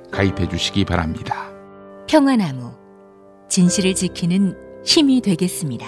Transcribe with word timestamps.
가입해 0.11 0.47
주시기 0.49 0.85
바랍니다. 0.85 1.49
평화나무 2.07 2.73
진실을 3.49 3.95
지키는 3.95 4.55
힘이 4.85 5.21
되겠습니다. 5.21 5.85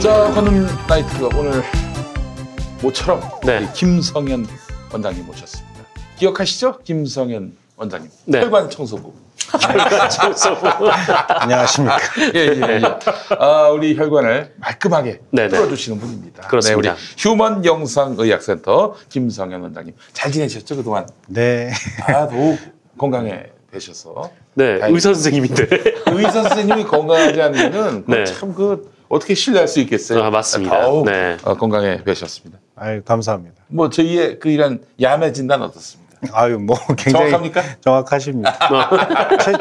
자, 0.00 0.32
관음 0.32 0.66
나이트가 0.88 1.38
오늘 1.38 1.62
모처럼 2.82 3.20
네. 3.44 3.68
김성현 3.72 4.46
원장님 4.92 5.26
모셨습니다. 5.26 5.72
기억하시죠? 6.16 6.78
김성현 6.80 7.56
원장님. 7.76 8.10
네. 8.26 8.40
혈관 8.40 8.68
청소부. 8.68 9.12
안녕하십니까. 11.40 11.98
예, 12.34 12.38
예, 12.40 12.60
예. 12.60 12.82
아, 13.38 13.68
우리 13.70 13.96
혈관을 13.96 14.54
말끔하게 14.56 15.20
네네. 15.30 15.48
풀어주시는 15.48 16.00
분입니다. 16.00 16.48
그렇습니다. 16.48 16.94
네, 16.94 16.98
우리 16.98 17.00
휴먼 17.18 17.64
영상의학센터 17.64 18.94
김성현 19.08 19.60
원장님. 19.62 19.94
잘 20.12 20.32
지내셨죠, 20.32 20.76
그동안? 20.76 21.06
네. 21.28 21.70
아, 22.06 22.28
더욱 22.28 22.58
건강해 22.98 23.46
되셔서. 23.70 24.30
네. 24.54 24.78
의사 24.82 25.12
선생님인데. 25.14 25.68
의사 26.06 26.42
선생님이 26.42 26.84
건강하지 26.84 27.40
않으면 27.40 28.04
네. 28.06 28.24
참그 28.24 28.92
어떻게 29.08 29.34
신뢰할 29.34 29.68
수 29.68 29.80
있겠어요? 29.80 30.22
아, 30.22 30.30
맞습니다. 30.30 30.80
더욱 30.82 31.04
네. 31.06 31.36
어, 31.44 31.54
건강해 31.54 32.02
되셨습니다. 32.04 32.58
아유, 32.76 33.02
감사합니다. 33.02 33.62
뭐 33.68 33.90
저희의 33.90 34.38
그 34.38 34.48
이런 34.48 34.82
야매 35.00 35.32
진단 35.32 35.62
어떻습니다? 35.62 36.01
아유, 36.30 36.58
뭐 36.58 36.76
굉장히 36.96 37.30
정확합니까? 37.30 37.62
정확하십니다. 37.80 38.58
체, 39.42 39.52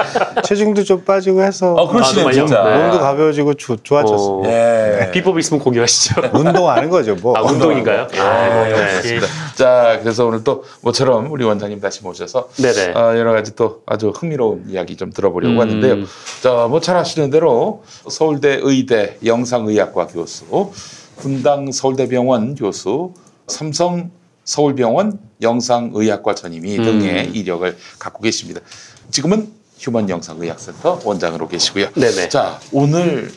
체중도 0.43 0.83
좀 0.83 1.03
빠지고 1.03 1.41
해서 1.41 1.73
어, 1.73 1.87
그러시네, 1.87 2.27
아? 2.27 2.31
진짜. 2.31 2.63
네. 2.63 2.77
몸도 2.77 2.99
가벼워지고 2.99 3.53
주, 3.55 3.77
좋아졌습니다. 3.81 4.51
예. 4.51 5.11
비법 5.11 5.39
있으면 5.39 5.61
공유하시죠. 5.61 6.21
운동하는 6.33 6.89
거죠, 6.89 7.15
뭐. 7.15 7.35
아, 7.35 7.41
운동인가요? 7.41 8.01
아, 8.01 8.05
네. 8.05 8.73
알겠습니다. 8.73 9.27
자, 9.55 9.99
그래서 10.01 10.25
오늘 10.25 10.43
또 10.43 10.63
모처럼 10.81 11.31
우리 11.31 11.43
원장님 11.43 11.79
다시 11.81 12.03
모셔서 12.03 12.49
네네. 12.57 12.93
어, 12.93 13.17
여러 13.17 13.31
가지 13.33 13.55
또 13.55 13.81
아주 13.85 14.09
흥미로운 14.09 14.65
이야기 14.67 14.95
좀 14.95 15.11
들어보려고 15.11 15.55
음. 15.55 15.59
하는데요. 15.61 16.05
자, 16.41 16.67
뭐잘 16.69 16.95
아시는 16.95 17.31
대로 17.31 17.83
서울대 18.07 18.59
의대 18.61 19.17
영상의학과 19.25 20.07
교수, 20.07 20.71
분당 21.17 21.71
서울대병원 21.71 22.55
교수, 22.55 23.13
삼성 23.47 24.11
서울병원 24.43 25.19
영상의학과 25.41 26.35
전임의 26.35 26.79
음. 26.79 26.83
등의 26.83 27.31
이력을 27.31 27.77
갖고 27.99 28.21
계십니다. 28.21 28.61
지금은 29.09 29.51
휴먼 29.79 30.09
영상의학센터 30.09 31.01
원장으로 31.03 31.47
계시고요. 31.47 31.91
네네. 31.93 32.29
자, 32.29 32.59
오늘 32.71 33.31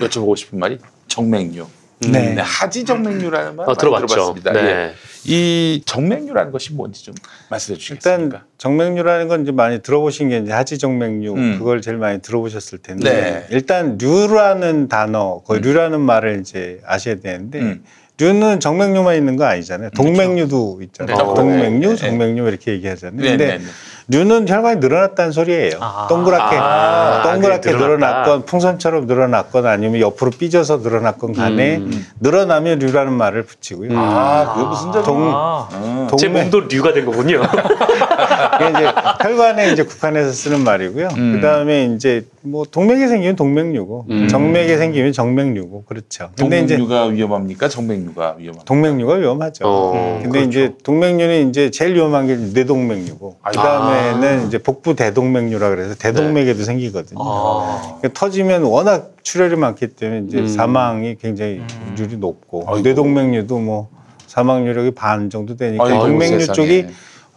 여쭤보고 0.00 0.36
싶은 0.36 0.58
말이 0.58 0.78
정맥류. 1.08 1.66
네. 2.00 2.34
네, 2.34 2.40
하지 2.40 2.84
정맥류라는 2.84 3.56
말 3.56 3.64
어, 3.64 3.66
많이 3.70 3.78
들어봤죠. 3.78 4.06
들어봤습니다. 4.06 4.52
네. 4.52 4.60
예. 4.60 4.94
이 5.24 5.82
정맥류라는 5.84 6.52
것이 6.52 6.72
뭔지 6.72 7.04
좀 7.04 7.14
말씀해 7.50 7.76
주시겠습니까? 7.76 8.22
일단 8.22 8.42
정맥류라는 8.56 9.26
건 9.26 9.42
이제 9.42 9.50
많이 9.50 9.82
들어보신 9.82 10.28
게 10.28 10.38
이제 10.38 10.52
하지 10.52 10.78
정맥류 10.78 11.34
음. 11.34 11.58
그걸 11.58 11.82
제일 11.82 11.96
많이 11.96 12.22
들어보셨을 12.22 12.78
텐데 12.78 13.10
네. 13.10 13.46
일단 13.50 13.98
류라는 13.98 14.86
단어, 14.86 15.42
그 15.44 15.56
음. 15.56 15.60
류라는 15.60 16.00
말을 16.00 16.40
이제 16.40 16.80
아셔야 16.86 17.16
되는데 17.16 17.60
음. 17.60 17.84
류는 18.18 18.58
정맥류만 18.58 19.16
있는 19.16 19.36
거 19.36 19.44
아니잖아요. 19.44 19.90
동맥류도 19.90 20.80
있잖아요. 20.82 21.16
그렇죠. 21.16 21.34
동맥류, 21.36 21.90
네. 21.90 21.96
정맥류 21.96 22.48
이렇게 22.48 22.72
얘기하잖아요. 22.72 23.20
네, 23.22 23.30
근데 23.30 23.46
네, 23.46 23.58
네. 23.58 23.64
류는 24.10 24.48
혈관이 24.48 24.80
늘어났다는 24.80 25.32
소리예요. 25.32 25.72
동그랗게 26.08 26.56
아, 26.58 27.22
동그랗게 27.30 27.70
그게 27.72 27.76
늘어났다. 27.84 28.06
늘어났건 28.22 28.44
풍선처럼 28.46 29.06
늘어났건 29.06 29.66
아니면 29.66 30.00
옆으로 30.00 30.30
삐져서 30.30 30.78
늘어났건 30.78 31.34
간에 31.34 31.76
음. 31.76 32.06
늘어나면 32.20 32.78
류라는 32.78 33.12
말을 33.12 33.42
붙이고요. 33.42 33.90
아, 33.98 34.54
그게 34.54 34.66
무슨 34.66 34.90
동- 35.02 35.28
음. 35.28 36.08
제 36.18 36.26
동맥 36.26 36.42
몸도 36.50 36.60
류가 36.74 36.94
된 36.94 37.04
거군요. 37.04 37.42
이게 38.60 38.70
이제 38.70 38.92
혈관에 39.20 39.72
이제 39.72 39.82
국한해서 39.84 40.32
쓰는 40.32 40.64
말이고요. 40.64 41.08
음. 41.18 41.32
그다음에 41.34 41.84
이제 41.94 42.24
뭐 42.40 42.64
동맥이 42.64 43.06
생기면 43.08 43.36
동맥류고 43.36 44.06
음. 44.08 44.28
정맥이 44.28 44.74
생기면 44.78 45.12
정맥류고 45.12 45.84
그렇죠. 45.84 46.30
근데 46.38 46.60
이제 46.60 46.78
동맥류가 46.78 47.08
위험합니까? 47.12 47.68
정맥류가 47.68 48.36
위험합니까? 48.38 48.64
동맥류가 48.64 49.14
위험하죠. 49.16 49.64
어, 49.66 50.20
근데 50.22 50.44
이제 50.44 50.72
동맥류는 50.82 51.50
이제 51.50 51.70
제일 51.70 51.94
위험한 51.94 52.26
게 52.26 52.36
뇌동맥류고 52.36 53.36
그다음에 53.44 53.97
는 54.20 54.46
이제 54.46 54.58
복부 54.58 54.94
대동맥류라 54.94 55.70
그래서 55.70 55.94
대동맥에도 55.94 56.64
생기거든요. 56.64 57.18
아. 57.20 57.96
그러니까 58.00 58.08
터지면 58.18 58.62
워낙 58.62 59.12
출혈이 59.22 59.56
많기 59.56 59.88
때문에 59.88 60.26
이제 60.28 60.38
음. 60.38 60.48
사망이 60.48 61.16
굉장히 61.16 61.60
률이 61.96 62.16
높고 62.16 62.64
아이고. 62.66 62.80
뇌동맥류도 62.80 63.58
뭐 63.58 63.88
사망률이 64.26 64.92
반 64.92 65.30
정도 65.30 65.56
되니까 65.56 65.84
아이고, 65.84 65.98
동맥류 66.00 66.40
세상에. 66.40 66.54
쪽이 66.54 66.86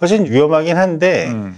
훨씬 0.01 0.25
위험하긴 0.25 0.77
한데 0.77 1.27
음. 1.27 1.57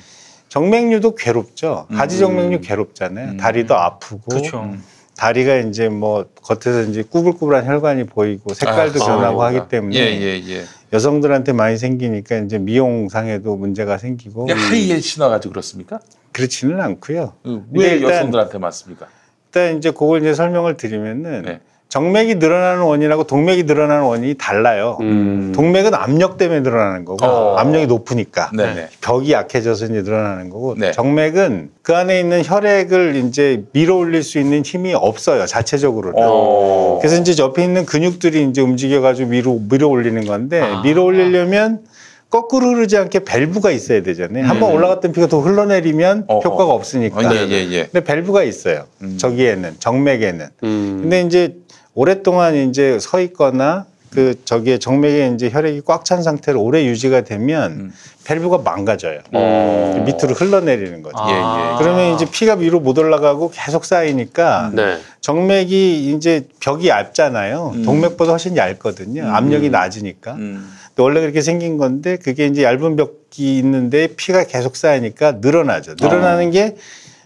정맥류도 0.50 1.16
괴롭죠. 1.16 1.88
가지 1.96 2.18
음. 2.18 2.20
정맥류 2.20 2.62
괴롭잖아요. 2.62 3.32
음. 3.32 3.38
다리도 3.38 3.76
아프고 3.76 4.22
그렇죠. 4.30 4.74
다리가 5.18 5.58
이제 5.58 5.90
뭐 5.90 6.26
겉에서 6.42 6.90
이제 6.90 7.04
꾸불꾸불한 7.04 7.66
혈관이 7.66 8.06
보이고 8.06 8.54
색깔도 8.54 9.04
아, 9.04 9.08
변하고 9.08 9.44
아, 9.44 9.48
하기 9.48 9.68
때문에 9.70 9.96
예, 9.96 10.02
예, 10.02 10.42
예. 10.48 10.64
여성들한테 10.94 11.54
많이 11.54 11.78
생기니까 11.78 12.38
이제 12.38 12.60
미용상에도 12.60 13.56
문제가 13.58 13.98
생기고 13.98 14.48
하이힐 14.48 15.02
신어가지고 15.02 15.52
그렇습니까? 15.52 16.00
그렇지는 16.32 16.80
않고요. 16.80 17.34
음, 17.48 17.66
왜 17.74 18.02
여성들한테 18.02 18.60
맞습니까? 18.60 19.08
일단 19.48 19.78
이제 19.78 19.90
그걸 19.92 20.22
이제 20.22 20.34
설명을 20.36 20.78
드리면은 20.78 21.42
네. 21.44 21.62
정맥이 21.94 22.36
늘어나는 22.36 22.82
원인하고 22.82 23.26
동맥이 23.26 23.66
늘어나는 23.66 24.06
원인이 24.06 24.34
달라요. 24.40 24.98
음. 25.02 25.52
동맥은 25.54 25.94
압력 25.94 26.38
때문에 26.38 26.62
늘어나는 26.62 27.06
거고 27.06 27.24
어. 27.24 27.56
압력이 27.58 27.86
높으니까 27.86 28.50
네네. 28.52 28.88
벽이 29.02 29.32
약해져서 29.32 29.86
이제 29.86 30.02
늘어나는 30.02 30.50
거고 30.50 30.74
네. 30.76 30.92
정맥은 30.92 31.70
그 31.84 31.96
안에 31.96 32.20
있는 32.20 32.42
혈액을 32.44 33.16
이제 33.18 33.66
밀어 33.74 33.98
올릴 33.98 34.24
수 34.24 34.40
있는 34.40 34.64
힘이 34.64 34.96
없어요 34.96 35.46
자체적으로는. 35.46 36.18
어. 36.18 36.98
그래서 37.00 37.22
이제 37.22 37.36
옆에 37.38 37.64
있는 37.64 37.86
근육들이 37.86 38.44
이제 38.50 38.62
움직여가지고 38.62 39.30
밀어 39.30 39.56
밀어 39.70 39.88
올리는 39.88 40.26
건데 40.26 40.62
아. 40.62 40.82
밀어 40.82 41.04
올리려면 41.04 41.84
거꾸로 42.32 42.70
흐르지 42.70 42.98
않게 42.98 43.20
밸브가 43.20 43.70
있어야 43.70 44.02
되잖아요. 44.02 44.48
한번 44.48 44.72
음. 44.72 44.78
올라갔던 44.78 45.12
피가 45.12 45.28
더 45.28 45.42
흘러내리면 45.42 46.24
어허. 46.28 46.50
효과가 46.50 46.74
없으니까. 46.74 47.20
어, 47.20 47.32
예, 47.32 47.48
예, 47.48 47.72
예. 47.72 47.84
근데 47.92 48.04
밸브가 48.04 48.42
있어요. 48.42 48.86
음. 49.04 49.20
저기에는 49.20 49.76
정맥에는. 49.78 50.48
음. 50.64 50.98
근데 51.00 51.22
이제 51.22 51.58
오랫동안 51.96 52.56
이제 52.56 52.98
서 53.00 53.20
있거나 53.22 53.86
그 54.10 54.40
저기에 54.46 54.78
정맥에 54.78 55.32
이제 55.34 55.50
혈액이 55.50 55.82
꽉 55.86 56.06
찬 56.06 56.22
상태로 56.22 56.62
오래 56.62 56.86
유지가 56.86 57.22
되면 57.22 57.72
음. 57.72 57.94
밸브가 58.26 58.60
망가져요. 58.60 59.20
어. 59.32 60.04
밑으로 60.06 60.36
흘러내리는 60.36 61.02
거죠. 61.02 61.18
예, 61.30 61.34
예. 61.34 61.40
아. 61.42 61.78
그러면 61.80 62.14
이제 62.14 62.26
피가 62.30 62.56
위로 62.56 62.80
못 62.80 62.98
올라가고 62.98 63.50
계속 63.52 63.86
쌓이니까 63.86 64.72
네. 64.74 64.98
정맥이 65.22 66.12
이제 66.14 66.48
벽이 66.60 66.90
얇잖아요. 66.90 67.72
음. 67.76 67.84
동맥보다 67.86 68.32
훨씬 68.32 68.56
얇거든요. 68.56 69.28
압력이 69.30 69.70
낮으니까. 69.72 70.34
음. 70.34 70.70
근데 70.90 71.02
원래 71.02 71.22
그렇게 71.22 71.42
생긴 71.42 71.78
건데 71.78 72.18
그게 72.18 72.46
이제 72.46 72.64
얇은 72.64 72.96
벽이 72.96 73.58
있는데 73.58 74.08
피가 74.16 74.44
계속 74.44 74.76
쌓이니까 74.76 75.34
늘어나죠. 75.42 75.96
늘어나는 76.00 76.52
게 76.52 76.76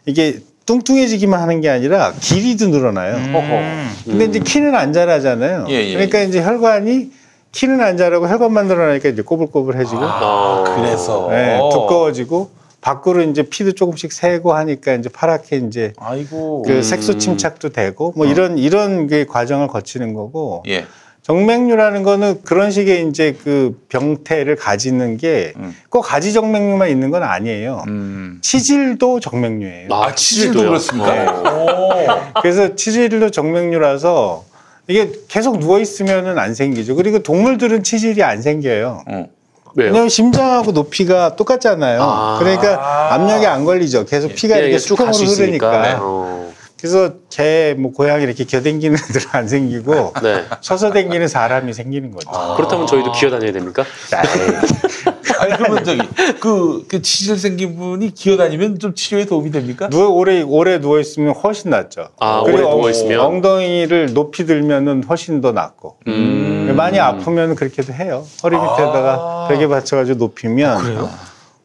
이게 0.06 0.40
뚱뚱해지기만 0.68 1.42
하는 1.42 1.62
게 1.62 1.70
아니라 1.70 2.14
길이도 2.20 2.68
늘어나요. 2.68 3.16
음. 3.16 3.90
근데 4.06 4.26
이제 4.26 4.40
키는 4.40 4.76
안 4.76 4.94
자라잖아요. 4.94 5.66
예, 5.70 5.74
예. 5.74 5.94
그러니까 5.94 6.20
이제 6.20 6.44
혈관이 6.44 7.12
키는 7.54 7.82
안 7.82 7.98
자라고 7.98 8.28
혈관만 8.28 8.68
늘어나니까 8.68 9.10
이제 9.10 9.24
꼬불꼬불해지고 9.24 10.02
어. 10.04 10.64
그래서 10.76 11.30
네, 11.32 11.58
두꺼워지고 11.72 12.52
밖으로 12.82 13.24
이제 13.24 13.44
피도 13.44 13.72
조금씩 13.72 14.12
새고 14.14 14.54
하니까 14.54 14.94
이제 14.94 15.10
파랗게 15.10 15.58
이제 15.68 15.94
아이고. 15.98 16.62
그 16.64 16.74
음. 16.74 16.82
색소 16.84 17.18
침착도 17.18 17.70
되고 17.70 18.14
뭐 18.16 18.28
이런 18.28 18.58
이런 18.58 19.08
그 19.08 19.26
과정을 19.26 19.68
거치는 19.68 20.14
거고 20.14 20.64
예. 20.68 20.86
정맥류라는 21.28 22.04
거는 22.04 22.42
그런 22.46 22.72
식의 22.72 23.10
이제 23.10 23.36
그 23.44 23.78
병태를 23.90 24.56
가지는 24.56 25.18
게 25.18 25.52
음. 25.58 25.76
꼭 25.90 26.04
가지 26.04 26.32
정맥류만 26.32 26.88
있는 26.90 27.12
건 27.12 27.22
아니에요. 27.22 27.84
음. 27.88 28.40
치질도 28.42 29.20
정맥류예요. 29.20 29.90
아, 29.92 30.16
치질도 30.16 30.54
치질도요? 30.54 30.70
그렇습니까? 30.70 31.14
네. 31.14 31.50
오. 31.50 32.42
그래서 32.42 32.76
치질도 32.76 33.32
정맥류라서 33.32 34.46
이게 34.88 35.12
계속 35.28 35.60
누워 35.60 35.80
있으면은 35.80 36.40
안 36.40 36.56
생기죠. 36.56 36.96
그리고 36.96 37.20
동물들은 37.20 37.84
치질이 37.84 38.24
안 38.24 38.42
생겨요. 38.42 39.04
어. 39.06 39.28
왜요? 39.76 39.88
왜냐하면 39.90 40.08
심장하고 40.08 40.72
높이가 40.72 41.36
똑같잖아요. 41.36 42.02
아. 42.02 42.38
그러니까 42.40 43.14
압력이 43.14 43.46
안 43.46 43.66
걸리죠. 43.66 44.06
계속 44.06 44.34
피가 44.34 44.56
예, 44.56 44.62
이렇게 44.62 44.78
수평으로 44.78 45.12
있으니까. 45.12 45.72
흐르니까. 45.72 45.98
어. 46.00 46.54
그래서 46.80 47.14
개, 47.30 47.76
뭐 47.78 47.92
고양이 47.92 48.24
이렇게 48.24 48.44
겨댕기는 48.44 48.96
애들은 49.10 49.26
안 49.32 49.48
생기고 49.48 50.14
네. 50.22 50.46
서서 50.62 50.92
댕기는 50.92 51.28
사람이 51.28 51.74
생기는 51.74 52.12
거죠. 52.12 52.30
그렇다면 52.56 52.86
저희도 52.88 53.12
기어다녀야 53.14 53.52
됩니까? 53.52 53.84
아니 55.40 55.56
그러면 55.56 55.84
저기 55.84 56.02
그, 56.40 56.86
그 56.88 57.02
치질 57.02 57.38
생긴 57.38 57.76
분이 57.78 58.14
기어다니면 58.14 58.80
좀 58.80 58.94
치료에 58.96 59.26
도움이 59.26 59.52
됩니까? 59.52 59.88
누워 59.90 60.10
오래 60.10 60.42
오래 60.42 60.80
누워 60.80 61.00
있으면 61.00 61.34
훨씬 61.36 61.70
낫죠. 61.72 62.10
아, 62.20 62.40
오래 62.40 62.64
엉- 62.64 62.72
누워 62.72 62.90
있으면? 62.90 63.20
엉덩이를 63.20 64.14
높이 64.14 64.46
들면은 64.46 65.04
훨씬 65.04 65.42
더 65.42 65.52
낫고. 65.52 65.98
음. 66.08 66.74
많이 66.76 67.00
아프면 67.00 67.56
그렇게도 67.56 67.94
해요. 67.94 68.26
허리 68.44 68.56
밑에다가 68.56 69.14
아. 69.14 69.48
벽에 69.50 69.68
받쳐가지고 69.68 70.18
높이면. 70.18 70.84
그래요? 70.84 71.10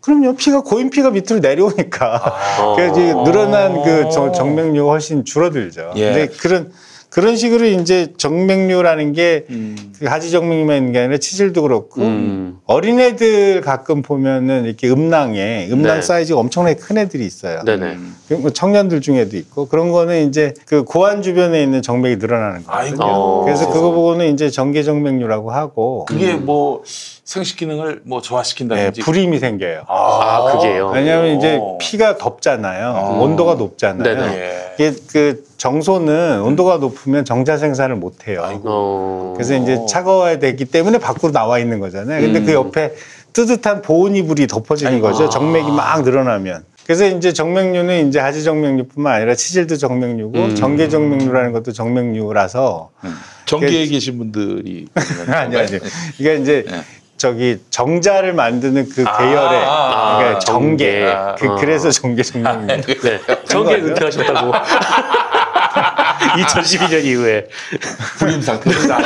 그럼요. 0.02 0.34
피가 0.36 0.60
고인 0.62 0.90
피가 0.90 1.10
밑으로 1.10 1.38
내려오니까. 1.40 2.34
어. 2.60 2.74
그래서 2.76 3.22
늘어난 3.24 3.82
그 3.82 4.10
정- 4.10 4.32
정맥류가 4.32 4.90
훨씬 4.90 5.24
줄어들죠. 5.24 5.92
예. 5.96 6.12
근데 6.12 6.26
그런 6.28 6.72
그런 7.12 7.36
식으로 7.36 7.66
이제 7.66 8.14
정맥류라는 8.16 9.12
게 9.12 9.44
음. 9.50 9.92
그 9.98 10.06
하지 10.06 10.30
정맥류만 10.30 10.78
있는 10.78 10.92
게 10.92 10.98
아니라 11.00 11.18
치질도 11.18 11.60
그렇고 11.60 12.00
음. 12.00 12.56
어린애들 12.64 13.60
가끔 13.60 14.00
보면은 14.00 14.64
이렇게 14.64 14.88
음낭에 14.88 15.68
음낭 15.70 15.96
네. 15.96 16.00
사이즈가 16.02 16.40
엄청나게 16.40 16.76
큰 16.76 16.96
애들이 16.96 17.26
있어요. 17.26 17.64
네네. 17.64 17.86
음. 17.92 18.16
청년들 18.54 19.02
중에도 19.02 19.36
있고 19.36 19.68
그런 19.68 19.92
거는 19.92 20.26
이제 20.26 20.54
그 20.64 20.84
고환 20.84 21.20
주변에 21.20 21.62
있는 21.62 21.82
정맥이 21.82 22.16
늘어나는 22.16 22.64
아이고. 22.66 22.96
거거든요. 22.96 23.14
어. 23.14 23.44
그래서 23.44 23.70
그거 23.70 23.90
보고는 23.90 24.32
이제 24.32 24.48
정계 24.48 24.82
정맥류라고 24.82 25.50
하고 25.50 26.06
그게 26.06 26.32
뭐 26.32 26.82
생식 26.86 27.58
기능을 27.58 28.00
뭐 28.04 28.22
네, 28.22 28.28
좋아시킨다든지. 28.28 29.02
불임이 29.02 29.38
생겨요. 29.38 29.82
아, 29.86 30.52
그게요? 30.52 30.88
왜냐하면 30.94 31.36
이제 31.36 31.56
오. 31.56 31.76
피가 31.76 32.16
덥잖아요. 32.16 32.88
어. 32.96 33.22
온도가 33.22 33.56
높잖아요. 33.56 34.02
네네. 34.02 34.61
예. 34.80 34.88
이게 34.88 34.96
그 35.12 35.44
정소는 35.56 36.40
온도가 36.42 36.78
높으면 36.78 37.24
정자 37.24 37.56
생산을 37.56 37.96
못 37.96 38.26
해요. 38.28 38.42
아이고. 38.44 38.62
어. 38.66 39.32
그래서 39.36 39.54
이제 39.56 39.78
차가워야 39.88 40.38
되기 40.38 40.64
때문에 40.64 40.98
밖으로 40.98 41.32
나와 41.32 41.58
있는 41.58 41.80
거잖아요. 41.80 42.20
근데 42.20 42.40
음. 42.40 42.46
그 42.46 42.52
옆에 42.52 42.94
뜨뜻한 43.32 43.82
보온 43.82 44.14
이불이 44.16 44.46
덮어지는 44.46 44.92
아이고. 44.94 45.06
거죠. 45.08 45.28
정맥이 45.28 45.70
막 45.70 46.02
늘어나면. 46.02 46.64
그래서 46.84 47.06
이제 47.06 47.32
정맥류는 47.32 48.08
이제 48.08 48.18
하지 48.18 48.42
정맥류뿐만 48.42 49.12
아니라 49.14 49.34
치질도 49.36 49.76
정맥류고 49.76 50.38
음. 50.38 50.54
정계 50.56 50.88
정맥류라는 50.88 51.52
것도 51.52 51.72
정맥류라서 51.72 52.90
전기에 53.44 53.86
계신 53.86 54.18
분들이 54.18 54.88
아니 55.28 55.56
아니. 55.56 55.78
이게 56.18 56.36
이제 56.36 56.64
네. 56.68 56.82
저기 57.22 57.60
정자를 57.70 58.32
만드는 58.32 58.88
그 58.88 59.04
아, 59.06 59.16
계열의 59.16 59.62
아, 59.64 60.16
그러니까 60.16 60.36
아, 60.36 60.38
정계. 60.40 61.02
정계. 61.02 61.36
그, 61.38 61.52
아. 61.52 61.54
그래서 61.54 61.92
정계 61.92 62.24
정맥류. 62.24 62.66
네. 62.66 62.80
정계 63.44 63.80
거죠? 63.80 63.86
은퇴하셨다고. 63.86 64.52
2012년 66.42 67.04
이후에. 67.04 67.46
불임 68.18 68.42
상태입니다. 68.42 68.98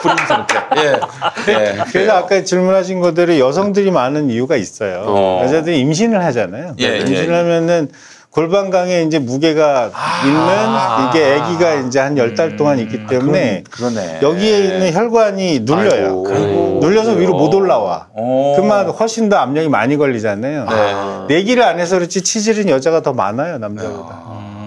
불임 0.00 0.16
상태. 0.26 0.58
예. 0.78 1.52
예. 1.52 1.76
그래서 1.92 2.12
아까 2.16 2.42
질문하신 2.42 3.00
것대로 3.00 3.38
여성들이 3.38 3.90
많은 3.90 4.30
이유가 4.30 4.56
있어요. 4.56 5.04
어. 5.06 5.42
여자들이 5.44 5.80
임신을 5.80 6.24
하잖아요. 6.24 6.76
예, 6.80 7.00
임신을 7.00 7.24
예, 7.24 7.28
예. 7.28 7.36
하면은 7.36 7.90
골반강에 8.34 9.02
이제 9.02 9.20
무게가 9.20 9.90
아. 9.94 10.26
있는 10.26 11.08
이게 11.08 11.40
아기가 11.40 11.74
이제 11.86 12.00
한 12.00 12.16
열 12.18 12.34
달 12.34 12.56
동안 12.56 12.80
있기 12.80 13.06
때문에 13.06 13.62
그럼, 13.70 13.94
그러네. 13.94 14.18
여기에 14.22 14.58
있는 14.64 14.92
혈관이 14.92 15.60
눌려요. 15.60 16.24
아이고. 16.26 16.78
눌려서 16.82 17.12
위로 17.12 17.34
못 17.36 17.54
올라와. 17.54 18.08
어. 18.12 18.54
그만 18.56 18.88
훨씬 18.88 19.28
더 19.28 19.36
압력이 19.36 19.68
많이 19.68 19.96
걸리잖아요. 19.96 20.66
네. 21.28 21.34
내기를 21.34 21.62
안 21.62 21.78
해서 21.78 21.96
그렇지 21.96 22.22
치질은 22.22 22.68
여자가 22.68 23.02
더 23.02 23.12
많아요 23.12 23.58
남자보다. 23.58 24.22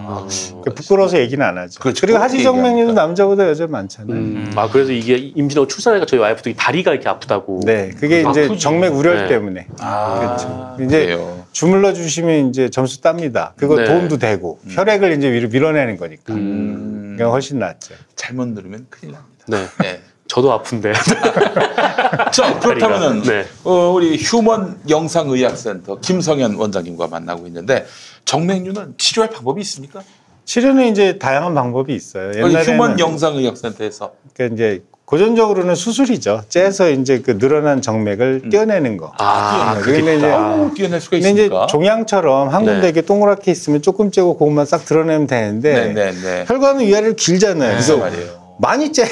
아, 0.09 0.25
그 0.63 0.73
부끄러워서 0.73 1.17
얘기는 1.19 1.45
안 1.45 1.57
하죠. 1.57 1.81
그렇죠. 1.81 1.99
그리고 2.07 2.19
하지정맥류도. 2.19 2.93
남자보다 2.93 3.49
여자 3.49 3.67
많잖아요. 3.67 4.13
음. 4.17 4.51
아, 4.55 4.69
그래서 4.71 4.93
이게 4.93 5.17
임신하고 5.35 5.67
출산하니까 5.67 6.05
저희 6.05 6.21
와이프도 6.21 6.49
이 6.51 6.53
다리가 6.55 6.91
이렇게 6.93 7.09
아프다고. 7.09 7.59
네, 7.65 7.89
그게 7.99 8.21
이제 8.21 8.45
아프지. 8.45 8.59
정맥 8.59 8.93
우렬 8.95 9.23
네. 9.23 9.27
때문에 9.27 9.67
아, 9.81 10.19
그렇죠. 10.19 10.75
이제 10.85 11.05
그래요. 11.07 11.36
주물러 11.57 11.91
주시면 11.91 12.49
이제 12.49 12.69
점수 12.69 13.01
tab니다. 13.01 13.55
그거 13.57 13.77
네. 13.77 13.85
도움도 13.85 14.19
되고 14.19 14.59
혈액을 14.69 15.17
이제 15.17 15.31
위로 15.31 15.49
밀어내는 15.49 15.97
거니까. 15.97 16.35
음. 16.35 17.17
훨씬 17.19 17.57
낫죠. 17.57 17.95
잘못 18.15 18.49
누르면 18.49 18.85
큰일 18.91 19.13
납니다. 19.13 19.45
네. 19.47 19.65
네. 19.81 20.01
저도 20.27 20.51
아픈데. 20.51 20.93
자, 22.31 22.59
그렇다면은 22.59 23.23
네. 23.23 23.45
어, 23.63 23.89
우리 23.89 24.17
휴먼 24.17 24.81
영상의학센터 24.87 25.99
김성현 25.99 26.57
원장님과 26.57 27.07
만나고 27.07 27.47
있는데 27.47 27.87
정맥류는 28.25 28.93
치료할 28.99 29.31
방법이 29.31 29.59
있습니까? 29.61 30.03
치료는 30.45 30.91
이제 30.91 31.17
다양한 31.17 31.55
방법이 31.55 31.91
있어요. 31.95 32.33
옛날에는 32.35 32.65
휴먼 32.65 32.99
영상의학센터에서 32.99 34.13
그러니까 34.35 34.53
이제 34.53 34.83
고전적으로는 35.07 35.75
수술이죠. 35.75 36.43
째서 36.49 36.89
이제 36.89 37.21
그 37.21 37.37
늘어난 37.37 37.81
정맥을 37.81 38.49
떼어내는 38.51 38.97
거. 38.97 39.13
아, 39.17 39.75
네, 39.75 39.81
그게 39.81 40.01
근데 40.01 40.17
이제 40.17 40.27
뛰어낼 40.75 40.99
수가 40.99 41.11
근데 41.15 41.29
이제 41.29 41.43
있습니까? 41.43 41.65
종양처럼 41.67 42.49
한 42.49 42.65
군데 42.65 42.81
네. 42.81 42.87
이렇게 42.87 43.01
동그랗게 43.03 43.49
있으면 43.49 43.81
조금 43.81 44.11
째고 44.11 44.37
그것만 44.37 44.65
싹 44.65 44.83
드러내면 44.83 45.25
되는데 45.25 45.93
네네네. 45.93 46.45
혈관은 46.49 46.85
위아래로 46.85 47.13
길잖아요. 47.15 47.71
그래서 47.71 47.95
그래서 47.95 47.97
말이에요. 48.17 48.57
많이 48.59 48.91
째. 48.91 49.05
네. 49.05 49.09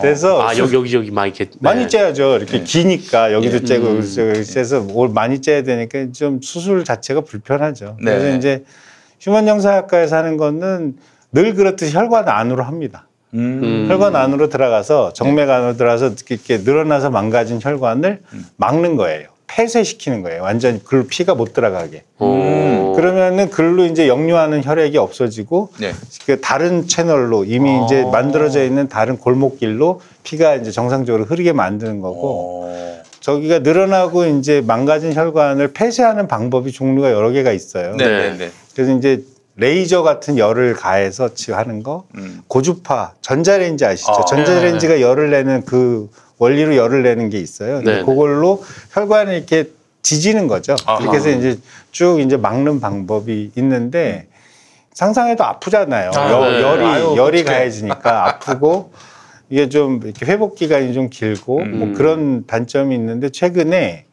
그래서 0.00 0.40
아 0.40 0.56
여기 0.56 0.74
여기 0.74 0.96
여기 0.96 1.10
막 1.10 1.26
이렇게 1.26 1.50
많이 1.60 1.82
네. 1.82 1.88
째야죠. 1.88 2.36
이렇게 2.36 2.62
기니까 2.62 3.34
여기도 3.34 3.56
예. 3.56 3.60
째고 3.62 3.86
음. 3.86 3.96
여기도 3.98 4.42
째서 4.42 4.80
뭘 4.80 5.10
많이 5.10 5.42
째야 5.42 5.64
되니까 5.64 6.12
좀 6.12 6.40
수술 6.42 6.82
자체가 6.82 7.20
불편하죠. 7.20 7.98
네. 8.00 8.10
그래서 8.10 8.38
이제 8.38 8.64
휴먼 9.20 9.48
영상학과에서 9.48 10.16
하는 10.16 10.38
거는 10.38 10.96
늘 11.30 11.52
그렇듯이 11.52 11.94
혈관 11.94 12.26
안으로 12.26 12.62
합니다. 12.62 13.06
음. 13.34 13.86
혈관 13.88 14.16
안으로 14.16 14.48
들어가서 14.48 15.12
정맥 15.12 15.50
안으로 15.50 15.76
들어가서 15.76 16.12
이렇게 16.28 16.58
늘어나서 16.58 17.10
망가진 17.10 17.58
혈관을 17.60 18.20
막는 18.56 18.96
거예요. 18.96 19.28
폐쇄시키는 19.46 20.22
거예요. 20.22 20.42
완전히 20.42 20.82
글 20.82 21.06
피가 21.06 21.34
못 21.34 21.52
들어가게. 21.52 22.02
어. 22.18 22.92
그러면은 22.96 23.50
글로 23.50 23.84
이제 23.84 24.08
역류하는 24.08 24.64
혈액이 24.64 24.98
없어지고 24.98 25.70
네. 25.78 25.92
그 26.26 26.40
다른 26.40 26.88
채널로 26.88 27.44
이미 27.44 27.70
아. 27.70 27.84
이제 27.84 28.04
만들어져 28.04 28.64
있는 28.64 28.88
다른 28.88 29.16
골목길로 29.18 30.00
피가 30.22 30.56
이제 30.56 30.70
정상적으로 30.70 31.24
흐르게 31.24 31.52
만드는 31.52 32.00
거고 32.00 32.64
어. 32.64 33.02
저기가 33.20 33.60
늘어나고 33.60 34.26
이제 34.26 34.60
망가진 34.60 35.14
혈관을 35.14 35.72
폐쇄하는 35.72 36.28
방법이 36.28 36.72
종류가 36.72 37.10
여러 37.10 37.30
개가 37.30 37.52
있어요. 37.52 37.96
네, 37.96 38.06
네, 38.06 38.36
네. 38.36 38.50
그래서 38.74 38.92
이제 38.92 39.22
레이저 39.56 40.02
같은 40.02 40.36
열을 40.36 40.74
가해서 40.74 41.28
하는 41.52 41.82
거, 41.82 42.06
음. 42.16 42.42
고주파, 42.48 43.12
전자레인지 43.20 43.84
아시죠? 43.84 44.10
아, 44.12 44.24
전자레인지가 44.24 45.00
열을 45.00 45.30
내는 45.30 45.64
그 45.64 46.10
원리로 46.38 46.74
열을 46.76 47.02
내는 47.04 47.30
게 47.30 47.38
있어요. 47.38 47.76
근데 47.76 47.92
네, 47.92 47.98
네. 47.98 48.04
그걸로 48.04 48.62
혈관을 48.92 49.34
이렇게 49.34 49.70
지지는 50.02 50.48
거죠. 50.48 50.74
아하. 50.86 50.98
그렇게 50.98 51.16
해서 51.18 51.30
이제 51.30 51.58
쭉 51.92 52.20
이제 52.20 52.36
막는 52.36 52.80
방법이 52.80 53.52
있는데 53.56 54.26
상상해도 54.92 55.44
아프잖아요. 55.44 56.10
아, 56.14 56.30
여- 56.32 56.50
네. 56.50 56.60
열이 56.62 56.84
아유, 56.84 57.14
열이 57.16 57.40
어떡해. 57.40 57.44
가해지니까 57.44 58.26
아프고 58.28 58.92
이게 59.50 59.68
좀 59.68 60.00
이렇게 60.02 60.26
회복 60.26 60.56
기간이 60.56 60.92
좀 60.94 61.08
길고 61.10 61.60
음. 61.60 61.78
뭐 61.78 61.92
그런 61.94 62.44
단점이 62.46 62.94
있는데 62.96 63.28
최근에 63.30 64.06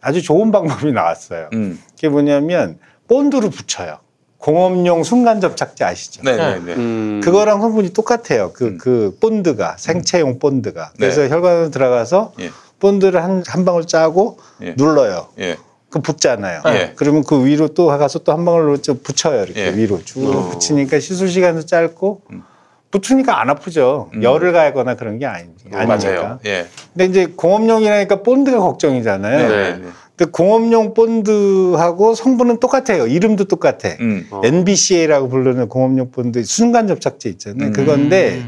아주 0.00 0.20
좋은 0.22 0.50
방법이 0.50 0.90
나왔어요. 0.92 1.50
음. 1.52 1.80
그게 1.94 2.08
뭐냐면 2.08 2.78
본드를 3.08 3.50
붙여요. 3.50 3.98
공업용 4.42 5.04
순간 5.04 5.40
접착제 5.40 5.84
아시죠? 5.84 6.20
네, 6.24 6.36
네, 6.36 6.58
네. 6.58 6.74
음. 6.74 7.20
그거랑 7.22 7.60
성분이 7.60 7.92
똑같아요. 7.92 8.50
그, 8.52 8.64
음. 8.66 8.78
그 8.78 9.16
본드가 9.20 9.76
생체용 9.78 10.40
본드가. 10.40 10.90
네. 10.94 10.98
그래서 10.98 11.28
혈관으로 11.28 11.70
들어가서 11.70 12.32
예. 12.40 12.50
본드를 12.80 13.22
한, 13.22 13.44
한 13.46 13.64
방울 13.64 13.86
짜고 13.86 14.38
예. 14.62 14.74
눌러요. 14.76 15.28
예. 15.38 15.56
그 15.90 16.00
붙잖아요. 16.00 16.62
예. 16.66 16.92
그러면 16.96 17.22
그 17.22 17.44
위로 17.46 17.68
또 17.68 17.86
가서 17.86 18.18
또 18.20 18.32
한 18.32 18.44
방울로 18.44 18.78
좀 18.78 18.98
붙여요. 19.00 19.44
이렇게 19.44 19.66
예. 19.68 19.76
위로 19.76 20.02
쭉 20.04 20.26
어. 20.26 20.48
붙이니까 20.50 20.98
시술 20.98 21.28
시간도 21.28 21.64
짧고 21.64 22.22
음. 22.32 22.42
붙으니까 22.90 23.40
안 23.40 23.48
아프죠. 23.48 24.10
음. 24.14 24.24
열을 24.24 24.52
가하거나 24.52 24.96
그런 24.96 25.18
게 25.20 25.26
아니, 25.26 25.48
아니니까. 25.72 25.86
맞아요. 25.86 26.40
예. 26.46 26.66
근데 26.92 27.04
이제 27.04 27.26
공업용이라니까 27.36 28.22
본드가 28.22 28.58
걱정이잖아요. 28.58 29.48
네. 29.48 29.76
네. 29.78 29.88
근데 30.22 30.30
공업용 30.30 30.94
본드하고 30.94 32.14
성분은 32.14 32.60
똑같아요. 32.60 33.08
이름도 33.08 33.44
똑같아. 33.44 33.88
음. 34.00 34.26
어. 34.30 34.40
NBCA라고 34.44 35.28
부르는 35.28 35.68
공업용 35.68 36.12
본드 36.12 36.44
순간 36.44 36.86
접착제 36.86 37.28
있잖아요. 37.30 37.70
음. 37.70 37.72
그건데 37.72 38.44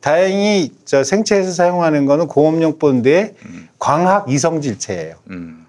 다행히 0.00 0.72
저 0.84 1.04
생체에서 1.04 1.52
사용하는 1.52 2.06
거는 2.06 2.26
공업용 2.26 2.78
본드의 2.78 3.34
음. 3.46 3.68
광학 3.78 4.28
이성질체예요. 4.30 5.14
음. 5.30 5.64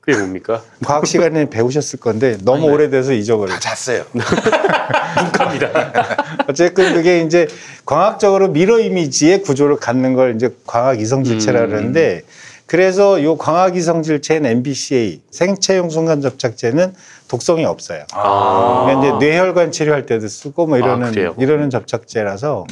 그게 0.00 0.18
뭡니까? 0.18 0.62
과학 0.84 1.06
시간에 1.06 1.48
배우셨을 1.48 2.00
건데 2.00 2.36
너무 2.42 2.58
아니, 2.58 2.66
네. 2.66 2.72
오래돼서 2.72 3.12
잊어버렸어요. 3.12 3.60
다 3.60 3.74
잤어요. 3.74 4.04
어쨌든 6.48 6.94
그게 6.94 7.20
이제 7.20 7.46
광학적으로 7.84 8.48
mirror 8.48 8.80
image의 8.80 9.42
구조를 9.42 9.76
갖는 9.76 10.14
걸 10.14 10.34
이제 10.34 10.50
광학 10.66 11.00
이성질체라 11.00 11.60
음. 11.60 11.68
그러는데 11.68 12.22
그래서 12.68 13.22
요 13.22 13.38
광학 13.38 13.76
이성질체인 13.76 14.44
NBCA 14.44 15.22
생체용 15.30 15.88
순간 15.88 16.20
접착제는 16.20 16.92
독성이 17.26 17.64
없어요. 17.64 18.04
아. 18.12 18.84
그러니까 18.84 19.16
이제 19.16 19.26
뇌혈관 19.26 19.72
치료할 19.72 20.04
때도 20.04 20.28
쓰고 20.28 20.66
뭐 20.66 20.76
아, 20.76 20.78
이러는 20.78 21.10
그래요? 21.10 21.34
이러는 21.38 21.70
접착제라서 21.70 22.66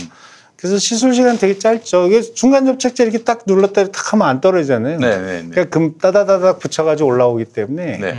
그래서 0.56 0.78
시술 0.78 1.14
시간 1.14 1.38
되게 1.38 1.58
짧죠. 1.58 2.08
이게 2.08 2.20
순간 2.20 2.66
접착제 2.66 3.04
이렇게 3.04 3.24
딱 3.24 3.44
눌렀다 3.46 3.86
딱 3.86 4.12
하면 4.12 4.28
안 4.28 4.42
떨어지잖아요. 4.42 4.98
네, 4.98 5.08
네, 5.08 5.42
네. 5.42 5.48
그러니까 5.50 5.64
금 5.70 5.96
따다다닥 5.96 6.58
붙여가지고 6.58 7.08
올라오기 7.08 7.46
때문에 7.46 7.96
네. 7.96 8.18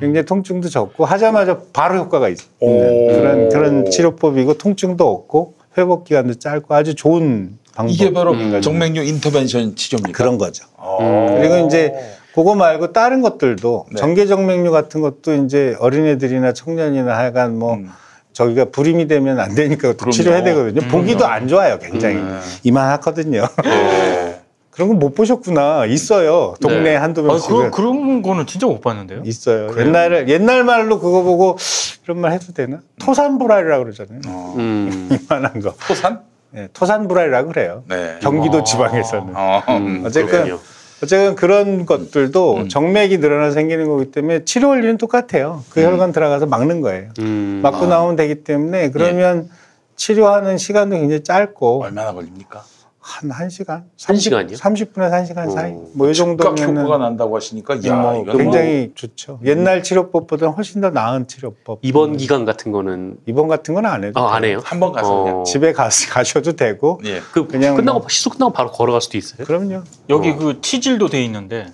굉장히 0.00 0.24
통증도 0.24 0.70
적고 0.70 1.04
하자마자 1.04 1.60
바로 1.74 1.98
효과가. 1.98 2.30
있는 2.30 2.38
그런 2.60 3.48
그런 3.50 3.90
치료법이고 3.90 4.54
통증도 4.54 5.06
없고 5.06 5.54
회복 5.76 6.04
기간도 6.04 6.34
짧고 6.34 6.74
아주 6.74 6.94
좋은 6.94 7.58
방법. 7.78 7.92
이게 7.92 8.12
바로 8.12 8.32
음. 8.32 8.60
정맥류 8.60 9.02
intervention 9.04 9.76
치료입니까? 9.76 10.16
그런 10.16 10.36
거죠. 10.36 10.64
어. 10.76 11.36
그리고 11.38 11.58
이제 11.66 11.94
그거 12.34 12.56
말고 12.56 12.92
다른 12.92 13.22
것들도 13.22 13.86
네. 13.92 14.00
전개정맥류 14.00 14.72
같은 14.72 15.00
것도 15.00 15.34
이제 15.44 15.76
어린애들이나 15.78 16.52
청년이나 16.54 17.16
하여간 17.16 17.56
뭐 17.56 17.74
음. 17.74 17.88
저기가 18.32 18.66
불임이 18.66 19.06
되면 19.06 19.38
안 19.38 19.54
되니까 19.54 19.92
그럼요. 19.94 20.10
치료해야 20.10 20.42
되거든요. 20.42 20.80
음, 20.82 20.88
보기도 20.88 21.18
그럼요. 21.18 21.32
안 21.34 21.48
좋아요, 21.48 21.78
굉장히. 21.78 22.16
음. 22.16 22.40
이만하거든요. 22.64 23.46
네. 23.64 24.40
그런 24.70 24.88
건 24.90 24.98
못 24.98 25.14
보셨구나. 25.14 25.86
있어요. 25.86 26.54
동네 26.60 26.80
네. 26.80 26.90
에 26.92 26.96
한두 26.96 27.20
아, 27.22 27.24
명씩은. 27.24 27.56
그, 27.56 27.70
그런 27.76 28.22
거는 28.22 28.46
진짜 28.46 28.66
못 28.66 28.80
봤는데요. 28.80 29.22
있어요. 29.24 29.68
그래요? 29.68 29.86
옛날에 29.88 30.26
옛날 30.28 30.62
말로 30.64 30.98
그거 31.00 31.22
보고 31.22 31.56
이런 32.04 32.20
말 32.20 32.32
해도 32.32 32.52
되나? 32.52 32.80
토산불알이라고 33.00 33.84
그러잖아요. 33.84 34.20
어. 34.26 34.54
음. 34.56 35.08
이만한 35.22 35.60
거. 35.60 35.74
토산? 35.86 36.20
네, 36.50 36.68
토산불알이라고 36.72 37.48
그래요. 37.48 37.82
네. 37.88 38.18
경기도 38.20 38.58
아. 38.58 38.64
지방에서는. 38.64 39.34
어. 39.36 39.62
음. 39.68 40.02
어쨌든 40.06 40.30
그렇군요. 40.30 40.58
어쨌든 41.02 41.34
그런 41.36 41.86
것들도 41.86 42.56
음. 42.56 42.68
정맥이 42.68 43.18
늘어나 43.18 43.50
생기는 43.50 43.86
거기 43.86 44.10
때문에 44.10 44.44
치료 44.44 44.68
원리는 44.68 44.98
똑같아요. 44.98 45.62
그 45.70 45.80
음. 45.80 45.86
혈관 45.86 46.12
들어가서 46.12 46.46
막는 46.46 46.80
거예요. 46.80 47.10
음. 47.20 47.60
막고 47.62 47.84
아. 47.84 47.88
나오면 47.88 48.16
되기 48.16 48.42
때문에 48.42 48.90
그러면 48.90 49.48
치료하는 49.96 50.58
시간도 50.58 50.96
굉장히 50.96 51.22
짧고 51.22 51.82
얼마나 51.82 52.12
걸립니까? 52.12 52.64
한 53.08 53.30
1시간? 53.30 53.84
한 54.04 54.16
시간이요? 54.16 54.56
30분에서 54.56 55.10
1시간 55.10 55.50
사이. 55.50 55.72
오. 55.72 55.90
뭐이 55.94 56.12
즉각 56.12 56.56
정도면은 56.56 56.82
효과가 56.84 56.98
난다고 57.04 57.34
하시니까 57.36 57.82
야, 57.86 57.94
뭐 57.96 58.22
이건 58.22 58.36
굉장히 58.36 58.92
좋죠. 58.94 59.40
옛날 59.44 59.82
치료법보다 59.82 60.48
훨씬 60.48 60.80
더 60.82 60.90
나은 60.90 61.26
치료법. 61.26 61.78
입원 61.82 62.16
기간 62.18 62.44
같은 62.44 62.70
거는 62.70 63.16
입원 63.26 63.48
같은 63.48 63.74
건 63.74 63.86
안 63.86 64.04
해도 64.04 64.20
아, 64.20 64.34
안. 64.36 64.44
해요? 64.44 64.60
한 64.62 64.78
번 64.78 64.92
가서 64.92 65.22
그냥. 65.24 65.40
어. 65.40 65.42
집에 65.44 65.72
가, 65.72 65.88
가셔도 66.10 66.52
되고. 66.52 67.00
예. 67.06 67.20
그 67.32 67.46
그냥 67.48 67.74
끝나고 67.76 68.00
뭐- 68.00 68.08
시술 68.08 68.32
끝나고 68.32 68.52
바로 68.52 68.70
걸어갈 68.70 69.00
수도 69.00 69.16
있어요. 69.16 69.46
그럼요. 69.46 69.82
여기 70.10 70.30
어. 70.30 70.36
그 70.36 70.60
치질도 70.60 71.08
돼 71.08 71.24
있는데 71.24 71.66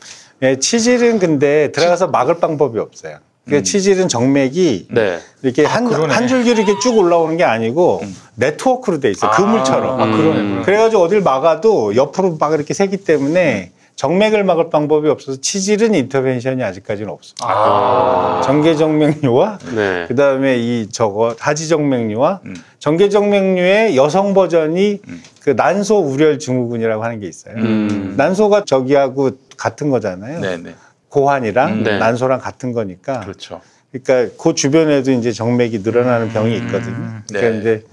예, 0.43 0.59
치질은 0.59 1.19
근데 1.19 1.73
들어가서 1.73 2.09
막을 2.09 2.39
방법이 2.39 2.79
없어요. 2.79 3.19
그 3.49 3.57
음. 3.57 3.63
치질은 3.63 4.09
정맥이 4.09 4.89
네. 4.91 5.19
이렇게 5.43 5.65
한, 5.65 5.85
그러네. 5.85 6.15
한 6.15 6.29
줄기로 6.29 6.63
이렇게 6.63 6.79
쭉 6.81 6.97
올라오는 6.97 7.37
게 7.37 7.45
아니고 7.45 8.01
음. 8.03 8.17
네트워크로 8.37 9.01
돼 9.01 9.11
있어 9.11 9.27
요. 9.27 9.31
아. 9.31 9.37
그물처럼. 9.37 10.01
아, 10.01 10.07
그러네. 10.07 10.41
음. 10.41 10.63
그래가지고 10.65 11.03
어딜 11.03 11.21
막아도 11.21 11.95
옆으로 11.95 12.37
막 12.41 12.55
이렇게 12.55 12.73
새기 12.73 12.99
때문에 12.99 13.73
정맥을 13.97 14.43
막을 14.43 14.71
방법이 14.71 15.09
없어서 15.09 15.41
치질은 15.41 15.95
인터벤션이 15.95 16.63
아직까지는 16.65 17.11
없어요. 17.11 17.35
아. 17.43 18.41
정계정맥류와 18.45 19.59
네. 19.75 20.07
그 20.09 20.17
다음에 20.17 20.57
이 20.59 20.89
저거 20.91 21.37
하지정맥류와 21.39 22.41
음. 22.47 22.57
정계정맥류의 22.79 23.97
여성 23.97 24.35
버전이 24.35 25.01
음. 25.07 25.23
그 25.43 25.51
난소 25.51 25.99
우렬 25.99 26.39
증후군이라고 26.39 27.05
하는 27.05 27.21
게 27.21 27.29
있어요. 27.29 27.55
음. 27.57 28.15
난소가 28.17 28.65
저기하고 28.65 29.33
같은 29.57 29.91
거잖아요. 29.91 30.41
네, 30.41 30.57
네. 30.57 30.75
고환이랑 31.15 31.73
음. 31.73 31.83
네. 31.85 31.99
난소랑 31.99 32.41
같은 32.41 32.73
거니까. 32.73 33.21
그렇죠. 33.21 33.61
그러니까 33.93 34.35
그 34.37 34.55
주변에도 34.55 35.13
이제 35.13 35.31
정맥이 35.31 35.79
늘어나는 35.85 36.31
병이 36.31 36.57
있거든요. 36.57 36.97
음. 36.97 37.23
그러니까 37.29 37.51
네. 37.53 37.61
이제 37.61 37.85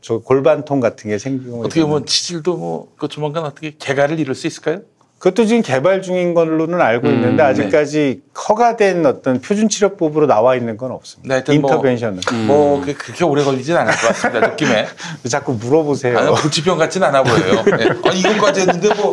저 0.00 0.18
골반통 0.18 0.80
같은 0.80 1.10
게 1.10 1.18
생기고 1.18 1.60
어떻게 1.66 1.82
보면 1.84 2.06
치질도 2.06 2.56
뭐 2.56 2.88
그 2.98 3.08
조만간 3.08 3.44
어떻게 3.44 3.74
개가를 3.78 4.18
이룰 4.18 4.34
수 4.34 4.46
있을까요? 4.46 4.80
그것도 5.18 5.44
지금 5.46 5.62
개발 5.62 6.02
중인 6.02 6.34
걸로는 6.34 6.80
알고 6.80 7.06
음, 7.06 7.14
있는데 7.14 7.42
아직까지 7.44 8.22
허가된 8.48 9.06
어떤 9.06 9.40
표준 9.40 9.68
치료법으로 9.68 10.26
나와 10.26 10.56
있는 10.56 10.76
건 10.76 10.90
없습니다. 10.90 11.36
네, 11.42 11.44
뭐- 11.60 11.70
인터벤션은 11.70 12.20
뭐 12.48 12.80
그- 12.84 12.94
그렇게 12.94 13.22
오래 13.24 13.44
걸리진 13.44 13.76
않을 13.76 13.92
것 13.92 14.00
같습니다. 14.08 14.48
느낌에. 14.48 14.86
자꾸 15.30 15.52
물어보세요. 15.52 16.18
아니, 16.18 16.34
불치병 16.34 16.76
같진 16.78 17.04
않아 17.04 17.22
보여요. 17.22 17.62
네. 17.64 17.88
아니 18.10 18.18
이것까지 18.20 18.60
했는데 18.62 18.88
뭐 18.94 19.12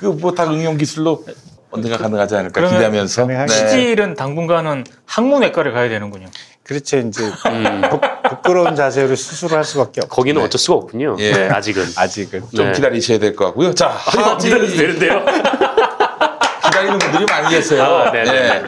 그 0.00 0.06
뭐 0.16 0.32
다 0.34 0.44
응용 0.50 0.78
기술로 0.78 1.24
언젠가 1.70 1.96
가능하지 1.98 2.34
않을까 2.36 2.52
그러면 2.54 2.74
기대하면서. 2.76 3.22
가능하죠. 3.26 3.54
네. 3.76 4.14
당분간은 4.14 4.84
항문외과를 5.06 5.72
가야 5.72 5.88
되는군요. 5.88 6.26
그렇죠. 6.64 6.98
이제 6.98 7.24
음. 7.46 7.82
부, 7.90 8.00
부끄러운 8.28 8.74
자세로 8.76 9.14
수술을 9.16 9.56
할 9.56 9.64
수밖에 9.64 10.00
없죠. 10.02 10.08
거기는 10.08 10.40
네. 10.40 10.46
어쩔 10.46 10.58
수가 10.58 10.78
없군요. 10.78 11.16
예. 11.18 11.32
네, 11.32 11.48
아직은. 11.50 11.84
아직은. 11.96 12.42
좀 12.54 12.66
네. 12.66 12.72
기다리셔야 12.72 13.18
될 13.18 13.34
것 13.34 13.46
같고요. 13.46 13.74
자, 13.74 13.88
하지 13.88 14.46
기다려도 14.48 14.72
되는데요. 14.76 15.24
기다리는 16.64 16.98
분들이 16.98 17.24
많이 17.28 17.48
계세요. 17.50 17.82
아, 17.82 18.12
네네. 18.12 18.30
네. 18.32 18.62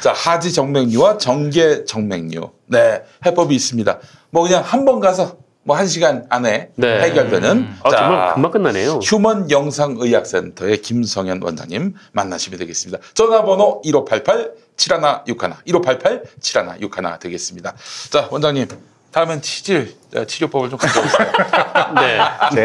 자, 0.00 0.12
하지 0.12 0.52
정맥류와 0.52 1.18
정계 1.18 1.84
정맥류. 1.84 2.50
네, 2.66 3.02
해법이 3.26 3.54
있습니다. 3.54 3.98
뭐 4.30 4.42
그냥 4.44 4.62
한 4.64 4.84
번 4.84 5.00
가서 5.00 5.36
뭐 5.68 5.76
한 5.76 5.86
시간 5.86 6.24
안에 6.30 6.70
네. 6.76 7.00
해결되는 7.02 7.50
음. 7.50 7.78
아, 7.82 7.90
자, 7.90 7.96
정말 7.98 8.34
금방 8.34 8.50
끝나네요. 8.50 9.00
휴먼 9.02 9.50
영상의학센터의 9.50 10.80
김성현 10.80 11.42
원장님 11.42 11.94
만나시면 12.12 12.58
되겠습니다. 12.58 12.98
전화번호 13.12 13.82
1588 13.84 14.52
7161 14.78 15.56
1588 15.66 16.22
7161 16.40 17.18
되겠습니다. 17.20 17.74
자 18.10 18.28
원장님 18.30 18.66
다음엔 19.12 19.42
치질 19.42 19.94
어, 20.16 20.24
치료법을 20.24 20.70
좀 20.70 20.78
가져오세요. 20.78 21.32
네. 22.00 22.18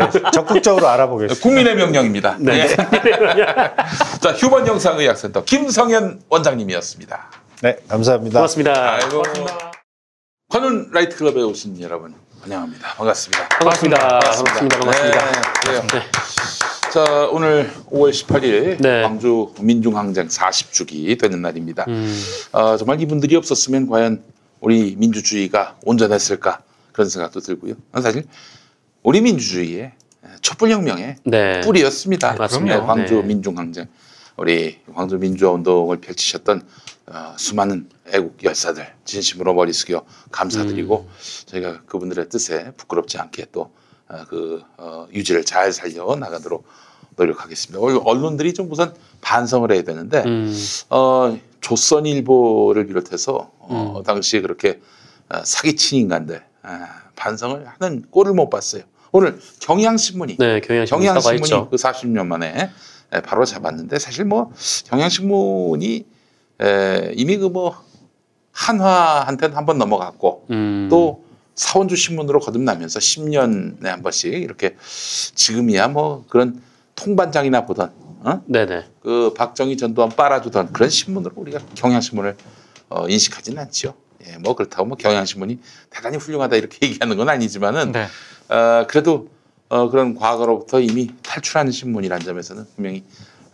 제가 0.10 0.32
적극적으로 0.32 0.88
알아보겠습니다. 0.88 1.44
국민의 1.44 1.76
명령입니다. 1.76 2.38
네. 2.40 2.60
예. 2.60 2.68
자 4.22 4.32
휴먼 4.32 4.66
영상의학센터 4.66 5.44
김성현 5.44 6.22
원장님이었습니다. 6.30 7.32
네, 7.64 7.78
감사합니다. 7.90 8.40
고맙습니다. 8.40 8.94
아이고. 8.94 9.24
관훈 10.50 10.90
라이트 10.94 11.18
클럽에 11.18 11.42
오신 11.42 11.82
여러분 11.82 12.14
환영합니다. 12.44 12.96
반갑습니다. 12.96 13.48
반갑습니다. 13.48 14.20
반갑습니다. 14.20 14.80
반갑습니다. 14.80 15.32
네, 15.32 15.88
그래요. 15.88 16.12
자 16.92 17.28
오늘 17.32 17.72
5월 17.90 18.12
18일 18.12 18.82
네. 18.82 19.02
광주 19.02 19.54
민중항쟁 19.62 20.28
40주기 20.28 21.18
되는 21.20 21.42
날입니다. 21.42 21.86
음, 21.88 22.24
어, 22.52 22.76
정말 22.76 23.00
이분들이 23.00 23.36
없었으면 23.38 23.88
과연 23.88 24.22
우리 24.60 24.96
민주주의가 24.98 25.78
온전했을까 25.86 26.62
그런 26.92 27.10
생각도 27.10 27.40
들고요. 27.40 27.76
사실 28.02 28.26
우리 29.04 29.22
민주주의의 29.22 29.94
촛불혁명의 30.42 31.16
네. 31.24 31.62
뿌리였습니다. 31.62 32.34
맞습니다. 32.34 32.80
네, 32.82 32.86
광주 32.86 33.16
네. 33.16 33.22
민중항쟁 33.24 33.88
우리 34.36 34.80
광주 34.94 35.18
민주화 35.18 35.52
운동을 35.52 36.02
펼치셨던 36.02 36.62
어, 37.08 37.34
수많은 37.38 37.88
애국 38.08 38.44
열사들 38.44 38.86
진심으로 39.06 39.54
머리 39.54 39.72
숙여 39.74 40.04
감사드리고 40.32 41.08
저희가 41.46 41.84
그분들의 41.86 42.30
뜻에 42.30 42.72
부끄럽지 42.76 43.18
않게 43.18 43.48
또그 43.52 44.64
어, 44.78 45.08
유지를 45.14 45.46
잘 45.46 45.72
살려 45.72 46.16
나가도록 46.16 46.66
노력하겠습니다. 47.16 47.80
오늘 47.80 48.00
언론들이 48.04 48.54
좀 48.54 48.72
우선 48.72 48.94
반성을 49.22 49.72
해야 49.72 49.84
되는데 49.84 50.24
음, 50.26 50.54
어, 50.90 51.38
조선일보를 51.62 52.88
비롯해서 52.88 53.52
어, 53.60 54.02
당시에 54.06 54.42
그렇게 54.42 54.80
어, 55.30 55.44
사기친 55.44 56.00
인간들 56.00 56.44
아, 56.64 57.04
반성을 57.16 57.66
하는 57.66 58.06
꼴을 58.10 58.34
못 58.34 58.50
봤어요. 58.50 58.84
오늘 59.12 59.40
경향신문이 59.60 60.38
네, 60.38 60.60
경향신문 60.60 61.06
경향신문이 61.06 61.48
사과했죠. 61.48 61.70
그 61.70 61.76
40년 61.78 62.26
만에 62.26 62.72
에, 63.14 63.22
바로 63.22 63.46
잡았는데 63.46 64.00
사실 64.00 64.26
뭐 64.26 64.52
경향신문이 64.88 66.06
에, 66.62 67.14
이미 67.16 67.38
그뭐 67.38 67.76
한화한테는 68.54 69.56
한 69.58 69.66
번 69.66 69.78
넘어갔고 69.78 70.46
음, 70.52 70.88
또 70.90 71.24
사원주 71.56 71.96
신문으로 71.96 72.40
거듭나면서 72.40 73.00
10년에 73.00 73.86
한 73.86 74.02
번씩 74.02 74.34
이렇게 74.34 74.76
지금이야 75.36 75.90
뭐 75.90 76.26
그런 76.30 76.62
통반장이나 76.96 77.66
보던 77.66 77.92
어? 78.26 78.42
네네. 78.46 78.86
그 79.02 79.34
박정희 79.36 79.76
전두환 79.78 80.10
빨아주던 80.10 80.72
그런 80.72 80.90
신문으로 80.90 81.34
우리가 81.36 81.60
경향신문을 81.76 82.38
어, 82.90 83.08
인식하지는 83.10 83.62
않죠. 83.64 83.96
예, 84.26 84.38
뭐 84.38 84.56
그렇다고 84.56 84.86
뭐 84.86 84.96
경향신문이 84.98 85.60
대단히 85.90 86.18
훌륭하다 86.18 86.56
이렇게 86.56 86.78
얘기하는 86.88 87.18
건 87.18 87.28
아니지만은 87.30 87.92
네. 87.92 88.08
어, 88.50 88.86
그래도 88.88 89.28
어, 89.70 89.90
그런 89.90 90.16
과거로부터 90.16 90.80
이미 90.80 91.10
탈출하는 91.24 91.72
신문이라는 91.72 92.26
점에서는 92.26 92.66
분명히 92.76 93.04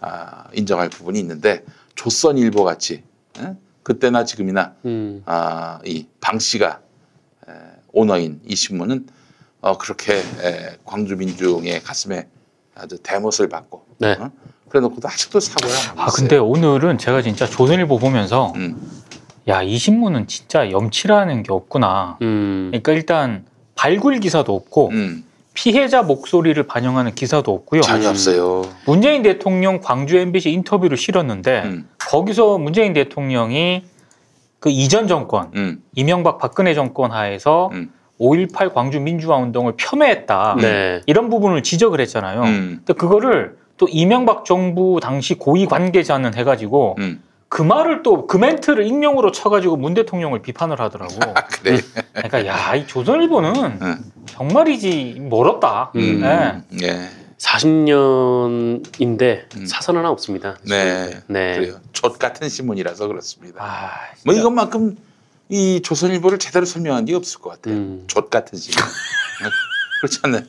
아, 0.02 0.46
인정할 0.54 0.90
부분이 0.90 1.20
있는데 1.20 1.64
조선일보 1.96 2.64
같이 2.64 3.04
예? 3.40 3.56
그때나 3.84 4.26
지금이나 4.26 4.74
음, 4.86 5.24
아, 5.26 5.80
이 5.86 6.06
방 6.20 6.40
씨가 6.40 6.80
에, 7.48 7.52
오너인 7.92 8.42
이 8.46 8.56
신문은 8.56 9.08
어, 9.62 9.78
그렇게 9.78 10.18
에, 10.18 10.78
광주 10.86 11.16
민중의 11.16 11.82
가슴에 11.84 12.28
아주 12.76 12.98
대못을 13.02 13.50
받고 13.50 13.86
네. 13.98 14.14
어? 14.20 14.32
그래놓고도 14.70 15.08
아직도 15.08 15.40
사고야. 15.40 15.74
아 15.98 16.08
근데 16.12 16.38
오늘은 16.38 16.98
제가 17.00 17.22
진짜 17.24 17.48
조선일보 17.48 17.98
보면서 17.98 18.54
음, 18.56 18.80
야이 19.48 19.78
신문은 19.78 20.28
진짜 20.28 20.70
염치라는 20.70 21.42
게 21.44 21.52
없구나. 21.52 22.18
음, 22.22 22.68
그러니까 22.72 22.92
일단 22.92 23.46
발굴 23.76 24.20
기사도 24.20 24.56
없고 24.56 24.90
음, 24.90 25.24
피해자 25.54 26.02
목소리를 26.04 26.62
반영하는 26.64 27.16
기사도 27.16 27.54
없고요. 27.54 27.82
전혀 27.82 28.10
없어요. 28.10 28.64
문재인 28.86 29.24
대통령 29.24 29.82
광주 29.82 30.18
MBC 30.18 30.52
인터뷰를 30.52 30.98
실었는데 30.98 31.62
음, 31.66 31.90
거기서 31.98 32.58
문재인 32.58 32.94
대통령이 32.94 33.84
그 34.60 34.70
이전 34.70 35.08
정권 35.08 35.52
음, 35.56 35.84
이명박 35.96 36.38
박근혜 36.38 36.74
정권 36.74 37.12
하에서 37.12 37.70
음. 37.74 37.92
5.18 38.20 38.74
광주 38.74 39.00
민주화 39.00 39.38
운동을 39.38 39.74
폄훼했다. 39.78 40.58
네. 40.60 41.02
이런 41.06 41.30
부분을 41.30 41.64
지적을 41.64 42.02
했잖아요. 42.02 42.42
음, 42.42 42.82
근데 42.86 42.94
그거를 42.94 43.58
또 43.78 43.88
이명박 43.90 44.44
정부 44.44 45.00
당시 45.02 45.36
고위 45.36 45.66
관계자는 45.66 46.36
해가지고 46.36 46.96
음. 47.00 47.24
그 47.50 47.62
말을 47.64 48.04
또 48.04 48.28
그 48.28 48.38
멘트를 48.38 48.86
익명으로 48.86 49.32
쳐가지고 49.32 49.76
문 49.78 49.94
대통령을 49.96 50.42
비판을 50.42 50.80
하더라고. 50.80 51.14
아, 51.36 51.46
그래. 51.48 51.80
그러니까 52.14 52.46
야 52.46 52.76
이 52.76 52.86
조선일보는 52.88 53.56
음. 53.82 54.12
정말이지 54.28 55.18
멀었다. 55.30 55.92
음. 55.96 56.22
네. 56.22 56.62
예, 56.84 57.10
40년인데 57.40 59.56
음. 59.56 59.66
사선 59.66 59.98
하나 59.98 60.10
없습니다. 60.12 60.58
네, 60.64 61.22
네. 61.28 61.56
그래요. 61.56 61.80
족 61.94 62.20
같은 62.20 62.48
신문이라서 62.50 63.08
그렇습니다. 63.08 63.64
아, 63.64 63.92
뭐 64.26 64.34
진짜. 64.34 64.42
이것만큼 64.42 64.98
이 65.50 65.82
조선일보를 65.82 66.38
제대로 66.38 66.66
설명한 66.66 67.06
게 67.06 67.16
없을 67.16 67.40
것 67.42 67.50
같아요. 67.52 67.74
음. 67.76 68.04
족 68.08 68.30
같은 68.30 68.58
신문. 68.60 68.80
그렇지 70.02 70.20
않나요? 70.24 70.44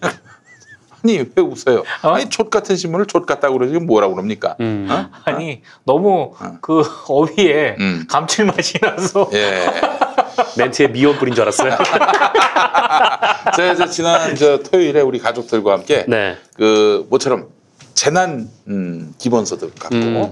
아니 1.03 1.19
왜 1.19 1.43
웃어요? 1.43 1.83
어? 2.03 2.09
아니 2.09 2.29
족 2.29 2.51
같은 2.51 2.77
신문을 2.77 3.07
족 3.07 3.27
같다고 3.27 3.59
그러지 3.59 3.79
뭐라고 3.79 4.15
그럽니까? 4.15 4.57
음. 4.61 4.87
어? 4.91 5.11
아니 5.25 5.63
너무 5.85 6.35
어. 6.39 6.59
그 6.61 6.83
어휘에 7.09 7.77
음. 7.79 8.07
감칠맛이 8.09 8.81
나서 8.81 9.29
예. 9.33 9.71
멘트에 10.57 10.89
미원 10.89 11.19
뿌린 11.19 11.35
줄 11.35 11.43
알았어요. 11.43 11.77
제가 13.57 13.73
이제 13.73 13.87
지난 13.89 14.35
저 14.37 14.59
토요일에 14.59 15.01
우리 15.01 15.19
가족들과 15.19 15.73
함께 15.73 16.05
네. 16.09 16.37
그 16.55 17.07
모처럼 17.11 17.49
재난 17.95 18.49
음, 18.69 19.15
기본소득 19.19 19.75
갖고 19.79 19.97
음. 19.97 20.31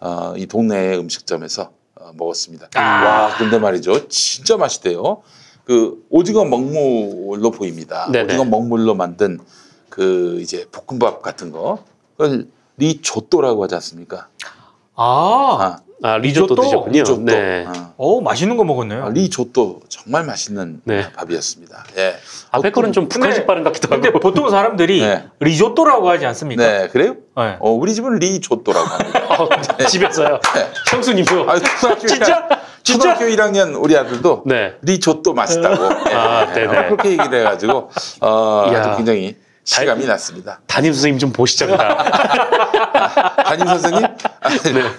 어, 0.00 0.34
이 0.36 0.46
동네 0.46 0.96
음식점에서 0.96 1.70
어, 1.94 2.10
먹었습니다. 2.14 2.68
아. 2.74 2.80
와 2.80 3.36
근데 3.38 3.58
말이죠, 3.58 4.08
진짜 4.08 4.56
맛있대요. 4.56 5.22
그 5.64 6.04
오징어 6.10 6.44
먹물로 6.44 7.50
보입니다. 7.50 8.08
네네. 8.10 8.24
오징어 8.24 8.44
먹물로 8.44 8.94
만든 8.94 9.40
그 9.96 10.38
이제 10.42 10.66
볶음밥 10.70 11.22
같은 11.22 11.50
거 11.50 11.78
그걸 12.18 12.48
리조또라고 12.76 13.64
하지 13.64 13.76
않습니까? 13.76 14.28
아, 14.94 15.00
아, 15.58 15.78
아, 16.02 16.18
리조또, 16.18 16.54
리조또? 16.54 16.62
드셨군요. 16.62 16.92
리조또. 16.92 17.22
네. 17.22 17.64
아, 17.66 17.92
어 17.96 18.20
맛있는 18.20 18.58
거 18.58 18.64
먹었네요. 18.64 19.06
아, 19.06 19.08
리조또 19.08 19.80
정말 19.88 20.24
맛있는 20.24 20.82
네. 20.84 21.10
밥이었습니다. 21.14 21.84
예. 21.96 22.16
앞에 22.50 22.72
거는 22.72 22.92
좀 22.92 23.08
북한식 23.08 23.46
발음 23.46 23.64
같기도 23.64 23.88
근데 23.88 24.08
하고. 24.08 24.20
보통 24.20 24.50
사람들이 24.50 25.00
네. 25.00 25.24
리조또라고 25.40 26.10
하지 26.10 26.26
않습니까? 26.26 26.62
네, 26.62 26.88
그래요? 26.88 27.16
네. 27.34 27.56
어, 27.60 27.70
우리 27.70 27.94
집은 27.94 28.16
리조또라고 28.16 28.86
합니다. 28.86 29.20
어, 29.30 29.48
집에서요. 29.88 30.40
네. 30.54 30.66
형수님도. 30.90 31.50
아, 31.50 31.58
초등학교 31.58 32.06
진짜? 32.06 32.24
진짜? 32.26 32.60
초등학교 32.82 33.24
1학년 33.24 33.82
우리 33.82 33.96
아들도 33.96 34.42
네. 34.44 34.74
리조또 34.82 35.32
맛있다고 35.32 35.84
아, 36.14 36.48
예, 36.50 36.54
네네. 36.66 36.88
그렇게 36.90 37.08
얘기를 37.12 37.40
해가지고 37.40 37.90
어. 38.20 38.64
아주 38.70 38.96
굉장히 38.98 39.36
실감이 39.66 40.06
났습니다. 40.06 40.60
담임 40.66 40.92
선생님 40.92 41.18
좀 41.18 41.32
보시자입니다. 41.32 41.98
담임 43.44 43.66
선생님 43.66 44.04
아, 44.04 44.48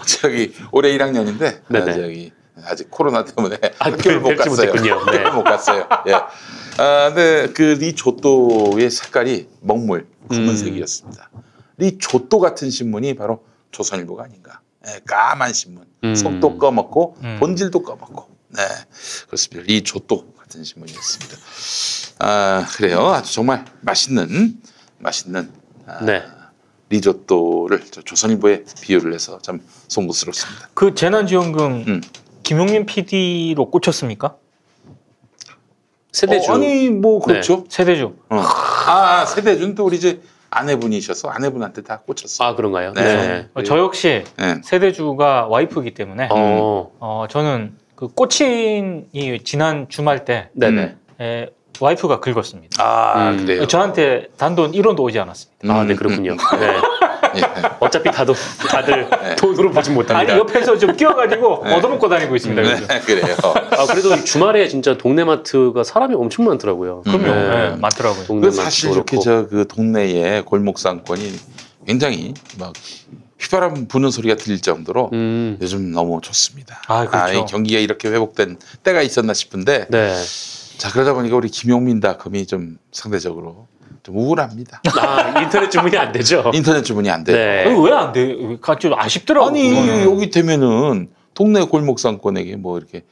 저기 0.05 0.53
올해 0.71 0.95
1학년인데 0.97 1.39
네. 1.39 1.61
네네. 1.69 1.93
저기 1.93 2.31
아직 2.65 2.91
코로나 2.91 3.23
때문에 3.23 3.57
아, 3.79 3.85
학교를 3.89 4.19
못 4.19 4.35
갔어요. 4.35 4.73
네. 4.73 4.89
학교를 4.89 5.31
못 5.33 5.43
갔어요. 5.43 5.87
예. 6.07 6.13
아, 6.79 7.07
근데 7.13 7.53
그 7.53 7.61
리조또의 7.79 8.91
색깔이 8.91 9.47
먹물 9.61 10.05
검은색이었습니다. 10.29 11.29
리조또 11.77 12.39
같은 12.39 12.69
신문이 12.69 13.15
바로 13.15 13.45
조선일보가 13.71 14.25
아닌가. 14.25 14.59
예, 14.87 14.99
까만 15.07 15.53
신문. 15.53 15.85
음. 16.03 16.13
속도 16.13 16.57
꺼먹고 16.57 17.15
음. 17.23 17.37
본질도 17.39 17.83
꺼먹고. 17.83 18.27
네, 18.49 18.63
그렇습니다. 19.27 19.65
리조또 19.65 20.33
같은 20.47 20.63
신문이었습니다. 20.63 21.37
아 22.19 22.65
그래요. 22.75 23.07
아주 23.07 23.33
정말 23.33 23.65
맛있는 23.81 24.59
맛있는 24.97 25.51
아, 25.85 26.03
네. 26.03 26.23
리조또를 26.89 27.83
저 27.91 28.01
조선일보에 28.01 28.63
비유를 28.81 29.13
해서 29.13 29.39
참 29.41 29.61
송구스럽습니다. 29.87 30.69
그 30.73 30.95
재난지원금 30.95 31.83
음. 31.87 32.01
김용민 32.43 32.85
PD로 32.85 33.69
꽂혔습니까? 33.69 34.37
세대주. 36.13 36.51
어, 36.51 36.55
아니 36.55 36.89
뭐 36.89 37.19
그렇죠. 37.19 37.65
세대주. 37.69 38.15
어. 38.29 38.39
아 38.39 39.25
세대준 39.25 39.75
또 39.75 39.85
우리 39.85 39.97
이제 39.97 40.21
아내분이셔서 40.49 41.27
아내분한테 41.27 41.83
다 41.83 41.99
꽂혔어요. 41.99 42.47
아, 42.47 42.55
그런가요? 42.55 42.93
네. 42.93 43.03
네. 43.03 43.49
어, 43.53 43.63
저 43.63 43.77
역시 43.77 44.23
네. 44.37 44.61
세대주가 44.63 45.47
와이프이기 45.47 45.93
때문에 45.93 46.29
어, 46.31 46.91
어, 46.99 47.25
저는 47.29 47.77
그 47.97 48.07
꽂힌 48.09 49.07
이 49.11 49.39
지난 49.43 49.87
주말 49.89 50.23
때 50.23 50.49
네네. 50.53 50.81
음. 50.83 50.97
에, 51.19 51.47
와이프가 51.79 52.19
긁었습니다. 52.19 52.77
아, 52.81 53.31
음. 53.31 53.37
그래요. 53.45 53.65
저한테 53.67 54.27
단돈 54.37 54.71
1원도 54.71 54.99
오지 55.01 55.19
않았습니다. 55.19 55.73
아, 55.73 55.81
음, 55.81 55.87
네, 55.87 55.95
그렇군요. 55.95 56.35
네. 56.59 56.67
예. 57.37 57.41
어차피 57.79 58.09
다도 58.11 58.33
다들 58.69 59.07
돈으로 59.37 59.71
보진 59.71 59.93
못합니다. 59.95 60.33
아니 60.33 60.39
옆에서 60.39 60.77
좀 60.77 60.95
끼워가지고 60.95 61.63
네. 61.65 61.73
얻어먹고 61.75 62.07
다니고 62.07 62.35
있습니다. 62.35 62.61
네, 62.61 62.99
그래요. 63.01 63.35
아, 63.43 63.85
그래도 63.87 64.15
주말에 64.23 64.67
진짜 64.67 64.95
동네 64.97 65.23
마트가 65.23 65.83
사람이 65.83 66.13
엄청 66.15 66.45
많더라고요. 66.45 67.03
음. 67.07 67.11
그럼요. 67.11 67.25
네. 67.35 67.69
네, 67.71 67.75
많더라고요. 67.77 68.25
동네 68.25 68.51
사실 68.51 68.91
이렇게. 68.91 69.17
저 69.19 69.47
그 69.49 69.67
동네에 69.67 70.41
골목 70.45 70.77
상권이 70.79 71.31
굉장히 71.87 72.33
막 72.59 72.73
휘바람 73.39 73.87
부는 73.87 74.09
소리가 74.11 74.35
들릴 74.35 74.61
정도로 74.61 75.09
음. 75.13 75.57
요즘 75.61 75.91
너무 75.91 76.19
좋습니다. 76.21 76.81
아, 76.87 77.05
그렇죠. 77.05 77.33
이 77.33 77.45
경기가 77.47 77.79
이렇게 77.79 78.09
회복된 78.09 78.57
때가 78.83 79.01
있었나 79.01 79.33
싶은데 79.33 79.87
네. 79.89 80.15
자 80.77 80.91
그러다 80.91 81.13
보니까 81.13 81.35
우리 81.35 81.49
김용민 81.49 81.99
닷컴이 81.99 82.47
좀 82.47 82.77
상대적으로 82.91 83.67
좀 84.03 84.17
우울합니다. 84.17 84.81
아, 84.99 85.41
인터넷 85.41 85.69
주문이 85.69 85.97
안 85.97 86.11
되죠? 86.11 86.49
인터넷 86.53 86.83
주문이 86.83 87.09
안 87.09 87.23
돼요. 87.23 87.35
네. 87.35 87.65
왜안 87.65 88.11
돼? 88.11 88.35
좀 88.79 88.93
아쉽더라고요. 88.93 89.49
아니 89.49 89.69
그거는. 89.69 90.03
여기 90.05 90.29
되면은 90.29 91.09
동네 91.33 91.63
골목 91.63 91.99
상권에게 91.99 92.55
뭐 92.55 92.77
이렇게 92.77 93.03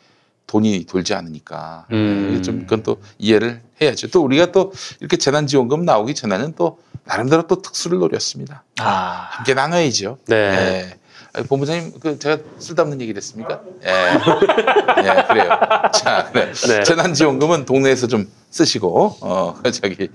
돈이 0.47 0.85
돌지 0.85 1.13
않으니까 1.13 1.85
음. 1.91 2.29
이게 2.31 2.41
좀 2.41 2.61
그건 2.61 2.83
또 2.83 2.97
이해를 3.17 3.61
해야죠. 3.81 4.09
또 4.09 4.23
우리가 4.23 4.51
또 4.51 4.71
이렇게 4.99 5.17
재난지원금 5.17 5.85
나오기 5.85 6.15
전에는 6.15 6.53
또 6.55 6.79
나름대로 7.05 7.47
또 7.47 7.61
특수를 7.61 7.99
노렸습니다. 7.99 8.63
아, 8.79 9.27
함께 9.31 9.53
나눠야죠. 9.53 10.17
네. 10.27 10.35
예. 10.35 11.43
본부장님 11.43 11.99
그 11.99 12.17
제가 12.17 12.41
쓸데없는 12.59 13.01
얘기를 13.01 13.17
했습니까? 13.17 13.61
예. 13.83 13.89
예, 13.89 15.23
그래요. 15.27 15.49
자, 15.93 16.29
그래. 16.31 16.51
네. 16.53 16.83
재난지원금은 16.83 17.65
동네에서 17.65 18.07
좀 18.07 18.29
쓰시고 18.49 19.17
어 19.21 19.61
저기 19.71 20.09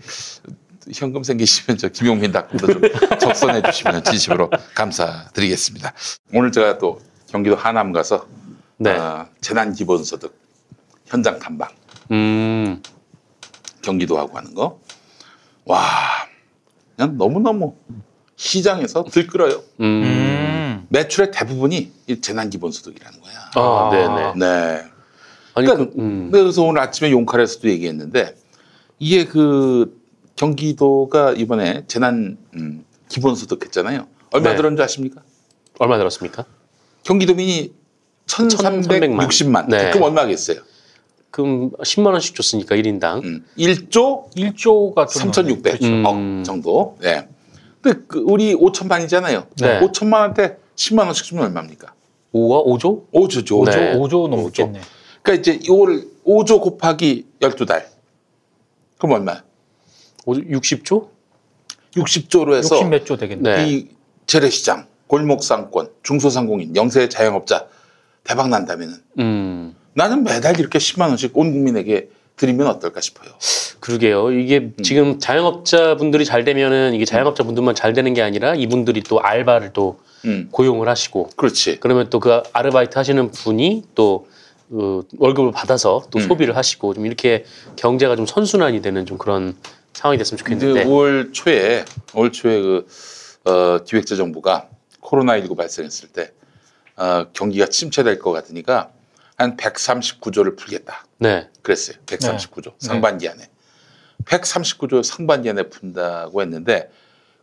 현금 0.95 1.23
생기시면 1.23 1.79
저 1.79 1.89
김용민 1.89 2.33
닭도 2.33 2.67
좀 2.67 2.81
적선해 3.21 3.63
주시면 3.63 4.03
진심으로 4.05 4.51
감사드리겠습니다. 4.75 5.93
오늘 6.35 6.51
제가 6.53 6.79
또 6.79 7.01
경기도 7.31 7.55
하남 7.55 7.93
가서 7.93 8.27
네. 8.79 8.97
어, 8.97 9.27
재난 9.43 9.75
기본소득 9.75 10.35
현장 11.07 11.39
탐방 11.39 11.69
음. 12.13 12.83
경기도 13.83 14.19
하고 14.19 14.37
하는 14.39 14.55
거. 14.55 14.81
와, 15.67 15.87
그냥 17.01 17.17
너무너무 17.17 17.75
시장에서 18.37 19.05
들끓어요. 19.05 19.63
음. 19.81 20.03
음. 20.05 20.87
매출의 20.91 21.31
대부분이 21.33 21.91
이 22.09 22.21
재난기본소득이라는 22.21 23.21
거야. 23.23 23.51
아, 23.55 23.89
네네. 23.91 24.33
네. 24.37 24.83
아니, 25.55 25.67
그러니까 25.67 25.77
그, 25.77 25.99
음. 25.99 26.31
그래서 26.31 26.63
오늘 26.63 26.83
아침에 26.83 27.11
용칼에서도 27.11 27.71
얘기했는데 27.71 28.37
이게 28.99 29.25
그 29.25 29.99
경기도가 30.37 31.33
이번에 31.33 31.85
재난 31.87 32.37
음, 32.55 32.85
기본소득 33.09 33.65
했잖아요. 33.65 34.07
얼마 34.33 34.51
네. 34.51 34.57
들었는 34.57 34.77
줄 34.77 34.85
아십니까? 34.85 35.23
얼마 35.79 35.97
들었습니까? 35.97 36.45
경기도민이 37.05 37.73
1,360만. 38.27 39.69
네. 39.69 39.91
그럼 39.91 40.03
얼마겠어요? 40.03 40.61
그럼 41.31 41.71
10만 41.73 42.07
원씩 42.07 42.35
줬으니까 42.35 42.75
1인당. 42.77 43.25
음, 43.25 43.45
1조 43.59 44.33
1조가 44.35 45.09
좀 45.09 45.31
3,600억 45.31 46.13
음. 46.13 46.43
정도. 46.45 46.97
네. 47.01 47.29
근데 47.81 48.01
그 48.09 48.19
우리 48.27 48.55
5천만이잖아요. 48.55 49.47
네. 49.61 49.81
5천만 49.81 50.15
한테 50.19 50.59
10만 50.77 51.05
원씩 51.07 51.25
주면 51.27 51.45
얼마입니까? 51.45 51.93
5와 52.35 52.65
5조? 52.67 53.11
5조죠. 53.13 53.47
5조. 53.47 53.65
네. 53.77 53.95
5조 53.97 54.29
넘겠네. 54.29 54.81
그러니까 55.23 55.41
이제 55.41 55.59
이거를 55.63 56.09
5조 56.27 56.61
곱하기 56.63 57.27
12달. 57.41 57.85
그럼 58.99 59.13
얼마야? 59.15 59.43
5조 60.27 60.51
60조? 60.51 61.09
60조로 61.97 62.55
해서 62.55 62.77
60 62.77 62.89
몇 62.89 63.05
조 63.05 63.17
되겠네. 63.17 63.57
네. 63.57 63.69
이 63.69 63.89
재래시장, 64.27 64.87
골목상권, 65.09 65.91
중소상공인, 66.03 66.77
영세 66.77 67.09
자영업자 67.09 67.67
대박 68.23 68.49
난다면은 68.49 68.95
음. 69.19 69.75
나는 70.01 70.25
매달 70.25 70.59
이렇게 70.59 70.79
10만 70.79 71.09
원씩 71.09 71.37
온 71.37 71.53
국민에게 71.53 72.09
드리면 72.37 72.67
어떨까 72.69 73.03
싶어요. 73.03 73.33
그러게요. 73.81 74.33
이게 74.33 74.71
지금 74.83 75.19
자영업자분들이 75.19 76.25
잘 76.25 76.43
되면은 76.43 76.95
이게 76.95 77.05
자영업자분들만 77.05 77.75
잘 77.75 77.93
되는 77.93 78.15
게 78.15 78.23
아니라 78.23 78.55
이분들이 78.55 79.03
또 79.03 79.21
알바를 79.21 79.75
또 79.75 80.01
음, 80.25 80.49
고용을 80.51 80.89
하시고 80.89 81.29
그렇지. 81.37 81.81
그러면 81.81 82.09
또 82.09 82.19
그 82.19 82.43
아르바이트 82.55 82.97
하시는 82.97 83.31
분이 83.31 83.83
또 83.95 84.27
어, 84.71 85.03
월급을 85.19 85.53
받아서 85.53 86.07
또 86.11 86.19
음. 86.19 86.27
소비를 86.27 86.57
하시고 86.57 86.95
좀 86.95 87.05
이렇게 87.05 87.45
경제가 87.77 88.17
좀 88.17 88.25
선순환이 88.25 88.81
되는 88.81 89.05
좀 89.05 89.19
그런 89.19 89.55
상황이 89.93 90.17
됐으면 90.17 90.39
좋겠는데. 90.39 90.85
5월 90.87 91.35
초에 91.35 91.85
5월 92.13 92.33
초에 92.33 92.63
그 92.63 92.87
어, 93.45 93.85
기획재정부가 93.85 94.67
코로나 95.01 95.37
19 95.37 95.57
발생했을 95.57 96.09
때 96.09 96.33
어, 96.97 97.27
경기가 97.35 97.67
침체될 97.67 98.19
것 98.19 98.33
같으니까 98.33 98.93
한 99.41 99.57
139조를 99.57 100.55
풀겠다. 100.55 101.07
네. 101.19 101.49
그랬어요. 101.63 101.97
139조 102.05 102.75
상반기 102.79 103.27
안에 103.27 103.49
139조 104.27 105.03
상반기 105.03 105.49
안에 105.49 105.71
푼다고 105.71 106.43
했는데 106.43 106.91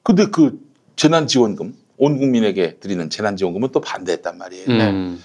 근데 0.03 0.27
그 0.27 0.59
재난지원금 0.95 1.73
온 1.97 2.19
국민에게 2.19 2.77
드리는 2.77 3.09
재난지원금은 3.09 3.69
또 3.71 3.81
반대했단 3.81 4.37
말이에요. 4.37 4.65
음. 4.69 5.23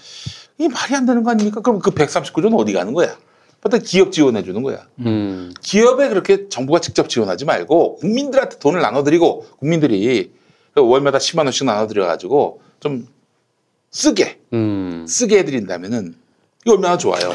이 0.56 0.68
말이 0.68 0.94
안 0.94 1.04
되는 1.04 1.22
거 1.22 1.30
아닙니까? 1.30 1.60
그럼 1.60 1.78
그 1.78 1.90
139조는 1.90 2.58
어디 2.58 2.72
가는 2.72 2.94
거야? 2.94 3.18
보통 3.60 3.80
기업 3.84 4.10
지원해 4.10 4.42
주는 4.42 4.62
거야. 4.62 4.86
음. 5.00 5.52
기업에 5.60 6.08
그렇게 6.08 6.48
정부가 6.48 6.80
직접 6.80 7.10
지원하지 7.10 7.44
말고 7.44 7.96
국민들한테 7.96 8.58
돈을 8.58 8.80
나눠드리고 8.80 9.46
국민들이 9.58 10.32
그 10.74 10.80
월마다 10.80 11.18
10만 11.18 11.44
원씩 11.44 11.66
나눠드려 11.66 12.06
가지고 12.06 12.62
좀 12.80 13.06
쓰게 13.90 14.40
음. 14.54 15.04
쓰게 15.06 15.38
해드린다면은 15.40 16.21
이거 16.64 16.74
얼마나 16.74 16.96
좋아요. 16.96 17.32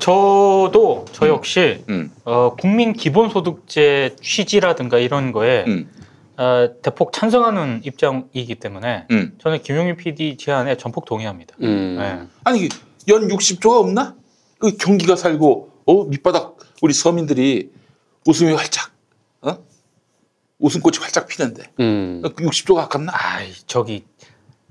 저도 0.00 1.04
저 1.12 1.28
역시 1.28 1.84
음, 1.88 2.10
어, 2.24 2.54
국민 2.56 2.92
기본소득제 2.92 4.16
취지라든가 4.20 4.98
이런 4.98 5.30
거에 5.30 5.64
음, 5.68 5.88
어, 6.36 6.68
대폭 6.82 7.12
찬성하는 7.12 7.82
입장이기 7.84 8.56
때문에 8.56 9.06
음. 9.12 9.36
저는 9.38 9.62
김용민 9.62 9.96
PD 9.96 10.36
제안에 10.36 10.76
전폭 10.76 11.04
동의합니다. 11.04 11.54
음. 11.62 11.96
네. 11.98 12.26
아니 12.42 12.68
연 13.08 13.28
60조가 13.28 13.78
없나? 13.78 14.16
그 14.58 14.76
경기가 14.76 15.14
살고 15.14 15.70
어 15.86 16.04
밑바닥 16.06 16.56
우리 16.82 16.92
서민들이 16.94 17.70
웃음이 18.26 18.54
활짝 18.54 18.90
어 19.42 19.58
웃음꽃이 20.58 20.98
활짝 20.98 21.28
피는데 21.28 21.62
음. 21.78 22.22
그 22.22 22.42
60조가 22.42 22.78
아깝나? 22.78 23.12
아이 23.14 23.52
저기 23.68 24.04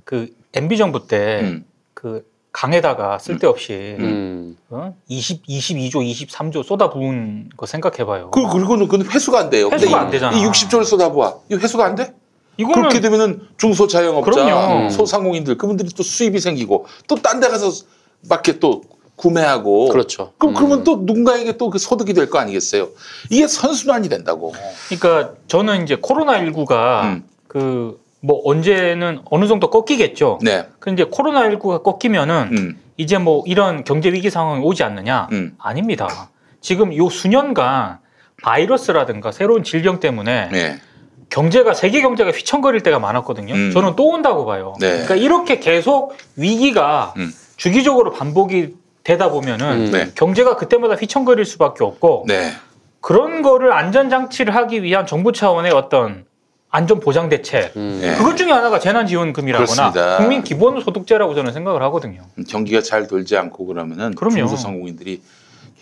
그 0.03 0.35
MB 0.53 0.75
정부 0.75 1.07
때 1.07 1.39
음. 1.41 1.65
그 1.93 2.33
강에다가 2.53 3.17
쓸데없이 3.17 3.95
음. 3.99 4.55
어? 4.69 4.95
20, 5.07 5.45
22조, 5.47 5.95
23조 5.95 6.63
쏟아부은 6.63 7.49
거 7.57 7.65
생각해봐요. 7.65 8.29
그 8.31 8.47
그리고는 8.47 8.87
그건 8.87 9.05
회수가 9.07 9.39
안 9.39 9.49
돼요. 9.49 9.69
회수가 9.71 9.91
이- 9.91 9.99
안 9.99 10.09
되잖아. 10.11 10.37
이 10.37 10.41
60조를 10.45 10.85
쏟아부어. 10.85 11.41
이거 11.49 11.59
회수가 11.59 11.83
안 11.83 11.95
돼? 11.95 12.13
이거는 12.57 12.75
그렇게 12.83 12.99
되면은 13.01 13.41
중소자영업자, 13.57 14.29
그럼요. 14.31 14.89
소상공인들 14.91 15.57
그분들이 15.57 15.89
또 15.89 16.03
수입이 16.03 16.39
생기고 16.39 16.85
또 17.07 17.15
딴 17.15 17.39
데 17.39 17.47
가서 17.49 17.71
밖에 18.29 18.59
또 18.59 18.83
구매하고 19.15 19.89
그렇죠. 19.89 20.33
그럼 20.37 20.53
음. 20.53 20.55
그러면 20.55 20.83
또 20.83 20.97
누군가에게 20.97 21.57
또 21.57 21.71
그 21.71 21.79
소득이 21.79 22.13
될 22.13 22.29
거 22.29 22.37
아니겠어요? 22.37 22.89
이게 23.31 23.47
선순환이 23.47 24.09
된다고. 24.09 24.53
그러니까 24.89 25.33
저는 25.47 25.83
이제 25.83 25.97
코로나 25.99 26.39
19가 26.39 27.03
음. 27.05 27.23
그 27.47 27.99
뭐 28.25 28.41
언제는 28.45 29.19
어느 29.29 29.47
정도 29.47 29.69
꺾이겠죠. 29.69 30.39
네. 30.41 30.65
근데 30.79 31.03
코로나19가 31.03 31.83
꺾이면은 31.83 32.49
음. 32.53 32.79
이제 32.95 33.17
뭐 33.17 33.43
이런 33.45 33.83
경제 33.83 34.13
위기 34.13 34.29
상황이 34.29 34.63
오지 34.63 34.81
않느냐? 34.81 35.27
음. 35.33 35.55
아닙니다. 35.59 36.29
지금 36.62 36.95
요 36.95 37.09
수년간 37.09 37.99
바이러스라든가 38.41 39.33
새로운 39.33 39.63
질병 39.63 39.99
때문에 39.99 40.47
네. 40.53 40.79
경제가 41.29 41.73
세계 41.73 42.01
경제가 42.01 42.31
휘청거릴 42.31 42.81
때가 42.81 42.97
많았거든요. 42.97 43.53
음. 43.53 43.71
저는 43.73 43.97
또 43.97 44.07
온다고 44.07 44.45
봐요. 44.45 44.73
네. 44.79 44.91
그러니까 44.91 45.15
이렇게 45.15 45.59
계속 45.59 46.15
위기가 46.38 47.13
음. 47.17 47.29
주기적으로 47.57 48.12
반복이 48.12 48.75
되다 49.03 49.31
보면은 49.31 49.88
음. 49.88 49.91
네. 49.91 50.12
경제가 50.15 50.55
그때마다 50.55 50.95
휘청거릴 50.95 51.43
수밖에 51.43 51.83
없고 51.83 52.23
네. 52.29 52.51
그런 53.01 53.41
거를 53.41 53.73
안전 53.73 54.09
장치를 54.09 54.55
하기 54.55 54.81
위한 54.81 55.05
정부 55.05 55.33
차원의 55.33 55.73
어떤 55.73 56.23
안전 56.73 56.99
보장 56.99 57.29
대책 57.29 57.73
음. 57.77 57.99
네. 58.01 58.15
그것 58.15 58.36
중에 58.36 58.51
하나가 58.51 58.79
재난 58.79 59.05
지원금이라거나 59.05 59.65
그렇습니다. 59.65 60.17
국민 60.17 60.43
기본 60.43 60.81
소득제라고 60.81 61.36
저는 61.36 61.53
생각을 61.53 61.83
하거든요. 61.83 62.23
경기가 62.49 62.81
잘 62.81 63.07
돌지 63.07 63.38
않고 63.38 63.67
그러면은 63.67 64.15
그럼요. 64.15 64.38
중소상공인들이 64.38 65.21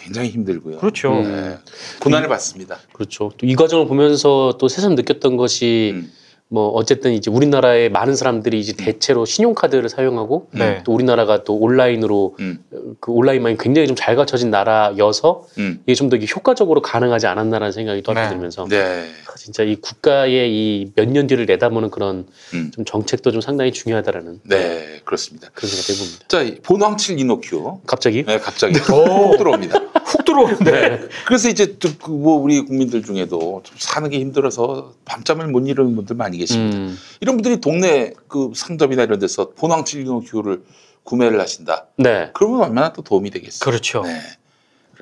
굉장히 0.02 0.28
힘들고요. 0.30 0.80
그렇죠. 0.80 1.14
음. 1.14 1.24
네. 1.24 1.58
고난을 2.02 2.28
받습니다. 2.28 2.78
그렇죠. 2.92 3.32
또 3.38 3.48
이 3.48 3.56
과정을 3.56 3.88
보면서 3.88 4.58
또 4.60 4.68
새삼 4.68 4.96
느꼈던 4.96 5.38
것이 5.38 5.92
음. 5.96 6.12
뭐 6.54 6.68
어쨌든 6.72 7.14
이제 7.14 7.32
우리나라의 7.32 7.90
많은 7.90 8.14
사람들이 8.18 8.60
이제 8.60 8.74
대체로 8.74 9.24
신용카드를 9.24 9.88
사용하고 9.88 10.50
네. 10.52 10.82
또 10.84 10.94
우리나라가 10.94 11.46
또 11.46 11.56
온라인으로 11.56 12.36
음. 12.42 12.60
그 13.00 13.14
온라인만이 13.14 13.58
굉장히 13.58 13.88
좀 13.88 13.96
잘 13.96 14.16
갖춰진 14.18 14.50
나라여서 14.50 15.46
음. 15.60 15.80
이게 15.86 15.96
좀 15.96 16.10
더 16.10 16.18
효과적으로 16.18 16.82
가능하지 16.82 17.28
않았나라는 17.28 17.72
생각이 17.72 18.02
또 18.02 18.14
네. 18.14 18.28
들면서 18.28 18.66
네. 18.68 19.06
진짜 19.38 19.64
이 19.64 19.76
국가의 19.78 20.52
이 20.52 20.92
몇 20.98 21.08
년 21.08 21.28
뒤를 21.28 21.46
내다보는 21.46 21.90
그런 21.90 22.26
음. 22.54 22.72
좀 22.76 22.84
정책도 22.84 23.32
좀 23.32 23.40
상당히 23.40 23.72
중요하다라는 23.72 24.42
네, 24.44 25.00
그렇습니다. 25.06 25.48
그런 25.54 25.70
생각이 25.70 25.94
듭니다. 25.94 26.26
자, 26.28 26.42
이 26.42 26.56
본황칠 26.62 27.18
이노큐. 27.18 27.80
갑자기 27.88 28.24
네, 28.26 28.40
갑자기 28.40 28.78
오. 28.92 29.32
훅 29.32 29.38
들어옵니다. 29.38 29.80
훅 30.12 30.26
들어오는데. 30.26 30.72
네. 30.72 31.00
그래서 31.26 31.50
이제 31.50 31.78
또뭐 31.78 32.42
우리 32.42 32.62
국민들 32.62 33.04
중에도 33.04 33.62
좀 33.64 33.76
사는 33.80 34.10
게 34.10 34.20
힘들어서 34.20 34.94
밤잠을 35.06 35.48
못 35.48 35.68
이루는 35.68 35.96
분들 35.96 36.16
많이 36.16 36.38
계십니다. 36.38 36.78
음, 36.78 36.98
이런 37.22 37.38
분들이 37.38 37.60
동네 37.62 38.14
그 38.28 38.52
상점이나 38.54 39.04
이런 39.04 39.20
데서 39.20 39.52
본황칠 39.52 40.02
이노큐를 40.02 40.64
구매를 41.04 41.40
하신다. 41.40 41.88
네. 41.98 42.30
그러면 42.34 42.62
얼마나 42.62 42.94
또 42.94 43.02
도움이 43.02 43.32
되겠어요. 43.32 43.60
그렇죠. 43.60 44.02
네. 44.04 44.20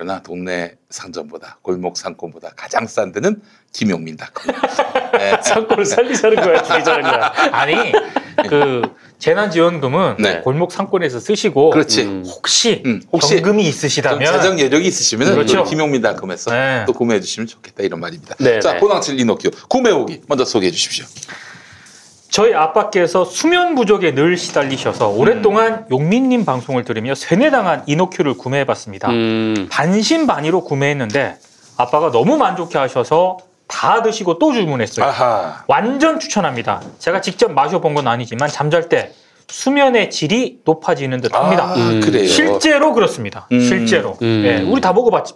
그러나 0.00 0.22
동네 0.22 0.76
상점보다 0.88 1.58
골목 1.60 1.98
상권보다 1.98 2.52
가장 2.56 2.86
싼 2.86 3.12
데는 3.12 3.42
김용민닷컴. 3.74 4.56
네. 5.12 5.36
상권을 5.44 5.84
살리자는 5.84 6.36
거야, 6.36 6.62
죽이자는 6.64 7.02
거야. 7.02 7.32
아니 7.52 7.92
그 8.48 8.80
재난지원금은 9.18 10.16
네. 10.20 10.40
골목 10.40 10.72
상권에서 10.72 11.20
쓰시고 11.20 11.68
그렇지. 11.68 12.04
음. 12.04 12.24
혹시, 12.26 12.82
음, 12.86 13.02
혹시 13.12 13.34
현금이 13.36 13.62
좀 13.62 13.68
있으시다면 13.68 14.24
자정 14.24 14.58
여력이 14.58 14.88
있으시면 14.88 15.34
그렇죠. 15.34 15.64
김용민닷컴에서 15.64 16.50
네. 16.50 16.84
또 16.86 16.94
구매해 16.94 17.20
주시면 17.20 17.46
좋겠다 17.46 17.82
이런 17.82 18.00
말입니다. 18.00 18.36
네, 18.38 18.58
자, 18.60 18.72
네. 18.72 18.80
본황칠 18.80 19.20
이노큐 19.20 19.50
구매 19.68 19.90
후기 19.90 20.22
먼저 20.28 20.46
소개해 20.46 20.72
주십시오. 20.72 21.04
저희 22.30 22.54
아빠께서 22.54 23.24
수면 23.24 23.74
부족에 23.74 24.14
늘 24.14 24.36
시달리셔서 24.36 25.08
오랫동안 25.08 25.84
용민님 25.90 26.44
방송을 26.44 26.84
들으며 26.84 27.14
세뇌당한 27.16 27.82
이노큐를 27.86 28.34
구매해봤습니다. 28.34 29.10
음, 29.10 29.68
반신반의로 29.70 30.62
구매했는데 30.62 31.36
아빠가 31.76 32.10
너무 32.12 32.36
만족해 32.36 32.78
하셔서 32.78 33.38
다 33.66 34.02
드시고 34.02 34.38
또 34.38 34.52
주문했어요. 34.52 35.06
아하. 35.06 35.64
완전 35.66 36.20
추천합니다. 36.20 36.82
제가 36.98 37.20
직접 37.20 37.52
마셔본 37.52 37.94
건 37.94 38.06
아니지만 38.06 38.48
잠잘 38.48 38.88
때 38.88 39.12
수면의 39.48 40.10
질이 40.10 40.60
높아지는 40.64 41.20
듯 41.20 41.34
합니다. 41.34 41.70
아, 41.70 41.74
음. 41.74 42.00
그래요. 42.00 42.26
실제로 42.26 42.94
그렇습니다. 42.94 43.48
음. 43.50 43.60
실제로. 43.60 44.16
음. 44.22 44.42
예, 44.46 44.62
우리 44.62 44.80
다 44.80 44.92
먹어봤지 44.92 45.34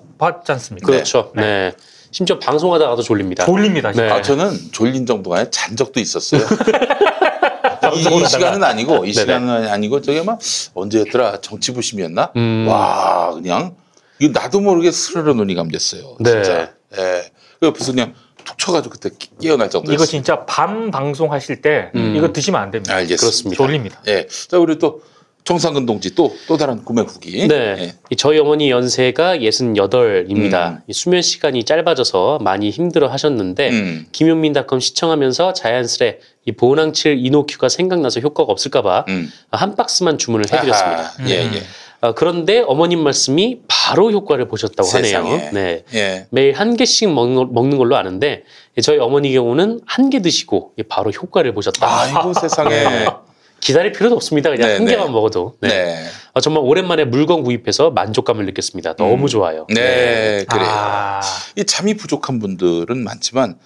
않습니까? 0.53 0.87
그렇죠. 0.87 1.33
네. 1.35 1.73
심지어 2.15 2.39
방송하다가도 2.39 3.03
졸립니다. 3.03 3.45
졸립니다. 3.45 3.91
네. 3.91 4.09
아, 4.09 4.23
저는 4.23 4.71
졸린 4.71 5.05
정도가 5.05 5.35
아니라 5.39 5.51
잔 5.51 5.75
적도 5.75 5.99
있었어요. 5.99 6.43
이, 7.97 7.99
이. 8.23 8.25
시간은 8.29 8.63
아니고, 8.63 9.05
이 9.05 9.13
네네. 9.13 9.13
시간은 9.13 9.69
아니고, 9.69 10.01
저기 10.01 10.23
막 10.23 10.39
언제였더라? 10.75 11.41
정치부심이었나? 11.41 12.31
음. 12.37 12.67
와, 12.69 13.33
그냥, 13.35 13.75
이거 14.21 14.41
나도 14.41 14.61
모르게 14.61 14.93
스르르 14.93 15.33
눈이 15.33 15.57
감겼어요. 15.57 16.17
네. 16.21 16.31
진짜. 16.31 16.71
예. 16.97 17.33
그 17.59 17.67
옆에서 17.67 17.91
그냥 17.91 18.15
툭 18.45 18.59
쳐가지고 18.59 18.93
그때 18.93 19.11
깨- 19.19 19.31
깨어날 19.41 19.69
정도였어요. 19.69 19.95
이거 19.97 20.07
진짜 20.07 20.47
밤 20.47 20.93
방송하실 20.93 21.63
때 21.63 21.91
음. 21.97 22.15
이거 22.17 22.33
드시면 22.33 22.61
안 22.61 22.71
됩니다. 22.71 22.95
알겠습니다. 22.95 23.21
그렇습니다. 23.21 23.57
졸립니다. 23.57 24.01
예. 24.07 24.29
자, 24.29 24.59
우리 24.59 24.79
또 24.79 25.03
정상근 25.49 25.85
동지 25.85 26.15
또, 26.15 26.35
또 26.49 26.57
다른 26.57 26.83
구매 26.85 27.03
후기. 27.03 27.47
네. 27.47 27.55
예. 27.79 27.93
이 28.09 28.17
저희 28.17 28.39
어머니 28.39 28.71
연세가 28.71 29.37
68입니다. 29.37 30.77
음. 30.77 30.93
수면 30.93 31.21
시간이 31.21 31.65
짧아져서 31.65 32.39
많이 32.41 32.71
힘들어 32.71 33.09
하셨는데, 33.09 33.69
음. 33.71 34.07
김용민닷컴 34.13 34.81
시청하면서 34.81 35.53
자연스레 35.53 36.19
이 36.47 36.53
보낭칠 36.53 37.19
이노큐가 37.25 37.69
생각나서 37.69 38.21
효과가 38.21 38.51
없을까봐 38.53 39.05
음. 39.09 39.31
한 39.51 39.77
박스만 39.77 40.17
주문을 40.17 40.47
해 40.51 40.61
드렸습니다. 40.63 41.01
아하, 41.03 41.29
예, 41.29 41.35
예. 41.43 41.63
아, 42.01 42.13
그런데 42.13 42.61
어머님 42.67 43.01
말씀이 43.01 43.61
바로 43.69 44.11
효과를 44.13 44.49
보셨다고 44.49 44.85
세상에. 44.89 45.31
하네요. 45.31 45.51
네. 45.53 45.85
예. 45.95 46.27
매일 46.31 46.55
한 46.55 46.75
개씩 46.77 47.13
먹는, 47.13 47.35
걸- 47.37 47.49
먹는 47.51 47.77
걸로 47.79 47.97
아는데 47.97 48.45
저희 48.83 48.99
어머니 48.99 49.31
경우는 49.33 49.81
한 49.87 50.09
개 50.09 50.21
드시고 50.23 50.73
바로 50.89 51.11
효과를 51.11 51.53
보셨다. 51.53 51.87
아이고, 52.01 52.33
세상에. 52.33 52.85
기다릴 53.65 53.93
필요도 53.93 54.15
없습니다. 54.17 54.51
그냥 54.51 54.69
네, 54.69 54.75
한 54.75 54.85
네. 54.85 54.93
개만 54.93 55.11
먹어도. 55.11 55.57
네. 55.61 55.69
네. 55.69 56.07
아, 56.35 56.41
정말 56.41 56.63
오랜만에 56.65 57.07
물건 57.07 57.43
구입해서 57.43 57.91
만족감을 57.93 58.45
느꼈습니다. 58.45 58.97
너무 58.97 59.25
음. 59.25 59.27
좋아요. 59.27 59.67
네, 59.71 60.45
그래요. 60.47 60.67
아, 60.69 61.23
이 61.57 61.65
잠이 61.65 61.95
부족한 61.95 62.41
분들은 62.41 63.03
많지만 63.03 63.59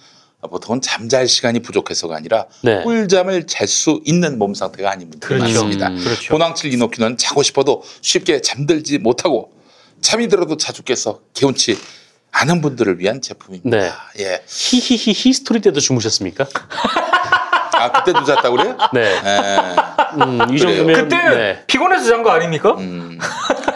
보통은 0.49 0.79
잠잘 0.79 1.27
시간이 1.27 1.59
부족해서가 1.59 2.15
아니라 2.15 2.45
네. 2.63 2.81
꿀잠을 2.83 3.45
잘 3.45 3.67
수 3.67 3.99
있는 4.05 4.39
몸 4.39 4.53
상태가 4.53 4.89
아닌 4.89 5.09
분들이 5.09 5.27
그렇죠. 5.37 5.43
많습니다. 5.65 5.89
음. 5.89 6.01
그렇죠. 6.01 6.31
본황칠 6.31 6.73
이노큐는 6.73 7.17
자고 7.17 7.43
싶어도 7.43 7.83
쉽게 8.01 8.41
잠들지 8.41 8.99
못하고 8.99 9.51
잠이 9.99 10.29
들어도 10.29 10.55
자주 10.55 10.83
깨서 10.83 11.19
개운치 11.33 11.77
않은 12.31 12.61
분들을 12.61 12.99
위한 12.99 13.21
제품입니다. 13.21 13.77
네. 14.15 14.23
예. 14.23 14.43
히히히 14.47 15.11
히스토리 15.13 15.59
때도 15.59 15.81
주무셨습니까? 15.81 16.47
아 17.79 17.91
그때도 17.91 18.23
잤다 18.25 18.49
그래요? 18.49 18.77
네. 18.93 19.01
예. 19.01 19.75
음, 20.23 20.39
이 20.53 20.59
그래요. 20.59 20.77
정도면 20.77 20.95
그때 21.09 21.15
네. 21.29 21.63
피곤해서 21.67 22.09
잔 22.09 22.23
거 22.23 22.31
아닙니까? 22.31 22.75
음, 22.77 23.17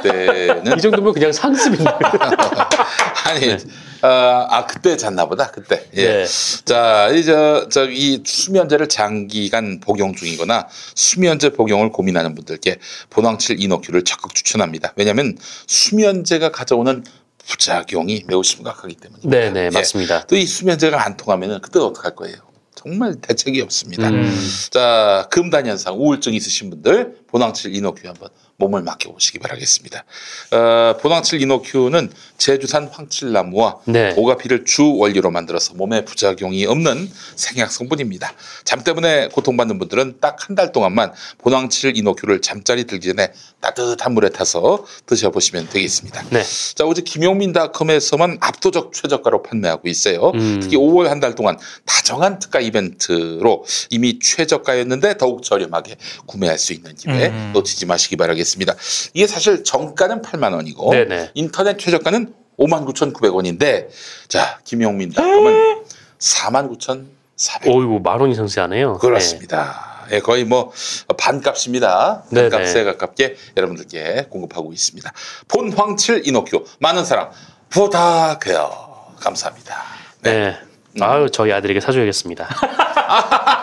그때는 0.02 0.78
이 0.78 0.82
정도면 0.82 1.14
그냥 1.14 1.32
상습인데. 1.32 1.86
아니, 3.26 3.58
아, 4.02 4.48
아, 4.50 4.66
그때 4.66 4.98
잤나 4.98 5.26
보다, 5.28 5.50
그때. 5.50 5.88
예. 5.96 6.26
네. 6.26 6.26
자, 6.66 7.08
이, 7.10 7.24
저, 7.24 7.70
저, 7.70 7.90
이 7.90 8.22
수면제를 8.26 8.90
장기간 8.90 9.80
복용 9.80 10.14
중이거나 10.14 10.68
수면제 10.94 11.52
복용을 11.54 11.92
고민하는 11.92 12.36
분들께 12.36 12.80
본황칠 13.10 13.62
이노큐를 13.64 14.04
적극 14.04 14.36
추천합니다. 14.36 14.92
왜냐하면 14.98 15.38
수면제가 15.68 16.52
가져오는 16.52 17.04
부작용이 17.48 18.24
매우 18.28 18.44
심각하기 18.44 18.96
때문입니다. 18.96 19.30
네, 19.30 19.50
네, 19.52 19.66
예. 19.66 19.70
맞습니다. 19.70 20.26
또이 20.28 20.46
수면제가 20.46 21.06
안 21.06 21.16
통하면 21.16 21.62
그때 21.62 21.80
어떡할 21.80 22.16
거예요? 22.16 22.36
정말 22.84 23.16
대책이 23.16 23.62
없습니다. 23.62 24.10
음. 24.10 24.30
자, 24.70 25.28
금단 25.32 25.66
현상, 25.68 25.96
우울증 25.98 26.34
있으신 26.34 26.70
분들 26.70 27.20
본황칠 27.28 27.74
이노큐 27.74 28.08
한번 28.08 28.30
몸을 28.58 28.84
맡겨보시기 28.84 29.40
바라겠습니다. 29.40 30.06
어, 30.52 30.98
본황칠 31.02 31.42
이노큐는 31.42 32.12
제주산 32.38 32.88
황칠나무와 32.88 33.80
네. 33.86 34.14
오가피를 34.16 34.64
주 34.66 34.96
원료로 34.96 35.32
만들어서 35.32 35.74
몸에 35.74 36.06
부작용이 36.06 36.66
없는 36.66 37.10
생약 37.36 37.72
성분입니다. 37.72 38.32
잠 38.64 38.84
때문에 38.84 39.30
고통받는 39.30 39.80
분들은 39.80 40.20
딱 40.20 40.38
한 40.48 40.56
달 40.56 40.72
동안만 40.72 41.14
본황칠 41.40 41.98
이노큐를 41.98 42.42
잠자리 42.42 42.84
들기 42.86 43.08
전에 43.08 43.32
따뜻한 43.62 44.14
물에 44.14 44.30
타서 44.30 44.86
드셔보시면 45.06 45.70
되겠습니다. 45.70 46.24
네. 46.30 46.44
자, 46.76 46.86
오직 46.86 47.04
김용민닷컴에서만 47.06 48.38
압도적 48.42 48.94
최저가로 48.94 49.42
판매하고 49.44 49.88
있어요. 49.88 50.32
음. 50.36 50.60
특히 50.62 50.78
5월 50.78 51.06
한 51.08 51.24
달 51.24 51.36
동안 51.36 51.58
다정한 51.86 52.38
특가 52.40 52.60
이벤트로 52.60 53.64
이미 53.90 54.20
최저가였는데 54.20 55.18
더욱 55.18 55.42
저렴하게 55.42 55.96
구매할 56.26 56.60
수 56.60 56.74
있는 56.74 56.94
기회 56.96 57.30
음. 57.30 57.52
놓치지 57.54 57.86
마시기 57.86 58.18
바라겠습니다. 58.18 58.43
이게 59.14 59.28
사실 59.28 59.64
정가는 59.64 60.22
8만 60.22 60.54
원이고 60.54 60.92
네네. 60.92 61.32
인터넷 61.34 61.78
최저가는 61.78 62.34
59,900원인데 62.60 63.88
자, 64.28 64.60
김용민닷컴은 64.64 65.84
49,400원. 66.20 67.68
오이고 67.68 68.00
만원 68.00 68.32
이상 68.32 68.48
세하네요. 68.48 68.98
그렇습니다. 69.00 69.94
예, 70.12 70.20
거의 70.20 70.44
뭐 70.44 70.72
반값입니다. 71.18 72.24
네네. 72.30 72.50
반값에 72.50 72.84
가깝게 72.84 73.36
여러분들께 73.58 74.28
공급하고 74.30 74.74
있습니다. 74.74 75.12
본황칠 75.48 76.24
이노큐 76.28 76.66
많은 76.80 77.06
사랑 77.06 77.32
부탁해요. 77.70 78.72
감사합니다. 79.20 79.82
네. 80.22 80.32
네. 80.32 80.58
네. 80.96 81.06
아유 81.06 81.30
저희 81.32 81.52
아들에게 81.52 81.80
사줘야겠습니다. 81.80 82.48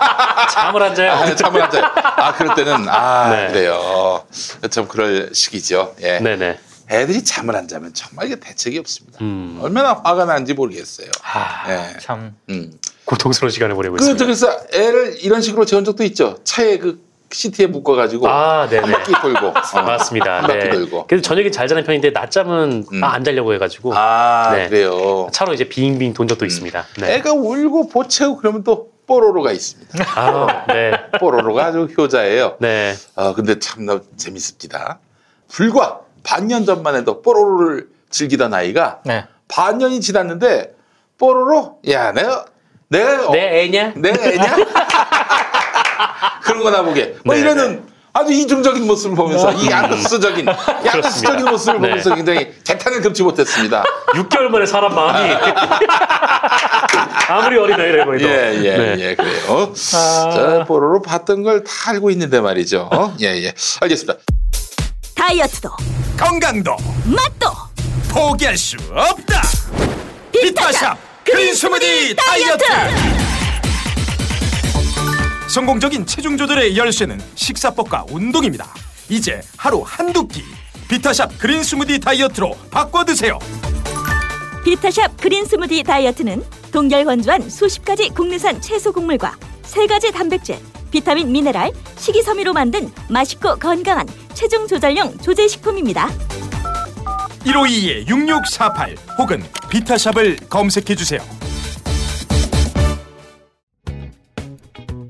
잠을 0.50 0.82
안 0.82 0.94
자요. 0.94 1.12
아, 1.12 1.34
참을 1.34 1.62
안 1.62 1.70
돼. 1.70 1.80
아, 1.80 2.32
그럴 2.34 2.54
때는 2.54 2.88
아, 2.88 3.30
네. 3.30 3.48
그래요. 3.48 4.24
참 4.70 4.88
그럴 4.88 5.30
시기죠. 5.32 5.94
예. 6.02 6.18
네네. 6.18 6.58
애들이 6.90 7.22
잠을 7.22 7.54
안 7.54 7.68
자면 7.68 7.94
정말 7.94 8.26
이게 8.26 8.36
대책이 8.36 8.78
없습니다. 8.78 9.18
음. 9.20 9.60
얼마나 9.62 10.00
화가 10.04 10.24
나는지 10.24 10.54
모르겠어요. 10.54 11.08
아, 11.22 11.68
네. 11.68 11.96
참. 12.00 12.34
음. 12.48 12.72
고통스러운 13.04 13.50
시간을 13.50 13.74
보내고 13.74 13.96
그, 13.96 14.02
있습니다. 14.02 14.24
그래서 14.24 14.48
애를 14.72 15.18
이런 15.22 15.40
식으로 15.40 15.64
재운 15.64 15.84
적도 15.84 16.02
있죠. 16.04 16.38
차에 16.44 16.78
그 16.78 17.00
시트에 17.32 17.66
묶어가지고 17.66 18.28
아, 18.28 18.68
네네. 18.68 18.82
한 18.82 18.92
바퀴 18.92 19.12
돌고. 19.12 19.46
어. 19.78 19.82
맞습니다. 19.82 20.38
한 20.38 20.46
바퀴 20.48 20.64
네. 20.64 20.70
돌고. 20.70 21.06
그래서 21.06 21.22
저녁에 21.22 21.50
잘 21.50 21.68
자는 21.68 21.84
편인데 21.84 22.10
낮잠은 22.10 22.84
음. 22.92 23.04
아, 23.04 23.12
안 23.12 23.22
자려고 23.24 23.54
해가지고 23.54 23.94
아, 23.94 24.52
네. 24.54 24.68
그래요. 24.68 25.28
차로 25.32 25.54
이제 25.54 25.68
빙빙 25.68 26.12
돈 26.12 26.26
적도 26.26 26.44
있습니다. 26.44 26.86
네. 26.98 27.14
애가 27.14 27.32
울고 27.32 27.88
보채고 27.88 28.36
그러면 28.36 28.64
또 28.64 28.90
뽀로로가 29.14 29.51
있습니다. 29.51 30.05
아, 30.14 30.64
네. 30.68 30.92
뽀로로가 31.18 31.64
아주 31.66 31.88
효자예요. 31.99 32.59
네. 32.61 32.94
아, 33.16 33.33
근데 33.35 33.59
참 33.59 33.85
나- 33.85 33.99
재밌습니다. 34.16 35.01
불과 35.49 35.99
반년 36.23 36.64
전만 36.64 36.94
해도 36.94 37.20
뽀로로를 37.20 37.88
즐기던 38.09 38.55
아이가 38.55 39.01
네. 39.05 39.25
반년이 39.49 40.01
지났는데 40.01 40.77
뽀로로 41.18 41.81
야 41.90 42.12
내가 42.12 42.44
내가 42.87 43.29
어, 43.29 43.33
내 43.33 43.64
애냐? 43.64 43.94
내 43.96 44.11
애냐? 44.11 44.57
아무거나 46.49 46.83
보게. 46.83 47.16
뭐 47.25 47.35
네, 47.35 47.40
이러는 47.40 47.83
아주 48.12 48.33
이중적인 48.33 48.87
모습을 48.87 49.16
보면서 49.16 49.53
이 49.53 49.70
야누스적인 49.70 50.46
야누스적인 50.85 51.44
모습을 51.51 51.81
네. 51.81 51.88
보면서 51.90 52.14
굉장히 52.14 52.53
개탄을 52.64 53.01
금치 53.03 53.23
못했습니다. 53.23 53.85
6개월 54.14 54.49
만에 54.49 54.66
사람 54.66 54.94
마음이 54.94 55.33
아무리 57.29 57.57
어린 57.59 57.77
나이라 57.77 58.11
해도 58.12 58.20
예, 58.25 58.55
예, 58.64 58.77
네. 58.77 58.96
예, 58.99 59.14
그래요. 59.14 59.73
아. 59.94 60.31
자, 60.35 60.64
뽀로로 60.66 61.03
봤던 61.03 61.42
걸 61.44 61.61
다 61.62 61.90
알고 61.90 62.11
있는데 62.11 62.40
말이죠. 62.40 62.90
예, 63.20 63.27
예. 63.44 63.55
알겠습니다. 63.81 64.18
다이어트도 65.14 65.70
건강도 66.18 66.77
맛도 67.05 67.51
포기할 68.09 68.57
수 68.57 68.77
없다. 68.92 69.42
비타샵 70.33 70.96
그린 71.25 71.55
스무디 71.55 72.16
다이어트. 72.16 72.64
성공적인 75.50 76.06
체중 76.06 76.36
조절의 76.36 76.76
열쇠는 76.76 77.20
식사법과 77.34 78.06
운동입니다. 78.10 78.72
이제 79.08 79.40
하루 79.56 79.82
한두 79.84 80.28
끼 80.28 80.44
비타샵 80.88 81.38
그린 81.38 81.64
스무디 81.64 81.98
다이어트로 81.98 82.56
바꿔 82.70 83.04
드세요. 83.04 83.36
비타샵 84.64 85.16
그린 85.20 85.44
스무디 85.44 85.82
다이어트는 85.82 86.44
동결 86.70 87.04
건조한 87.04 87.50
수십 87.50 87.84
가지 87.84 88.08
국내산 88.10 88.60
채소 88.60 88.92
곡물과 88.92 89.36
세 89.62 89.88
가지 89.88 90.12
단백질, 90.12 90.56
비타민, 90.92 91.32
미네랄, 91.32 91.72
식이섬유로 91.96 92.52
만든 92.52 92.88
맛있고 93.08 93.56
건강한 93.56 94.06
체중 94.34 94.68
조절용 94.68 95.18
조제 95.18 95.48
식품입니다. 95.48 96.08
1522-6648 97.44 99.18
혹은 99.18 99.42
비타샵을 99.68 100.36
검색해 100.48 100.94
주세요. 100.94 101.39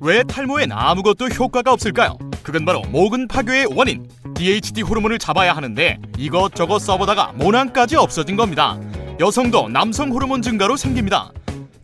왜 0.01 0.23
탈모엔 0.23 0.73
아무것도 0.73 1.27
효과가 1.27 1.73
없을까요? 1.73 2.17
그건 2.43 2.65
바로 2.65 2.81
모근 2.89 3.29
파괴의 3.29 3.69
원인 3.75 4.09
DHT 4.35 4.83
호르몬을 4.83 5.19
잡아야 5.19 5.53
하는데 5.55 5.99
이것저것 6.17 6.79
써보다가 6.79 7.33
모낭까지 7.35 7.97
없어진 7.97 8.37
겁니다. 8.37 8.79
여성도 9.21 9.69
남성 9.69 10.11
호르몬 10.11 10.41
증가로 10.41 10.77
생깁니다. 10.77 11.31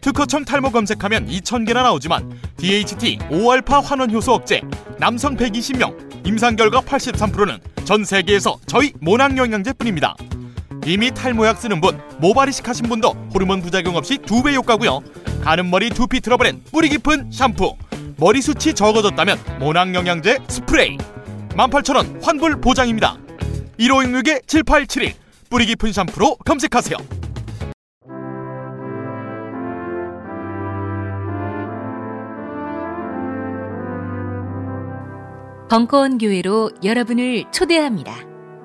특허청 0.01 0.45
탈모 0.45 0.71
검색하면 0.71 1.27
2,000개나 1.27 1.83
나오지만 1.83 2.39
DHT, 2.57 3.19
5알파 3.31 3.83
환원 3.83 4.11
효소 4.11 4.33
억제, 4.33 4.63
남성 4.99 5.37
120명, 5.37 6.27
임상 6.27 6.57
결과 6.57 6.81
83%는 6.81 7.59
전 7.85 8.05
세계에서 8.05 8.57
저희 8.67 8.93
모낭 9.01 9.37
영양제뿐입니다. 9.37 10.17
이미 10.87 11.11
탈모약 11.11 11.59
쓰는 11.59 11.81
분, 11.81 12.01
모발 12.19 12.49
이식 12.49 12.67
하신 12.69 12.89
분도 12.89 13.11
호르몬 13.35 13.61
부작용 13.61 13.97
없이 13.97 14.17
두 14.19 14.43
배 14.43 14.55
효과고요. 14.55 15.01
가는 15.43 15.69
머리 15.69 15.91
두피 15.91 16.21
트러블엔 16.21 16.63
뿌리 16.73 16.89
깊은 16.89 17.31
샴푸, 17.33 17.75
머리숱이 18.19 18.75
적어졌다면 18.75 19.39
모낭 19.61 19.95
영양제 19.95 20.39
스프레이, 20.49 20.97
18,000원 21.51 22.23
환불 22.25 22.61
보장입니다. 22.61 23.19
1566-7871 23.79 25.13
뿌리 25.51 25.67
깊은 25.67 25.93
샴푸로 25.93 26.37
검색하세요. 26.37 26.97
벙커원 35.69 36.17
교회로 36.19 36.71
여러분을 36.85 37.45
초대합니다. 37.53 38.15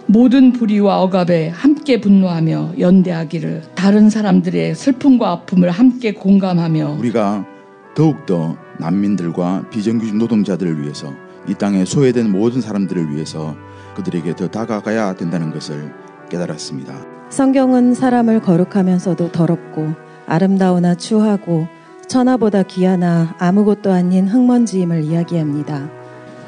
모든 0.08 0.54
불의와 0.54 1.02
억압에 1.02 1.50
함께 1.50 2.00
분노하며 2.00 2.76
연대하기를 2.80 3.64
다른 3.76 4.10
사람들의 4.10 4.76
슬픔과 4.76 5.30
아픔을 5.32 5.72
함께 5.72 6.14
공감하며 6.14 6.98
우리가 7.00 7.46
더욱더 7.93 8.58
난민들과 8.80 9.65
비정규직 9.69 10.15
노동자들을 10.15 10.82
위해서 10.82 11.13
이 11.47 11.54
땅에 11.56 11.86
소외된 11.86 12.32
모든 12.32 12.62
사람들을 12.62 13.13
위해서 13.13 13.56
그들에게 13.95 14.36
더 14.36 14.47
다가가야 14.47 15.15
된다는 15.15 15.51
것을 15.51 15.93
깨달았습니다. 16.30 16.93
성경은 17.30 17.93
사람을 17.93 18.41
거룩하면서도 18.41 19.32
더럽고 19.32 19.93
아름다우나 20.27 20.95
추하고 20.95 21.67
천하보다 22.08 22.63
귀하나 22.63 23.36
아무것도 23.39 23.91
아닌 23.91 24.27
흙먼지임을 24.27 25.04
이야기합니다. 25.04 25.89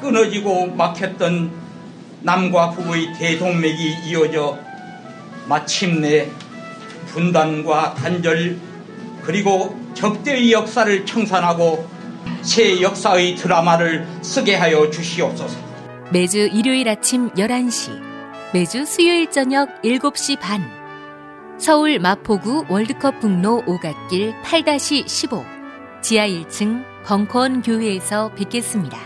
끊어지고 0.00 0.74
막혔던 0.74 1.50
남과 2.22 2.70
북의 2.70 3.14
대동맥이 3.18 4.08
이어져 4.08 4.58
마침내 5.48 6.30
분단과 7.08 7.94
단절 7.94 8.58
그리고 9.24 9.78
적대의 9.94 10.52
역사를 10.52 11.06
청산하고 11.06 11.88
새 12.42 12.80
역사의 12.80 13.36
드라마를 13.36 14.06
쓰게 14.22 14.54
하여 14.54 14.90
주시옵소서. 14.90 15.58
매주 16.12 16.38
일요일 16.52 16.88
아침 16.88 17.30
11시, 17.30 17.90
매주 18.52 18.84
수요일 18.84 19.30
저녁 19.30 19.82
7시 19.82 20.38
반. 20.38 20.62
서울 21.56 21.98
마포구 21.98 22.66
월드컵 22.68 23.20
북로 23.20 23.62
오갓길 23.66 24.34
8-15 24.42 25.44
지하 26.02 26.26
1층 26.26 26.84
벙커원 27.06 27.62
교회에서 27.62 28.30
뵙겠습니다. 28.34 28.98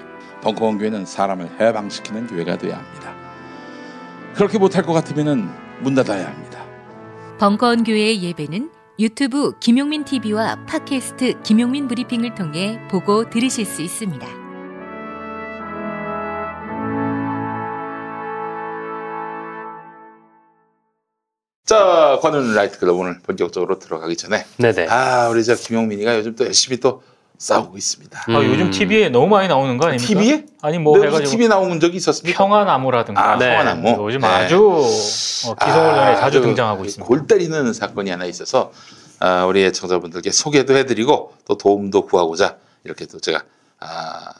벙커원 0.42 0.78
교회는 0.78 1.06
사람을 1.06 1.48
해방시키는 1.60 2.26
교회가 2.26 2.58
되어야 2.58 2.78
합니다. 2.78 3.14
그렇게 4.34 4.58
못할 4.58 4.82
것 4.82 4.92
같으면 4.92 5.52
문 5.80 5.94
닫아야 5.94 6.26
합니다. 6.26 6.64
벙커원 7.38 7.84
교회의 7.84 8.22
예배는 8.22 8.77
유튜브 9.00 9.56
김용민 9.60 10.04
TV와 10.04 10.64
팟캐스트 10.66 11.42
김용민 11.42 11.86
브리핑을 11.86 12.34
통해 12.34 12.80
보고 12.90 13.30
들으실 13.30 13.64
수 13.64 13.80
있습니다. 13.80 14.26
자, 21.64 22.18
관훈 22.20 22.56
라이트 22.56 22.80
클럽 22.80 22.96
오늘 22.96 23.20
본격적으로 23.20 23.78
들어가기 23.78 24.16
전에 24.16 24.44
네네. 24.56 24.88
아, 24.88 25.28
우리 25.28 25.44
저 25.44 25.54
김용민이가 25.54 26.16
요즘 26.16 26.34
또 26.34 26.44
열심히 26.44 26.80
또 26.80 27.04
싸우고 27.38 27.78
있습니다. 27.78 28.24
아, 28.28 28.32
요즘 28.44 28.70
TV에 28.70 29.08
너무 29.10 29.28
많이 29.28 29.46
나오는 29.48 29.78
거 29.78 29.86
아닙니까? 29.86 30.06
TV에? 30.08 30.44
아니 30.60 30.78
뭐 30.78 30.96
내가 30.98 31.06
해가지고 31.06 31.30
TV에 31.30 31.48
나온 31.48 31.78
적이 31.78 31.96
있었습니까? 31.98 32.36
평화나무라든가 32.36 33.32
아, 33.34 33.38
평화나무. 33.38 33.96
요즘 34.06 34.20
네. 34.20 34.26
아주 34.26 34.66
어, 34.66 35.54
기성언론에 35.54 36.14
자주 36.16 36.24
아주 36.26 36.40
등장하고 36.42 36.84
있습니다. 36.84 37.06
골 37.06 37.26
때리는 37.28 37.72
사건이 37.72 38.10
하나 38.10 38.24
있어서 38.24 38.72
아, 39.20 39.44
우리 39.44 39.64
애청자분들께 39.64 40.32
소개도 40.32 40.76
해드리고 40.76 41.34
또 41.46 41.56
도움도 41.56 42.06
구하고자 42.06 42.56
이렇게 42.84 43.06
또 43.06 43.20
제가 43.20 43.42
아, 43.78 44.32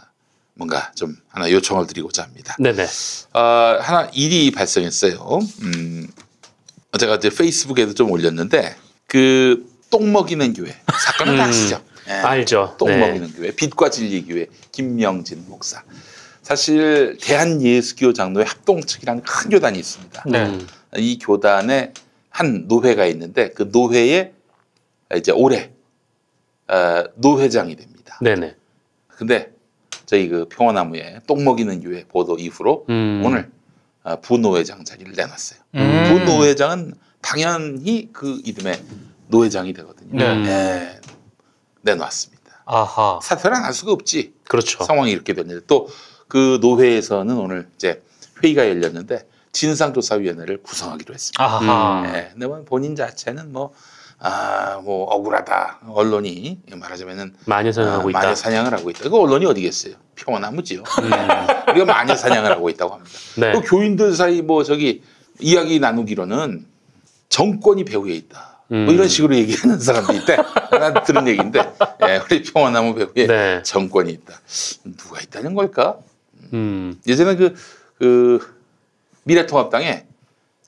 뭔가 0.55 0.91
좀 0.97 1.17
하나 1.29 1.49
요청을 1.51 1.87
드리고자 1.87 2.25
합니다. 2.25 2.57
네네. 2.59 2.85
아, 3.33 3.79
하나 3.81 4.09
일이 4.13 4.51
발생했어요. 4.51 5.39
음, 5.63 6.09
제가 6.99 7.15
이제 7.17 7.31
페이스북에도 7.31 7.95
좀 7.95 8.11
올렸는데 8.11 8.75
그 9.07 9.65
똥 9.91 10.13
먹이는 10.13 10.53
교회 10.53 10.77
사건은 11.01 11.39
다 11.39 11.45
음, 11.45 11.49
아시죠? 11.49 11.81
예. 12.09 12.13
알죠. 12.13 12.75
똥 12.79 12.89
네. 12.89 12.99
먹이는 12.99 13.33
교회 13.33 13.51
빛과 13.51 13.91
진리 13.91 14.25
교회 14.25 14.47
김명진 14.73 15.45
목사. 15.49 15.83
사실 16.43 17.19
대한예수교 17.21 18.15
장로회 18.15 18.45
합동측이라는 18.45 19.23
큰 19.23 19.51
교단이 19.51 19.79
있습니다. 19.79 20.25
네. 20.27 20.59
이 20.97 21.19
교단에 21.19 21.93
한 22.31 22.65
노회가 22.69 23.05
있는데 23.07 23.51
그 23.51 23.69
노회에 23.71 24.33
이제 25.15 25.33
올해 25.33 25.71
어, 26.69 27.05
노회장이 27.17 27.77
됩니다. 27.77 28.19
네네. 28.23 28.55
근데 29.09 29.53
저희 30.07 30.29
그 30.29 30.47
평화나무에 30.49 31.21
똥 31.27 31.45
먹이는 31.45 31.83
교회 31.83 32.05
보도 32.05 32.39
이후로 32.39 32.87
음. 32.89 33.23
오늘 33.25 33.51
어, 34.05 34.21
부노회장 34.21 34.85
자리를 34.85 35.13
내놨어요. 35.15 35.61
음. 35.75 36.05
부노회장은 36.09 36.95
당연히 37.21 38.09
그 38.13 38.41
이름에 38.45 38.81
노회장이 39.29 39.73
되거든요. 39.75 40.17
네. 40.17 40.47
예, 40.47 40.98
내놨습니다. 41.83 42.63
아하. 42.67 43.19
사퇴를 43.23 43.57
안 43.57 43.65
할 43.65 43.73
수가 43.73 43.93
없지. 43.93 44.35
그렇죠. 44.49 44.85
상황이 44.85 45.11
이렇게 45.11 45.33
됐는데 45.35 45.67
또 45.67 45.89
그 46.29 46.59
노회에서는 46.61 47.35
오늘 47.39 47.71
이제 47.77 48.03
회의가 48.45 48.69
열렸는데 48.69 49.27
진상조사위원회를 49.53 50.63
구성하기로 50.63 51.15
했습니다. 51.15 51.43
아하. 51.43 52.03
예, 52.15 52.29
근데 52.33 52.47
뭐 52.47 52.63
본인 52.65 52.95
자체는 52.95 53.51
뭐, 53.51 53.73
아, 54.19 54.79
뭐 54.85 55.05
억울하다. 55.05 55.79
언론이 55.89 56.61
말하자면은 56.71 57.35
마녀 57.47 57.73
사냥하고 57.73 58.09
아, 58.09 58.11
있다. 58.11 58.19
마녀 58.19 58.35
사냥을 58.35 58.75
하고 58.75 58.91
있다. 58.91 59.09
그 59.09 59.17
언론이 59.19 59.47
어디겠어요? 59.47 59.95
평화나무지요. 60.17 60.83
우리가 61.71 61.85
마녀 61.87 62.15
사냥을 62.15 62.51
하고 62.53 62.69
있다고 62.69 62.93
합니다. 62.95 63.11
음. 63.39 63.41
네. 63.41 63.53
또 63.53 63.63
교인들 63.63 64.15
사이 64.15 64.43
뭐 64.43 64.63
저기 64.65 65.03
이야기 65.41 65.81
나누기로는 65.81 66.67
정권이 67.31 67.85
배후에 67.87 68.13
있다. 68.13 68.58
음. 68.73 68.85
뭐 68.85 68.95
이런 68.95 69.09
식으로 69.09 69.35
얘기하는 69.37 69.79
사람도 69.79 70.13
있대. 70.15 70.37
난 70.71 71.03
들은 71.05 71.27
얘기인데, 71.29 71.73
예, 72.07 72.21
우리 72.25 72.43
평화나무 72.43 72.95
배후에 72.95 73.27
네. 73.27 73.63
정권이 73.63 74.13
있다. 74.13 74.41
누가 74.97 75.21
있다는 75.21 75.55
걸까? 75.55 75.97
음. 76.53 76.95
예전에 77.07 77.37
그, 77.37 77.55
그 77.99 78.57
미래통합당에 79.25 80.05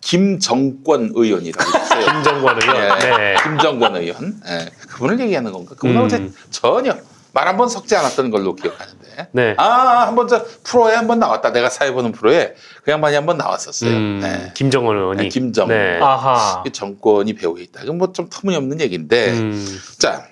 김정권 0.00 1.12
의원이라고 1.14 1.78
있어요. 1.78 2.06
김정권 2.12 2.62
의원. 2.62 2.76
예, 3.02 3.16
네. 3.16 3.36
김정권 3.42 3.96
의원. 3.96 4.40
예, 4.46 4.70
그분을 4.88 5.20
얘기하는 5.20 5.52
건가? 5.52 5.74
그분하고 5.74 6.06
음. 6.16 6.34
전혀 6.50 6.96
말 7.32 7.46
한 7.46 7.56
번 7.56 7.68
섞지 7.68 7.94
않았던 7.96 8.30
걸로 8.30 8.54
기억하는데. 8.54 9.28
네. 9.32 9.54
아, 9.58 10.06
한 10.06 10.14
번 10.16 10.26
저 10.28 10.44
프로에 10.64 10.94
한 10.94 11.06
번 11.06 11.18
나왔다. 11.18 11.52
내가 11.52 11.68
사회 11.70 11.92
보는 11.92 12.12
프로에 12.12 12.54
그 12.84 12.90
양반이 12.90 13.14
한 13.14 13.26
번 13.26 13.36
나왔었어요. 13.38 13.90
음, 13.90 14.20
네. 14.22 14.52
김정은 14.54 14.96
의원이. 14.96 15.22
네, 15.24 15.28
김정은. 15.28 15.74
네. 15.74 15.98
아하. 16.02 16.62
이 16.66 16.70
정권이 16.70 17.34
배후에 17.34 17.62
있다. 17.64 17.82
이건 17.82 17.98
뭐 17.98 18.12
좀 18.12 18.28
터무니없는 18.30 18.80
얘기인데. 18.80 19.30
음, 19.32 19.78
자, 19.98 20.26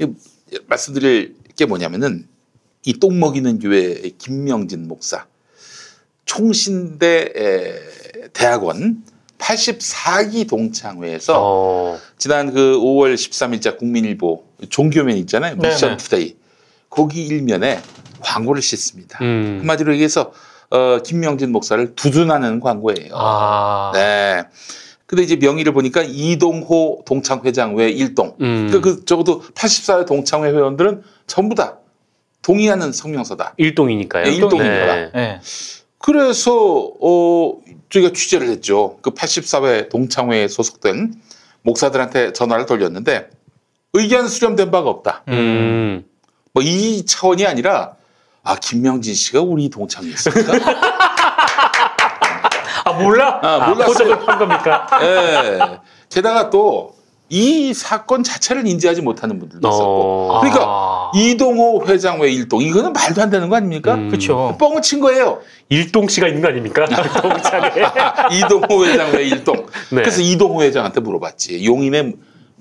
이 0.00 0.06
말씀드릴 0.66 1.36
게 1.56 1.64
뭐냐면은 1.66 2.26
이 2.84 2.92
똥 2.98 3.18
먹이는 3.20 3.58
교회의 3.58 4.14
김명진 4.18 4.88
목사 4.88 5.26
총신대 6.24 7.32
에, 7.36 8.28
대학원 8.32 9.02
84기 9.38 10.48
동창회에서 10.48 11.34
어, 11.38 11.98
지난 12.18 12.52
그 12.52 12.76
5월 12.78 13.14
13일자 13.14 13.78
국민일보 13.78 14.44
종교면 14.68 15.16
있잖아요. 15.18 15.56
네네. 15.56 15.74
미션 15.74 15.96
투데이. 15.96 16.36
거기 16.90 17.26
일면에 17.26 17.80
광고를 18.20 18.62
싣습니다. 18.62 19.18
음. 19.22 19.58
한마디로 19.60 19.92
얘기해서 19.92 20.32
어, 20.70 20.98
김명진 21.02 21.52
목사를 21.52 21.94
두둔하는 21.94 22.60
광고예요. 22.60 23.10
아. 23.14 23.92
네. 23.94 24.44
근데 25.06 25.22
이제 25.22 25.36
명의를 25.36 25.72
보니까 25.72 26.02
이동호 26.02 27.04
동창회장 27.06 27.74
외 27.74 27.88
일동. 27.88 28.36
음. 28.42 28.68
그, 28.70 28.80
그 28.80 29.04
적어도 29.06 29.40
84회 29.40 30.06
동창회 30.06 30.50
회원들은 30.50 31.02
전부 31.26 31.54
다 31.54 31.78
동의하는 32.42 32.92
성명서다. 32.92 33.54
일동이니까요. 33.56 34.26
예, 34.26 34.32
일동이니까. 34.32 34.94
네. 34.96 35.10
네. 35.14 35.40
그래서 35.98 36.92
어 37.00 37.58
저희가 37.90 38.12
취재를 38.12 38.48
했죠. 38.48 38.98
그 39.00 39.10
84회 39.10 39.88
동창회에 39.88 40.48
소속된 40.48 41.14
목사들한테 41.62 42.32
전화를 42.32 42.66
돌렸는데 42.66 43.30
의견 43.98 44.28
수렴된 44.28 44.70
바가 44.70 44.88
없다. 44.90 45.22
음. 45.28 46.04
뭐 46.52 46.62
이 46.64 47.04
차원이 47.06 47.46
아니라 47.46 47.92
아 48.42 48.56
김명진 48.56 49.14
씨가 49.14 49.40
우리 49.42 49.68
동창회였습니까? 49.70 50.52
아 52.84 52.92
몰라? 52.94 53.38
아, 53.42 53.68
몰랐어요. 53.68 53.86
포장을 53.86 54.18
판 54.24 54.38
겁니까? 54.38 54.86
예. 55.02 55.58
게다가 56.08 56.50
또 56.50 56.98
이 57.30 57.74
사건 57.74 58.24
자체를 58.24 58.66
인지하지 58.66 59.02
못하는 59.02 59.38
분들도 59.38 59.68
있었고. 59.68 60.30
어. 60.32 60.40
그러니까 60.40 60.64
아. 60.66 61.12
이동호 61.14 61.84
회장 61.86 62.18
외 62.20 62.32
일동 62.32 62.62
이거는 62.62 62.94
말도 62.94 63.20
안 63.20 63.28
되는 63.28 63.50
거 63.50 63.56
아닙니까? 63.56 63.96
음. 63.96 64.08
그렇죠. 64.08 64.56
뻥을 64.58 64.80
친 64.80 64.98
거예요. 65.00 65.40
일동 65.68 66.08
씨가 66.08 66.26
있는 66.26 66.40
거 66.40 66.48
아닙니까? 66.48 66.86
동창에. 67.20 67.70
이동호 68.32 68.86
회장 68.86 69.12
외 69.12 69.24
일동. 69.24 69.56
네. 69.90 70.00
그래서 70.00 70.22
이동호 70.22 70.62
회장한테 70.62 71.02
물어봤지. 71.02 71.66
용인의 71.66 72.14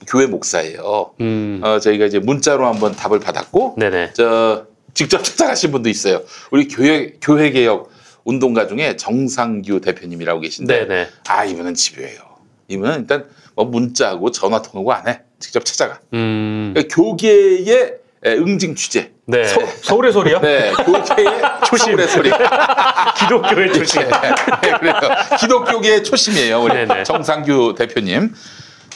교회 0.05 0.25
목사예요. 0.25 1.11
음. 1.21 1.59
어, 1.63 1.79
저희가 1.79 2.05
이제 2.05 2.19
문자로 2.19 2.65
한번 2.67 2.95
답을 2.95 3.19
받았고, 3.19 3.75
네네. 3.77 4.11
저 4.13 4.65
직접 4.93 5.21
찾아가신 5.23 5.71
분도 5.71 5.89
있어요. 5.89 6.21
우리 6.51 6.67
교회 6.67 7.13
교회 7.21 7.51
개혁 7.51 7.89
운동가 8.23 8.67
중에 8.67 8.97
정상규 8.97 9.81
대표님이라고 9.81 10.41
계신데, 10.41 10.87
네네. 10.87 11.07
아 11.27 11.45
이분은 11.45 11.75
집요해요. 11.75 12.19
이분은 12.67 13.01
일단 13.01 13.25
뭐 13.55 13.65
문자하고 13.65 14.31
전화 14.31 14.61
통하고 14.61 14.91
안 14.93 15.07
해. 15.07 15.21
직접 15.39 15.63
찾아가. 15.65 15.99
음. 16.13 16.71
그러니까 16.73 16.95
교계의 16.95 17.93
에, 18.25 18.31
응징 18.33 18.75
취재. 18.75 19.11
네. 19.25 19.43
서, 19.45 19.59
서울의 19.83 20.11
소리요? 20.11 20.39
네, 20.41 20.71
교계의 20.71 21.27
초심의 21.67 22.07
소리. 22.07 22.31
기독교의 23.19 23.73
조심. 23.73 24.01
네, 24.01 24.71
그래요. 24.79 24.93
기독교계의 25.39 26.03
초심이에요. 26.03 26.61
우리 26.61 26.73
네네. 26.73 27.03
정상규 27.03 27.75
대표님. 27.77 28.33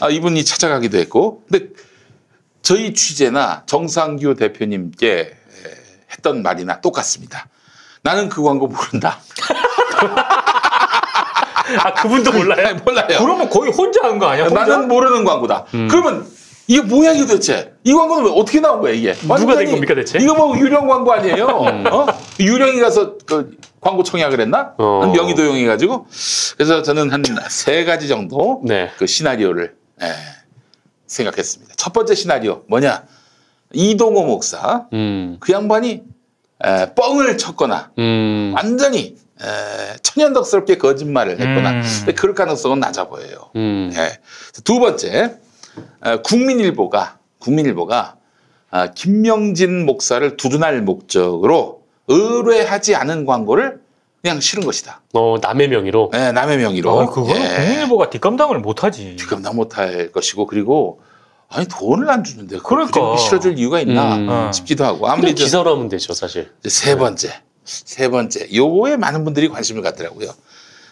아, 0.01 0.09
이분이 0.09 0.43
찾아가기도 0.43 0.97
했고. 0.97 1.43
근데 1.49 1.67
저희 2.61 2.93
취재나 2.93 3.63
정상규 3.65 4.35
대표님께 4.35 5.07
에, 5.19 5.31
했던 6.11 6.41
말이나 6.43 6.81
똑같습니다. 6.81 7.47
나는 8.03 8.27
그 8.29 8.41
광고 8.43 8.67
모른다. 8.67 9.19
아, 11.83 11.93
그분도 11.93 12.31
몰라요? 12.33 12.75
몰라요. 12.83 13.07
그러면 13.19 13.49
거의 13.49 13.71
혼자 13.71 14.01
한 14.03 14.19
거 14.19 14.25
아니야? 14.27 14.45
혼자? 14.45 14.65
나는 14.65 14.87
모르는 14.87 15.23
광고다. 15.23 15.65
음. 15.73 15.87
그러면 15.89 16.27
이게 16.67 16.81
뭐야 16.81 17.11
이게 17.13 17.25
도대체? 17.25 17.73
이 17.83 17.93
광고는 17.93 18.25
왜 18.25 18.31
어떻게 18.35 18.59
나온 18.59 18.81
거야 18.81 18.93
이게? 18.93 19.13
누가 19.13 19.55
된 19.57 19.71
겁니까, 19.71 19.93
대체? 19.95 20.19
이거 20.19 20.33
뭐 20.35 20.57
유령 20.57 20.87
광고 20.87 21.11
아니에요? 21.13 21.45
어? 21.47 22.07
유령이 22.39 22.79
가서 22.79 23.17
그 23.25 23.51
광고 23.79 24.03
청약을 24.03 24.39
했나? 24.41 24.73
어. 24.77 25.11
명의 25.13 25.35
도용해가지고 25.35 26.07
그래서 26.57 26.81
저는 26.81 27.11
한 27.11 27.23
세 27.49 27.83
가지 27.85 28.07
정도 28.07 28.61
네. 28.65 28.89
그 28.97 29.05
시나리오를 29.07 29.75
예, 30.01 30.13
생각했습니다. 31.07 31.75
첫 31.77 31.93
번째 31.93 32.15
시나리오 32.15 32.63
뭐냐? 32.67 33.03
이동호 33.73 34.25
목사 34.25 34.87
음. 34.93 35.37
그 35.39 35.53
양반이 35.53 36.03
에, 36.63 36.93
뻥을 36.93 37.37
쳤거나 37.37 37.91
음. 37.97 38.53
완전히 38.55 39.15
에, 39.41 39.97
천연덕스럽게 40.01 40.77
거짓말을 40.77 41.39
했거나 41.39 41.71
음. 41.71 41.83
그럴 42.15 42.35
가능성은 42.35 42.79
낮아 42.79 43.07
보여요. 43.07 43.51
음. 43.55 43.91
예. 43.95 44.19
두 44.63 44.79
번째, 44.79 45.37
어, 46.01 46.21
국민일보가 46.21 47.19
국민일보가 47.39 48.17
아, 48.73 48.91
김명진 48.91 49.85
목사를 49.85 50.37
두둔할 50.37 50.81
목적으로 50.81 51.83
의뢰하지 52.07 52.95
않은 52.95 53.25
광고를 53.25 53.80
그냥 54.21 54.39
실은 54.39 54.63
것이다. 54.65 55.01
어, 55.13 55.35
남의 55.41 55.67
명의로. 55.69 56.11
예, 56.13 56.31
남의 56.31 56.57
명의로. 56.59 56.99
아, 56.99 57.05
그거는 57.07 57.41
예. 57.41 57.55
국민일보가 57.55 58.09
뒷감당을 58.11 58.59
못하지. 58.59 59.15
뒷감당 59.15 59.55
못할 59.55 60.11
것이고 60.11 60.45
그리고 60.45 61.01
아니 61.49 61.65
돈을 61.67 62.09
안 62.09 62.23
주는데 62.23 62.59
그러니까. 62.63 63.17
실어줄 63.17 63.57
이유가 63.57 63.79
있나 63.79 64.15
음. 64.15 64.29
어. 64.29 64.51
싶기도 64.53 64.85
하고 64.85 65.07
아무리 65.09 65.33
저- 65.35 65.43
기사로 65.43 65.71
하면 65.75 65.89
되죠, 65.89 66.13
사실. 66.13 66.51
세 66.63 66.95
번째, 66.95 67.33
세 67.65 68.09
번째, 68.09 68.47
요거에 68.53 68.97
많은 68.97 69.23
분들이 69.23 69.49
관심을 69.49 69.81
갖더라고요. 69.81 70.29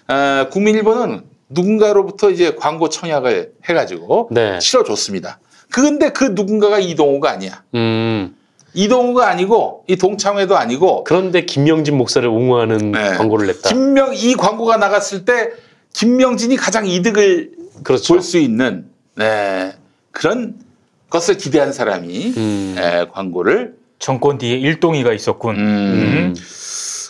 아, 0.07 0.47
국민일보는 0.51 1.23
누군가로부터 1.49 2.31
이제 2.31 2.55
광고 2.55 2.89
청약을 2.89 3.53
해가지고 3.69 4.29
네. 4.31 4.59
실어줬습니다. 4.59 5.39
근데 5.71 6.09
그 6.09 6.23
누군가가 6.25 6.79
이동호가 6.79 7.29
아니야. 7.29 7.63
음. 7.75 8.35
이동호가 8.73 9.27
아니고 9.29 9.83
이 9.87 9.95
동창회도 9.95 10.57
아니고 10.57 11.03
그런데 11.03 11.45
김명진 11.45 11.97
목사를 11.97 12.27
옹호하는 12.27 12.91
네. 12.91 13.17
광고를 13.17 13.47
냈다. 13.47 13.69
김명 13.69 14.11
이 14.13 14.35
광고가 14.35 14.77
나갔을 14.77 15.25
때 15.25 15.51
김명진이 15.93 16.55
가장 16.55 16.85
이득을 16.85 17.51
그렇죠. 17.83 18.13
볼 18.13 18.21
수 18.21 18.37
있는 18.37 18.85
네, 19.15 19.73
그런 20.11 20.55
것을 21.09 21.37
기대한 21.37 21.73
사람이 21.73 22.33
음. 22.37 22.75
에, 22.77 23.05
광고를 23.11 23.75
정권 23.97 24.37
뒤에 24.37 24.57
일동이가 24.57 25.11
있었군. 25.13 25.55
음, 25.55 25.61
음. 25.61 26.35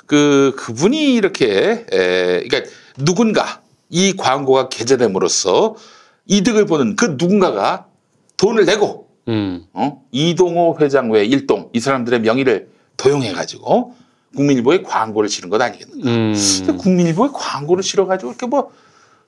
그 0.06 0.54
그분이 0.58 1.14
이렇게 1.16 1.86
에, 1.92 2.44
그러니까 2.48 2.62
누군가 2.98 3.62
이 3.90 4.16
광고가 4.16 4.70
게재됨으로써 4.70 5.76
이득을 6.26 6.66
보는 6.66 6.96
그 6.96 7.16
누군가가 7.18 7.86
돈을 8.38 8.66
내고 8.66 9.09
음. 9.28 9.66
어? 9.74 10.02
이동호 10.12 10.78
회장 10.82 11.12
외 11.12 11.24
일동 11.26 11.70
이 11.74 11.80
사람들의 11.80 12.22
명의를 12.22 12.70
도용해 12.98 13.34
가지고 13.34 13.94
국민일보에 14.36 14.84
광고를 14.84 15.30
실은 15.30 15.50
것 15.50 15.60
아니겠는가? 15.62 16.10
음. 16.10 16.34
근데 16.66 16.74
국민일보에 16.74 17.30
광고를 17.34 17.84
실어 17.84 18.06
가지고 18.06 18.32
이렇게 18.32 18.46
뭐 18.46 18.72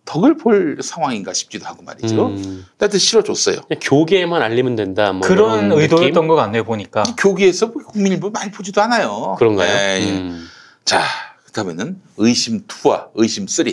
덕을 0.06 0.38
볼 0.38 0.78
상황인가 0.82 1.34
싶기도 1.34 1.66
하고 1.66 1.84
말이죠. 1.84 2.28
음. 2.28 2.66
하여튼 2.80 3.00
실어줬어요. 3.00 3.58
교계에만 3.82 4.42
알리면 4.42 4.76
된다. 4.76 5.12
뭐 5.14 5.22
그런 5.22 5.72
의도였던 5.72 6.14
느낌? 6.14 6.28
것 6.28 6.36
같네요, 6.36 6.64
보니까. 6.64 7.04
교계에서 7.18 7.68
뭐 7.68 7.84
국민일보 7.84 8.32
많이 8.32 8.52
보지도 8.52 8.82
않아요. 8.82 9.36
그런가요? 9.38 9.70
예, 9.70 10.02
예. 10.02 10.10
음. 10.20 10.48
자, 10.86 11.04
그다음에는 11.46 12.02
의심 12.18 12.66
2와 12.66 13.10
의심 13.16 13.48
3. 13.48 13.66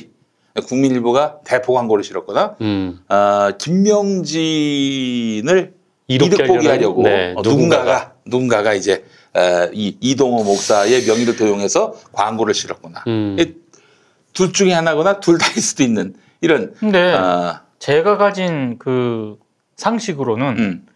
국민일보가 0.66 1.38
대포 1.44 1.72
광고를 1.72 2.02
실었거나 2.04 2.56
음. 2.60 2.98
아, 3.08 3.52
김명진을 3.58 4.34
이득 6.08 6.30
보게 6.38 6.52
하려는, 6.52 6.70
하려고. 6.70 7.02
네, 7.02 7.34
어, 7.36 7.42
누군가가. 7.42 8.14
누군가가 8.26 8.74
이제 8.74 9.04
어, 9.34 9.68
이 9.72 9.96
이동호 10.00 10.42
목사의 10.44 11.04
명의를 11.06 11.36
도용해서 11.36 11.94
광고를 12.12 12.54
실었거나. 12.54 13.04
음. 13.06 13.36
이 13.38 13.68
둘 14.34 14.52
중에 14.52 14.72
하나거나 14.72 15.18
둘 15.18 15.36
다일 15.38 15.60
수도 15.60 15.82
있는 15.82 16.14
이런 16.40 16.72
근데 16.78 17.12
아, 17.12 17.62
제가 17.80 18.16
가진 18.16 18.78
그 18.78 19.36
상식으로는 19.76 20.58
음, 20.58 20.86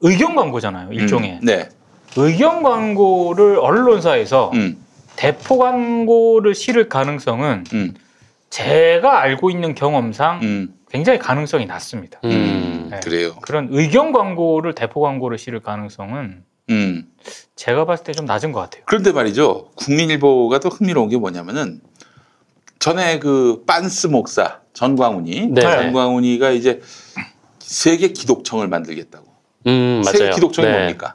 의견 0.00 0.34
광고잖아요, 0.34 0.90
일종의. 0.92 1.40
음, 1.42 1.44
네, 1.44 1.68
의견 2.16 2.62
광고를 2.62 3.58
언론사에서 3.58 4.50
음, 4.54 4.78
대포 5.16 5.58
광고를 5.58 6.54
실을 6.54 6.88
가능성은 6.88 7.64
음, 7.74 7.94
제가 8.48 9.20
알고 9.20 9.50
있는 9.50 9.74
경험상 9.74 10.40
음, 10.42 10.74
굉장히 10.90 11.18
가능성이 11.18 11.66
낮습니다. 11.66 12.20
음. 12.24 12.88
네. 12.90 13.00
그래요. 13.00 13.34
그런 13.42 13.68
의견 13.70 14.12
광고를 14.12 14.74
대포 14.74 15.00
광고를 15.00 15.38
실을 15.38 15.60
가능성은 15.60 16.44
음. 16.70 17.12
제가 17.56 17.84
봤을 17.84 18.04
때 18.04 18.12
좀 18.12 18.26
낮은 18.26 18.52
것 18.52 18.60
같아요. 18.60 18.82
그런데 18.86 19.12
말이죠. 19.12 19.70
국민일보가 19.76 20.58
또 20.60 20.68
흥미로운 20.68 21.08
게 21.08 21.16
뭐냐면은 21.16 21.80
전에 22.78 23.18
그 23.18 23.62
빤스 23.66 24.08
목사 24.08 24.60
전광훈이 24.72 25.48
네. 25.48 25.60
전광훈이가 25.60 26.50
이제 26.50 26.80
세계 27.60 28.08
기독청을 28.08 28.68
만들겠다고. 28.68 29.26
음, 29.66 30.02
세계 30.04 30.18
맞아요. 30.24 30.34
기독청이 30.34 30.66
네. 30.68 30.76
뭡니까? 30.78 31.14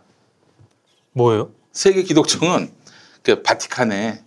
뭐예요? 1.13 1.49
세계 1.71 2.03
기독청은 2.03 2.69
그 3.23 3.41
바티칸에 3.41 4.21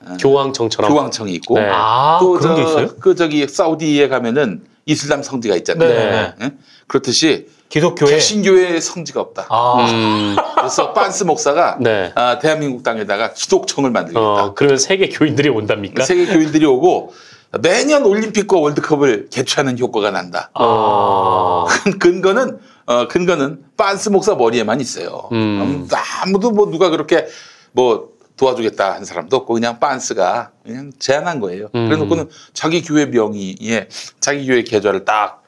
어, 0.00 0.16
교황청처럼. 0.20 0.90
교황청이 0.90 1.32
있고 1.34 1.58
네. 1.58 1.68
아, 1.70 2.18
또 2.20 2.32
그런 2.32 2.56
게 2.56 2.62
저, 2.62 2.68
있어요? 2.68 2.96
그 2.98 3.14
저기 3.14 3.46
사우디에 3.46 4.08
가면은 4.08 4.64
이슬람 4.88 5.22
성지가 5.22 5.54
있잖아요. 5.56 5.88
네. 5.88 6.34
예? 6.40 6.52
그렇듯이 6.86 7.46
기독교에 7.68 8.08
개신교의 8.10 8.80
성지가 8.80 9.20
없다. 9.20 9.46
아, 9.50 9.86
음, 9.90 10.36
그래서 10.56 10.94
빤스 10.94 11.24
목사가 11.24 11.76
네. 11.78 12.10
아, 12.14 12.38
대한민국 12.38 12.82
땅에다가 12.82 13.34
기독청을 13.34 13.90
만들겠다. 13.90 14.20
어, 14.20 14.54
그러면 14.54 14.78
세계 14.78 15.10
교인들이 15.10 15.50
온답니까? 15.50 16.04
세계 16.04 16.24
교인들이 16.24 16.64
오고 16.64 17.12
매년 17.60 18.04
올림픽과 18.04 18.58
월드컵을 18.58 19.28
개최하는 19.30 19.78
효과가 19.78 20.10
난다. 20.10 20.50
어, 20.54 21.66
근거는 22.00 22.58
어, 22.86 23.08
근거는 23.08 23.64
빤스 23.76 24.08
목사 24.08 24.34
머리에만 24.34 24.80
있어요. 24.80 25.28
음. 25.32 25.36
음, 25.36 25.88
아무도 26.22 26.50
뭐 26.50 26.70
누가 26.70 26.88
그렇게 26.88 27.26
뭐 27.72 28.08
도와주겠다 28.38 28.94
한 28.94 29.04
사람도 29.04 29.36
없고 29.36 29.52
그냥 29.54 29.78
빤스가 29.80 30.52
그냥 30.64 30.90
제안한 30.98 31.40
거예요. 31.40 31.68
음. 31.74 31.88
그래놓고는 31.88 32.30
자기 32.54 32.82
교회 32.82 33.04
명의에 33.06 33.88
자기 34.20 34.46
교회 34.46 34.62
계좌를 34.62 35.04
딱 35.04 35.42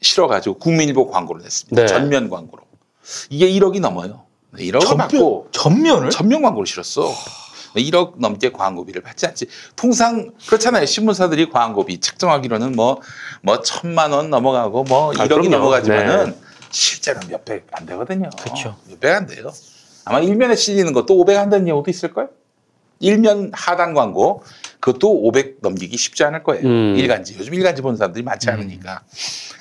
실어가지고 0.00 0.58
국민일보 0.58 1.10
광고를 1.10 1.42
냈습니다. 1.42 1.82
네. 1.82 1.88
전면 1.88 2.28
광고로. 2.30 2.62
이게 3.30 3.48
1억이 3.48 3.80
넘어요. 3.80 4.24
1억을 4.54 4.96
받고 4.96 5.48
전면을? 5.52 6.10
전면 6.10 6.42
광고를 6.42 6.66
실었어. 6.66 7.12
1억 7.74 8.14
넘게 8.18 8.52
광고비를 8.52 9.02
받지 9.02 9.26
않지. 9.26 9.46
통상 9.74 10.30
그렇잖아요. 10.46 10.86
신문사들이 10.86 11.50
광고비 11.50 12.00
책정하기로는 12.00 12.72
뭐, 12.72 13.00
뭐 13.42 13.60
천만 13.62 14.12
원 14.12 14.30
넘어가고 14.30 14.84
뭐 14.84 15.10
아, 15.12 15.14
1억이 15.14 15.28
그럼요. 15.28 15.48
넘어가지만은 15.50 16.26
네. 16.30 16.38
실제로 16.70 17.20
몇 17.28 17.44
백 17.44 17.66
안 17.72 17.86
되거든요. 17.86 18.28
그쵸. 18.42 18.76
몇백 18.88 19.14
안 19.14 19.26
돼요. 19.26 19.50
아마 20.06 20.20
일면에 20.20 20.54
실리는 20.54 20.92
것도 20.92 21.18
500 21.18 21.36
한다는 21.36 21.66
경우도 21.66 21.90
있을걸? 21.90 22.30
일면 23.00 23.50
하단 23.52 23.92
광고 23.92 24.42
그것도 24.78 25.10
500 25.26 25.58
넘기기 25.60 25.96
쉽지 25.96 26.22
않을 26.24 26.44
거예요. 26.44 26.64
음. 26.64 26.94
일간지. 26.96 27.36
요즘 27.38 27.52
일간지 27.54 27.82
보는 27.82 27.96
사람들이 27.96 28.22
많지 28.22 28.48
않으니까. 28.48 29.02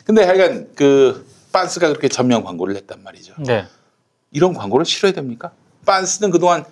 근데 0.05 0.23
하여간 0.23 0.69
그 0.75 1.27
빤스가 1.51 1.87
그렇게 1.87 2.07
전면 2.09 2.43
광고를 2.43 2.75
냈단 2.75 3.01
말이죠. 3.03 3.33
네. 3.39 3.65
이런 4.31 4.53
광고를 4.53 4.85
실어야 4.85 5.13
됩니까? 5.13 5.51
빤스는 5.85 6.29
그동안 6.29 6.63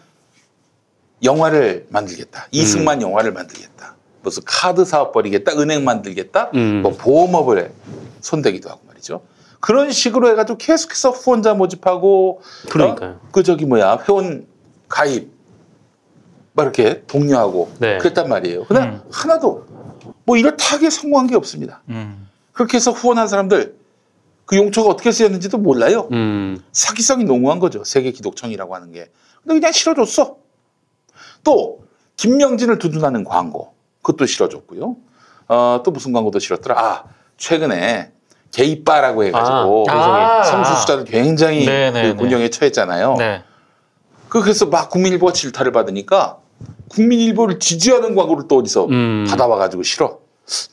영화를 1.23 1.87
만들겠다. 1.89 2.47
이승만 2.51 3.01
영화를 3.01 3.33
만들겠다. 3.33 3.95
무슨 4.21 4.43
카드 4.45 4.85
사업 4.85 5.13
벌이겠다. 5.13 5.53
은행 5.53 5.83
만들겠다. 5.83 6.51
음. 6.53 6.83
뭐 6.83 6.91
보험업을 6.91 7.71
손대기도 8.21 8.69
하고 8.69 8.81
말이죠. 8.87 9.23
그런 9.63 9.93
식으로 9.93 10.29
해가지고 10.29 10.57
계속해서 10.57 11.11
후원자 11.11 11.53
모집하고 11.53 12.41
그러니까요. 12.69 13.11
어? 13.11 13.29
그 13.31 13.43
저기 13.43 13.65
뭐야 13.65 13.97
회원 14.05 14.45
가입 14.89 15.31
막 16.51 16.63
이렇게 16.63 17.05
독려하고 17.07 17.71
네. 17.79 17.97
그랬단 17.97 18.27
말이에요. 18.27 18.65
그냥 18.65 18.95
음. 18.95 19.01
하나도 19.09 19.65
뭐 20.25 20.35
이렇다하게 20.35 20.89
성공한 20.89 21.27
게 21.27 21.37
없습니다. 21.37 21.81
음. 21.87 22.27
그렇게 22.51 22.75
해서 22.75 22.91
후원한 22.91 23.29
사람들 23.29 23.77
그 24.43 24.57
용처가 24.57 24.89
어떻게 24.89 25.13
쓰였는지도 25.13 25.57
몰라요. 25.59 26.09
음, 26.11 26.61
사기성이 26.73 27.23
농후한 27.23 27.59
거죠. 27.59 27.85
세계 27.85 28.11
기독청이라고 28.11 28.75
하는 28.75 28.91
게. 28.91 29.09
근데 29.43 29.53
그냥 29.53 29.71
실어줬어. 29.71 30.35
또 31.45 31.85
김명진을 32.17 32.79
두둔하는 32.79 33.23
광고 33.23 33.75
그것도 34.01 34.25
실어줬고요. 34.25 34.97
어, 35.47 35.81
또 35.85 35.91
무슨 35.91 36.11
광고도 36.11 36.39
실었더라. 36.39 36.77
아 36.77 37.03
최근에 37.37 38.12
게이바라고 38.53 39.23
해가지고 39.25 39.85
아, 39.89 40.43
성수 40.43 40.75
수자들 40.81 41.05
굉장히 41.05 41.65
네, 41.65 41.91
네, 41.91 42.09
그 42.09 42.15
곤경에 42.15 42.49
처했잖아요. 42.49 43.15
네. 43.17 43.43
그 44.29 44.41
그래서 44.41 44.67
막 44.67 44.89
국민일보가 44.89 45.33
질타를 45.33 45.71
받으니까 45.71 46.37
국민일보를 46.89 47.59
지지하는 47.59 48.15
광고를 48.15 48.47
또 48.47 48.57
어디서 48.59 48.85
음. 48.85 49.25
받아와가지고 49.27 49.83
실어. 49.83 50.19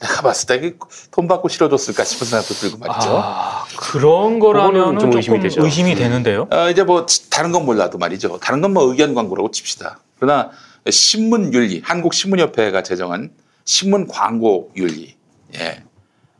내가 0.00 0.22
봤을 0.22 0.46
때 0.48 0.56
이게 0.56 0.76
돈 1.12 1.28
받고 1.28 1.48
실어줬을까 1.48 2.02
싶은 2.04 2.26
생각도 2.26 2.54
들고 2.54 2.78
말이죠. 2.78 3.08
아, 3.22 3.64
그런 3.78 4.40
거라면 4.40 4.98
좀 4.98 5.10
조금 5.12 5.16
의심이 5.16 5.40
되죠. 5.40 5.64
의심이 5.64 5.94
되는데요. 5.94 6.48
어, 6.50 6.68
이제 6.70 6.82
뭐 6.82 7.06
다른 7.30 7.52
건 7.52 7.64
몰라도 7.64 7.96
말이죠. 7.96 8.38
다른 8.42 8.60
건 8.60 8.72
뭐 8.72 8.82
의견 8.90 9.14
광고라고 9.14 9.50
칩시다. 9.52 10.00
그러나 10.18 10.50
신문 10.90 11.54
윤리, 11.54 11.80
한국 11.84 12.14
신문협회가 12.14 12.82
제정한 12.82 13.30
신문 13.64 14.06
광고 14.08 14.70
윤리, 14.76 15.14
예, 15.54 15.84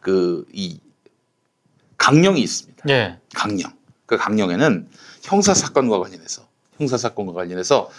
그 0.00 0.44
이 0.52 0.80
강령이 2.00 2.40
있습니다. 2.40 2.84
예. 2.88 3.18
강령. 3.34 3.70
그 4.06 4.16
강령에는 4.16 4.88
형사 5.22 5.54
사건과 5.54 5.98
관련해서 6.00 6.42
형사 6.78 6.96
사건과 6.96 7.32
관련해서 7.34 7.90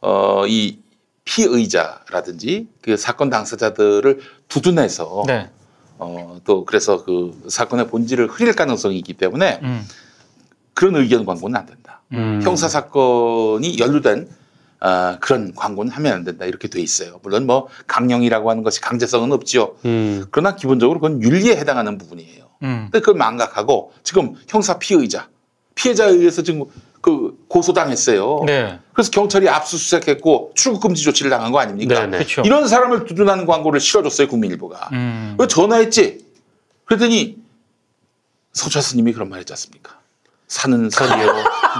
어 0.00 0.46
이 0.46 0.78
피의자라든지 1.24 2.68
그 2.80 2.96
사건 2.96 3.28
당사자들을 3.28 4.20
두둔해서 4.48 5.24
네. 5.26 5.50
어, 5.98 6.40
또 6.44 6.64
그래서 6.64 7.04
그 7.04 7.38
사건의 7.48 7.88
본질을 7.88 8.28
흐릴 8.28 8.54
가능성이 8.54 8.96
있기 8.98 9.12
때문에 9.14 9.60
음. 9.62 9.86
그런 10.72 10.96
의견 10.96 11.26
광고는 11.26 11.54
안 11.60 11.66
된다. 11.66 12.00
음. 12.12 12.40
형사 12.42 12.68
사건이 12.68 13.78
연루된 13.78 14.28
아, 14.80 15.18
그런 15.20 15.54
광고는 15.54 15.90
하면 15.92 16.12
안 16.12 16.24
된다 16.24 16.44
이렇게 16.44 16.68
돼 16.68 16.80
있어요. 16.80 17.20
물론 17.22 17.46
뭐 17.46 17.68
강령이라고 17.86 18.50
하는 18.50 18.62
것이 18.62 18.80
강제성은 18.80 19.32
없죠. 19.32 19.76
음, 19.84 20.24
그러나 20.30 20.54
기본적으로 20.54 21.00
그건 21.00 21.22
윤리에 21.22 21.56
해당하는 21.56 21.98
부분이에요. 21.98 22.44
음. 22.62 22.88
근데 22.90 23.00
그걸 23.00 23.14
망각하고 23.14 23.92
지금 24.02 24.34
형사 24.48 24.78
피의자 24.78 25.28
피해자에 25.74 26.10
의해서 26.10 26.42
지금 26.42 26.64
그 27.00 27.38
고소당했어요. 27.48 28.42
네. 28.46 28.78
그래서 28.92 29.10
경찰이 29.10 29.48
압수수색했고 29.48 30.52
출국 30.54 30.82
금지 30.82 31.02
조치를 31.02 31.30
당한 31.30 31.52
거 31.52 31.60
아닙니까? 31.60 32.00
네, 32.00 32.06
네. 32.06 32.18
그렇죠. 32.18 32.42
이런 32.44 32.66
사람을 32.66 33.04
두둔하는 33.04 33.46
광고를 33.46 33.80
실어줬어요 33.80 34.28
국민일보가. 34.28 34.90
음. 34.92 35.36
왜 35.38 35.46
전화했지? 35.46 36.24
그랬더니 36.84 37.38
서차 38.52 38.80
스님이 38.80 39.12
그런 39.12 39.28
말 39.28 39.38
했지 39.38 39.52
않습니까? 39.52 39.97
산은 40.48 40.90
산이요. 40.90 41.32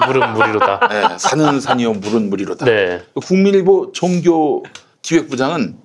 물은 0.06 0.32
물이로다. 0.34 0.88
네, 0.92 1.18
산은 1.18 1.60
산이요. 1.60 1.94
물은 1.94 2.28
물이로다. 2.30 2.64
네. 2.66 3.02
국민일보 3.26 3.92
종교 3.92 4.62
기획부장은 5.02 5.76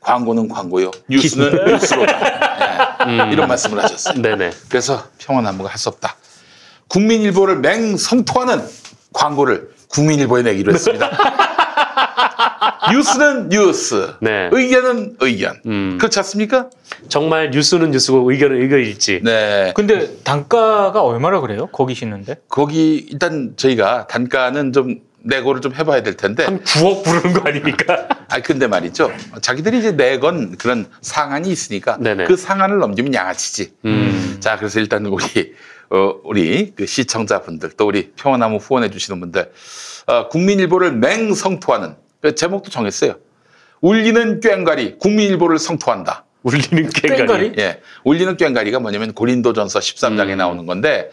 광고는 0.00 0.48
광고요. 0.48 0.90
뉴스는 1.08 1.64
뉴스로다. 1.66 2.18
네, 3.06 3.22
음. 3.24 3.32
이런 3.32 3.48
말씀을 3.48 3.82
하셨어요. 3.82 4.20
네네. 4.20 4.50
그래서 4.68 5.04
평화나무가 5.18 5.68
할 5.70 5.78
수 5.78 5.88
없다. 5.90 6.16
국민일보를 6.88 7.58
맹성토하는 7.60 8.66
광고를 9.12 9.70
국민일보에 9.88 10.42
내기로 10.42 10.72
했습니다. 10.72 11.10
뉴스는 12.90 13.48
뉴스, 13.48 14.14
네. 14.20 14.48
의견은 14.50 15.16
의견. 15.20 15.60
음. 15.66 15.98
그렇지 15.98 16.18
않습니까? 16.18 16.68
정말 17.08 17.50
뉴스는 17.50 17.92
뉴스고 17.92 18.30
의견은 18.30 18.60
의견일지. 18.60 19.20
네. 19.22 19.72
근데 19.76 20.16
단가가 20.24 21.02
얼마라 21.02 21.40
그래요? 21.40 21.66
거기 21.68 21.94
싣는데? 21.94 22.36
거기 22.48 23.06
일단 23.10 23.52
저희가 23.56 24.06
단가는 24.08 24.72
좀 24.72 25.00
내고를 25.24 25.60
좀 25.60 25.74
해봐야 25.74 26.02
될 26.02 26.16
텐데. 26.16 26.44
한 26.44 26.60
9억 26.62 27.04
부르는 27.04 27.32
거 27.34 27.48
아닙니까? 27.48 28.08
아 28.28 28.40
근데 28.40 28.66
말이죠. 28.66 29.12
자기들이 29.40 29.78
이제 29.78 29.92
내건 29.92 30.56
그런 30.56 30.86
상한이 31.00 31.48
있으니까 31.50 31.98
네네. 31.98 32.24
그 32.24 32.36
상한을 32.36 32.78
넘기면 32.78 33.14
양아치지. 33.14 33.72
음. 33.84 34.38
자 34.40 34.56
그래서 34.56 34.80
일단 34.80 35.06
우리 35.06 35.54
어, 35.90 36.14
우리 36.24 36.72
그 36.74 36.86
시청자분들 36.86 37.72
또 37.76 37.86
우리 37.86 38.10
평화나무 38.16 38.56
후원해 38.56 38.90
주시는 38.90 39.20
분들 39.20 39.52
어, 40.06 40.28
국민일보를 40.28 40.92
맹성토하는 40.92 41.90
그 41.90 41.96
제목도 42.30 42.70
정했어요. 42.70 43.16
울리는 43.80 44.40
꽹가리 44.40 44.98
국민일보를 44.98 45.58
성토한다. 45.58 46.24
울리는 46.44 46.90
꽹가리. 46.90 47.54
예. 47.58 47.80
울리는 48.04 48.36
꽹가리가 48.36 48.78
뭐냐면 48.78 49.12
고린도전서 49.12 49.80
13장에 49.80 50.30
음. 50.32 50.38
나오는 50.38 50.66
건데 50.66 51.10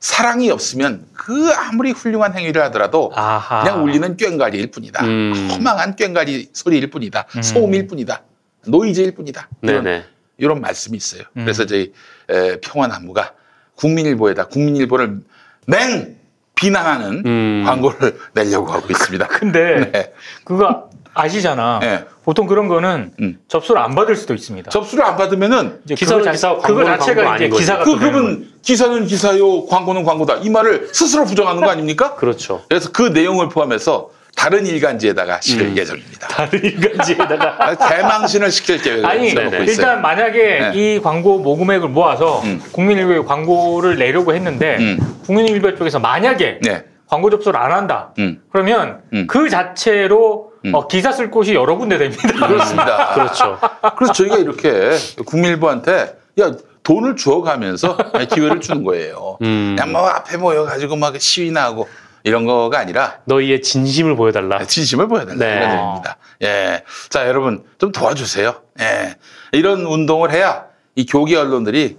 사랑이 0.00 0.50
없으면 0.50 1.06
그 1.12 1.50
아무리 1.54 1.90
훌륭한 1.90 2.34
행위를 2.36 2.62
하더라도 2.64 3.10
아하. 3.14 3.62
그냥 3.62 3.84
울리는 3.84 4.16
꽹가리일 4.16 4.70
뿐이다. 4.70 5.04
음. 5.04 5.48
허망한 5.50 5.96
꽹가리 5.96 6.50
소리일 6.52 6.90
뿐이다. 6.90 7.26
음. 7.36 7.42
소음일 7.42 7.86
뿐이다. 7.86 8.22
노이즈일 8.66 9.14
뿐이다. 9.14 9.48
이런, 9.62 9.84
네네. 9.84 10.04
이런 10.38 10.60
말씀이 10.60 10.96
있어요. 10.96 11.22
음. 11.36 11.44
그래서 11.44 11.64
저희 11.66 11.92
에, 12.30 12.56
평화나무가 12.60 13.32
국민일보에다 13.76 14.46
국민일보를 14.48 15.20
맹 15.66 16.19
비난하는 16.60 17.22
음. 17.24 17.62
광고를 17.66 18.18
내려고 18.34 18.70
하고 18.70 18.86
있습니다. 18.90 19.26
근데 19.32 19.90
네. 19.92 20.12
그거 20.44 20.90
아시잖아. 21.14 21.78
네. 21.80 22.04
보통 22.22 22.46
그런 22.46 22.68
거는 22.68 23.12
음. 23.20 23.38
접수를 23.48 23.80
안 23.80 23.94
받을 23.94 24.14
수도 24.14 24.34
있습니다. 24.34 24.70
접수를 24.70 25.04
안 25.04 25.16
받으면은 25.16 25.80
자- 25.88 25.94
기사, 25.94 26.56
그거 26.58 26.84
자체가 26.84 27.36
이제. 27.36 27.48
기사가 27.48 27.84
그또 27.84 27.98
되는 27.98 28.12
거예요. 28.12 28.26
그러면 28.26 28.48
기사는 28.62 29.06
기사요, 29.06 29.66
광고는 29.66 30.04
광고다. 30.04 30.36
이 30.36 30.50
말을 30.50 30.90
스스로 30.92 31.24
부정하는 31.24 31.62
거 31.64 31.70
아닙니까? 31.70 32.14
그렇죠. 32.14 32.62
그래서 32.68 32.90
그 32.92 33.02
내용을 33.04 33.48
포함해서 33.48 34.10
다른 34.40 34.64
일간지에다가 34.64 35.38
실을 35.42 35.66
음. 35.66 35.76
예정입니다. 35.76 36.28
다른 36.28 36.64
인간지에다가 36.64 37.56
아, 37.60 37.76
대망신을 37.76 38.50
시킬 38.50 38.80
계획을 38.80 39.04
아니. 39.04 39.28
있어요. 39.28 39.50
일단 39.64 40.00
만약에 40.00 40.60
네. 40.60 40.72
이 40.74 41.00
광고 41.02 41.38
모금액을 41.40 41.90
모아서 41.90 42.40
음. 42.44 42.58
국민일보에 42.72 43.18
광고를 43.18 43.98
내려고 43.98 44.34
했는데 44.34 44.78
음. 44.78 44.98
국민일보 45.26 45.76
쪽에서 45.76 45.98
만약에 45.98 46.60
네. 46.62 46.84
광고 47.06 47.28
접수를 47.28 47.60
안 47.60 47.70
한다. 47.70 48.14
음. 48.18 48.40
그러면 48.50 49.02
음. 49.12 49.26
그 49.26 49.50
자체로 49.50 50.52
어, 50.72 50.88
기사 50.88 51.12
쓸 51.12 51.30
곳이 51.30 51.52
여러 51.52 51.76
군데 51.76 51.98
됩니다. 51.98 52.46
그렇습니다. 52.46 53.12
그렇죠. 53.12 53.58
그래서 53.98 54.14
저희가 54.14 54.38
이렇게 54.38 54.92
국민일보한테 55.26 56.14
야 56.40 56.50
돈을 56.82 57.16
주어가면서 57.16 57.98
기회를 58.34 58.62
주는 58.62 58.84
거예요. 58.84 59.36
음. 59.42 59.76
그냥 59.76 59.92
뭐 59.92 60.08
앞에 60.08 60.38
모여가지고 60.38 60.96
막 60.96 61.20
시위나 61.20 61.62
하고 61.62 61.86
이런 62.22 62.44
거가 62.44 62.78
아니라 62.78 63.20
너희의 63.24 63.62
진심을 63.62 64.16
보여달라. 64.16 64.64
진심을 64.64 65.08
보여달라 65.08 65.38
네. 65.38 65.56
이런 65.56 65.70
얘기입니다. 65.70 66.16
예, 66.42 66.82
자 67.08 67.26
여러분 67.28 67.64
좀 67.78 67.92
도와주세요. 67.92 68.54
예, 68.80 69.16
이런 69.52 69.84
운동을 69.86 70.30
해야 70.32 70.66
이 70.94 71.06
교계 71.06 71.36
언론들이 71.36 71.96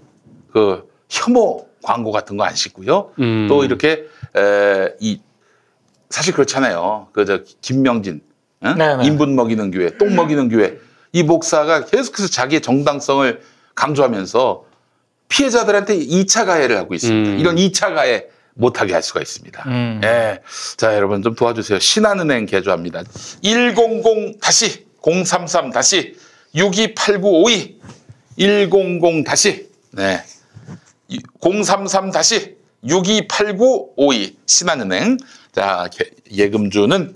그 0.53 0.89
혐오 1.09 1.67
광고 1.83 2.11
같은 2.11 2.37
거안 2.37 2.53
싣고요. 2.53 3.11
음. 3.19 3.47
또 3.49 3.63
이렇게 3.63 4.05
에, 4.35 4.93
이 4.99 5.19
사실 6.09 6.33
그렇잖아요. 6.33 7.07
그 7.13 7.25
저 7.25 7.39
김명진 7.61 8.21
응? 8.63 8.75
네네. 8.77 9.05
인분 9.05 9.35
먹이는 9.35 9.71
교회, 9.71 9.97
똥 9.97 10.15
먹이는 10.15 10.49
교회 10.49 10.77
이 11.13 11.23
목사가 11.23 11.85
계속해서 11.85 12.27
자기의 12.27 12.61
정당성을 12.61 13.41
강조하면서 13.73 14.65
피해자들한테 15.29 15.97
2차 15.97 16.45
가해를 16.45 16.77
하고 16.77 16.93
있습니다. 16.93 17.31
음. 17.31 17.39
이런 17.39 17.55
2차 17.55 17.95
가해 17.95 18.25
못하게 18.61 18.93
할 18.93 19.01
수가 19.03 19.19
있습니다. 19.21 19.63
음. 19.67 20.01
예. 20.03 20.39
자, 20.77 20.95
여러분 20.95 21.21
좀 21.23 21.35
도와주세요. 21.35 21.79
신한은행 21.79 22.45
개조합니다. 22.45 23.03
100 23.43 24.39
다시 24.39 24.85
033 25.03 25.71
다시 25.71 26.15
628952 26.55 27.79
100 28.37 29.23
다시 29.25 29.67
네. 29.91 30.23
033 31.41 32.11
다시 32.11 32.55
628952 32.87 34.37
신한은행 34.45 35.17
자 35.51 35.89
개- 35.91 36.11
예금주는 36.31 37.15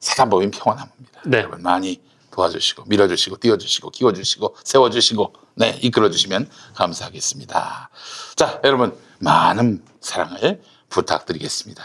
사단법인 0.00 0.50
평화나무입니다. 0.52 1.20
네. 1.26 1.38
여러분 1.38 1.60
많이 1.62 2.00
도와주시고 2.38 2.84
밀어주시고 2.86 3.38
띄워주시고 3.40 3.90
키워주시고 3.90 4.56
세워주시고 4.62 5.32
네 5.56 5.78
이끌어주시면 5.82 6.48
감사하겠습니다. 6.74 7.90
자 8.36 8.60
여러분 8.64 8.96
많은 9.18 9.82
사랑을 10.00 10.62
부탁드리겠습니다. 10.88 11.82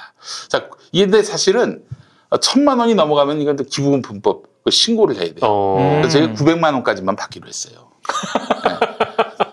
자 0.49 0.69
근데 0.93 1.23
사실은 1.23 1.83
천만 2.41 2.79
원이 2.79 2.93
넘어가면 2.95 3.41
이건 3.41 3.55
또 3.55 3.63
기부금품법 3.63 4.43
그 4.63 4.71
신고를 4.71 5.15
해야 5.15 5.25
돼요. 5.25 5.39
어. 5.41 5.99
그래서 6.01 6.19
저희가 6.19 6.33
900만 6.33 6.73
원까지만 6.73 7.15
받기로 7.15 7.47
했어요. 7.47 7.91
네. 8.63 8.77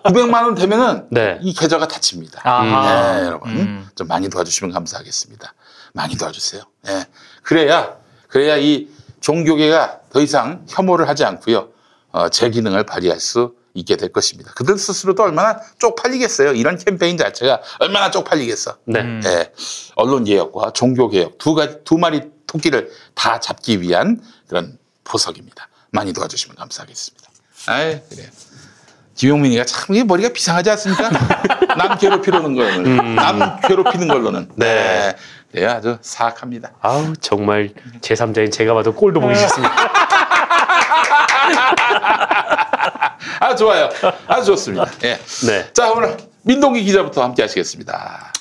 900만 0.04 0.44
원 0.44 0.54
되면은 0.54 1.08
네. 1.10 1.38
이 1.42 1.52
계좌가 1.52 1.88
닫힙니다. 1.88 2.42
네, 2.62 3.26
여러분 3.26 3.50
음. 3.50 3.88
좀 3.94 4.06
많이 4.06 4.28
도와주시면 4.28 4.72
감사하겠습니다. 4.72 5.54
많이 5.94 6.16
도와주세요. 6.16 6.62
예. 6.88 7.06
그래야 7.42 7.96
그래야 8.28 8.56
이 8.56 8.88
종교계가 9.20 10.00
더 10.10 10.20
이상 10.20 10.64
혐오를 10.68 11.08
하지 11.08 11.24
않고요. 11.24 11.68
어, 12.12 12.28
제 12.28 12.50
기능을 12.50 12.84
발휘할 12.84 13.20
수 13.20 13.54
있게 13.74 13.96
될 13.96 14.12
것입니다. 14.12 14.52
그들 14.54 14.78
스스로도 14.78 15.22
얼마나 15.22 15.60
쪽팔리겠어요. 15.78 16.54
이런 16.54 16.76
캠페인 16.76 17.16
자체가 17.16 17.60
얼마나 17.78 18.10
쪽팔리겠어. 18.10 18.78
네. 18.86 19.00
음. 19.00 19.22
예. 19.24 19.52
언론 19.94 20.24
개혁과 20.24 20.72
종교 20.72 21.08
개혁 21.08 21.38
두 21.38 21.54
가지 21.54 21.78
두 21.84 21.96
마리 21.96 22.22
토끼를 22.46 22.90
다 23.14 23.38
잡기 23.38 23.80
위한 23.80 24.20
그런 24.48 24.76
보석입니다. 25.04 25.68
많이 25.90 26.12
도와주시면 26.12 26.56
감사하겠습니다. 26.56 27.28
아이 27.66 28.00
그래. 28.08 28.28
김용민이가 29.14 29.64
참 29.66 29.94
이게 29.94 30.02
머리가 30.02 30.30
비상하지 30.30 30.70
않습니까? 30.70 31.10
남 31.76 31.98
괴롭히려는 31.98 32.54
거는 32.54 33.14
남 33.14 33.60
괴롭히는 33.60 34.08
걸로는 34.08 34.50
네. 34.56 35.14
네, 35.52 35.66
아주 35.66 35.98
사악합니다. 36.00 36.70
아우 36.80 37.12
정말 37.16 37.70
제3자인 38.00 38.52
제가 38.52 38.72
봐도 38.74 38.94
꼴도 38.94 39.20
보기 39.20 39.34
싫습니다. 39.34 39.74
아 43.40 43.54
좋아요. 43.56 43.88
아주 44.26 44.46
좋습니다. 44.46 44.86
예. 45.04 45.16
네. 45.46 45.72
자 45.72 45.90
오늘 45.90 46.16
민동기 46.42 46.84
기자부터 46.84 47.22
함께 47.22 47.42
하시겠습니다. 47.42 48.32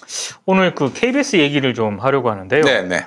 오늘 0.46 0.76
그 0.76 0.92
KBS 0.94 1.38
얘기를 1.38 1.74
좀 1.74 2.00
하려고 2.00 2.30
하는데요. 2.30 2.62
네, 2.62 2.82
네. 2.84 3.06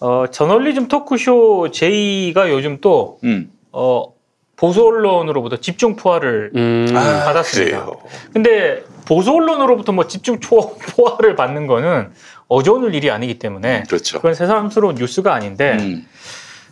어, 0.00 0.24
저널리즘 0.30 0.88
토크쇼 0.88 1.70
제이가 1.70 2.50
요즘 2.50 2.78
또 2.80 3.18
음. 3.24 3.50
어, 3.72 4.12
보수 4.56 4.84
언론으로부터 4.84 5.56
집중 5.58 5.96
포화를 5.96 6.52
음. 6.54 6.86
아, 6.96 7.24
받았습니다. 7.24 7.84
그래요. 7.84 8.00
근데 8.32 8.82
보수 9.06 9.32
언론으로부터 9.32 9.92
뭐 9.92 10.06
집중 10.06 10.40
초- 10.40 10.76
포화를 10.96 11.36
받는 11.36 11.66
거는 11.66 12.12
어제 12.48 12.70
오늘 12.70 12.94
일이 12.94 13.10
아니기 13.10 13.38
때문에 13.38 13.84
그렇죠. 13.84 14.18
그건 14.18 14.34
새삼스러운 14.34 14.96
뉴스가 14.96 15.34
아닌데 15.34 15.76
음, 15.80 16.06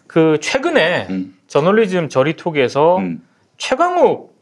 그 0.07 0.39
최근에 0.41 1.07
음, 1.11 1.37
저널리즘 1.47 2.09
저리톡에서 2.09 2.99
음. 2.99 3.23
최강욱 3.57 4.33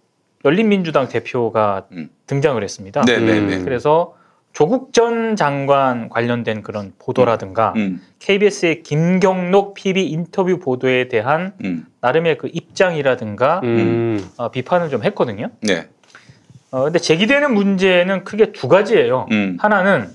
열린민주당 0.45 1.09
대표가 1.09 1.87
음. 1.93 2.11
등장을 2.27 2.63
했습니다. 2.63 3.03
네, 3.03 3.19
네, 3.19 3.41
네. 3.41 3.57
음. 3.57 3.65
그래서 3.65 4.15
조국 4.53 4.93
전 4.93 5.37
장관 5.37 6.09
관련된 6.09 6.63
그런 6.63 6.93
보도라든가 6.99 7.73
음, 7.77 8.03
KBS의 8.19 8.83
김경록 8.83 9.75
PB 9.75 10.09
인터뷰 10.11 10.59
보도에 10.59 11.09
대한 11.09 11.53
음, 11.65 11.87
나름의 12.01 12.39
그 12.39 12.49
입장이라든가 12.53 13.61
음. 13.63 14.29
어, 14.37 14.51
비판을 14.51 14.89
좀 14.89 15.05
했거든요. 15.05 15.51
네. 15.61 15.89
어, 16.73 16.85
근데 16.85 16.99
제기되는 16.99 17.53
문제는 17.55 18.25
크게 18.25 18.53
두 18.53 18.67
가지예요. 18.67 19.27
음, 19.31 19.57
하나는 19.61 20.09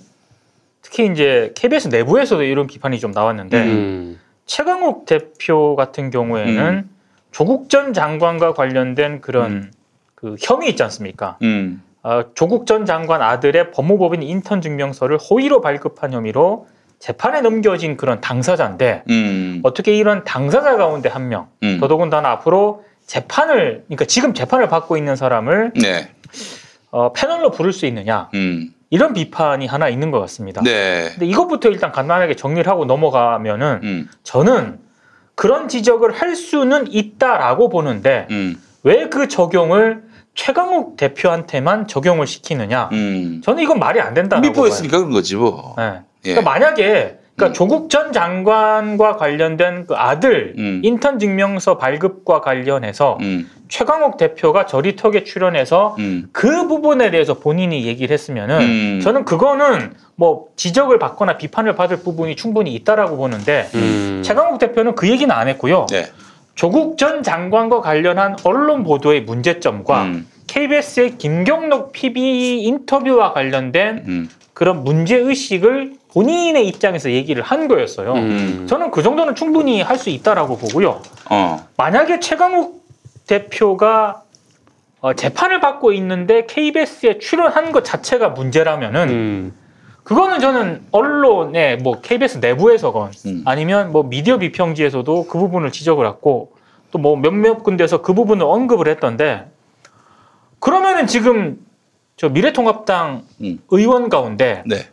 특히 0.85 1.07
이제 1.11 1.51
KBS 1.55 1.87
내부에서도 1.87 2.43
이런 2.43 2.67
비판이 2.67 2.99
좀 2.99 3.09
나왔는데 3.09 3.63
음. 3.63 4.19
최강욱 4.45 5.07
대표 5.07 5.75
같은 5.75 6.11
경우에는 6.11 6.63
음. 6.63 6.89
조국 7.31 7.69
전 7.71 7.91
장관과 7.91 8.53
관련된 8.53 9.19
그런 9.19 9.71
그 10.13 10.35
혐의 10.39 10.69
있지 10.69 10.83
않습니까? 10.83 11.39
음, 11.41 11.81
어, 12.03 12.21
조국 12.35 12.67
전 12.67 12.85
장관 12.85 13.23
아들의 13.23 13.71
법무법인 13.71 14.21
인턴 14.21 14.61
증명서를 14.61 15.17
허위로 15.17 15.61
발급한 15.61 16.13
혐의로 16.13 16.67
재판에 16.99 17.41
넘겨진 17.41 17.97
그런 17.97 18.21
당사자인데 18.21 19.05
음, 19.09 19.61
어떻게 19.63 19.95
이런 19.97 20.23
당사자 20.23 20.77
가운데 20.77 21.09
한 21.09 21.29
명, 21.29 21.47
음. 21.63 21.79
더더군다나 21.79 22.29
앞으로 22.29 22.85
재판을, 23.07 23.83
그러니까 23.87 24.05
지금 24.05 24.35
재판을 24.35 24.69
받고 24.69 24.97
있는 24.97 25.15
사람을 25.15 25.73
네. 25.81 26.11
어, 26.91 27.11
패널로 27.11 27.49
부를 27.49 27.73
수 27.73 27.87
있느냐 27.87 28.29
음, 28.35 28.71
이런 28.89 29.13
비판이 29.13 29.67
하나 29.67 29.89
있는 29.89 30.11
것 30.11 30.19
같습니다. 30.21 30.61
네. 30.61 31.09
근데 31.11 31.25
이것부터 31.25 31.69
일단 31.69 31.91
간단하게 31.91 32.35
정리를 32.35 32.69
하고 32.69 32.85
넘어가면은 32.85 33.79
음, 33.83 34.09
저는 34.23 34.79
그런 35.33 35.67
지적을 35.67 36.11
할 36.11 36.35
수는 36.35 36.87
있다라고 36.91 37.69
보는데 37.69 38.27
음, 38.31 38.61
왜그 38.83 39.27
적용을 39.27 40.03
최강욱 40.35 40.97
대표한테만 40.97 41.87
적용을 41.87 42.27
시키느냐? 42.27 42.89
음. 42.91 43.41
저는 43.43 43.63
이건 43.63 43.79
말이 43.79 43.99
안 44.01 44.13
된다고 44.13 44.41
봐요. 44.41 44.51
미포했으니까 44.51 44.97
그런 44.97 45.11
거지 45.11 45.35
뭐. 45.35 45.75
네. 45.77 46.01
예. 46.25 46.33
그러니까 46.33 46.51
만약에 46.51 47.19
그러니까 47.35 47.47
음. 47.47 47.53
조국 47.53 47.89
전 47.89 48.13
장관과 48.13 49.17
관련된 49.17 49.87
그 49.87 49.95
아들 49.95 50.53
음. 50.57 50.81
인턴 50.83 51.19
증명서 51.19 51.77
발급과 51.77 52.39
관련해서 52.39 53.17
음, 53.21 53.49
최강욱 53.67 54.17
대표가 54.17 54.65
저리턱에 54.65 55.25
출연해서 55.25 55.97
음, 55.99 56.29
그 56.31 56.67
부분에 56.67 57.11
대해서 57.11 57.33
본인이 57.35 57.85
얘기를 57.85 58.13
했으면은 58.13 58.61
음. 58.61 59.01
저는 59.03 59.25
그거는 59.25 59.93
뭐 60.15 60.47
지적을 60.55 60.97
받거나 60.97 61.37
비판을 61.37 61.75
받을 61.75 61.97
부분이 61.97 62.37
충분히 62.37 62.73
있다라고 62.73 63.17
보는데 63.17 63.69
음. 63.75 64.21
최강욱 64.23 64.59
대표는 64.59 64.95
그 64.95 65.09
얘기는 65.09 65.29
안 65.29 65.49
했고요. 65.49 65.87
네. 65.89 66.05
조국 66.55 66.97
전 66.97 67.21
장관과 67.21 67.81
관련한 67.81 68.37
언론 68.45 68.85
보도의 68.85 69.23
문제점과 69.23 70.03
음, 70.03 70.27
KBS의 70.47 71.17
김경록 71.17 71.91
PB 71.91 72.63
인터뷰와 72.63 73.33
관련된 73.33 74.03
음, 74.07 74.29
그런 74.53 74.85
문제 74.85 75.17
의식을 75.17 76.04
본인의 76.15 76.65
입장에서 76.67 77.11
얘기를 77.11 77.43
한 77.43 77.67
거였어요. 77.67 78.13
음. 78.13 78.65
저는 78.69 78.89
그 78.89 79.03
정도는 79.03 79.35
충분히 79.35 79.81
할 79.81 79.97
수 79.97 80.09
있다라고 80.09 80.57
보고요. 80.57 81.01
어, 81.29 81.67
만약에 81.77 82.19
최강욱 82.21 82.83
대표가 83.27 84.23
어, 85.01 85.13
재판을 85.13 85.59
받고 85.59 85.91
있는데 85.93 86.45
KBS에 86.45 87.19
출연한 87.19 87.71
것 87.71 87.83
자체가 87.83 88.29
문제라면은 88.29 89.09
음. 89.09 89.53
그거는 90.03 90.39
저는 90.39 90.83
언론의 90.91 91.77
뭐 91.79 91.99
KBS 92.01 92.37
내부에서건 92.37 93.11
음. 93.25 93.41
아니면 93.45 93.91
뭐 93.91 94.03
미디어 94.03 94.37
비평지에서도 94.37 95.27
그 95.27 95.37
부분을 95.37 95.71
지적을 95.71 96.07
했고 96.07 96.53
또 96.91 96.97
뭐 96.97 97.17
몇몇 97.17 97.61
군데서 97.61 98.01
그 98.01 98.13
부분을 98.13 98.45
언급을 98.45 98.87
했던데 98.87 99.45
그러면은 100.59 101.07
지금 101.07 101.57
저 102.15 102.29
미래통합당 102.29 103.23
음. 103.41 103.59
의원 103.69 104.07
가운데 104.07 104.63
네. 104.65 104.87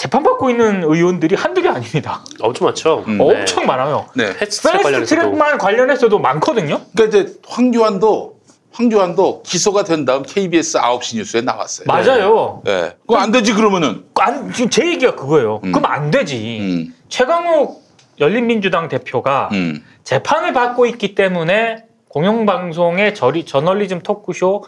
재판받고 0.00 0.48
있는 0.48 0.82
의원들이 0.82 1.36
한두 1.36 1.60
개 1.60 1.68
아닙니다. 1.68 2.24
엄청 2.40 2.68
많죠. 2.68 3.04
음. 3.06 3.18
네. 3.18 3.40
엄청 3.40 3.66
많아요. 3.66 4.06
네. 4.14 4.34
패스트트랙 4.34 4.82
패스트 4.82 5.36
관련해서도. 5.58 6.18
많거든요. 6.18 6.80
그러니까 6.96 7.18
이제 7.18 7.34
황교안도 7.46 8.40
황교안도 8.72 9.42
기소가 9.42 9.84
된 9.84 10.06
다음 10.06 10.22
KBS 10.22 10.78
9시 10.78 11.16
뉴스에 11.16 11.42
나왔어요. 11.42 11.86
맞아요. 11.86 12.62
예. 12.66 12.96
그거 13.00 13.16
안 13.16 13.30
되지 13.30 13.52
그러면은. 13.52 14.04
안, 14.18 14.50
지금 14.52 14.70
제 14.70 14.86
얘기가 14.86 15.16
그거예요. 15.16 15.60
그럼 15.60 15.84
안 15.84 16.10
되지. 16.10 16.92
최강욱 17.10 17.82
열린민주당 18.20 18.88
대표가 18.88 19.50
음. 19.52 19.84
재판을 20.04 20.54
받고 20.54 20.86
있기 20.86 21.14
때문에 21.14 21.84
공영방송의 22.08 23.14
저리, 23.14 23.44
저널리즘 23.44 24.00
토크쇼 24.00 24.64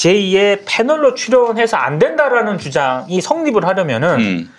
제2의 0.00 0.62
패널로 0.64 1.14
출연해서 1.14 1.76
안 1.76 1.98
된다라는 1.98 2.58
주장이 2.58 3.20
성립을 3.20 3.66
하려면은 3.66 4.20
음. 4.20 4.52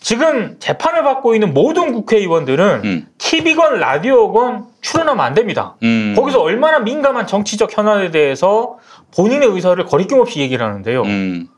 지금 0.00 0.56
재판을 0.58 1.02
받고 1.02 1.34
있는 1.34 1.52
모든 1.52 1.92
국회의원들은 1.92 3.06
TV건 3.18 3.78
라디오건 3.78 4.64
출연하면 4.80 5.24
안 5.24 5.34
됩니다. 5.34 5.76
음. 5.82 6.14
거기서 6.16 6.40
얼마나 6.40 6.78
민감한 6.80 7.26
정치적 7.26 7.76
현안에 7.76 8.10
대해서 8.10 8.78
본인의 9.14 9.48
의사를 9.48 9.84
거리낌 9.84 10.18
없이 10.18 10.40
얘기를 10.40 10.64
하는데요. 10.64 11.02
음. 11.02 11.48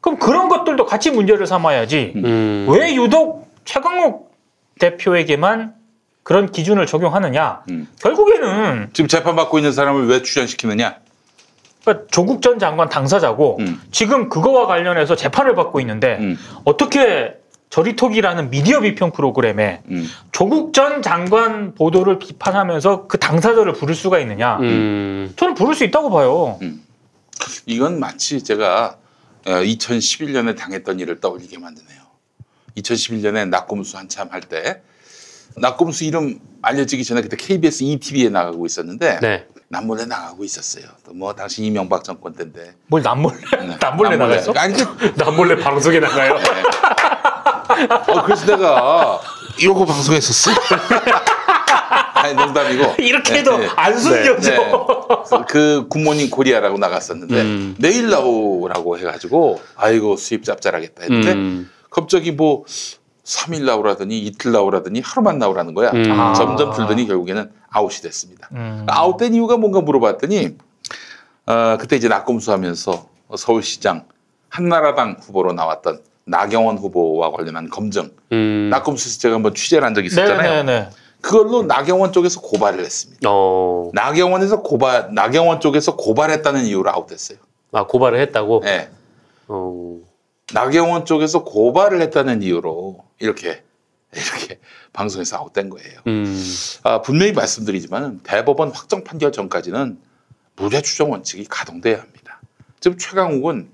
그럼 0.00 0.18
그런 0.18 0.48
것들도 0.48 0.86
같이 0.86 1.10
문제를 1.10 1.46
삼아야지. 1.46 2.12
음. 2.16 2.66
왜 2.70 2.94
유독 2.94 3.52
최강욱 3.64 4.30
대표에게만 4.78 5.74
그런 6.22 6.50
기준을 6.50 6.86
적용하느냐? 6.86 7.64
결국에는 8.00 8.90
지금 8.92 9.08
재판 9.08 9.36
받고 9.36 9.58
있는 9.58 9.72
사람을 9.72 10.06
왜 10.06 10.22
출연시키느냐? 10.22 10.96
그러니까 11.84 12.06
조국 12.10 12.42
전 12.42 12.58
장관 12.58 12.88
당사자고 12.88 13.58
지금 13.90 14.28
그거와 14.28 14.66
관련해서 14.66 15.16
재판을 15.16 15.54
받고 15.54 15.80
있는데 15.80 16.36
어떻게 16.64 17.34
저리톡이라는 17.70 18.50
미디어 18.50 18.80
비평 18.80 19.12
프로그램에 19.12 19.82
조국 20.32 20.72
전 20.74 21.02
장관 21.02 21.74
보도를 21.74 22.18
비판하면서 22.18 23.06
그 23.06 23.18
당사자를 23.18 23.72
부를 23.74 23.94
수가 23.94 24.18
있느냐? 24.20 24.58
음. 24.58 25.32
저는 25.36 25.54
부를 25.54 25.74
수 25.74 25.84
있다고 25.84 26.10
봐요. 26.10 26.58
이건 27.66 28.00
마치 28.00 28.42
제가 28.42 28.96
2011년에 29.44 30.56
당했던 30.56 30.98
일을 31.00 31.20
떠올리게 31.20 31.58
만드네요. 31.58 32.00
2011년에 32.76 33.48
나꼼수 33.48 33.96
한참 33.96 34.28
할 34.30 34.40
때 34.42 34.82
나꼼수 35.56 36.04
이름 36.04 36.38
알려지기 36.62 37.04
전에 37.04 37.22
그때 37.22 37.36
KBS 37.36 37.82
2TV에 37.84 38.28
나가고 38.28 38.66
있었는데 38.66 39.18
네. 39.20 39.46
남몰래 39.70 40.04
나가고 40.06 40.42
있었어요. 40.44 40.84
또 41.04 41.12
뭐 41.14 41.32
당시 41.34 41.62
이명박 41.64 42.02
정권 42.02 42.32
때인데 42.34 42.74
뭘 42.88 43.02
남몰래 43.02 43.36
네. 43.60 43.76
남몰래 43.80 44.16
나갔어? 44.16 44.52
아니 44.56 44.74
그 44.74 45.14
남몰래 45.16 45.56
방송에 45.56 46.00
나가요? 46.00 46.34
어, 48.08 48.22
그래서 48.24 48.46
내가 48.46 49.20
이러고 49.58 49.86
방송했었어. 49.86 50.50
아니 52.14 52.34
농담이고 52.34 52.96
이렇게 52.98 53.38
해도 53.38 53.58
안 53.76 53.96
숨겨져. 53.98 55.16
그 55.48 55.86
굿모닝 55.88 56.30
코리아라고 56.30 56.76
나갔었는데 56.78 57.40
음. 57.40 57.74
내일 57.78 58.10
나오라고 58.10 58.98
해가지고 58.98 59.60
아이고 59.76 60.16
수입 60.16 60.44
짭짤하겠다 60.44 61.02
했는데 61.02 61.32
음. 61.32 61.70
갑자기 61.90 62.32
뭐 62.32 62.64
3일 63.24 63.64
나오라더니 63.64 64.18
이틀 64.18 64.50
나오라더니 64.52 65.00
하루만 65.04 65.38
나오라는 65.38 65.74
거야. 65.74 65.90
음. 65.92 66.10
아. 66.10 66.32
점점 66.34 66.74
줄더니 66.74 67.06
결국에는 67.06 67.50
아웃이 67.70 68.02
됐습니다. 68.02 68.48
음. 68.52 68.86
아웃된 68.88 69.34
이유가 69.34 69.56
뭔가 69.56 69.80
물어봤더니 69.80 70.56
어, 71.46 71.76
그때 71.78 71.96
이제 71.96 72.08
낙검수 72.08 72.52
하면서 72.52 73.08
서울시장 73.36 74.04
한나라당 74.48 75.16
후보로 75.20 75.52
나왔던 75.52 76.00
나경원 76.24 76.78
후보와 76.78 77.30
관련한 77.30 77.70
검증 77.70 78.10
음. 78.32 78.68
낙검수에서 78.70 79.18
제가 79.20 79.36
한번 79.36 79.54
취재를 79.54 79.84
한 79.84 79.94
적이 79.94 80.08
있었잖아요. 80.08 80.64
네네네. 80.64 80.90
그걸로 81.20 81.62
나경원 81.62 82.12
쪽에서 82.12 82.40
고발을 82.40 82.80
했습니다. 82.80 83.20
어. 83.28 83.90
나경원에서 83.92 84.62
고발, 84.62 85.12
나경원 85.12 85.60
쪽에서 85.60 85.96
고발했다는 85.96 86.64
이유로 86.64 86.90
아웃됐어요. 86.90 87.38
아 87.72 87.86
고발을 87.86 88.20
했다고? 88.20 88.60
네. 88.64 88.90
어. 89.48 89.98
나경원 90.52 91.04
쪽에서 91.04 91.44
고발을 91.44 92.00
했다는 92.00 92.42
이유로 92.42 93.04
이렇게 93.18 93.62
이렇게 94.14 94.58
방송에서 94.92 95.36
아웃된 95.36 95.70
거예요. 95.70 96.00
음. 96.06 96.44
아, 96.82 97.00
분명히 97.00 97.32
말씀드리지만 97.32 98.20
대법원 98.22 98.70
확정 98.70 99.04
판결 99.04 99.32
전까지는 99.32 99.98
무죄 100.56 100.82
추정 100.82 101.10
원칙이 101.10 101.44
가동돼야 101.44 102.00
합니다. 102.00 102.40
지금 102.80 102.98
최강욱은 102.98 103.70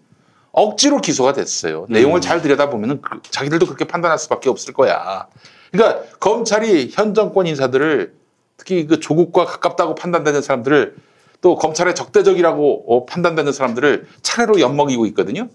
억지로 0.52 1.00
기소가 1.00 1.32
됐어요. 1.32 1.86
내용을 1.90 2.20
잘 2.20 2.40
들여다보면 2.40 3.02
자기들도 3.30 3.66
그렇게 3.66 3.84
판단할 3.84 4.18
수밖에 4.18 4.48
없을 4.48 4.72
거야. 4.72 5.26
그러니까 5.70 6.02
검찰이 6.18 6.90
현 6.92 7.12
정권 7.12 7.46
인사들을 7.46 8.14
특히 8.56 8.86
그 8.86 8.98
조국과 9.00 9.44
가깝다고 9.44 9.94
판단되는 9.94 10.40
사람들을 10.40 10.96
또 11.42 11.56
검찰의 11.56 11.94
적대적이라고 11.94 12.84
어, 12.88 13.04
판단되는 13.04 13.52
사람들을 13.52 14.06
차례로 14.22 14.60
엿먹이고 14.60 15.04
있거든요. 15.06 15.48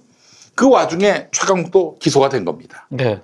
그 0.54 0.70
와중에 0.70 1.30
최강욱도 1.32 1.98
기소가 2.00 2.30
된 2.30 2.46
겁니다. 2.46 2.88
네. 2.90 3.22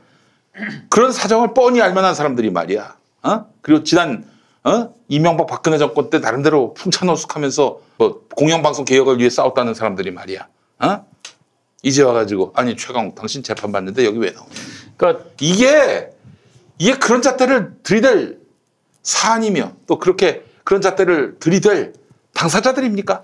그런 0.89 1.11
사정을 1.11 1.53
뻔히 1.53 1.81
알만한 1.81 2.15
사람들이 2.15 2.51
말이야. 2.51 2.97
어? 3.23 3.45
그리고 3.61 3.83
지난 3.83 4.25
어? 4.63 4.93
이명박 5.07 5.47
박근혜 5.47 5.77
정권 5.77 6.09
때 6.09 6.19
나름대로 6.19 6.73
풍차노숙하면서 6.73 7.79
뭐 7.97 8.27
공영방송 8.35 8.85
개혁을 8.85 9.19
위해 9.19 9.29
싸웠다는 9.29 9.73
사람들이 9.73 10.11
말이야. 10.11 10.47
어? 10.79 11.05
이제 11.83 12.03
와가지고 12.03 12.53
아니 12.55 12.75
최강욱 12.75 13.15
당신 13.15 13.43
재판 13.43 13.71
받는데 13.71 14.05
여기 14.05 14.17
왜 14.19 14.31
나오냐. 14.31 14.51
그러니까 14.97 15.25
이게 15.39 16.09
이게 16.79 16.93
그런 16.97 17.21
잣대를 17.21 17.75
들이댈 17.83 18.39
사안이며 19.03 19.73
또 19.87 19.99
그렇게 19.99 20.43
그런 20.63 20.81
잣대를 20.81 21.37
들이댈 21.39 21.93
당사자들입니까? 22.33 23.23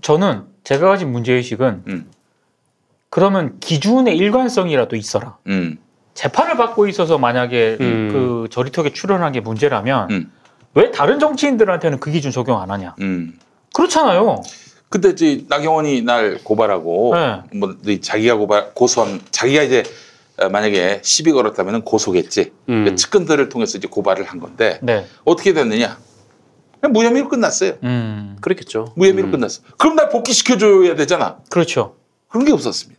저는 0.00 0.44
제가 0.64 0.88
가진 0.88 1.10
문제의식은 1.10 1.82
음. 1.88 2.10
그러면 3.10 3.58
기준의 3.58 4.16
일관성이라도 4.16 4.96
있어라. 4.96 5.38
음. 5.48 5.78
재판을 6.18 6.56
받고 6.56 6.88
있어서 6.88 7.16
만약에 7.16 7.76
음. 7.80 8.08
그 8.10 8.48
저리톡에 8.50 8.92
출연한 8.92 9.30
게 9.30 9.38
문제라면 9.38 10.10
음. 10.10 10.32
왜 10.74 10.90
다른 10.90 11.20
정치인들한테는 11.20 12.00
그 12.00 12.10
기준 12.10 12.32
적용 12.32 12.60
안 12.60 12.72
하냐? 12.72 12.96
음. 13.00 13.38
그렇잖아요. 13.72 14.42
근데 14.88 15.10
이제 15.10 15.44
나경원이 15.48 16.02
날 16.02 16.40
고발하고 16.42 17.14
네. 17.14 17.42
뭐 17.56 17.76
자기가 18.00 18.34
고발 18.34 18.72
고소한 18.74 19.20
자기가 19.30 19.62
이제 19.62 19.84
어, 20.40 20.48
만약에 20.48 21.02
시비 21.04 21.30
걸었다면 21.30 21.82
고소겠지. 21.82 22.50
음. 22.68 22.84
그 22.84 22.94
측근들을 22.96 23.48
통해서 23.48 23.78
이제 23.78 23.86
고발을 23.86 24.24
한 24.24 24.40
건데 24.40 24.80
네. 24.82 25.06
어떻게 25.24 25.52
됐느냐? 25.52 25.98
그냥 26.80 26.92
무혐의로 26.94 27.28
끝났어요. 27.28 27.74
음. 27.84 28.36
그렇겠죠. 28.40 28.92
무혐의로 28.96 29.28
음. 29.28 29.30
끝났어. 29.30 29.62
그럼 29.76 29.94
날 29.94 30.08
복귀시켜줘야 30.08 30.96
되잖아. 30.96 31.38
그렇죠. 31.48 31.94
그런 32.26 32.44
게 32.44 32.52
없었습니다. 32.52 32.97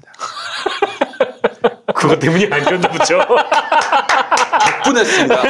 그것 2.00 2.18
때문이 2.20 2.47
아니었나 2.50 2.88
보죠. 2.89 3.20
격분했습니다. 4.84 5.41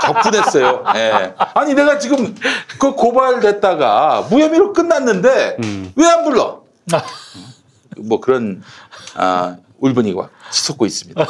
격분했어요. 0.00 0.84
예. 0.94 1.34
아니 1.54 1.74
내가 1.74 1.98
지금 1.98 2.34
그 2.78 2.92
고발됐다가 2.92 4.28
무혐의로 4.30 4.72
끝났는데 4.72 5.56
음. 5.62 5.92
왜안 5.96 6.24
불러? 6.24 6.62
뭐 7.98 8.20
그런 8.20 8.62
아, 9.14 9.56
울분이가 9.78 10.28
치솟고 10.50 10.86
있습니다. 10.86 11.26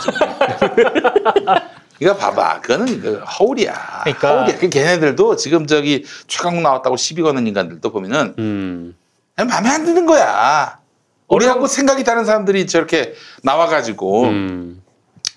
이거 2.01 2.17
봐봐, 2.17 2.61
그거는 2.61 3.01
그 3.01 3.19
허울이야. 3.19 4.01
그러니까. 4.05 4.29
허울이야. 4.37 4.59
그 4.59 4.69
걔네들도 4.69 5.35
지금 5.37 5.67
저기 5.67 6.05
최강욱 6.29 6.63
나왔다고 6.63 6.97
시비 6.97 7.23
거는 7.23 7.47
인간들도 7.47 7.91
보면은 7.91 8.35
음. 8.39 8.95
마음에 9.37 9.69
안 9.69 9.85
드는 9.85 10.07
거야. 10.07 10.79
우리하고 11.29 11.67
생각이 11.67 12.05
다른 12.05 12.25
사람들이 12.25 12.67
저렇게 12.67 13.15
나와가지고 13.43 14.25
음. 14.25 14.83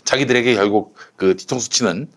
자기들에게 0.03 0.55
결국 0.55 0.95
그 1.15 1.35
뒤통수 1.35 1.69
치는 1.69 2.07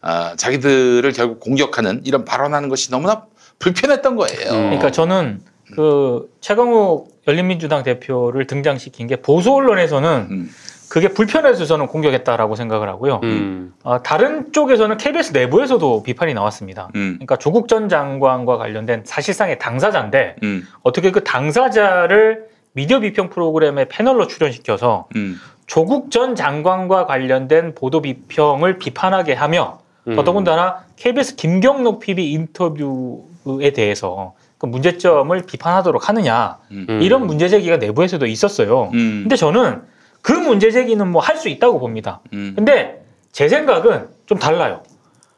아, 0.00 0.34
자기들을 0.36 1.10
결국 1.12 1.40
공격하는 1.40 2.02
이런 2.04 2.24
발언하는 2.24 2.68
것이 2.68 2.90
너무나 2.90 3.26
불편했던 3.60 4.16
거예요. 4.16 4.50
그러니까 4.50 4.90
저는 4.90 5.40
그 5.74 6.28
최강욱 6.40 7.22
열린민주당 7.28 7.84
대표를 7.84 8.46
등장시킨 8.46 9.06
게 9.06 9.16
보수 9.16 9.52
언론에서는 9.52 10.28
음. 10.30 10.50
그게 10.88 11.08
불편해서 11.08 11.64
저는 11.64 11.86
공격했다라고 11.86 12.54
생각을 12.54 12.88
하고요. 12.88 13.20
음. 13.22 13.72
아, 13.82 14.02
다른 14.02 14.52
쪽에서는 14.52 14.98
KBS 14.98 15.32
내부에서도 15.32 16.02
비판이 16.02 16.34
나왔습니다. 16.34 16.90
음. 16.96 17.14
그러니까 17.14 17.36
조국 17.36 17.68
전 17.68 17.88
장관과 17.88 18.58
관련된 18.58 19.02
사실상의 19.06 19.58
당사자인데 19.58 20.36
음. 20.42 20.66
어떻게 20.82 21.10
그 21.10 21.24
당사자를 21.24 22.48
미디어 22.72 23.00
비평 23.00 23.30
프로그램에 23.30 23.86
패널로 23.86 24.26
출연시켜서 24.26 25.06
음. 25.16 25.36
조국 25.66 26.10
전 26.10 26.34
장관과 26.34 27.06
관련된 27.06 27.74
보도 27.74 28.00
비평을 28.02 28.78
비판하게 28.78 29.34
하며 29.34 29.80
음. 30.08 30.16
더더군다나 30.16 30.84
KBS 30.96 31.36
김경록 31.36 32.00
PD 32.00 32.32
인터뷰에 32.32 33.70
대해서 33.74 34.34
그 34.58 34.66
문제점을 34.66 35.42
비판하도록 35.42 36.08
하느냐 36.08 36.58
음. 36.70 36.86
이런 37.02 37.26
문제 37.26 37.48
제기가 37.48 37.76
내부에서도 37.76 38.24
있었어요. 38.26 38.90
음. 38.94 39.20
근데 39.22 39.36
저는 39.36 39.82
그 40.22 40.32
문제 40.32 40.70
제기는 40.70 41.06
뭐 41.08 41.20
할 41.20 41.36
수 41.36 41.48
있다고 41.48 41.78
봅니다. 41.80 42.20
음. 42.32 42.52
근데 42.54 43.04
제 43.32 43.48
생각은 43.48 44.08
좀 44.26 44.38
달라요. 44.38 44.82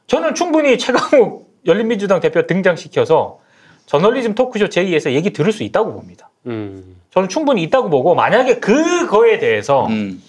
저는 0.07 0.35
충분히 0.35 0.77
최강욱 0.79 1.53
열린민주당 1.67 2.21
대표 2.21 2.47
등장시켜서 2.47 3.39
저널리즘 3.87 4.35
토크쇼 4.35 4.67
제2에서 4.67 5.13
얘기 5.13 5.33
들을 5.33 5.53
수 5.53 5.63
있다고 5.63 5.93
봅니다. 5.95 6.29
음. 6.47 6.97
저는 7.15 7.29
충분히 7.29 7.63
있다고 7.63 7.91
보고 7.91 8.15
만약에 8.15 8.59
그거에 8.59 9.39
대해서 9.39 9.87
음. 9.87 10.23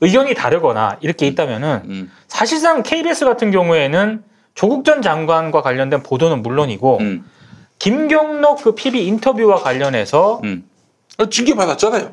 의견이 0.00 0.34
다르거나 0.34 0.98
이렇게 1.00 1.26
있다면은 1.26 2.10
사실상 2.26 2.82
KBS 2.82 3.24
같은 3.24 3.50
경우에는 3.50 4.24
조국 4.54 4.84
전 4.84 5.00
장관과 5.00 5.62
관련된 5.62 6.02
보도는 6.02 6.42
물론이고 6.42 6.98
음. 6.98 7.24
김경록 7.78 8.62
그 8.62 8.74
PB 8.74 9.06
인터뷰와 9.06 9.56
관련해서 9.56 10.40
어, 11.18 11.28
징계 11.30 11.54
받았잖아요. 11.54 12.12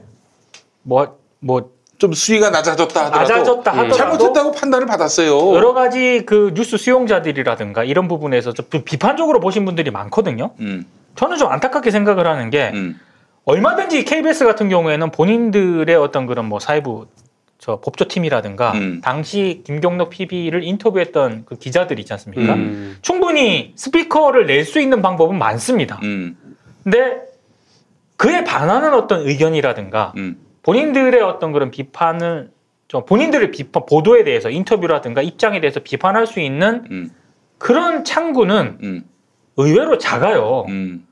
뭐 0.84 1.20
뭐 1.42 1.80
좀 2.00 2.14
수위가 2.14 2.50
낮아졌다 2.50 3.06
하더라도 3.06 3.34
낮아졌다 3.34 3.72
하더라도 3.72 3.96
잘못했다고 3.96 4.52
판단을 4.54 4.88
받았어요. 4.88 5.54
여러 5.54 5.74
가지 5.74 6.24
그 6.26 6.54
뉴스 6.56 6.78
수용자들이라든가 6.78 7.84
이런 7.84 8.08
부분에서 8.08 8.54
좀 8.54 8.66
비판적으로 8.86 9.40
보신 9.42 9.66
분들이 9.66 9.92
많거든요. 9.92 10.52
음. 10.62 10.86
저는 11.16 11.38
좀 11.38 11.52
안타깝게 11.52 11.92
생각을 11.92 12.26
하는 12.26 12.50
게 12.50 12.72
얼마든지 13.50 14.06
KBS 14.06 14.46
같은 14.46 14.70
경우에는 14.70 15.10
본인들의 15.10 15.96
어떤 15.96 16.28
그런 16.28 16.46
뭐 16.46 16.60
사회부 16.60 17.08
저 17.58 17.82
법조팀이라든가 17.82 18.74
음. 18.74 19.02
당시 19.04 19.64
김경록 19.66 20.12
PB를 20.12 20.64
인터뷰했던 20.64 21.46
그 21.46 21.58
기자들 21.58 21.98
있지 22.00 22.14
않습니까? 22.14 22.54
음. 22.54 22.98
충분히 23.02 23.74
스피커를 23.76 24.46
낼 24.46 24.66
수 24.66 24.80
있는 24.80 25.02
방법은 25.02 25.38
많습니다. 25.40 26.00
음. 26.04 26.38
근데 26.84 27.22
그에 28.18 28.44
반하는 28.44 28.94
어떤 28.94 29.28
의견이라든가 29.28 30.14
음. 30.18 30.38
본인들의 30.62 31.20
어떤 31.22 31.52
그런 31.52 31.72
비판을 31.72 32.52
좀 32.88 33.04
본인들의 33.06 33.50
비판 33.50 33.84
보도에 33.88 34.24
대해서 34.24 34.52
인터뷰라든가 34.52 35.24
입장에 35.24 35.60
대해서 35.60 35.80
비판할 35.80 36.28
수 36.28 36.40
있는 36.40 36.86
음. 36.92 37.10
그런 37.58 38.04
창구는 38.04 39.04
의외로 39.58 39.98
작아요. 39.98 40.66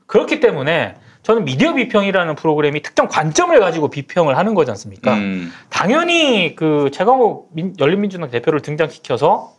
그렇기 0.06 0.38
때문에 0.40 0.94
저는 1.28 1.44
미디어 1.44 1.74
비평이라는 1.74 2.36
프로그램이 2.36 2.80
특정 2.80 3.06
관점을 3.06 3.60
가지고 3.60 3.88
비평을 3.90 4.38
하는 4.38 4.54
거지 4.54 4.70
않습니까? 4.70 5.12
음. 5.12 5.52
당연히 5.68 6.54
그 6.56 6.88
최강욱 6.90 7.50
민- 7.52 7.74
열린민주당 7.78 8.30
대표를 8.30 8.60
등장시켜서 8.62 9.52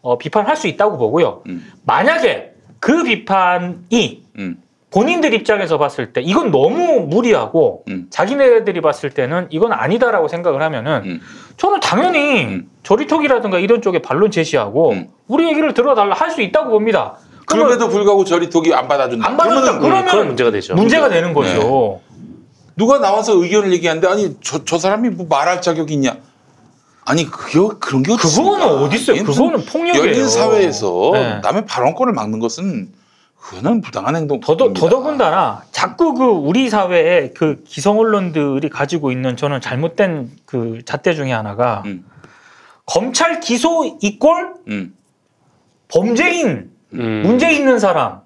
어, 0.00 0.16
비판할 0.16 0.56
수 0.56 0.66
있다고 0.66 0.96
보고요. 0.96 1.42
만약에 1.84 2.54
그 2.80 3.02
비판이 3.02 4.22
음. 4.38 4.62
본인들 4.90 5.34
입장에서 5.34 5.76
봤을 5.76 6.14
때 6.14 6.22
이건 6.22 6.50
너무 6.50 7.00
무리하고 7.06 7.84
음. 7.88 8.06
자기네들이 8.08 8.80
봤을 8.80 9.10
때는 9.10 9.48
이건 9.50 9.72
아니다라고 9.74 10.28
생각을 10.28 10.62
하면은 10.62 11.20
저는 11.58 11.80
당연히 11.80 12.62
저리톡이라든가 12.82 13.58
이런 13.58 13.82
쪽에 13.82 14.00
반론 14.00 14.30
제시하고 14.30 14.94
우리 15.28 15.48
얘기를 15.48 15.74
들어달라 15.74 16.14
할 16.14 16.30
수 16.30 16.40
있다고 16.40 16.70
봅니다. 16.70 17.18
그럼에도 17.46 17.88
불구하고 17.88 18.24
저리톡이 18.24 18.74
안 18.74 18.88
받아준다. 18.88 19.26
안 19.26 19.36
받아준다. 19.36 19.78
그러면 19.78 20.04
그건 20.06 20.26
문제가 20.28 20.50
되죠. 20.50 20.74
문제가 20.74 21.08
되는 21.08 21.32
거죠. 21.32 22.00
누가 22.76 22.98
나와서 22.98 23.34
의견을 23.34 23.72
얘기하는데 23.72 24.06
아니 24.08 24.36
저, 24.42 24.64
저 24.64 24.78
사람이 24.78 25.10
뭐 25.10 25.26
말할 25.28 25.62
자격이 25.62 25.94
있냐? 25.94 26.16
아니 27.04 27.24
그게 27.26 27.58
그런 27.80 28.02
게? 28.02 28.16
그거는 28.16 28.66
어디 28.66 28.96
있어요? 28.96 29.22
그거는 29.24 29.64
폭력이에요. 29.64 30.04
열린 30.06 30.28
사회에서 30.28 31.10
네. 31.12 31.40
남의 31.42 31.66
발언권을 31.66 32.12
막는 32.12 32.40
것은 32.40 32.88
그거는 33.38 33.82
부당한 33.82 34.16
행동. 34.16 34.40
더더 34.40 34.72
더더군다나 34.72 35.62
자꾸 35.70 36.14
그 36.14 36.24
우리 36.24 36.70
사회에 36.70 37.30
그 37.36 37.62
기성 37.66 37.98
언론들이 37.98 38.70
가지고 38.70 39.12
있는 39.12 39.36
저는 39.36 39.60
잘못된 39.60 40.30
그 40.46 40.80
잣대 40.86 41.14
중에 41.14 41.30
하나가 41.30 41.82
검찰 42.86 43.40
기소 43.40 43.98
이꼴 44.00 44.54
음. 44.68 44.94
범죄인 45.88 46.70
음. 46.94 47.22
문제 47.24 47.52
있는 47.52 47.78
사람 47.78 48.20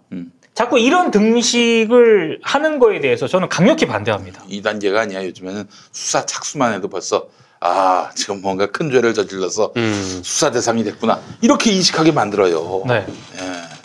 자꾸 0.55 0.79
이런 0.81 1.13
등식을 1.13 2.41
하는 2.43 2.81
거에 2.81 3.01
대해서 3.01 3.29
저는 3.29 3.49
강력히 3.49 3.87
반대합니다. 3.87 4.43
이 4.49 4.61
단계가 4.61 5.03
아니야. 5.03 5.25
요즘에는 5.25 5.65
수사 5.93 6.27
착수만 6.27 6.75
해도 6.75 6.89
벌써 6.89 7.29
아 7.61 8.11
지금 8.17 8.43
뭔가 8.43 8.67
큰 8.67 8.91
죄를 8.91 9.15
저질러서 9.15 9.73
음. 9.77 10.21
수사 10.25 10.51
대상이 10.51 10.83
됐구나 10.83 11.21
이렇게 11.43 11.71
인식하게 11.71 12.11
만들어요. 12.11 12.83
네. 12.89 13.07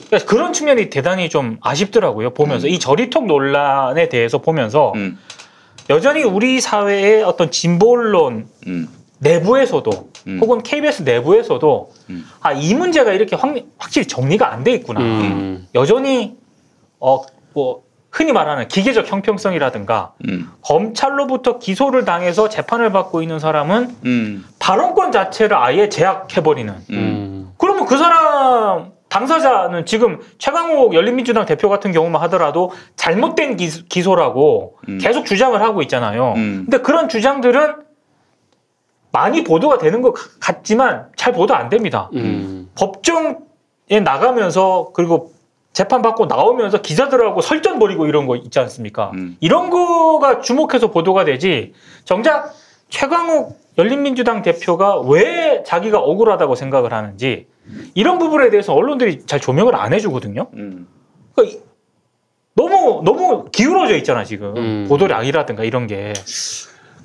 그러니까 0.08 0.28
그런 0.28 0.52
측면이 0.52 0.90
대단히 0.90 1.30
좀 1.30 1.58
아쉽더라고요. 1.62 2.30
음. 2.30 2.34
보면서 2.34 2.68
이 2.68 2.80
저리톡 2.80 3.28
논란에 3.28 4.10
대해서 4.10 4.40
보면서 4.40 4.94
여전히 5.92 6.24
우리 6.24 6.60
사회의 6.60 7.22
어떤 7.22 7.52
진보 7.52 7.92
언론 7.94 8.48
음. 8.66 8.88
내부에서도 9.20 10.10
혹은 10.40 10.64
KBS 10.64 11.04
내부에서도 11.04 11.92
음. 12.10 12.26
아이 12.42 12.74
문제가 12.74 13.12
이렇게 13.12 13.36
확, 13.36 13.54
확실히 13.78 14.08
정리가 14.08 14.52
안 14.52 14.64
돼 14.64 14.72
있구나. 14.74 15.02
음. 15.02 15.68
여전히 15.76 16.38
어뭐 17.00 17.84
흔히 18.12 18.32
말하는 18.32 18.68
기계적 18.68 19.12
형평성이라든가 19.12 20.14
음. 20.30 20.50
검찰로부터 20.62 21.58
기소를 21.60 22.06
당해서 22.06 22.48
재판을 22.48 22.92
받고 22.92 23.22
있는 23.22 23.40
사람은 23.40 23.96
음. 24.06 24.46
발언권 24.60 25.12
자체를 25.12 25.58
아예 25.58 25.90
제약해버리는. 25.90 26.74
음. 26.92 27.52
그러면 27.58 27.86
그 27.86 27.98
사람 27.98 28.92
당사자는 29.10 29.86
지금 29.86 30.20
최강욱 30.38 30.94
열린민주당 30.94 31.46
대표 31.46 31.70
같은 31.70 31.92
경우만 31.92 32.22
하더라도 32.24 32.72
잘못된 32.96 33.58
기, 33.58 33.70
소라고 34.02 34.78
계속 35.02 35.26
주장을 35.26 35.60
하고 35.62 35.82
있잖아요. 35.84 36.34
근데 36.36 36.80
그런 36.80 37.10
주장들은 37.10 37.76
많이 39.14 39.44
보도가 39.44 39.78
되는 39.78 40.02
것 40.02 40.12
같- 40.14 40.40
같지만 40.40 41.06
잘 41.16 41.32
보도 41.34 41.56
안 41.56 41.70
됩니다. 41.70 42.10
음. 42.16 42.70
법정에 42.76 44.00
나가면서 44.04 44.90
그리고 44.94 45.32
재판 45.72 46.02
받고 46.02 46.26
나오면서 46.26 46.82
기자들하고 46.82 47.42
설전 47.42 47.80
벌이고 47.80 48.08
이런 48.08 48.26
거 48.28 48.36
있지 48.36 48.60
않습니까? 48.60 49.12
이런 49.40 49.70
거가 49.70 50.42
주목해서 50.42 50.92
보도가 50.92 51.26
되지. 51.26 51.74
정작 52.06 52.54
최강욱 52.90 53.58
열린민주당 53.78 54.42
대표가 54.42 55.00
왜 55.02 55.64
자기가 55.66 56.00
억울하다고 56.00 56.56
생각을 56.56 56.92
하는지 56.94 57.48
이런 57.96 58.18
부분에 58.20 58.50
대해서 58.50 58.74
언론들이 58.74 59.26
잘 59.26 59.40
조명을 59.40 59.76
안 59.76 59.94
해주거든요. 59.94 60.48
음. 60.54 60.88
그러니까 61.36 61.58
이- 61.58 61.62
너무 62.56 63.02
너무 63.04 63.46
기울어져 63.52 63.96
있잖아 63.98 64.24
지금 64.24 64.56
음. 64.58 64.86
보도량이라든가 64.90 65.64
이런 65.64 65.86
게. 65.88 66.14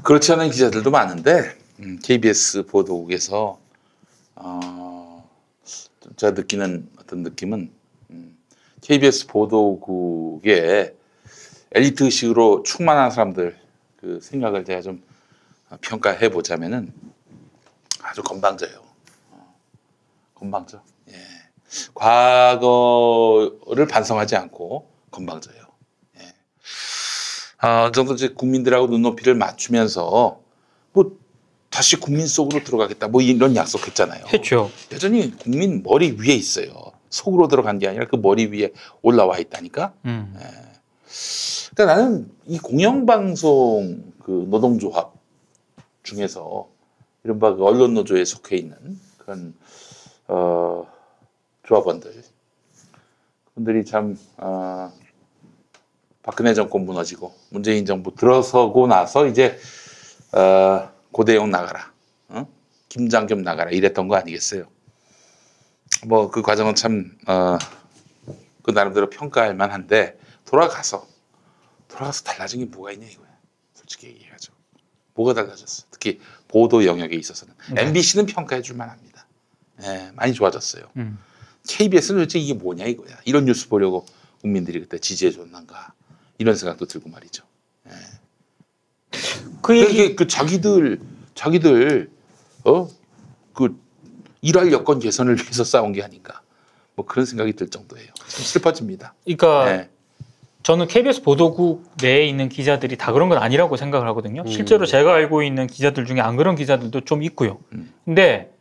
그렇지 0.02 0.32
않은 0.32 0.50
기자들도 0.50 0.90
많은데 0.90 1.32
음, 1.40 1.50
KBS 2.02 2.66
보도국에서 2.66 3.58
어, 4.34 5.28
제가 6.16 6.32
느끼는 6.32 6.90
어떤 6.98 7.22
느낌은 7.22 7.70
음, 8.10 8.38
KBS 8.80 9.28
보도국의 9.28 10.94
엘리트식으로 11.72 12.62
충만한 12.64 13.10
사람들 13.10 13.56
그 13.96 14.20
생각을 14.20 14.64
제가 14.64 14.80
좀 14.80 15.02
평가해 15.80 16.30
보자면은 16.30 16.92
아주 18.02 18.22
건방져요. 18.22 18.82
어, 19.30 19.54
건방져. 20.34 20.82
예. 21.10 21.14
과거를 21.94 23.86
반성하지 23.86 24.36
않고 24.36 24.90
건방져요. 25.10 25.62
예. 26.18 26.34
아, 27.58 27.84
어느 27.84 27.92
정도 27.92 28.14
이제 28.14 28.28
국민들하고 28.28 28.86
눈높이를 28.86 29.34
맞추면서 29.34 30.40
뭐 30.92 31.18
다시 31.70 31.96
국민 31.96 32.26
속으로 32.26 32.64
들어가겠다 32.64 33.08
뭐 33.08 33.20
이런 33.20 33.54
약속했잖아요. 33.54 34.26
했죠. 34.32 34.70
여전히 34.92 35.36
국민 35.36 35.82
머리 35.82 36.16
위에 36.18 36.34
있어요. 36.34 36.92
속으로 37.10 37.48
들어간 37.48 37.78
게 37.78 37.88
아니라 37.88 38.06
그 38.06 38.16
머리 38.16 38.46
위에 38.46 38.72
올라와 39.02 39.38
있다니까. 39.38 39.92
음. 40.04 40.34
그러니까 41.74 41.94
나는 41.94 42.30
이 42.46 42.58
공영방송 42.58 44.12
그 44.22 44.46
노동조합 44.50 45.14
중에서 46.02 46.68
이른바 47.24 47.54
그 47.54 47.64
언론 47.64 47.94
노조에 47.94 48.24
속해 48.24 48.56
있는 48.56 48.98
그런 49.18 49.54
어, 50.26 50.86
조합원들 51.64 52.22
그분들이 53.46 53.84
참 53.84 54.16
어, 54.36 54.92
박근혜 56.22 56.54
정권 56.54 56.84
무너지고 56.84 57.32
문재인 57.50 57.86
정부 57.86 58.14
들어서고 58.14 58.86
나서 58.86 59.26
이제 59.26 59.58
어, 60.32 60.90
고대용 61.18 61.50
나가라, 61.50 61.92
어? 62.28 62.46
김장겸 62.88 63.42
나가라 63.42 63.72
이랬던 63.72 64.06
거 64.06 64.14
아니겠어요? 64.14 64.68
뭐 66.06 66.30
그 66.30 66.42
과정은 66.42 66.76
참 66.76 67.18
어, 67.26 67.58
그 68.62 68.70
나름대로 68.70 69.10
평가할 69.10 69.56
만한데 69.56 70.16
돌아가서 70.44 71.08
돌아가서 71.88 72.22
달라진 72.22 72.60
게 72.60 72.66
뭐가 72.66 72.92
있냐 72.92 73.08
이거야. 73.08 73.26
솔직히 73.74 74.06
얘기하죠. 74.06 74.52
뭐가 75.14 75.34
달라졌어? 75.34 75.86
특히 75.90 76.20
보도 76.46 76.84
영역에 76.84 77.16
있어서는 77.16 77.52
네. 77.74 77.82
MBC는 77.86 78.26
평가해 78.26 78.62
줄 78.62 78.76
만합니다. 78.76 79.26
예, 79.82 80.12
많이 80.14 80.32
좋아졌어요. 80.32 80.84
음. 80.98 81.18
KBS는 81.66 82.20
도대체 82.20 82.38
이게 82.38 82.54
뭐냐 82.54 82.84
이거야. 82.84 83.18
이런 83.24 83.44
뉴스 83.44 83.68
보려고 83.68 84.06
국민들이 84.40 84.78
그때 84.78 84.98
지지해 84.98 85.32
줬는가 85.32 85.94
이런 86.38 86.54
생각도 86.54 86.86
들고 86.86 87.08
말이죠. 87.08 87.44
예. 87.88 88.18
그 89.62 89.76
얘기 89.78 90.14
그 90.14 90.26
자기들 90.26 91.00
자기들 91.38 92.10
어 92.64 92.88
그 93.58 93.76
일할 94.40 94.70
여건 94.70 95.00
개선을 95.00 95.34
위해서 95.34 95.64
싸운 95.64 95.90
게 95.90 96.00
아닌가 96.00 96.42
뭐 96.94 97.04
그런 97.04 97.26
생각이 97.26 97.54
들 97.54 97.68
정도예요. 97.68 98.06
참 98.14 98.44
슬퍼집니다. 98.44 99.14
그러니까 99.24 99.64
네. 99.64 99.88
저는 100.62 100.86
KBS 100.86 101.22
보도국 101.22 101.90
내에 102.00 102.24
있는 102.26 102.48
기자들이 102.48 102.96
다 102.96 103.12
그런 103.12 103.28
건 103.28 103.38
아니라고 103.38 103.76
생각을 103.76 104.06
하거든요. 104.08 104.42
음. 104.42 104.46
실제로 104.46 104.86
제가 104.86 105.12
알고 105.12 105.42
있는 105.42 105.66
기자들 105.66 106.04
중에 106.06 106.20
안 106.20 106.36
그런 106.36 106.54
기자들도 106.54 107.00
좀 107.00 107.24
있고요. 107.24 107.58
근데 108.04 108.52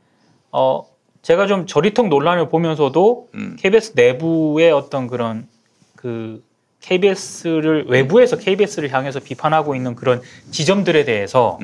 어 0.51 0.83
제가 1.21 1.45
좀 1.45 1.67
저리통 1.67 2.09
논란을 2.09 2.49
보면서도 2.49 3.29
KBS 3.59 3.91
내부의 3.93 4.71
어떤 4.71 5.05
그런 5.05 5.47
그 5.95 6.43
KBS를 6.81 7.85
외부에서 7.87 8.37
KBS를 8.37 8.91
향해서 8.91 9.19
비판하고 9.19 9.75
있는 9.75 9.93
그런 9.93 10.23
지점들에 10.49 11.05
대해서 11.05 11.59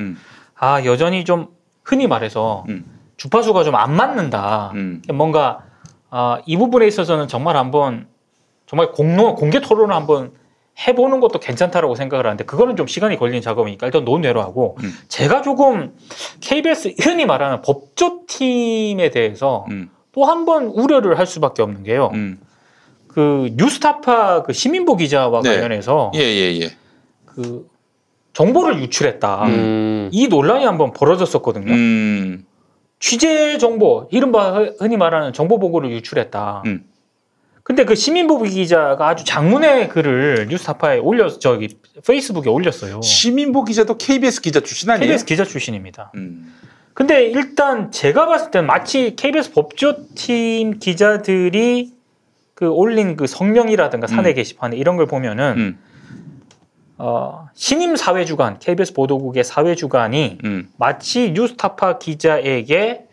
아 0.56 0.84
여전히 0.84 1.24
좀 1.24 1.48
흔히 1.84 2.06
말해서 2.06 2.64
주파수가 3.16 3.64
좀 3.64 3.74
안 3.74 3.94
맞는다. 3.94 4.72
뭔가 5.12 5.60
아, 6.10 6.40
이 6.46 6.56
부분에 6.56 6.86
있어서는 6.86 7.28
정말 7.28 7.56
한번 7.56 8.06
정말 8.66 8.92
공론 8.92 9.34
공개 9.34 9.60
토론을 9.60 9.94
한번 9.94 10.32
해보는 10.86 11.20
것도 11.20 11.38
괜찮다라고 11.38 11.94
생각을 11.94 12.26
하는데 12.26 12.44
그거는 12.44 12.74
좀 12.76 12.86
시간이 12.88 13.16
걸리는 13.16 13.40
작업이니까 13.42 13.86
일단 13.86 14.04
논외로 14.04 14.40
하고 14.42 14.76
제가 15.08 15.42
조금 15.42 15.94
KBS 16.40 16.94
흔히 17.00 17.26
말하는 17.26 17.62
법조팀에 17.62 19.10
대해서 19.10 19.66
또 20.12 20.24
한 20.24 20.44
번 20.44 20.66
우려를 20.66 21.18
할 21.18 21.26
수밖에 21.26 21.62
없는 21.62 21.82
게요. 21.84 22.10
그 23.08 23.50
뉴스타파 23.56 24.42
그 24.42 24.52
시민보 24.52 24.96
기자와 24.96 25.42
네. 25.42 25.50
관련해서 25.54 26.10
예, 26.16 26.20
예, 26.20 26.60
예. 26.60 26.70
그 27.24 27.68
정보를 28.34 28.80
유출했다. 28.80 29.46
음. 29.46 30.08
이 30.12 30.28
논란이 30.28 30.64
한번 30.64 30.92
벌어졌었거든요. 30.92 31.72
음. 31.72 32.44
취재 32.98 33.58
정보, 33.58 34.08
이른바 34.10 34.64
흔히 34.78 34.96
말하는 34.96 35.32
정보 35.32 35.58
보고를 35.58 35.90
유출했다. 35.90 36.62
음. 36.66 36.84
근데 37.62 37.84
그 37.84 37.94
시민보기 37.94 38.50
기자가 38.50 39.08
아주 39.08 39.24
장문의 39.24 39.88
글을 39.88 40.48
뉴스타파에 40.50 40.98
올려 40.98 41.28
저기 41.28 41.78
페이스북에 42.06 42.50
올렸어요. 42.50 43.00
시민보 43.00 43.64
기자도 43.64 43.96
KBS 43.96 44.42
기자 44.42 44.60
출신 44.60 44.90
아니에요? 44.90 45.06
KBS 45.06 45.24
기자 45.24 45.44
출신입니다. 45.44 46.12
음. 46.14 46.52
근데 46.92 47.24
일단 47.26 47.90
제가 47.90 48.26
봤을 48.26 48.50
때는 48.50 48.66
마치 48.66 49.16
KBS 49.16 49.52
법조팀 49.52 50.78
기자들이 50.78 51.92
그 52.54 52.68
올린 52.68 53.16
그 53.16 53.26
성명이라든가 53.26 54.06
사내 54.06 54.30
음. 54.30 54.34
게시판에 54.34 54.76
이런 54.76 54.96
걸 54.96 55.06
보면은 55.06 55.78
어, 57.06 57.50
신임 57.52 57.96
사회주간 57.96 58.58
KBS 58.60 58.94
보도국의 58.94 59.44
사회주간이 59.44 60.38
음. 60.42 60.70
마치 60.78 61.32
뉴스타파 61.32 61.98
기자에게 61.98 63.04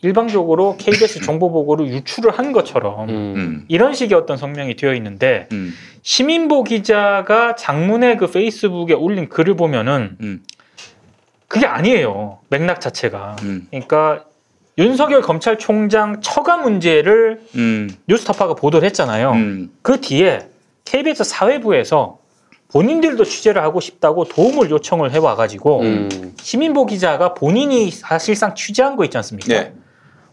일방적으로 0.00 0.76
KBS 0.78 1.22
정보 1.22 1.50
보고를 1.50 1.88
유출을 1.88 2.30
한 2.30 2.52
것처럼 2.52 3.08
음. 3.08 3.64
이런 3.66 3.94
식의 3.94 4.16
어떤 4.16 4.36
성명이 4.36 4.76
되어 4.76 4.94
있는데 4.94 5.48
음. 5.50 5.74
시민보 6.02 6.62
기자가 6.62 7.56
장문의 7.56 8.16
그 8.16 8.30
페이스북에 8.30 8.94
올린 8.94 9.28
글을 9.28 9.56
보면은 9.56 10.16
음. 10.20 10.44
그게 11.48 11.66
아니에요 11.66 12.38
맥락 12.48 12.80
자체가 12.80 13.34
음. 13.42 13.66
그러니까 13.70 14.24
윤석열 14.78 15.20
검찰총장 15.20 16.20
처가 16.20 16.58
문제를 16.58 17.40
음. 17.56 17.90
뉴스타파가 18.06 18.54
보도를 18.54 18.86
했잖아요. 18.86 19.34
그 19.82 20.00
뒤에 20.00 20.46
KBS 20.84 21.24
사회부에서 21.24 22.20
본인들도 22.80 23.24
취재를 23.24 23.62
하고 23.62 23.80
싶다고 23.80 24.24
도움을 24.24 24.68
요청을 24.70 25.10
해와가지고 25.12 25.80
음. 25.80 26.34
시민보 26.38 26.84
기자가 26.84 27.32
본인이 27.32 27.90
사실상 27.90 28.54
취재한 28.54 28.96
거 28.96 29.04
있지 29.06 29.16
않습니까? 29.16 29.48
네. 29.48 29.72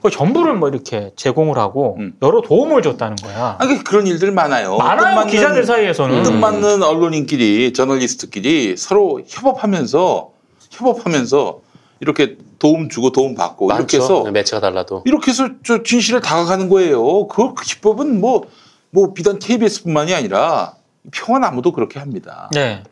그 0.01 0.09
전부를 0.09 0.55
뭐 0.55 0.67
이렇게 0.67 1.11
제공을 1.15 1.57
하고 1.57 1.97
여러 2.21 2.41
도움을 2.41 2.81
줬다는 2.81 3.15
거야. 3.15 3.55
아, 3.57 3.65
그- 3.65 3.81
그런 3.85 4.05
일들 4.07 4.33
많아요. 4.33 4.75
많아요, 4.75 5.21
뜻맞는- 5.23 5.29
기자들 5.31 5.63
사이에서는. 5.63 6.23
뜻맞는 6.23 6.83
언론인끼리, 6.83 7.71
저널리스트끼리 7.71 8.75
서로 8.75 9.21
협업하면서, 9.25 10.29
협업하면서 10.71 11.59
이렇게 12.01 12.35
도움 12.59 12.89
주고 12.89 13.13
도움 13.13 13.35
받고 13.35 13.67
이렇게 13.67 13.97
많죠. 13.97 14.01
해서 14.01 14.21
네, 14.25 14.31
매체가 14.31 14.59
달라도. 14.59 15.03
이렇게 15.05 15.31
해서 15.31 15.47
저 15.63 15.81
진실을 15.81 16.19
다가가는 16.19 16.67
거예요. 16.67 17.29
그, 17.29 17.53
그 17.53 17.63
기법은 17.63 18.19
뭐, 18.19 18.43
뭐 18.89 19.13
비단 19.13 19.39
KBS뿐만이 19.39 20.13
아니라 20.13 20.73
평화나무도 21.11 21.71
그렇게 21.71 21.99
합니다. 21.99 22.49
네. 22.53 22.83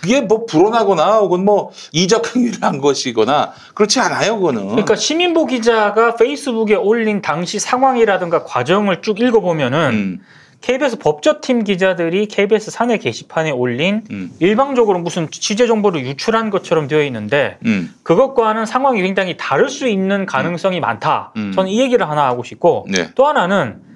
그게 0.00 0.20
뭐 0.20 0.46
불온하거나 0.46 1.18
혹은 1.18 1.44
뭐 1.44 1.72
이적 1.92 2.36
행위를 2.36 2.62
한 2.62 2.78
것이거나 2.78 3.52
그렇지 3.74 3.98
않아요, 3.98 4.36
그거는. 4.36 4.68
그러니까 4.68 4.94
시민보 4.94 5.46
기자가 5.46 6.14
페이스북에 6.14 6.76
올린 6.76 7.20
당시 7.20 7.58
상황이라든가 7.58 8.44
과정을 8.44 9.02
쭉 9.02 9.20
읽어보면은 9.20 9.90
음. 9.90 10.20
KBS 10.60 10.98
법조팀 10.98 11.64
기자들이 11.64 12.26
KBS 12.26 12.70
사내 12.70 12.98
게시판에 12.98 13.50
올린 13.50 14.02
음. 14.10 14.32
일방적으로 14.40 14.98
무슨 14.98 15.30
취재 15.30 15.66
정보를 15.66 16.04
유출한 16.04 16.50
것처럼 16.50 16.88
되어 16.88 17.02
있는데 17.04 17.58
음. 17.64 17.94
그것과는 18.02 18.66
상황이 18.66 19.02
굉장히 19.02 19.36
다를 19.36 19.68
수 19.68 19.88
있는 19.88 20.26
가능성이 20.26 20.80
많다. 20.80 21.32
음. 21.36 21.52
저는 21.52 21.70
이 21.70 21.80
얘기를 21.80 22.08
하나 22.08 22.26
하고 22.26 22.42
싶고 22.42 22.86
네. 22.88 23.08
또 23.14 23.26
하나는 23.26 23.87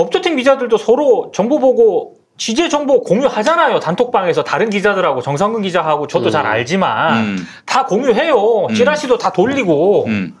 법조팀 0.00 0.36
기자들도 0.36 0.78
서로 0.78 1.30
정보 1.34 1.58
보고 1.58 2.14
취재 2.38 2.70
정보 2.70 3.02
공유하잖아요. 3.02 3.80
단톡방에서 3.80 4.44
다른 4.44 4.70
기자들하고 4.70 5.20
정상근 5.20 5.60
기자하고 5.60 6.06
저도 6.06 6.26
음. 6.26 6.30
잘 6.30 6.46
알지만 6.46 7.18
음. 7.22 7.46
다 7.66 7.84
공유해요. 7.84 8.68
음. 8.70 8.74
찌라시도 8.74 9.18
다 9.18 9.30
돌리고 9.30 10.06
음. 10.06 10.34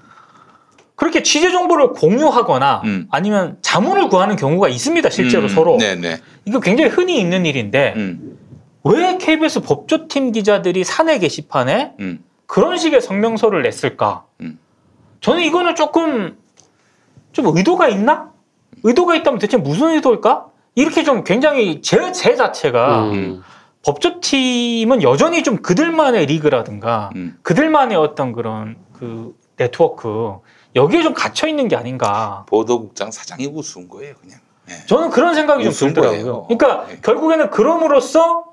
그렇게 0.96 1.22
취재 1.22 1.50
정보를 1.50 1.90
공유하거나 1.92 2.82
아니면 3.10 3.58
자문을 3.60 4.08
구하는 4.08 4.36
경우가 4.36 4.68
있습니다. 4.68 5.10
실제로 5.10 5.42
음. 5.42 5.48
서로 5.48 5.76
네네. 5.76 6.20
이거 6.46 6.60
굉장히 6.60 6.90
흔히 6.90 7.20
있는 7.20 7.44
일인데 7.44 7.92
음. 7.96 8.38
왜 8.84 9.18
KBS 9.18 9.60
법조팀 9.60 10.32
기자들이 10.32 10.84
사내 10.84 11.18
게시판에 11.18 11.92
음. 12.00 12.24
그런 12.46 12.78
식의 12.78 13.02
성명서를 13.02 13.62
냈을까? 13.62 14.24
저는 15.20 15.42
이거는 15.42 15.74
조금 15.74 16.38
좀 17.32 17.54
의도가 17.54 17.88
있나? 17.88 18.29
의도가 18.82 19.16
있다면 19.16 19.38
대체 19.38 19.56
무슨 19.56 19.90
의도일까? 19.90 20.46
이렇게 20.74 21.02
좀 21.04 21.24
굉장히 21.24 21.82
제, 21.82 22.12
제 22.12 22.36
자체가 22.36 23.10
음. 23.10 23.42
법조팀은 23.84 25.02
여전히 25.02 25.42
좀 25.42 25.56
그들만의 25.56 26.26
리그라든가 26.26 27.10
음. 27.16 27.38
그들만의 27.42 27.96
어떤 27.96 28.32
그런 28.32 28.76
그 28.92 29.34
네트워크 29.56 30.36
여기에 30.76 31.02
좀 31.02 31.14
갇혀 31.14 31.48
있는 31.48 31.68
게 31.68 31.76
아닌가. 31.76 32.44
보도국장 32.48 33.10
사장이 33.10 33.46
우스운 33.46 33.88
거예요, 33.88 34.14
그냥. 34.20 34.38
저는 34.86 35.10
그런 35.10 35.34
생각이 35.34 35.64
좀 35.64 35.72
들더라고요. 35.72 36.46
거예요. 36.46 36.46
그러니까 36.46 36.86
결국에는 37.02 37.50
그럼으로써 37.50 38.44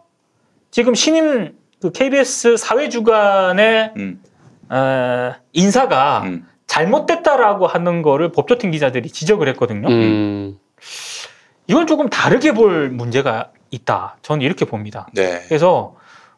지금 0.72 0.96
신임 0.96 1.56
그 1.80 1.92
KBS 1.92 2.58
사회주간의 2.58 3.94
음. 3.98 4.24
어, 4.70 5.34
인사가 5.54 6.24
잘못됐다라고 6.78 7.66
하는 7.66 8.02
거를 8.02 8.32
법조팀 8.32 8.72
기자들이 8.72 9.10
지적을 9.10 9.48
했거든요. 9.50 9.88
음. 9.88 10.60
이건 11.66 11.88
조금 11.88 12.10
다르게 12.10 12.54
볼 12.54 12.90
문제가 12.90 13.52
있다. 13.72 14.18
저는 14.22 14.42
이렇게 14.44 14.66
봅니다. 14.66 15.08
네. 15.14 15.42
그래서 15.48 15.96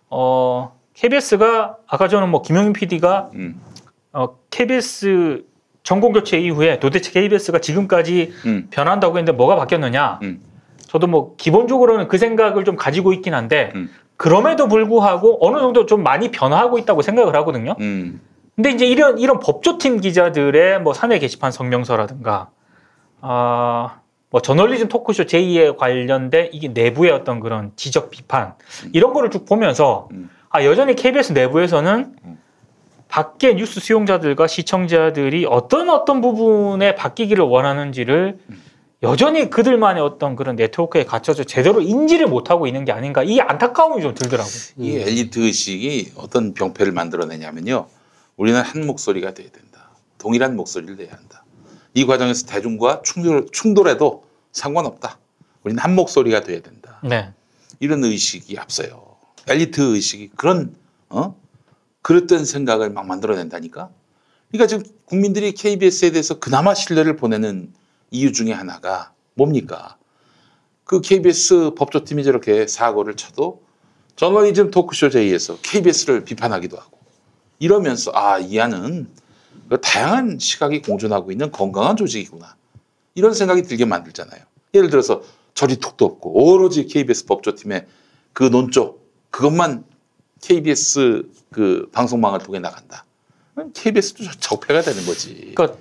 어, 0.10 0.78
KBS가 0.94 1.78
아까 1.88 2.08
저는 2.08 2.30
뭐 2.30 2.42
김영민 2.42 2.74
PD가 2.74 3.30
음. 3.36 3.62
어, 4.14 4.38
KBS 4.50 5.44
정권 5.84 6.14
교체 6.14 6.40
이후에 6.40 6.80
도대체 6.80 7.12
KBS가 7.12 7.60
지금까지 7.60 8.34
음. 8.46 8.68
변한다고 8.72 9.18
했는데 9.18 9.36
뭐가 9.36 9.56
바뀌었느냐? 9.56 10.20
저도 10.88 11.08
뭐 11.08 11.36
기본적으로는 11.38 12.08
그 12.08 12.18
생각을 12.18 12.64
좀 12.64 12.76
가지고 12.76 13.14
있긴 13.14 13.34
한데 13.34 13.72
음. 13.76 13.90
그럼에도 14.18 14.68
불구하고 14.68 15.38
어느 15.46 15.60
정도 15.60 15.86
좀 15.86 16.04
많이 16.04 16.32
변화하고 16.32 16.78
있다고 16.78 17.02
생각을 17.02 17.36
하거든요. 17.36 17.76
음. 17.80 18.22
근데 18.60 18.72
이제 18.72 18.86
이런 18.86 19.20
이런 19.20 19.40
법조팀 19.40 20.02
기자들의 20.02 20.82
뭐 20.82 20.94
사내 20.94 21.18
게시판 21.18 21.50
성명서라든가 21.50 22.50
아, 23.22 24.02
뭐 24.30 24.42
저널리즘 24.42 24.90
토크쇼 24.90 25.24
제2에 25.24 25.78
관련된 25.78 26.50
이게 26.52 26.68
내부의 26.68 27.12
어떤 27.12 27.40
그런 27.40 27.72
지적 27.78 28.10
비판 28.10 28.56
이런 28.92 29.14
거를 29.14 29.32
쭉 29.32 29.46
보면서 29.46 30.10
아 30.50 30.66
여전히 30.66 30.96
KBS 30.96 31.32
내부에서는 31.32 32.16
밖에 33.08 33.54
뉴스 33.56 33.80
수용자들과 33.80 34.48
시청자들이 34.48 35.46
어떤 35.46 35.90
어떤 35.90 36.20
부분에 36.20 36.96
바뀌기를 36.96 37.42
원하는지를 37.46 38.40
여전히 39.04 39.50
그들만의 39.50 40.04
어떤 40.04 40.36
그런 40.36 40.58
네트워크에 40.58 41.06
갇혀서 41.06 41.46
제대로 41.46 41.80
인지를 41.80 42.28
못하고 42.28 42.68
있는 42.68 42.84
게 42.84 42.92
아닌가. 42.92 43.24
이 43.24 43.40
안타까움이 43.40 44.02
좀 44.02 44.14
들더라고요. 44.14 44.54
이 44.80 44.98
엘리트 44.98 45.40
의식이 45.40 46.12
어떤 46.18 46.54
병폐를 46.54 46.92
만들어내냐면요. 46.92 47.88
우리는 48.40 48.62
한 48.62 48.88
목소리가 48.88 49.34
돼야 49.34 49.50
된다. 49.50 49.90
동일한 50.18 50.56
목소리를 50.56 50.96
내야 50.96 51.12
한다. 51.12 51.44
이 51.94 52.06
과정에서 52.06 52.46
대중과 52.46 53.02
충돌, 53.04 53.48
충돌 53.52 53.90
해도 53.90 54.24
상관없다. 54.54 55.20
우리는 55.64 55.78
한 55.84 55.94
목소리가 55.94 56.40
돼야 56.44 56.62
된다. 56.62 57.02
네. 57.04 57.34
이런 57.82 58.02
의식이 58.02 58.58
앞서요. 58.58 59.18
엘리트 59.46 59.82
의식이 59.94 60.30
그런 60.38 60.74
어 61.10 61.36
그릇된 62.02 62.46
생각을 62.46 62.92
막 62.92 63.08
만들어낸다니까. 63.08 63.90
그러니까 64.52 64.68
지금 64.68 64.84
국민들이 65.04 65.52
KBS에 65.52 66.12
대해서 66.12 66.40
그나마 66.40 66.74
신뢰를 66.74 67.18
보내는 67.18 67.74
이유 68.10 68.32
중에 68.32 68.54
하나가 68.54 69.12
뭡니까? 69.34 69.98
그 70.86 71.02
KBS 71.02 71.72
법조팀이 71.76 72.24
저렇게 72.24 72.68
사고를 72.68 73.18
쳐도 73.18 73.64
저널리즘 74.16 74.72
토크쇼 74.72 75.10
제의에서 75.10 75.58
KBS를 75.62 76.24
비판하기도 76.24 76.78
하고 76.78 76.99
이러면서 77.60 78.12
아, 78.14 78.40
이 78.40 78.60
안은 78.60 79.08
그 79.70 79.80
다양한 79.82 80.40
시각이 80.40 80.82
공존하고 80.82 81.32
있는 81.32 81.52
건강한 81.52 81.96
조직이구나. 81.96 82.56
이런 83.16 83.34
생각이 83.34 83.64
들게 83.64 83.86
만들잖아요. 83.86 84.42
예를 84.74 84.90
들어서 84.90 85.22
저리 85.54 85.78
톡도 85.78 86.06
없고 86.06 86.32
오로지 86.32 86.86
KBS 86.88 87.26
법조팀의 87.26 87.86
그 88.34 88.44
논조 88.44 89.00
그것만 89.30 89.84
KBS 90.42 91.30
그 91.52 91.90
방송망을 91.92 92.40
통해 92.40 92.60
나간다. 92.60 93.06
KBS도 93.74 94.24
적폐가 94.40 94.82
되는 94.82 95.06
거지. 95.06 95.52
그러니까 95.56 95.78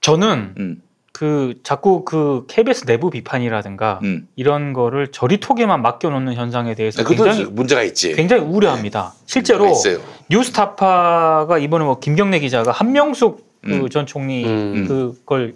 저는 0.00 0.54
음. 0.58 0.82
그 1.16 1.54
자꾸 1.62 2.04
그 2.04 2.44
KBS 2.46 2.84
내부 2.84 3.08
비판이라든가 3.08 4.00
음. 4.02 4.28
이런 4.36 4.74
거를 4.74 5.08
저리톡에만 5.12 5.80
맡겨놓는 5.80 6.34
현상에 6.34 6.74
대해서 6.74 7.02
그것도 7.02 7.24
굉장히 7.24 7.50
문제가 7.50 7.82
있지. 7.84 8.12
굉장히 8.12 8.42
우려합니다. 8.42 9.14
실제로 9.24 9.64
문제가 9.64 9.94
있어요. 9.94 10.04
뉴스타파가 10.28 11.56
이번에 11.56 11.86
뭐 11.86 12.00
김경래 12.00 12.38
기자가 12.38 12.70
한명숙 12.70 13.46
그 13.64 13.70
음. 13.76 13.88
전 13.88 14.04
총리 14.04 14.44
음. 14.44 14.84
그걸 14.86 15.54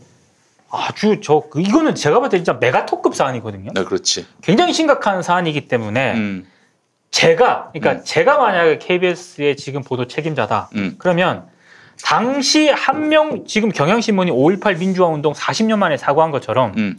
아주 0.70 1.20
저 1.22 1.42
그- 1.50 1.60
이거는 1.60 1.94
제가 1.94 2.20
봤을 2.20 2.30
때 2.30 2.36
진짜 2.38 2.54
메가톡급 2.54 3.14
사안이거든요. 3.14 3.72
네, 3.74 3.84
그렇지. 3.84 4.24
굉장히 4.40 4.72
심각한 4.72 5.22
사안이기 5.22 5.68
때문에 5.68 6.14
음. 6.14 6.46
제가 7.10 7.68
그러니까 7.74 8.02
제가 8.02 8.38
만약에 8.38 8.78
KBS의 8.78 9.58
지금 9.58 9.82
보도 9.82 10.06
책임자다. 10.06 10.70
음. 10.76 10.94
그러면 10.96 11.48
당시 12.04 12.68
한 12.68 13.08
명 13.08 13.44
지금 13.46 13.70
경향신문이 13.70 14.30
5.18 14.30 14.78
민주화 14.78 15.08
운동 15.08 15.32
40년 15.32 15.78
만에 15.78 15.96
사과한 15.96 16.30
것처럼 16.30 16.72
음. 16.76 16.98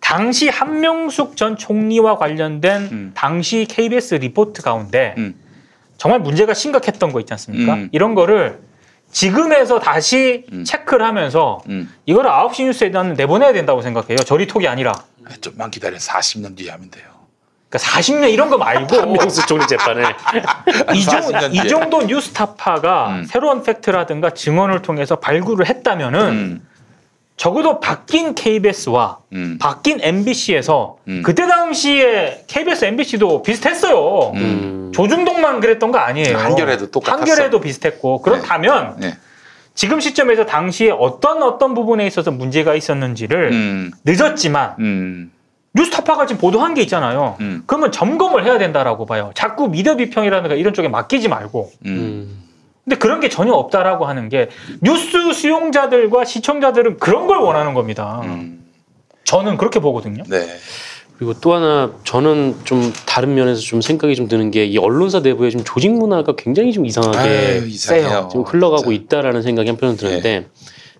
당시 0.00 0.48
한명숙 0.48 1.36
전 1.36 1.56
총리와 1.56 2.16
관련된 2.16 2.82
음. 2.90 3.10
당시 3.14 3.66
KBS 3.68 4.14
리포트 4.16 4.62
가운데 4.62 5.14
정말 5.98 6.20
문제가 6.20 6.54
심각했던 6.54 7.12
거 7.12 7.20
있지 7.20 7.32
않습니까? 7.34 7.74
음. 7.74 7.88
이런 7.92 8.14
거를 8.14 8.60
지금에서 9.12 9.80
다시 9.80 10.46
체크를 10.64 11.04
하면서 11.04 11.60
음. 11.68 11.92
이거를 12.06 12.30
9시 12.30 12.64
뉴스에 12.64 12.90
는 12.90 13.14
내보내야 13.14 13.52
된다고 13.52 13.82
생각해요. 13.82 14.16
저리 14.18 14.46
톡이 14.46 14.66
아니라. 14.68 14.94
좀만 15.42 15.70
기다려. 15.70 15.96
40년 15.98 16.56
뒤에 16.56 16.70
하면 16.70 16.90
돼요. 16.90 17.04
그러니까 17.70 17.78
40년 17.78 18.32
이런 18.32 18.50
거 18.50 18.58
말고 18.58 18.96
한명숙 19.00 19.46
총리 19.46 19.66
재판을 19.66 20.04
이, 20.94 21.04
정, 21.04 21.20
40년 21.22 21.54
이. 21.54 21.68
정도 21.68 22.02
뉴스타파가 22.02 23.22
새로운 23.26 23.62
팩트라든가 23.62 24.30
증언을 24.30 24.82
통해서 24.82 25.16
발굴을 25.16 25.66
했다면은 25.66 26.62
적어도 27.36 27.80
바뀐 27.80 28.34
KBS와 28.34 29.18
음. 29.32 29.56
바뀐 29.58 29.98
MBC에서 30.02 30.98
그때 31.24 31.46
당시에 31.46 32.44
KBS, 32.46 32.84
MBC도 32.84 33.42
비슷했어요. 33.42 34.34
조중동만 34.92 35.60
그랬던 35.60 35.90
거 35.90 35.98
아니에요. 35.98 36.36
음. 36.36 36.44
한겨레도 36.44 36.90
똑같았어. 36.90 37.18
한겨레도 37.18 37.60
비슷했고 37.60 38.20
그렇다면 38.20 38.96
네. 38.98 39.16
지금 39.74 40.00
시점에서 40.00 40.44
당시에 40.44 40.90
어떤 40.90 41.42
어떤 41.42 41.72
부분에 41.72 42.06
있어서 42.06 42.30
문제가 42.30 42.74
있었는지를 42.74 43.52
음. 43.52 43.90
늦었지만 44.04 45.30
뉴스타파가 45.74 46.26
지금 46.26 46.40
보도한 46.40 46.74
게 46.74 46.82
있잖아요. 46.82 47.36
음. 47.40 47.62
그러면 47.66 47.92
점검을 47.92 48.44
해야 48.44 48.58
된다라고 48.58 49.06
봐요. 49.06 49.30
자꾸 49.34 49.68
미디어 49.68 49.96
비평이라든가 49.96 50.54
이런 50.56 50.74
쪽에 50.74 50.88
맡기지 50.88 51.28
말고. 51.28 51.70
음. 51.86 52.42
근데 52.84 52.96
그런 52.98 53.20
게 53.20 53.28
전혀 53.28 53.52
없다라고 53.52 54.06
하는 54.06 54.28
게 54.28 54.48
뉴스 54.82 55.32
수용자들과 55.32 56.24
시청자들은 56.24 56.98
그런 56.98 57.26
걸 57.28 57.38
원하는 57.38 57.74
겁니다. 57.74 58.20
저는 59.24 59.58
그렇게 59.58 59.78
보거든요. 59.78 60.24
네. 60.28 60.44
그리고 61.16 61.34
또 61.34 61.52
하나 61.54 61.92
저는 62.02 62.56
좀 62.64 62.92
다른 63.06 63.34
면에서 63.34 63.60
좀 63.60 63.80
생각이 63.82 64.16
좀 64.16 64.26
드는 64.26 64.50
게 64.50 64.64
이 64.66 64.78
언론사 64.78 65.20
내부에 65.20 65.50
좀 65.50 65.62
조직 65.62 65.92
문화가 65.92 66.34
굉장히 66.34 66.72
좀 66.72 66.86
이상하게 66.86 67.62
이상해요. 67.66 68.28
좀 68.32 68.42
흘러가고 68.42 68.90
있다라는 68.90 69.42
생각이 69.42 69.68
한편으로 69.68 69.96
드는데 69.98 70.46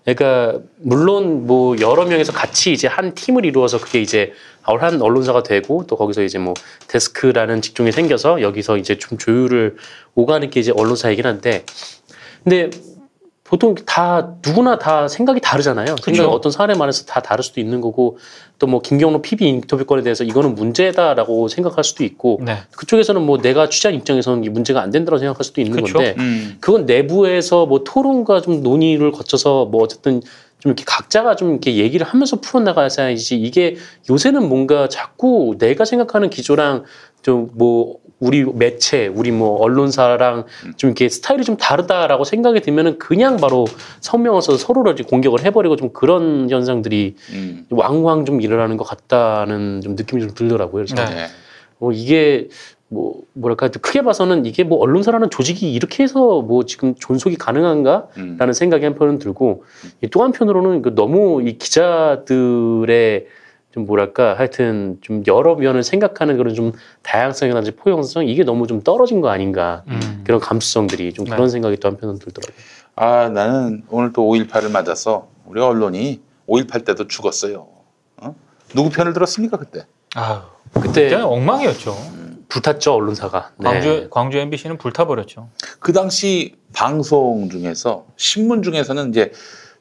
그러니까 0.05 0.59
물론 0.77 1.47
뭐 1.47 1.75
여러 1.79 2.05
명에서 2.05 2.31
같이 2.31 2.71
이제 2.71 2.87
한 2.87 3.15
팀을 3.15 3.45
이루어서 3.45 3.79
그게 3.79 3.99
이제 3.99 4.31
한 4.63 5.01
언론사가 5.01 5.43
되고 5.43 5.85
또 5.87 5.95
거기서 5.95 6.23
이제 6.23 6.37
뭐 6.37 6.53
데스크라는 6.87 7.61
직종이 7.61 7.91
생겨서 7.91 8.41
여기서 8.41 8.77
이제 8.77 8.97
좀 8.97 9.17
조율을 9.17 9.77
오가는 10.15 10.49
게 10.49 10.59
이제 10.59 10.71
언론사이긴 10.75 11.25
한데 11.25 11.65
근데 12.43 12.69
보통 13.43 13.75
다 13.75 14.35
누구나 14.45 14.79
다 14.79 15.09
생각이 15.09 15.41
다르잖아요. 15.41 15.97
생각이 16.01 16.25
어떤 16.25 16.53
사안에 16.53 16.73
관해서 16.75 17.03
다 17.05 17.21
다를 17.21 17.43
수도 17.43 17.59
있는 17.59 17.81
거고 17.81 18.17
또 18.59 18.67
뭐 18.67 18.79
김경로 18.79 19.21
PB 19.21 19.45
인터뷰권에 19.45 20.03
대해서 20.03 20.23
이거는 20.23 20.55
문제다라고 20.55 21.47
생각할 21.47 21.83
수도 21.83 22.03
있고 22.03 22.39
네. 22.45 22.59
그쪽에서는 22.77 23.21
뭐 23.21 23.39
내가 23.39 23.67
취재한 23.69 23.95
입장에서는 23.95 24.43
이 24.43 24.49
문제가 24.49 24.81
안 24.81 24.91
된다고 24.91 25.17
생각할 25.17 25.43
수도 25.43 25.61
있는 25.61 25.81
그쵸. 25.81 25.93
건데 25.93 26.15
음. 26.19 26.57
그건 26.61 26.85
내부에서 26.85 27.65
뭐 27.65 27.83
토론과 27.83 28.41
좀 28.41 28.61
논의를 28.61 29.11
거쳐서 29.11 29.65
뭐 29.65 29.83
어쨌든 29.83 30.21
좀 30.61 30.69
이렇게 30.69 30.85
각자가 30.87 31.35
좀 31.35 31.51
이렇게 31.51 31.75
얘기를 31.75 32.05
하면서 32.05 32.39
풀어나가야지 32.39 33.35
이게 33.35 33.75
요새는 34.09 34.47
뭔가 34.47 34.87
자꾸 34.87 35.55
내가 35.59 35.85
생각하는 35.85 36.29
기조랑 36.29 36.85
좀 37.21 37.49
뭐 37.53 38.01
우리 38.21 38.45
매체, 38.45 39.07
우리 39.07 39.31
뭐 39.31 39.59
언론사랑 39.59 40.45
좀 40.77 40.91
이렇게 40.91 41.09
스타일이 41.09 41.43
좀 41.43 41.57
다르다라고 41.57 42.23
생각이 42.23 42.61
들면은 42.61 42.99
그냥 42.99 43.37
바로 43.37 43.65
성명을 43.99 44.43
써서 44.43 44.57
서로를 44.59 44.95
공격을 44.95 45.43
해버리고 45.43 45.75
좀 45.75 45.89
그런 45.91 46.49
현상들이 46.49 47.15
음. 47.33 47.65
왕왕 47.71 48.25
좀 48.25 48.39
일어나는 48.39 48.77
것 48.77 48.83
같다는 48.83 49.81
좀 49.81 49.95
느낌이 49.95 50.21
좀 50.21 50.33
들더라고요. 50.35 50.85
그래서 50.85 50.95
네. 51.09 51.27
어, 51.79 51.91
이게 51.91 52.47
뭐 52.93 53.21
뭐랄까 53.31 53.69
크게 53.69 54.01
봐서는 54.01 54.45
이게 54.45 54.65
뭐 54.65 54.77
언론사라는 54.79 55.29
조직이 55.29 55.73
이렇게 55.73 56.03
해서 56.03 56.41
뭐 56.41 56.65
지금 56.65 56.93
존속이 56.93 57.37
가능한가라는 57.37 58.51
생각이 58.53 58.83
한편은 58.83 59.17
들고 59.17 59.63
이또 60.01 60.21
한편으로는 60.23 60.81
그 60.81 60.93
너무 60.93 61.41
이 61.41 61.57
기자들의 61.57 63.27
좀 63.71 63.85
뭐랄까 63.85 64.33
하여튼 64.37 64.97
좀 64.99 65.23
여러 65.27 65.55
면을 65.55 65.83
생각하는 65.83 66.35
그런 66.35 66.53
좀 66.53 66.73
다양성이라든지 67.03 67.77
포용성 67.77 68.27
이게 68.27 68.43
너무 68.43 68.67
좀 68.67 68.81
떨어진 68.81 69.21
거 69.21 69.29
아닌가 69.29 69.85
그런 70.25 70.41
감수성들이 70.41 71.13
좀 71.13 71.23
그런 71.25 71.47
생각이 71.49 71.77
또 71.77 71.87
한편은 71.87 72.19
들더라고요. 72.19 72.53
아, 72.97 73.29
나는 73.29 73.83
오늘 73.89 74.11
또 74.11 74.23
5.18을 74.23 74.69
맞아서 74.69 75.29
우리 75.45 75.61
언론이 75.61 76.19
5.18 76.45 76.83
때도 76.83 77.07
죽었어요. 77.07 77.67
어? 78.17 78.35
누구 78.75 78.89
편을 78.89 79.13
들었습니까, 79.13 79.55
그때? 79.55 79.85
아유, 80.15 80.39
그때 80.73 81.13
엉망이었죠. 81.15 81.95
불탔죠 82.51 82.93
언론사가. 82.93 83.51
네. 83.57 83.69
광주 83.69 84.07
광주 84.09 84.37
MBC는 84.37 84.77
불타버렸죠. 84.77 85.49
그 85.79 85.93
당시 85.93 86.55
방송 86.73 87.49
중에서 87.49 88.05
신문 88.17 88.61
중에서는 88.63 89.09
이제 89.09 89.31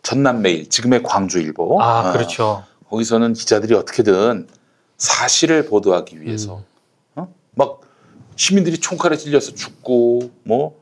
전남매일 0.02 0.70
지금의 0.70 1.02
광주일보 1.02 1.82
아, 1.82 2.08
어, 2.08 2.12
그렇죠. 2.12 2.64
거기서는 2.88 3.34
기자들이 3.34 3.74
어떻게든 3.74 4.48
사실을 4.96 5.66
보도하기 5.66 6.20
위해서 6.22 6.62
어? 7.14 7.32
막 7.54 7.80
시민들이 8.36 8.78
총칼에 8.78 9.16
찔려서 9.16 9.54
죽고 9.54 10.30
뭐 10.44 10.80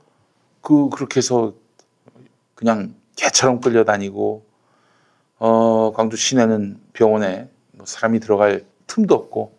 그 0.68 0.90
그렇게 0.90 1.16
해서 1.18 1.54
그냥 2.54 2.94
개처럼 3.16 3.60
끌려다니고 3.60 4.44
어 5.38 5.92
광주 5.94 6.18
시내는 6.18 6.78
병원에 6.92 7.48
뭐 7.72 7.86
사람이 7.86 8.20
들어갈 8.20 8.66
틈도 8.86 9.14
없고 9.14 9.56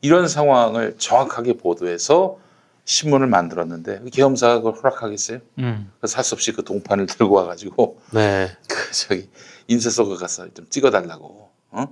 이런 0.00 0.28
상황을 0.28 0.96
정확하게 0.98 1.54
보도해서 1.58 2.38
신문을 2.84 3.26
만들었는데 3.26 4.00
그 4.00 4.10
계엄사가 4.10 4.56
그걸 4.58 4.74
허락하겠어요? 4.74 5.38
음. 5.58 5.92
그래서 6.00 6.16
할 6.16 6.24
수 6.24 6.34
없이 6.34 6.52
그 6.52 6.64
동판을 6.64 7.06
들고 7.06 7.34
와가지고 7.34 8.00
네. 8.12 8.50
그 8.68 8.92
저기 8.92 9.28
인쇄 9.68 9.90
속에 9.90 10.16
가서 10.16 10.48
좀 10.54 10.66
찍어달라고. 10.68 11.50
어? 11.72 11.86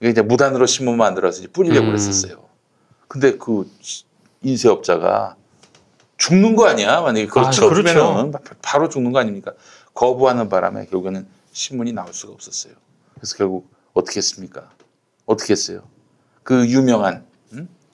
이게 0.00 0.10
이제 0.10 0.22
무단으로 0.22 0.66
신문 0.66 0.96
만들어서 0.96 1.38
이제 1.40 1.48
뿌리려고 1.48 1.86
음. 1.86 1.90
그랬었어요. 1.92 2.44
근데 3.08 3.38
그 3.38 3.70
시- 3.80 4.04
인쇄업자가 4.42 5.36
죽는 6.18 6.56
거 6.56 6.66
아니야? 6.66 7.00
만약에 7.00 7.26
그걸 7.26 7.44
아, 7.46 7.50
찍어주면은 7.50 8.32
바로 8.60 8.88
죽는 8.88 9.12
거 9.12 9.18
아닙니까? 9.20 9.52
거부하는 9.94 10.48
바람에 10.48 10.86
결국에는 10.86 11.26
신문이 11.52 11.92
나올 11.92 12.12
수가 12.12 12.32
없었어요. 12.32 12.74
그래서 13.14 13.36
결국 13.36 13.70
어떻게 13.94 14.18
했습니까? 14.18 14.70
어떻게 15.24 15.52
했어요? 15.52 15.82
그 16.42 16.66
유명한 16.68 17.14
음? 17.14 17.26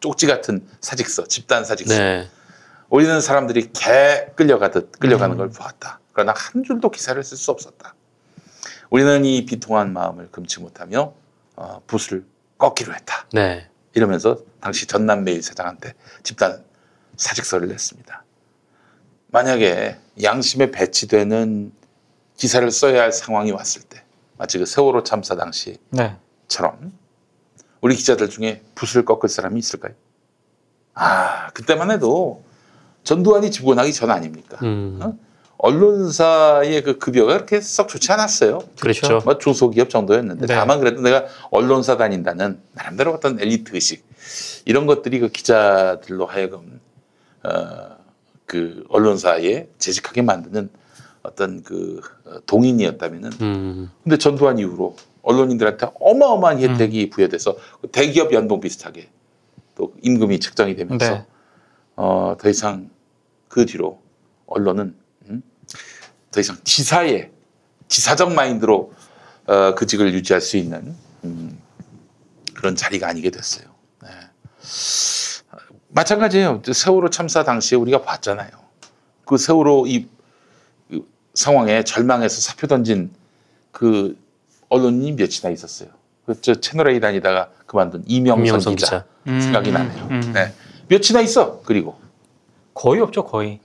쪽지 0.01 0.27
같은 0.27 0.66
사직서, 0.81 1.27
집단 1.27 1.64
사직서. 1.64 1.97
네. 1.97 2.28
우리는 2.89 3.20
사람들이 3.20 3.72
개 3.72 4.27
끌려가듯 4.35 4.98
끌려가는 4.98 5.36
음. 5.36 5.39
걸 5.39 5.51
보았다. 5.51 6.01
그러나 6.12 6.35
한 6.36 6.64
줄도 6.64 6.90
기사를 6.90 7.22
쓸 7.22 7.36
수 7.36 7.51
없었다. 7.51 7.94
우리는 8.90 9.24
이 9.24 9.47
비통한 9.47 9.93
마음을 9.93 10.28
금치 10.32 10.60
못하며 10.60 11.14
어, 11.56 11.82
붓을 11.86 12.24
꺾기로 12.59 12.93
했다. 12.94 13.27
네. 13.32 13.68
이러면서 13.94 14.39
당시 14.60 14.86
전남매일 14.86 15.43
사장한테 15.43 15.94
집단 16.22 16.64
사직서를 17.16 17.68
냈습니다. 17.68 18.24
만약에 19.28 19.98
양심에 20.22 20.70
배치되는 20.72 21.72
기사를 22.36 22.68
써야 22.70 23.02
할 23.02 23.12
상황이 23.12 23.52
왔을 23.52 23.82
때 23.82 24.02
마치 24.36 24.59
그 24.59 24.66
세월호 24.66 25.05
참사 25.05 25.36
당시처럼 25.36 25.78
네. 25.90 26.16
우리 27.81 27.94
기자들 27.94 28.28
중에 28.28 28.62
붓을 28.74 29.05
꺾을 29.05 29.28
사람이 29.28 29.59
있을까요? 29.59 29.94
아 30.94 31.51
그때만 31.51 31.90
해도 31.90 32.43
전두환이 33.05 33.51
집권하기 33.51 33.93
전 33.93 34.11
아닙니까? 34.11 34.59
음. 34.62 34.98
어? 35.02 35.16
언론사의 35.62 36.82
그 36.82 36.98
급여가 36.98 37.35
그렇게 37.35 37.61
썩 37.61 37.89
좋지 37.89 38.11
않았어요. 38.12 38.61
그렇죠. 38.81 39.20
뭐 39.24 39.36
중소기업 39.36 39.90
정도였는데 39.90 40.47
네. 40.47 40.55
다만 40.55 40.81
그래도 40.81 41.02
내가 41.02 41.27
언론사 41.51 41.97
다닌다는 41.98 42.61
나름대로 42.73 43.12
어떤 43.12 43.39
엘리트 43.39 43.74
의식 43.74 44.07
이런 44.65 44.86
것들이 44.86 45.20
그 45.20 45.28
기자들로 45.28 46.27
하여금 46.27 46.81
어, 47.43 47.97
그 48.47 48.85
언론사에 48.89 49.69
재직하게 49.78 50.23
만드는 50.23 50.70
어떤 51.23 51.62
그 51.62 52.01
어, 52.24 52.39
동인이었다면은 52.47 53.31
음. 53.43 53.90
근데 54.02 54.16
전두환 54.16 54.59
이후로 54.59 54.97
언론인들한테 55.22 55.88
어마어마한 56.01 56.60
혜택이 56.60 57.10
부여돼서 57.10 57.56
대기업 57.92 58.32
연봉 58.32 58.60
비슷하게 58.60 59.09
또 59.74 59.94
임금이 60.02 60.40
측정이 60.40 60.76
되면서 60.76 61.10
네. 61.10 61.26
어, 61.97 62.36
더 62.38 62.48
이상 62.48 62.90
그 63.48 63.66
뒤로 63.66 64.01
언론은 64.47 64.94
음, 65.28 65.42
더 66.30 66.40
이상 66.40 66.56
지사의 66.64 67.30
지사적 67.88 68.32
마인드로 68.32 68.92
어, 69.47 69.74
그 69.74 69.86
직을 69.86 70.12
유지할 70.14 70.40
수 70.40 70.56
있는 70.56 70.94
음, 71.24 71.59
그런 72.55 72.76
자리가 72.76 73.09
아니게 73.09 73.30
됐어요. 73.30 73.66
네. 74.02 74.09
마찬가지예요. 75.88 76.62
세월호 76.72 77.10
참사 77.10 77.42
당시에 77.42 77.76
우리가 77.76 78.02
봤잖아요. 78.02 78.51
그 79.24 79.36
세월호 79.36 79.86
이, 79.86 80.09
이 80.90 81.02
상황에 81.34 81.84
절망해서 81.84 82.40
사표 82.40 82.66
던진 82.66 83.10
그 83.72 84.16
언론인이 84.70 85.12
몇이나 85.12 85.51
있었어요. 85.51 85.90
그저 86.26 86.55
채널 86.55 86.90
A 86.90 87.01
다니다가 87.01 87.51
그만둔 87.66 88.05
이명선, 88.06 88.47
이명선 88.47 88.76
기자, 88.76 88.86
기자. 88.86 89.05
음. 89.26 89.40
생각이 89.40 89.70
나네요. 89.72 90.09
음. 90.10 90.32
네. 90.32 90.55
몇이나 90.88 91.20
있어. 91.20 91.60
그리고 91.62 92.01
거의 92.74 93.01
없죠, 93.02 93.24
거의. 93.24 93.60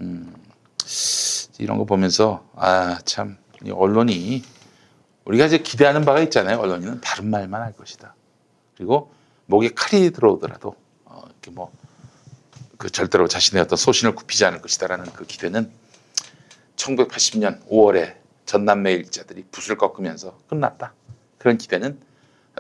이런 1.58 1.78
거 1.78 1.86
보면서 1.86 2.46
아 2.56 3.00
참 3.06 3.38
언론이 3.72 4.44
우리가 5.24 5.46
이제 5.46 5.58
기대하는 5.60 6.04
바가 6.06 6.20
있잖아요. 6.24 6.60
언론인은 6.60 7.02
바른 7.02 7.30
말만 7.30 7.62
할 7.62 7.72
것이다. 7.74 8.14
그리고 8.76 9.12
목에 9.48 9.70
칼이 9.74 10.12
들어오더라도 10.12 10.76
어, 11.06 11.22
이렇게 11.26 11.52
뭐 11.52 11.72
그 12.78 12.90
절대로 12.90 13.28
자신의 13.28 13.64
어떤 13.64 13.78
소신을 13.78 14.16
굽히지 14.16 14.46
않을 14.46 14.62
것이다라는 14.62 15.06
그 15.14 15.26
기대는 15.26 15.72
1980년 16.76 17.66
5월에 17.70 18.16
전남매 18.46 18.94
일자들이 18.94 19.46
붓을 19.52 19.78
꺾으면서 19.78 20.38
끝났다. 20.48 20.94
그런 21.38 21.58
기대는 21.58 22.00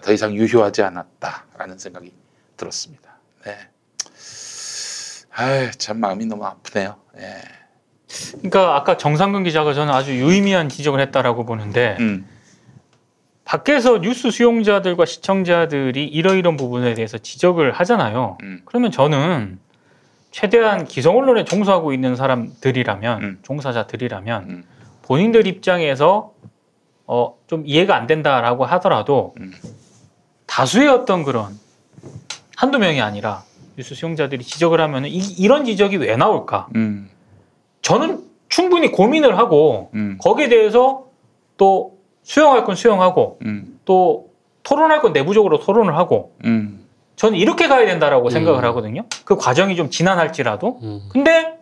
더 0.01 0.11
이상 0.11 0.33
유효하지 0.33 0.83
않았다라는 0.83 1.77
생각이 1.77 2.11
들었습니다. 2.57 3.17
네. 3.45 3.57
아유, 5.31 5.71
참 5.77 5.99
마음이 5.99 6.25
너무 6.25 6.45
아프네요. 6.45 6.95
예. 7.17 7.41
그러니까 8.37 8.75
아까 8.75 8.97
정상근 8.97 9.43
기자가 9.43 9.73
저는 9.73 9.93
아주 9.93 10.15
유의미한 10.15 10.69
지적을 10.69 10.99
했다라고 11.01 11.45
보는데 11.45 11.97
음. 11.99 12.25
밖에서 13.43 13.99
뉴스 13.99 14.31
수용자들과 14.31 15.05
시청자들이 15.05 16.05
이러이런 16.05 16.57
부분에 16.57 16.93
대해서 16.93 17.17
지적을 17.17 17.71
하잖아요. 17.73 18.37
음. 18.43 18.61
그러면 18.65 18.91
저는 18.91 19.59
최대한 20.31 20.85
기성 20.85 21.17
언론에 21.17 21.45
종사하고 21.45 21.93
있는 21.93 22.15
사람들이라면 22.15 23.23
음. 23.23 23.39
종사자들이라면 23.43 24.63
본인들 25.05 25.45
입장에서 25.47 26.33
어, 27.07 27.37
좀 27.47 27.63
이해가 27.65 27.95
안 27.95 28.07
된다라고 28.07 28.65
하더라도 28.65 29.35
음. 29.39 29.53
다수의 30.47 30.87
어떤 30.87 31.23
그런 31.23 31.57
한두 32.55 32.79
명이 32.79 33.01
아니라 33.01 33.43
뉴스 33.77 33.93
수용자들이 33.93 34.43
지적을 34.43 34.81
하면 34.81 35.05
이, 35.05 35.47
런 35.47 35.65
지적이 35.65 35.97
왜 35.97 36.15
나올까? 36.15 36.67
음. 36.75 37.09
저는 37.81 38.23
충분히 38.49 38.91
고민을 38.91 39.37
하고 39.37 39.91
음. 39.93 40.17
거기에 40.19 40.49
대해서 40.49 41.05
또 41.57 41.97
수용할 42.23 42.63
건 42.63 42.75
수용하고 42.75 43.39
음. 43.45 43.79
또 43.85 44.29
토론할 44.63 45.01
건 45.01 45.13
내부적으로 45.13 45.59
토론을 45.59 45.95
하고 45.95 46.33
음. 46.45 46.83
저는 47.15 47.37
이렇게 47.37 47.67
가야 47.67 47.85
된다라고 47.85 48.29
생각을 48.31 48.63
음. 48.63 48.65
하거든요. 48.69 49.03
그 49.23 49.35
과정이 49.35 49.75
좀 49.75 49.91
지난할지라도. 49.91 50.79
음. 50.81 51.09
근데 51.09 51.54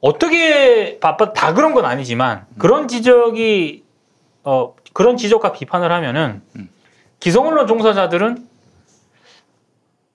어떻게 0.00 0.98
바빠 0.98 1.32
다 1.32 1.52
그런 1.54 1.74
건 1.74 1.84
아니지만 1.84 2.46
그런 2.58 2.88
지적이 2.88 3.84
어 4.44 4.74
그런 4.92 5.16
지적과 5.16 5.52
비판을 5.52 5.92
하면은 5.92 6.42
음. 6.56 6.68
기성 7.20 7.46
언론 7.46 7.66
종사자들은 7.66 8.46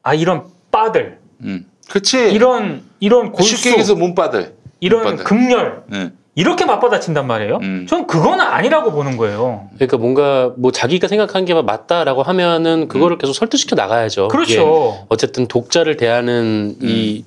아 0.03 0.13
이런 0.13 0.45
빠들 0.71 1.19
음. 1.41 1.69
그치. 1.89 2.31
이런 2.31 2.83
이런 2.99 3.31
골수 3.31 3.55
쉽게 3.55 3.69
얘기해서 3.71 3.95
문바들. 3.95 4.55
이런 4.79 5.03
문바들. 5.03 5.23
극렬 5.23 5.83
네. 5.87 6.11
이렇게 6.33 6.65
맞받아친단 6.65 7.27
말이에요. 7.27 7.59
음. 7.61 7.85
전 7.87 8.07
그건 8.07 8.41
아니라고 8.41 8.91
보는 8.91 9.15
거예요. 9.17 9.69
그러니까 9.75 9.97
뭔가 9.97 10.51
뭐 10.57 10.71
자기가 10.71 11.07
생각한 11.07 11.45
게 11.45 11.53
맞다라고 11.53 12.23
하면은 12.23 12.87
그거를 12.87 13.17
계속 13.17 13.33
설득시켜 13.33 13.75
나가야죠. 13.75 14.27
그렇죠. 14.27 15.05
어쨌든 15.07 15.47
독자를 15.47 15.95
대하는 15.95 16.75
이 16.81 17.23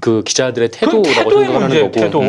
그 0.00 0.22
기자들의 0.24 0.70
태도라고 0.70 1.02
태도의 1.02 1.44
생각을 1.46 1.60
문제, 1.60 1.76
하는 1.76 1.92
거고. 1.92 2.00
태도. 2.00 2.20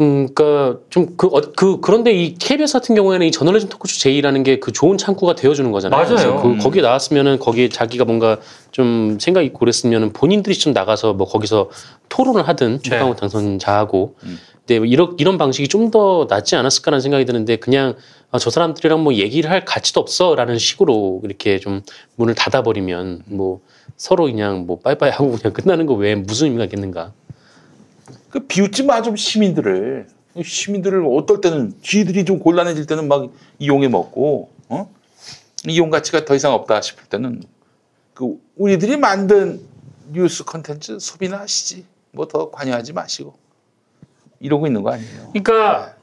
음, 0.00 0.28
그러니까 0.34 0.80
좀그그 0.88 1.80
그런데 1.82 2.12
이 2.12 2.34
KBS 2.34 2.72
같은 2.72 2.94
경우에는 2.94 3.26
이 3.26 3.30
저널리즘 3.30 3.68
토크쇼 3.68 4.00
제이라는 4.00 4.42
게 4.44 4.58
그 4.58 4.72
좋은 4.72 4.96
창구가 4.96 5.34
되어주는 5.34 5.70
거잖아요. 5.72 6.00
맞아요. 6.00 6.16
그래서 6.16 6.42
그 6.42 6.48
음. 6.48 6.58
거기에 6.58 6.80
나왔으면은 6.80 7.38
거기에 7.38 7.68
자기가 7.68 8.06
뭔가 8.06 8.38
좀 8.70 9.18
생각 9.20 9.42
있고 9.42 9.58
그랬으면은 9.58 10.12
본인들이 10.14 10.56
좀 10.56 10.72
나가서 10.72 11.12
뭐 11.12 11.26
거기서 11.26 11.68
토론을 12.08 12.48
하든 12.48 12.80
최강욱 12.82 13.16
당선자하고. 13.16 14.16
음. 14.24 14.38
근데 14.66 14.78
뭐 14.78 14.86
이런 14.86 15.16
이런 15.18 15.36
방식이 15.36 15.68
좀 15.68 15.90
더 15.90 16.26
낫지 16.30 16.56
않았을까라는 16.56 17.00
생각이 17.00 17.24
드는데 17.24 17.56
그냥 17.56 17.94
아, 18.30 18.38
저 18.38 18.48
사람들이랑 18.48 19.02
뭐 19.02 19.12
얘기를 19.14 19.50
할 19.50 19.64
가치도 19.64 20.00
없어라는 20.00 20.56
식으로 20.56 21.20
이렇게 21.24 21.58
좀 21.58 21.82
문을 22.16 22.34
닫아버리면 22.36 23.24
뭐 23.26 23.60
서로 23.96 24.24
그냥 24.24 24.66
뭐 24.66 24.78
빠이빠이 24.78 25.10
하고 25.10 25.32
그냥 25.36 25.52
끝나는 25.52 25.86
거 25.86 25.94
외에 25.94 26.14
무슨 26.14 26.46
의미가 26.46 26.64
있겠는가? 26.64 27.12
그 28.30 28.40
비웃지 28.40 28.84
마 28.84 29.02
좀 29.02 29.16
시민들을. 29.16 30.06
시민들을 30.42 31.04
어떨 31.06 31.40
때는 31.40 31.74
쥐들이 31.82 32.24
좀 32.24 32.38
곤란해질 32.38 32.86
때는 32.86 33.08
막 33.08 33.30
이용해 33.58 33.88
먹고 33.88 34.50
어? 34.68 34.88
이용 35.66 35.90
가치가 35.90 36.24
더 36.24 36.34
이상 36.36 36.52
없다 36.54 36.80
싶을 36.80 37.04
때는 37.06 37.42
그 38.14 38.36
우리들이 38.56 38.96
만든 38.96 39.60
뉴스 40.12 40.44
컨텐츠 40.44 40.98
소비나 41.00 41.40
하시지 41.40 41.84
뭐 42.12 42.26
더 42.26 42.50
관여하지 42.50 42.92
마시고 42.92 43.34
이러고 44.38 44.66
있는 44.68 44.82
거 44.82 44.92
아니에요? 44.92 45.30
그러니까 45.32 45.94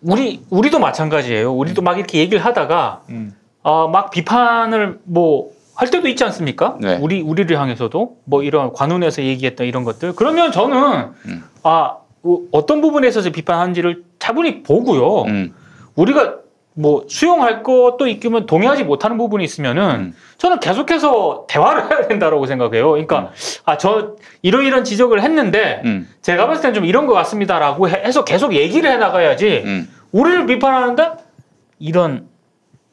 우리 0.00 0.42
우리도 0.50 0.78
마찬가지예요. 0.78 1.54
우리도 1.54 1.82
막 1.82 1.98
이렇게 1.98 2.18
얘기를 2.18 2.42
하다가 2.44 3.04
음. 3.10 3.36
어, 3.62 3.88
막 3.88 4.10
비판을 4.10 5.00
뭐 5.04 5.54
할 5.76 5.90
때도 5.90 6.08
있지 6.08 6.24
않습니까? 6.24 6.76
네. 6.80 6.98
우리 7.00 7.20
우리를 7.20 7.56
향해서도 7.58 8.16
뭐 8.24 8.42
이런 8.42 8.72
관훈에서 8.72 9.22
얘기했던 9.22 9.66
이런 9.66 9.84
것들. 9.84 10.14
그러면 10.16 10.50
저는 10.50 11.10
음. 11.26 11.44
아 11.62 11.96
어, 12.22 12.38
어떤 12.50 12.80
부분에 12.80 13.06
있어서 13.08 13.30
비판한지를 13.30 14.02
차분히 14.18 14.62
보고요. 14.62 15.22
음. 15.28 15.54
우리가 15.94 16.36
뭐 16.78 17.04
수용할 17.08 17.62
것도 17.62 18.06
있으면 18.06 18.44
동의하지 18.46 18.84
못하는 18.84 19.16
부분이 19.18 19.44
있으면은 19.44 19.82
음. 19.90 20.14
저는 20.38 20.60
계속해서 20.60 21.46
대화를 21.48 21.90
해야 21.90 22.06
된다고 22.08 22.44
생각해요. 22.46 22.90
그러니까 22.90 23.30
아 23.64 23.76
저 23.78 24.16
이러이런 24.42 24.84
지적을 24.84 25.22
했는데 25.22 25.82
음. 25.84 26.08
제가 26.22 26.46
봤을 26.46 26.62
땐 26.62 26.74
좀 26.74 26.84
이런 26.86 27.06
것 27.06 27.12
같습니다라고 27.14 27.88
해- 27.90 28.02
해서 28.04 28.24
계속 28.24 28.54
얘기를 28.54 28.90
해 28.90 28.96
나가야지. 28.96 29.62
음. 29.64 29.88
우리를 30.12 30.46
비판하는데 30.46 31.10
이런 31.78 32.28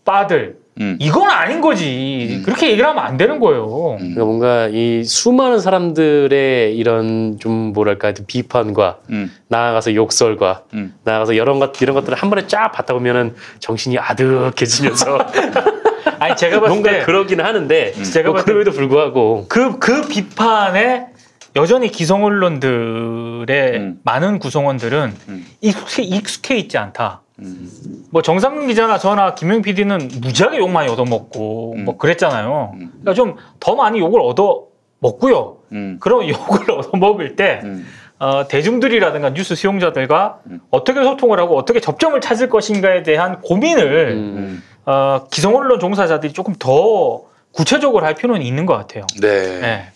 빠들 0.06 0.58
음. 0.80 0.98
이건 1.00 1.30
아닌 1.30 1.62
거지. 1.62 2.42
그렇게 2.46 2.72
얘기를 2.72 2.88
하면 2.88 3.04
안 3.04 3.18
되는 3.18 3.40
거예요. 3.40 3.96
그러니까 3.98 4.26
뭔가 4.26 4.68
이 4.68 5.04
수많은 5.04 5.60
사람들의 5.60 6.76
이런 6.76 7.38
좀 7.40 7.74
뭐랄까 7.74 8.14
비판과 8.26 9.00
음. 9.10 9.32
나아가서 9.50 9.94
욕설과 9.94 10.64
음. 10.74 10.96
나아가서 11.04 11.34
이런 11.34 11.60
것 11.60 11.80
이런 11.82 11.94
것들을 11.94 12.18
한 12.18 12.30
번에 12.30 12.48
쫙 12.48 12.72
받다 12.72 12.94
보면은 12.94 13.36
정신이 13.60 14.00
아득해지면서 14.00 15.18
아니 16.20 16.36
제가 16.36 16.60
봤을 16.60 16.70
뭔가 16.70 16.92
때 16.92 17.00
그러기는 17.04 17.44
하는데 17.44 17.92
제가 17.92 18.30
뭐 18.30 18.34
봤을 18.34 18.46
때 18.46 18.52
그럼에도 18.52 18.72
불구하고 18.72 19.46
그, 19.50 19.78
그 19.80 20.08
비판에 20.08 21.08
여전히 21.56 21.90
기성 21.90 22.24
언론들의 22.24 23.78
음. 23.78 24.00
많은 24.04 24.40
구성원들은 24.40 25.14
음. 25.30 25.46
익숙해, 25.62 26.04
익숙해 26.04 26.58
있지 26.58 26.78
않다. 26.78 27.22
음. 27.44 27.70
뭐 28.12 28.22
정상근 28.22 28.68
기자나 28.68 28.98
저나 28.98 29.36
김용 29.36 29.62
PD는 29.62 30.10
무지하게 30.22 30.58
욕 30.60 30.70
많이 30.70 30.90
얻어먹고 30.90 31.74
음. 31.76 31.86
뭐 31.86 31.98
그랬잖아요. 31.98 32.72
음. 32.76 32.92
그러니까 33.02 33.14
좀 33.14 33.36
더 33.60 33.76
많이 33.76 34.00
욕을 34.00 34.20
얻어 34.22 34.68
먹고요. 35.00 35.58
음. 35.72 35.98
그런 36.00 36.28
욕을 36.30 36.72
얻어 36.72 36.98
먹을 36.98 37.36
때 37.36 37.62
음. 37.64 37.86
어, 38.20 38.48
대중들이라든가 38.48 39.34
뉴스 39.34 39.56
수용자들과 39.56 40.40
음. 40.48 40.60
어떻게 40.70 41.04
소통을 41.04 41.40
하고 41.40 41.58
어떻게 41.58 41.80
접점을 41.80 42.20
찾을 42.22 42.50
것인가에 42.50 43.04
대한 43.04 43.42
고민을 43.42 44.12
음. 44.12 44.64
어, 44.86 45.26
기성 45.32 45.56
언론 45.56 45.80
종사자들이 45.80 46.34
조금 46.34 46.56
더 46.58 47.24
구체적으로 47.52 48.06
할 48.06 48.16
필요는 48.16 48.42
있는 48.42 48.66
것 48.66 48.76
같아요. 48.76 49.06
네. 49.22 49.60
네. 49.60 49.92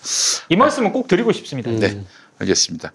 이 0.49 0.55
말씀은 0.55 0.91
꼭 0.91 1.07
드리고 1.07 1.31
싶습니다. 1.31 1.71
네. 1.71 2.01
알겠습니다. 2.39 2.93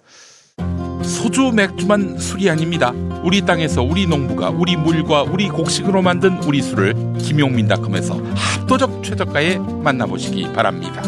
소주 1.23 1.53
맥주만 1.53 2.17
술이 2.17 2.49
아닙니다. 2.49 2.91
우리 3.23 3.39
땅에서 3.39 3.81
우리 3.81 4.05
농부가 4.05 4.49
우리 4.49 4.75
물과 4.75 5.23
우리 5.23 5.47
곡식으로 5.47 6.01
만든 6.01 6.43
우리 6.43 6.61
술을 6.61 6.93
김용민닷컴에서 7.17 8.21
합도적 8.35 9.01
최저가에 9.05 9.57
만나보시기 9.57 10.51
바랍니다. 10.51 11.01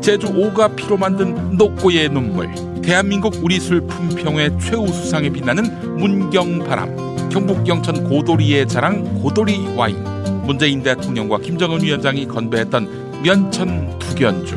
제주 0.00 0.28
오가피로 0.28 0.96
만든 0.96 1.58
녹고의 1.58 2.08
눈물, 2.08 2.48
대한민국 2.80 3.34
우리 3.42 3.60
술 3.60 3.82
품평회 3.82 4.56
최우수상에 4.58 5.28
빛나는 5.28 5.98
문경바람, 5.98 7.28
경북 7.28 7.68
영천 7.68 8.04
고도리의 8.04 8.68
자랑 8.68 9.20
고도리 9.20 9.74
와인, 9.76 10.02
문재인 10.46 10.82
대통령과 10.82 11.40
김정은 11.40 11.82
위원장이 11.82 12.26
건배했던 12.26 13.20
면천 13.22 13.98
두견주, 13.98 14.54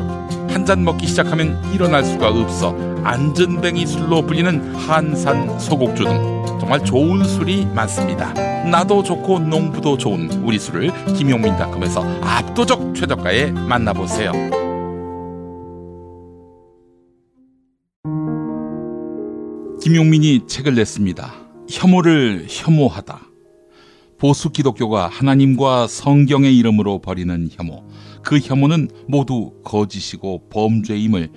한 0.52 0.66
잔 0.66 0.84
먹기 0.84 1.06
시작하면 1.08 1.60
일어날 1.72 2.04
수가 2.04 2.28
없어 2.28 2.76
안전뱅이 3.02 3.84
술로 3.86 4.22
불리는 4.22 4.74
한산 4.76 5.58
소곡주 5.58 6.04
등 6.04 6.44
정말 6.60 6.84
좋은 6.84 7.24
술이 7.24 7.66
많습니다. 7.66 8.32
나도 8.70 9.02
좋고 9.02 9.40
농부도 9.40 9.98
좋은 9.98 10.30
우리 10.44 10.58
술을 10.60 10.92
김용민닷컴에서 11.14 12.04
압도적 12.22 12.94
최저가에 12.94 13.50
만나보세요. 13.50 14.30
김용민이 19.82 20.46
책을 20.46 20.76
냈습니다. 20.76 21.34
혐오를 21.68 22.46
혐오하다. 22.48 23.20
보수 24.18 24.50
기독교가 24.50 25.08
하나님과 25.08 25.88
성경의 25.88 26.56
이름으로 26.56 27.00
벌이는 27.00 27.48
혐오. 27.50 27.82
그 28.24 28.38
혐오는 28.38 28.88
모두 29.08 29.52
거짓이고 29.64 30.48
범죄임을 30.48 31.30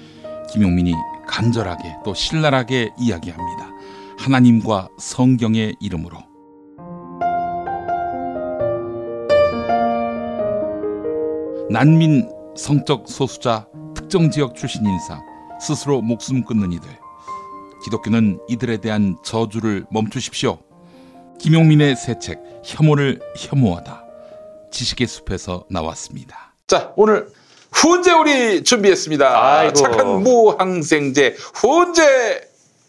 김용민이 0.52 0.94
간절하게 1.28 1.98
또 2.03 2.14
신랄하게 2.14 2.91
이야기합니다. 2.99 3.72
하나님과 4.18 4.90
성경의 4.99 5.76
이름으로. 5.80 6.18
난민, 11.70 12.30
성적 12.56 13.07
소수자, 13.10 13.68
특정 13.95 14.30
지역 14.30 14.56
출신 14.56 14.86
인사, 14.86 15.22
스스로 15.60 16.02
목숨 16.02 16.44
끊는 16.44 16.72
이들. 16.72 16.88
기독교는 17.84 18.40
이들에 18.48 18.78
대한 18.78 19.18
저주를 19.24 19.86
멈추십시오. 19.91 20.60
김용민의 21.40 21.95
새 21.95 22.18
책, 22.20 22.40
혐오를 22.64 23.20
혐오하다. 23.38 24.03
지식의 24.72 25.07
숲에서 25.07 25.66
나왔습니다. 25.70 26.55
자, 26.68 26.94
오늘 26.96 27.28
훈제 27.72 28.12
오리 28.14 28.64
준비했습니다. 28.64 29.58
아이고. 29.60 29.74
착한 29.76 30.24
무항생제 30.24 31.36
훈제 31.54 32.42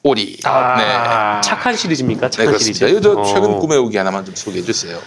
오리. 0.03 0.39
아, 0.45 0.77
네. 0.79 1.41
착한 1.47 1.77
시리즈입니까? 1.77 2.29
네, 2.29 2.31
착한 2.31 2.47
그렇습니다. 2.47 2.87
시리즈. 2.87 3.07
요저 3.07 3.25
최근 3.25 3.51
어. 3.51 3.59
꿈에 3.59 3.77
오기 3.77 3.95
하나만 3.99 4.25
좀 4.25 4.35
소개해 4.35 4.65
주세요. 4.65 4.99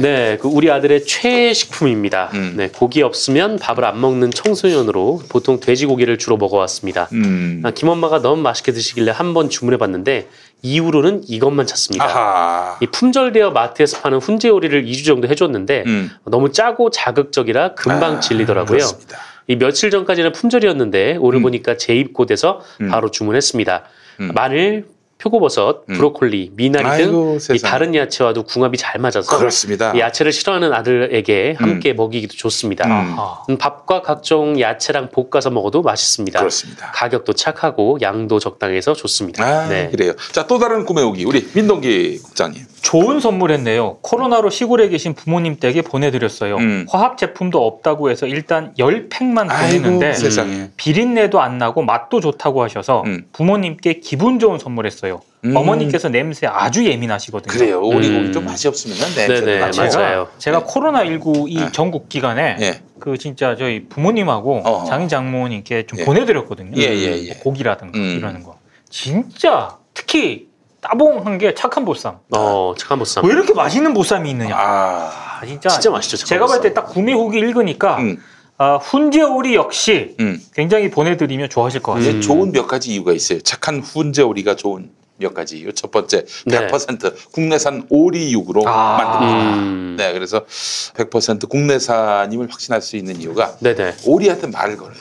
네, 0.00 0.38
그 0.40 0.46
우리 0.46 0.70
아들의 0.70 1.04
최애 1.04 1.52
식품입니다. 1.54 2.30
음. 2.34 2.54
네, 2.56 2.68
고기 2.68 3.02
없으면 3.02 3.58
밥을 3.58 3.84
안 3.84 4.00
먹는 4.00 4.30
청소년으로 4.30 5.22
보통 5.28 5.58
돼지고기를 5.58 6.18
주로 6.18 6.36
먹어왔습니다. 6.36 7.08
음. 7.12 7.62
아, 7.64 7.72
김 7.72 7.88
엄마가 7.88 8.22
너무 8.22 8.40
맛있게 8.42 8.70
드시길래 8.70 9.10
한번 9.10 9.50
주문해봤는데 9.50 10.28
이후로는 10.62 11.22
이것만 11.28 11.66
찾습니다. 11.66 12.04
아하. 12.04 12.78
이 12.80 12.86
품절되어 12.86 13.50
마트에서 13.50 14.00
파는 14.00 14.18
훈제 14.18 14.48
요리를 14.48 14.84
2주 14.84 15.04
정도 15.04 15.28
해줬는데 15.28 15.84
음. 15.86 16.10
너무 16.24 16.52
짜고 16.52 16.90
자극적이라 16.90 17.74
금방 17.74 18.16
아, 18.16 18.20
질리더라고요. 18.20 18.78
그렇습니다. 18.78 19.18
이 19.48 19.56
며칠 19.56 19.90
전까지는 19.90 20.32
품절이었는데 20.32 21.18
오늘 21.20 21.42
보니까 21.42 21.76
재입고돼서 21.76 22.62
음. 22.80 22.88
바로 22.88 23.10
주문했습니다. 23.10 23.82
음. 24.20 24.30
마늘, 24.34 24.86
표고버섯, 25.22 25.84
음. 25.88 25.94
브로콜리, 25.94 26.50
미나리 26.54 27.04
등 27.04 27.38
이. 27.54 27.58
다른 27.60 27.94
야채와도 27.94 28.42
궁합이 28.42 28.76
잘 28.76 29.00
맞아서 29.00 29.36
그렇습니다. 29.36 29.92
이 29.94 30.00
야채를 30.00 30.32
싫어하는 30.32 30.72
아들에게 30.72 31.54
함께 31.58 31.92
먹이기도 31.92 32.34
좋습니다. 32.34 32.86
음. 32.86 33.16
음, 33.50 33.56
밥과 33.56 34.02
각종 34.02 34.58
야채랑 34.58 35.10
볶아서 35.10 35.50
먹어도 35.50 35.82
맛있습니다. 35.82 36.40
그렇습니다. 36.40 36.90
가격도 36.92 37.34
착하고 37.34 37.98
양도 38.02 38.40
적당해서 38.40 38.94
좋습니다. 38.94 39.44
아, 39.44 39.68
네. 39.68 39.88
그래요. 39.90 40.12
자, 40.32 40.46
또 40.48 40.58
다른 40.58 40.84
꿈에 40.84 41.02
오기. 41.02 41.24
우리 41.24 41.48
민동기 41.54 42.18
국장님. 42.24 42.71
좋은 42.82 43.20
선물했네요. 43.20 43.98
코로나로 44.02 44.50
시골에 44.50 44.88
계신 44.88 45.14
부모님 45.14 45.56
댁에 45.56 45.82
보내드렸어요. 45.82 46.56
음. 46.56 46.86
화학 46.90 47.16
제품도 47.16 47.64
없다고 47.64 48.10
해서 48.10 48.26
일단 48.26 48.74
열 48.78 49.08
팩만 49.08 49.46
보냈는데 49.46 50.12
세상에. 50.14 50.70
비린내도 50.76 51.40
안 51.40 51.58
나고 51.58 51.82
맛도 51.82 52.20
좋다고 52.20 52.62
하셔서 52.62 53.04
음. 53.06 53.24
부모님께 53.32 54.00
기분 54.00 54.40
좋은 54.40 54.58
선물했어요. 54.58 55.20
음. 55.44 55.56
어머니께서 55.56 56.08
냄새 56.08 56.46
아주 56.48 56.84
예민하시거든요. 56.84 57.52
그래요. 57.52 57.80
오리고기 57.80 58.26
음. 58.26 58.32
좀 58.32 58.44
맛이 58.44 58.66
없으면 58.66 58.96
냄새 58.96 59.26
네네, 59.28 59.58
나죠. 59.60 59.80
맞아요. 59.82 59.90
제가, 59.90 60.28
제가 60.38 60.64
코로나 60.64 61.04
19 61.04 61.46
이 61.48 61.56
네. 61.58 61.72
전국 61.72 62.08
기간에 62.08 62.56
예. 62.60 62.80
그 62.98 63.16
진짜 63.16 63.54
저희 63.56 63.86
부모님하고 63.88 64.62
어허. 64.64 64.86
장인 64.86 65.08
장모님께 65.08 65.86
좀 65.86 66.00
예. 66.00 66.04
보내드렸거든요. 66.04 66.72
예, 66.76 66.82
예, 66.82 67.26
예. 67.28 67.34
고기라든가 67.34 67.96
음. 67.96 68.16
이러는 68.18 68.42
거. 68.42 68.58
진짜 68.90 69.78
특히 69.94 70.51
따봉한 70.82 71.38
게 71.38 71.54
착한 71.54 71.84
보쌈. 71.84 72.18
어, 72.34 72.74
착한 72.76 72.98
보쌈. 72.98 73.24
왜 73.24 73.32
이렇게 73.32 73.54
맛있는 73.54 73.94
보쌈이 73.94 74.28
있느냐? 74.30 74.54
아. 74.56 75.38
아, 75.40 75.46
진짜 75.46 75.68
진짜 75.70 75.90
맛있죠. 75.90 76.16
착한 76.18 76.28
제가 76.28 76.46
볼 76.46 76.56
보쌈. 76.56 76.62
때 76.62 76.74
딱 76.74 76.86
구매 76.88 77.12
후기 77.12 77.38
읽으니까 77.38 77.98
음. 77.98 78.16
아, 78.58 78.76
훈제오리 78.76 79.54
역시 79.54 80.14
음. 80.20 80.40
굉장히 80.54 80.90
보내드리면 80.90 81.48
좋아하실 81.48 81.82
것 81.82 81.92
같아요. 81.92 82.10
이게 82.10 82.20
좋은 82.20 82.52
몇 82.52 82.66
가지 82.66 82.90
이유가 82.92 83.12
있어요. 83.12 83.40
착한 83.40 83.80
훈제 83.80 84.22
오리가 84.22 84.56
좋은 84.56 84.90
몇 85.18 85.34
가지 85.34 85.58
이유. 85.58 85.72
첫 85.72 85.90
번째, 85.92 86.24
네. 86.46 86.66
100% 86.66 87.30
국내산 87.32 87.86
오리육으로 87.88 88.64
아. 88.66 88.96
만듭니다. 88.98 89.54
음. 89.56 89.94
네, 89.96 90.12
그래서 90.12 90.44
100% 90.46 91.48
국내산임을 91.48 92.48
확신할 92.52 92.82
수 92.82 92.96
있는 92.96 93.20
이유가 93.20 93.56
네네. 93.60 93.94
오리한테 94.04 94.48
말을 94.48 94.76
걸어요. 94.76 94.96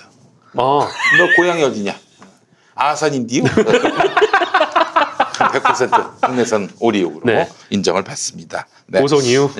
어, 0.56 0.82
너 1.18 1.36
고향이 1.38 1.64
어디냐? 1.64 1.96
아산인디요? 2.76 3.44
100% 5.90 6.22
국내산 6.22 6.70
오리육으로 6.80 7.22
네. 7.26 7.48
인정을 7.70 8.04
받습니다. 8.04 8.68
네. 8.88 9.02
보성 9.02 9.24
이유. 9.24 9.50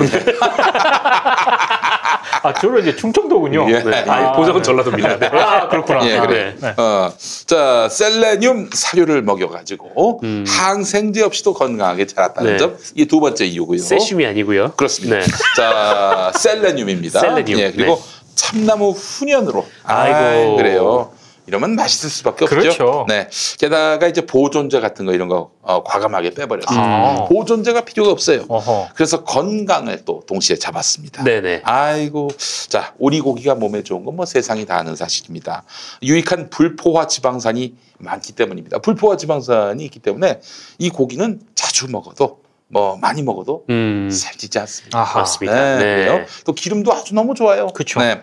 아, 2.44 2.54
저로 2.54 2.80
이제 2.80 2.96
충청도군요. 2.96 3.68
예. 3.70 3.84
네. 3.84 4.04
아, 4.08 4.30
아, 4.30 4.32
보성은 4.32 4.62
네. 4.62 4.66
전라도입니다. 4.66 5.20
네. 5.20 5.28
아, 5.28 5.68
그렇구나. 5.70 6.08
예, 6.08 6.18
아, 6.18 6.26
그래. 6.26 6.56
네. 6.60 6.74
어, 6.76 7.12
자, 7.46 7.88
셀레늄 7.90 8.70
사료를 8.74 9.22
먹여가지고 9.22 10.22
음. 10.24 10.46
항생제 10.48 11.22
없이도 11.22 11.54
건강하게 11.54 12.08
자랐다는 12.08 12.54
네. 12.54 12.58
점, 12.58 12.78
이게 12.96 13.06
두 13.06 13.20
번째 13.20 13.46
이유고요. 13.46 13.80
세슘이 13.80 14.26
아니고요. 14.26 14.72
그렇습니다. 14.72 15.20
네. 15.20 15.26
자, 15.56 16.32
셀레늄입니다. 16.36 17.20
셀레늄. 17.20 17.60
예, 17.60 17.72
그리고 17.72 17.96
네. 17.96 18.02
참나무 18.36 18.92
훈연으로. 18.92 19.66
아이고. 19.84 20.18
아이, 20.18 20.56
그래요. 20.58 21.12
이러면 21.48 21.76
맛있을 21.76 22.10
수밖에 22.10 22.46
없죠. 22.46 22.56
그렇죠. 22.56 23.06
네. 23.08 23.28
게다가 23.58 24.08
이제 24.08 24.26
보존제 24.26 24.80
같은 24.80 25.06
거 25.06 25.14
이런 25.14 25.28
거 25.28 25.52
어, 25.62 25.84
과감하게 25.84 26.32
빼버렸어요. 26.32 26.80
아. 26.80 27.26
보존제가 27.26 27.82
필요가 27.82 28.12
없어요. 28.12 28.46
어허. 28.48 28.90
그래서 28.94 29.24
건강을 29.24 30.06
또 30.06 30.24
동시에 30.28 30.56
잡았습니다. 30.58 31.24
네네. 31.24 31.62
아이고, 31.64 32.30
자, 32.70 32.94
오리고기가 33.00 33.56
몸에 33.56 33.84
좋은 33.84 34.06
건 34.06 34.12
뭐 34.12 34.26
세상이 34.26 34.66
다 34.66 34.78
아는 34.78 34.96
사실입니다. 34.96 35.64
유익한 36.04 36.50
불포화 36.50 37.08
지방산이 37.08 37.76
많기 37.98 38.34
때문입니다. 38.34 38.80
불포화 38.80 39.16
지방산이 39.18 39.84
있기 39.86 40.00
때문에 40.00 40.42
이 40.80 40.90
고기는 40.90 41.40
자주 41.56 41.90
먹어도 41.90 42.42
뭐 42.72 42.98
많이 42.98 43.22
먹어도 43.22 43.66
음, 43.70 44.10
살찌지 44.10 44.58
않습니다. 44.60 45.00
아하. 45.00 45.20
맞습니다. 45.20 45.54
네, 45.54 45.76
네. 45.76 46.06
그래요. 46.06 46.26
또 46.46 46.54
기름도 46.54 46.92
아주 46.94 47.14
너무 47.14 47.36
좋아요. 47.36 47.68
그쵸. 47.68 48.00
네. 48.00 48.22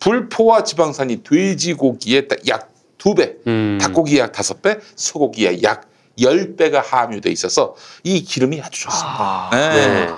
불포화 0.00 0.64
지방산이 0.64 1.22
돼지고기의 1.22 2.28
약두 2.48 3.14
배, 3.14 3.34
음. 3.46 3.78
닭고기 3.80 4.18
약 4.18 4.32
다섯 4.32 4.62
배, 4.62 4.78
소고기의 4.96 5.62
약 5.62 5.88
10배가 6.18 6.82
함유돼 6.82 7.30
있어서 7.30 7.74
이 8.02 8.22
기름이 8.22 8.60
아주 8.60 8.82
좋습니다. 8.82 9.18
아, 9.18 9.50
네. 9.52 10.06
네. 10.06 10.08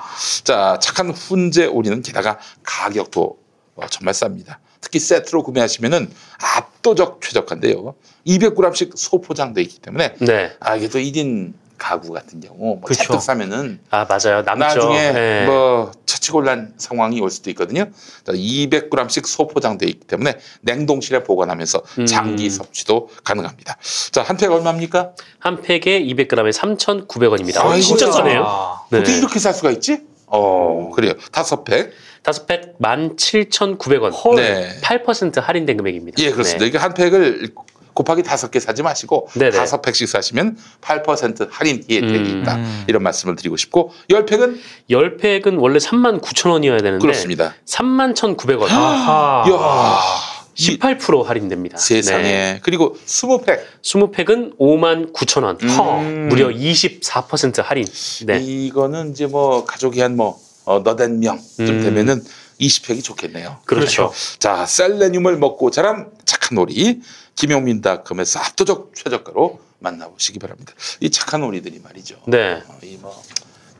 자, 0.45 0.79
착한 0.81 1.11
훈제 1.11 1.67
오리는 1.67 2.01
게다가 2.03 2.39
가격도 2.63 3.37
어, 3.75 3.87
정말 3.89 4.15
쌉니다. 4.15 4.57
특히 4.81 4.99
세트로 4.99 5.43
구매하시면은 5.43 6.11
압도적 6.57 7.21
최저가인데요. 7.21 7.95
200g씩 8.27 8.97
소포장돼 8.97 9.63
있기 9.63 9.79
때문에 9.79 10.15
네. 10.21 10.53
아 10.61 10.77
이게 10.77 10.89
또 10.89 10.99
1인 10.99 11.55
가구 11.83 12.13
같은 12.13 12.39
경우 12.39 12.59
뭐 12.77 12.81
그쵸. 12.83 13.03
잔뜩 13.03 13.21
사면은 13.21 13.81
아, 13.91 14.07
맞아요. 14.09 14.43
남죠. 14.43 14.65
나중에 14.65 15.13
네. 15.13 15.47
뭐 15.47 15.91
처치곤란 16.07 16.75
상황이 16.77 17.21
올 17.21 17.29
수도 17.29 17.51
있거든요. 17.51 17.87
200g씩 18.27 19.27
소포장돼 19.27 19.87
있기 19.87 20.07
때문에 20.07 20.39
냉동실에 20.61 21.25
보관하면서 21.25 21.83
음. 21.99 22.07
장기 22.07 22.49
섭취도 22.51 23.11
가능합니다. 23.25 23.77
자, 24.13 24.23
한 24.23 24.37
팩 24.37 24.51
얼마입니까? 24.53 25.13
한 25.41 25.61
팩에 25.61 26.01
200g에 26.05 26.53
3,900원입니다. 26.53 27.59
아이고, 27.65 27.81
진짜. 27.81 28.13
싸네요. 28.13 28.45
아, 28.47 28.83
네. 28.91 28.99
어떻게 29.01 29.19
이렇게 29.19 29.39
살 29.41 29.53
수가 29.53 29.73
있지? 29.73 30.01
어, 30.27 30.91
그래요. 30.95 31.13
다섯 31.33 31.65
팩. 31.65 31.91
다섯 32.23 32.47
팩 32.47 32.79
17,900원. 32.81 34.37
네. 34.37 34.69
8% 34.83 35.41
할인된 35.41 35.77
금액입니다. 35.77 36.23
예, 36.23 36.31
그렇습니다. 36.31 36.65
네. 36.65 36.69
이게 36.69 36.79
한 36.79 36.95
팩을 36.95 37.51
곱하기 37.95 38.23
다섯 38.23 38.51
개 38.51 38.61
사지 38.61 38.83
마시고. 38.83 39.29
다섯 39.57 39.83
팩씩 39.83 40.09
사시면 40.09 40.57
8% 40.81 41.49
할인 41.51 41.85
혜택이 41.91 42.33
음. 42.33 42.41
있다. 42.41 42.59
이런 42.87 43.03
말씀을 43.03 43.37
드리고 43.37 43.57
싶고 43.57 43.93
열 44.11 44.27
팩은 44.27 44.61
10팩은 44.91 45.61
원래 45.61 45.79
39,000원이어야 45.79 46.83
되는데 46.83 47.03
그렇습니다. 47.03 47.55
31,900원. 47.67 48.69
아하. 48.71 49.45
이야, 49.49 50.33
18% 50.55 51.25
할인됩니다. 51.25 51.79
세상에. 51.79 52.23
네. 52.23 52.61
그리고 52.63 52.97
스무 53.05 53.43
팩. 53.43 53.61
20팩은 53.83 54.59
59,000원. 54.59 55.63
음. 55.63 56.29
무려 56.29 56.49
24% 56.49 57.63
할인. 57.63 57.87
네. 58.27 58.39
이거는 58.41 59.13
이제 59.13 59.27
뭐 59.27 59.65
가족이 59.65 60.01
한뭐 60.01 60.39
어, 60.65 60.81
너댓 60.81 61.09
명쯤 61.09 61.43
음. 61.61 61.83
되면은 61.83 62.23
20팩이 62.61 63.03
좋겠네요. 63.03 63.59
그렇죠. 63.65 64.13
자, 64.39 64.67
셀레늄을 64.67 65.37
먹고 65.37 65.71
자란 65.71 66.11
착한 66.25 66.59
오리 66.59 67.01
김용민닷컴에서 67.35 68.41
압도적 68.41 68.93
최저가로 68.95 69.61
만나보시기 69.81 70.39
바랍니다. 70.39 70.73
이 71.01 71.11
착한 71.11 71.43
오리들이 71.43 71.81
말이죠. 71.81 72.21
네. 72.27 72.63
어, 72.67 72.79
이뭐 72.83 73.23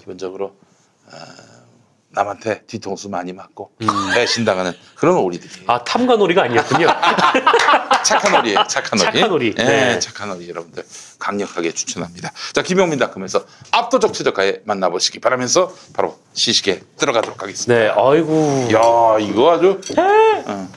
기본적으로 0.01 0.57
어, 1.07 1.17
남한테 2.15 2.63
뒤통수 2.67 3.09
많이 3.09 3.33
맞고 3.33 3.73
배신당하는 4.15 4.73
그런 4.97 5.17
오리들이. 5.17 5.65
아, 5.67 5.83
탐관오리가 5.83 6.43
아니었군요. 6.43 6.87
착한 8.05 8.35
오리예요. 8.41 8.65
착한 8.69 9.01
오리. 9.01 9.05
착한 9.13 9.33
오리. 9.33 9.55
예, 9.59 9.63
네. 9.65 9.99
착한 9.99 10.31
오리 10.31 10.49
여러분들 10.49 10.85
강력하게 11.19 11.73
추천합니다. 11.73 12.33
자, 12.53 12.63
김용민닷컴에서 12.63 13.47
압도적 13.71 14.13
최저가에 14.13 14.61
만나보시기 14.65 15.21
바라면서 15.21 15.75
바로 15.95 16.19
시식에 16.35 16.83
들어가도록 16.99 17.43
하겠습니다. 17.43 17.75
네, 17.75 17.89
아이고. 17.89 18.69
야, 18.73 19.19
이거 19.21 19.53
아주 19.53 19.81
어. 19.97 20.69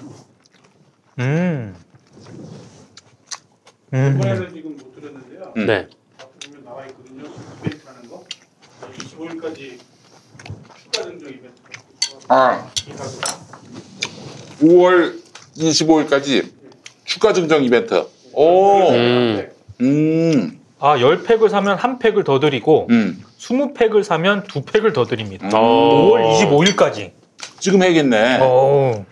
음. 1.20 1.76
음. 3.96 4.18
이번에는 4.20 4.54
지금 4.54 4.76
못 4.76 4.94
들었는데요. 4.94 5.54
음. 5.56 5.66
네. 5.66 5.88
보면 6.46 6.66
나와 6.66 6.86
있거든요. 6.88 7.24
이벤트 7.64 7.88
하는 7.88 8.10
거. 8.10 8.24
25일까지 9.00 9.80
추가 10.92 11.04
증정 11.04 11.30
이벤트. 11.30 11.56
아, 12.28 12.68
5월 14.62 15.22
25일까지 15.58 16.52
추가 17.06 17.32
증정 17.32 17.64
이벤트. 17.64 18.06
오, 18.34 18.90
음. 18.90 19.50
음, 19.80 20.60
아, 20.80 20.98
10팩을 20.98 21.50
사면 21.50 21.78
한 21.78 21.98
팩을 22.00 22.26
더 22.26 22.40
드리고 22.40 22.88
음. 22.90 23.24
20팩을 23.40 24.04
사면 24.04 24.44
두 24.44 24.62
팩을 24.64 24.92
더 24.92 25.06
드립니다. 25.06 25.50
어. 25.54 26.12
5월 26.12 26.76
25일까지. 26.76 27.12
지금 27.60 27.82
해야겠네. 27.82 28.40
어. 28.42 29.06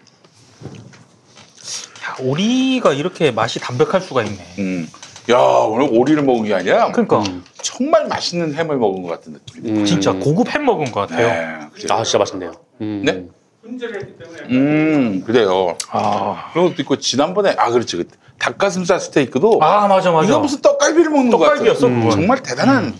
야, 2.13 2.15
오리가 2.19 2.93
이렇게 2.93 3.31
맛이 3.31 3.59
담백할 3.59 4.01
수가 4.01 4.23
있네. 4.23 4.37
음. 4.59 4.89
야, 5.31 5.37
오늘 5.37 5.87
오리를 5.91 6.21
먹은 6.23 6.43
게 6.45 6.53
아니라 6.53 6.91
그러니까 6.91 7.23
정말 7.61 8.07
맛있는 8.07 8.53
햄을 8.55 8.77
먹은 8.77 9.01
것 9.03 9.09
같은 9.09 9.33
느낌입니다. 9.33 9.79
음. 9.81 9.85
진짜 9.85 10.11
고급 10.13 10.49
햄 10.53 10.65
먹은 10.65 10.91
것 10.91 11.01
같아요. 11.01 11.27
네, 11.27 11.33
그래요. 11.73 11.87
아, 11.97 12.03
진짜 12.03 12.17
맛있네요. 12.17 12.51
음. 12.81 13.01
네? 13.05 13.23
훈제를 13.63 14.01
했기 14.01 14.17
때문에 14.17 14.41
음, 14.51 15.23
그래요. 15.25 15.77
아, 15.89 16.49
그런 16.51 16.67
것도 16.69 16.81
있고 16.81 16.97
지난번에 16.97 17.55
아 17.57 17.71
그렇지 17.71 17.95
그 17.95 18.07
닭가슴살 18.37 18.99
스테이크도 18.99 19.59
아, 19.63 19.87
맞아, 19.87 20.11
맞아. 20.11 20.27
이거 20.27 20.39
무슨 20.39 20.59
떡갈비를 20.61 21.09
먹는 21.09 21.31
것 21.31 21.37
같아요. 21.39 21.73
떡갈비였어, 21.73 21.87
그건. 21.87 22.11
정말 22.11 22.43
대단한 22.43 22.93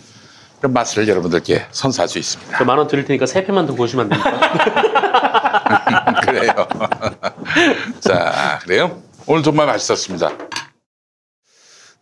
그런 0.62 0.72
맛을 0.72 1.06
여러분들께 1.10 1.66
선사할 1.72 2.08
수 2.08 2.18
있습니다. 2.18 2.58
저 2.58 2.64
만 2.64 2.78
원 2.78 2.88
드릴 2.88 3.04
테니까 3.04 3.26
세 3.26 3.44
팩만 3.44 3.66
더 3.68 3.76
보시면 3.76 4.10
안 4.14 4.22
됩니까? 4.22 5.02
그래요. 6.24 6.54
자, 8.00 8.60
그래요. 8.64 9.02
오늘 9.28 9.44
정말 9.44 9.68
맛있었습니다. 9.68 10.32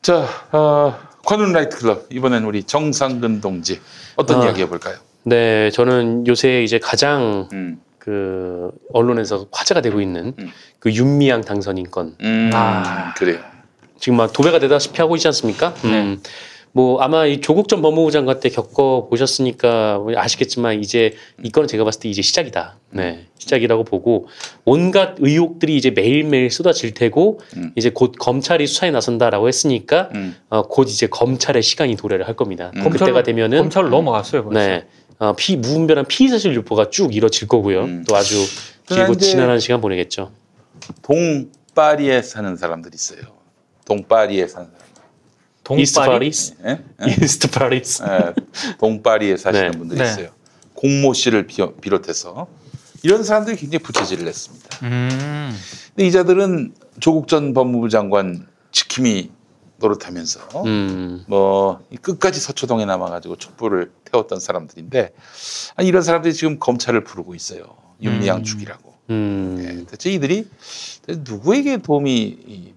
자, 0.02 0.28
어, 0.52 0.98
관훈 1.26 1.54
라이트 1.54 1.78
클럽 1.78 2.08
이번엔 2.10 2.44
우리 2.46 2.64
정상근 2.64 3.42
동지 3.42 3.80
어떤 4.16 4.42
아. 4.42 4.46
이야기 4.46 4.62
해볼까요? 4.62 4.96
네, 5.24 5.70
저는 5.70 6.26
요새 6.28 6.64
이제 6.64 6.80
가장 6.80 7.48
음, 7.54 7.80
그 8.00 8.72
언론에서 8.92 9.48
화제가 9.52 9.82
되고 9.82 10.02
있는 10.02 10.34
음. 10.40 10.52
그 10.80 10.92
윤미향 10.92 11.42
당선인 11.42 11.92
건 11.92 12.16
음, 12.22 12.50
아. 12.54 13.14
그래요. 13.16 13.40
지금 14.00 14.18
막 14.18 14.34
도배가 14.34 14.58
되다시피 14.58 15.00
하고 15.00 15.16
있지 15.16 15.28
않습니까? 15.28 15.76
음. 15.86 16.22
뭐 16.74 17.02
아마 17.02 17.26
이 17.26 17.42
조국 17.42 17.68
전 17.68 17.82
법무부 17.82 18.12
장관 18.12 18.40
때 18.40 18.50
겪어 18.50 19.08
보셨으니까 19.10 19.98
뭐 19.98 20.14
아시겠지만 20.16 20.80
이제 20.80 21.16
이 21.44 21.50
건은 21.50 21.68
제가 21.68 21.84
봤을 21.84 22.02
때 22.02 22.10
이제 22.10 22.22
시작이다. 22.22 22.78
네, 22.92 23.28
시작이라고 23.38 23.84
보고 23.84 24.28
온갖 24.64 25.16
의혹들이 25.20 25.76
이제 25.76 25.92
매일매일 25.92 26.50
쏟아질 26.50 26.94
테고 26.94 27.40
음. 27.58 27.72
이제 27.76 27.90
곧 27.90 28.14
검찰이 28.18 28.68
수사에 28.68 28.92
나선다라고 28.92 29.48
했으니까 29.48 30.10
음. 30.16 30.36
어, 30.50 30.64
곧 30.64 30.90
이제 30.90 31.08
검찰의 31.08 31.62
시간이 31.62 31.96
도래를 31.98 32.28
할 32.28 32.36
겁니다. 32.36 32.72
음. 32.76 32.90
그때가 32.90 33.24
되면은 33.24 33.58
검찰로 33.58 33.90
넘어갔어요. 33.90 34.44
벌써. 34.46 34.60
네. 34.60 34.88
어, 35.20 35.34
피 35.38 35.56
무분별한 35.56 36.06
피의 36.06 36.30
사실 36.30 36.56
유포가 36.56 36.90
쭉 36.90 37.16
이뤄질 37.16 37.48
거고요. 37.48 37.84
음. 37.84 38.04
또 38.08 38.16
아주 38.16 38.36
그러나 38.86 39.08
길고 39.08 39.20
지난한 39.20 39.60
시간 39.60 39.82
보내겠죠. 39.82 40.32
동파리에 41.04 42.22
사는 42.22 42.56
사람들이 42.56 42.96
있어요. 42.96 43.22
동파리에 43.86 44.48
사는 44.48 44.68
사람. 44.68 44.81
East 45.78 46.00
Paris, 46.00 46.56
예? 46.66 46.80
East 47.22 47.50
Paris. 47.50 48.04
예, 48.04 48.34
동파리에 48.80 49.38
사시는 49.38 49.72
네. 49.72 49.78
분들이 49.78 50.00
네. 50.00 50.06
있어요. 50.10 50.30
공모 50.74 51.14
씨를 51.14 51.46
비- 51.48 51.66
비롯해서 51.82 52.48
이런 53.04 53.24
사람들이 53.24 53.56
굉장히 53.58 53.84
부채질을 53.84 54.28
했습니다. 54.28 54.68
음. 54.84 55.56
근데 55.96 56.08
이 56.08 56.12
자들은 56.12 56.74
조국 57.00 57.28
전 57.28 57.54
법무부 57.54 57.90
장관 57.90 58.48
지킴이 58.72 59.32
노릇하면서 59.78 60.64
음. 60.66 61.24
뭐이 61.28 61.98
끝까지 62.02 62.40
서초동에 62.40 62.86
남아가지고 62.86 63.38
촛불을 63.38 63.92
태웠던 64.06 64.40
사람들인데 64.40 65.14
아니, 65.76 65.88
이런 65.88 66.02
사람들이 66.04 66.34
지금 66.34 66.60
검찰을 66.60 67.04
부르고 67.04 67.34
있어요. 67.36 67.64
윤미향 68.02 68.40
음. 68.40 68.44
죽이라고. 68.44 68.94
음. 69.10 69.56
네, 69.58 69.86
대체 69.86 70.12
이들이 70.12 70.48
누구에게 71.08 71.78
도움이 71.78 72.12
이- 72.48 72.74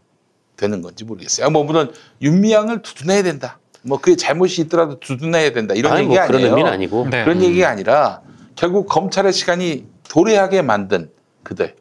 되는 0.56 0.82
건지 0.82 1.04
모르겠어요. 1.04 1.46
아, 1.46 1.50
뭐 1.50 1.64
물론 1.64 1.92
윤미향을 2.22 2.82
두둔해야 2.82 3.22
된다. 3.22 3.58
뭐 3.82 4.00
그게 4.00 4.16
잘못이 4.16 4.62
있더라도 4.62 4.98
두둔해야 4.98 5.52
된다. 5.52 5.74
이런 5.74 5.92
아니, 5.92 6.02
얘기 6.02 6.14
뭐 6.14 6.18
아니에요. 6.20 6.38
그런 6.38 6.50
의미는 6.50 6.72
아니고. 6.72 7.08
네. 7.10 7.24
그런 7.24 7.38
음. 7.38 7.42
얘기가 7.42 7.68
아니라 7.68 8.22
결국 8.56 8.86
검찰의 8.88 9.32
시간이 9.32 9.86
도래하게 10.08 10.62
만든 10.62 11.10
그들. 11.42 11.74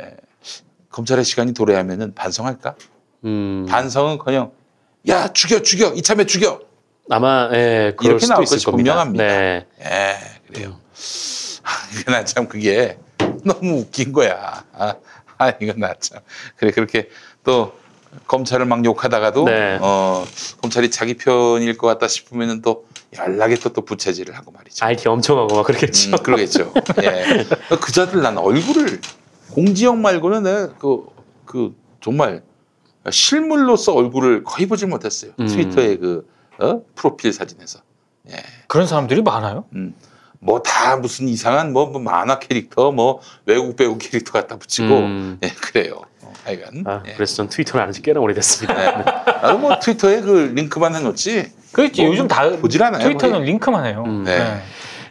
예, 0.00 0.16
검찰의 0.90 1.24
시간이 1.24 1.54
도래하면은 1.54 2.14
반성할까? 2.14 2.74
음. 3.24 3.66
반성은 3.68 4.18
그냥 4.18 4.50
야 5.08 5.32
죽여 5.32 5.62
죽여 5.62 5.92
이참에 5.92 6.24
죽여. 6.24 6.60
아마 7.10 7.50
예, 7.52 7.92
그럴 7.96 8.12
이렇게 8.12 8.20
수도 8.20 8.34
나올 8.34 8.44
있을 8.44 8.56
것이 8.56 8.66
겁니다. 8.66 8.92
분명합니다. 8.92 9.24
네. 9.24 9.66
예, 9.80 10.16
그래요. 10.48 10.80
아, 11.62 12.10
난참 12.10 12.48
그게 12.48 12.98
너무 13.44 13.80
웃긴 13.80 14.12
거야. 14.12 14.64
아, 14.72 14.94
아 15.38 15.52
이거 15.60 15.74
나 15.76 15.94
참. 16.00 16.20
그래 16.56 16.70
그렇게 16.70 17.08
또 17.44 17.72
검찰을 18.26 18.66
막 18.66 18.84
욕하다가도 18.84 19.44
네. 19.44 19.78
어 19.80 20.24
검찰이 20.62 20.90
자기 20.90 21.14
편일 21.14 21.76
것 21.76 21.86
같다 21.86 22.06
싶으면은 22.08 22.62
또 22.62 22.86
연락에 23.18 23.54
또 23.56 23.70
또 23.70 23.82
부채질을 23.84 24.36
하고 24.36 24.50
말이죠. 24.52 24.84
IT 24.84 25.08
엄청 25.08 25.38
하고 25.38 25.54
막 25.56 25.66
그러겠죠. 25.66 26.10
음, 26.10 26.16
그러겠죠. 26.22 26.72
예. 27.02 27.44
그 27.80 27.92
자들 27.92 28.22
난 28.22 28.38
얼굴을 28.38 29.00
공지영 29.52 30.00
말고는 30.02 30.42
내가 30.42 30.68
그, 30.78 31.06
그 31.44 31.74
정말 32.00 32.42
실물로서 33.10 33.94
얼굴을 33.94 34.44
거의 34.44 34.66
보질 34.66 34.88
못했어요. 34.88 35.32
음. 35.38 35.46
트위터의 35.46 35.98
그 35.98 36.28
어? 36.58 36.82
프로필 36.94 37.32
사진에서. 37.32 37.80
예. 38.30 38.36
그런 38.68 38.86
사람들이 38.86 39.22
많아요? 39.22 39.64
음. 39.74 39.94
뭐 40.40 40.62
다 40.62 40.96
무슨 40.96 41.26
이상한 41.28 41.72
뭐, 41.72 41.86
뭐 41.86 42.00
만화 42.00 42.38
캐릭터 42.38 42.92
뭐 42.92 43.20
외국 43.46 43.76
배우 43.76 43.96
캐릭터 43.98 44.32
갖다 44.32 44.56
붙이고 44.58 44.88
음. 44.98 45.38
예, 45.42 45.48
그래요. 45.48 46.02
어, 46.34 46.48
하여간. 46.48 46.84
아, 46.86 47.02
예. 47.06 47.12
그래서 47.14 47.36
전 47.36 47.48
트위터를 47.48 47.80
안 47.80 47.88
한지 47.88 48.02
꽤나 48.02 48.20
오래됐습니다. 48.20 48.74
네. 48.74 49.04
나도 49.42 49.58
뭐 49.58 49.78
트위터에 49.78 50.20
그 50.20 50.52
링크만 50.54 50.94
해놓지. 50.94 51.46
그렇지. 51.72 52.02
뭐 52.02 52.10
요즘 52.10 52.28
다 52.28 52.48
보질 52.50 52.82
않아요. 52.82 53.02
트위터는 53.02 53.38
거의. 53.38 53.46
링크만 53.46 53.86
해요. 53.86 54.04
음. 54.06 54.24
네. 54.24 54.38
네. 54.38 54.62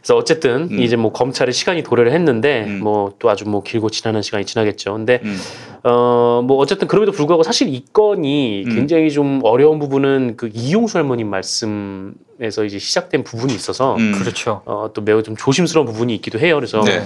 그래서 0.04 0.18
어쨌든 0.18 0.68
음. 0.70 0.82
이제 0.82 0.98
뭐 0.98 1.14
검찰의 1.14 1.54
시간이 1.54 1.82
도래를 1.84 2.12
했는데 2.12 2.66
음. 2.68 2.80
뭐또 2.82 3.30
아주 3.30 3.48
뭐 3.48 3.64
길고 3.64 3.90
지난한 3.90 4.22
시간이 4.22 4.46
지나겠죠. 4.46 4.94
근데 4.94 5.22
음. 5.24 5.40
어뭐 5.84 6.58
어쨌든 6.58 6.90
그럼에도 6.90 7.14
불구하고 7.14 7.44
사실 7.44 7.74
이 7.74 7.86
건이 7.94 8.64
음. 8.68 8.76
굉장히 8.76 9.12
좀 9.12 9.40
어려운 9.44 9.80
부분은 9.80 10.36
그 10.36 10.50
이용수 10.54 10.98
할머님 10.98 11.30
말씀에서 11.30 12.66
이제 12.66 12.80
시작된 12.80 13.24
부분이 13.24 13.54
있어서 13.54 13.96
음. 13.96 14.14
그렇죠. 14.20 14.62
어, 14.66 14.90
또 14.94 15.02
매우 15.02 15.24
좀 15.24 15.38
조심스러운 15.38 15.88
부분이 15.88 16.14
있기도 16.16 16.38
해요. 16.38 16.56
그래서 16.56 16.84
네. 16.84 17.04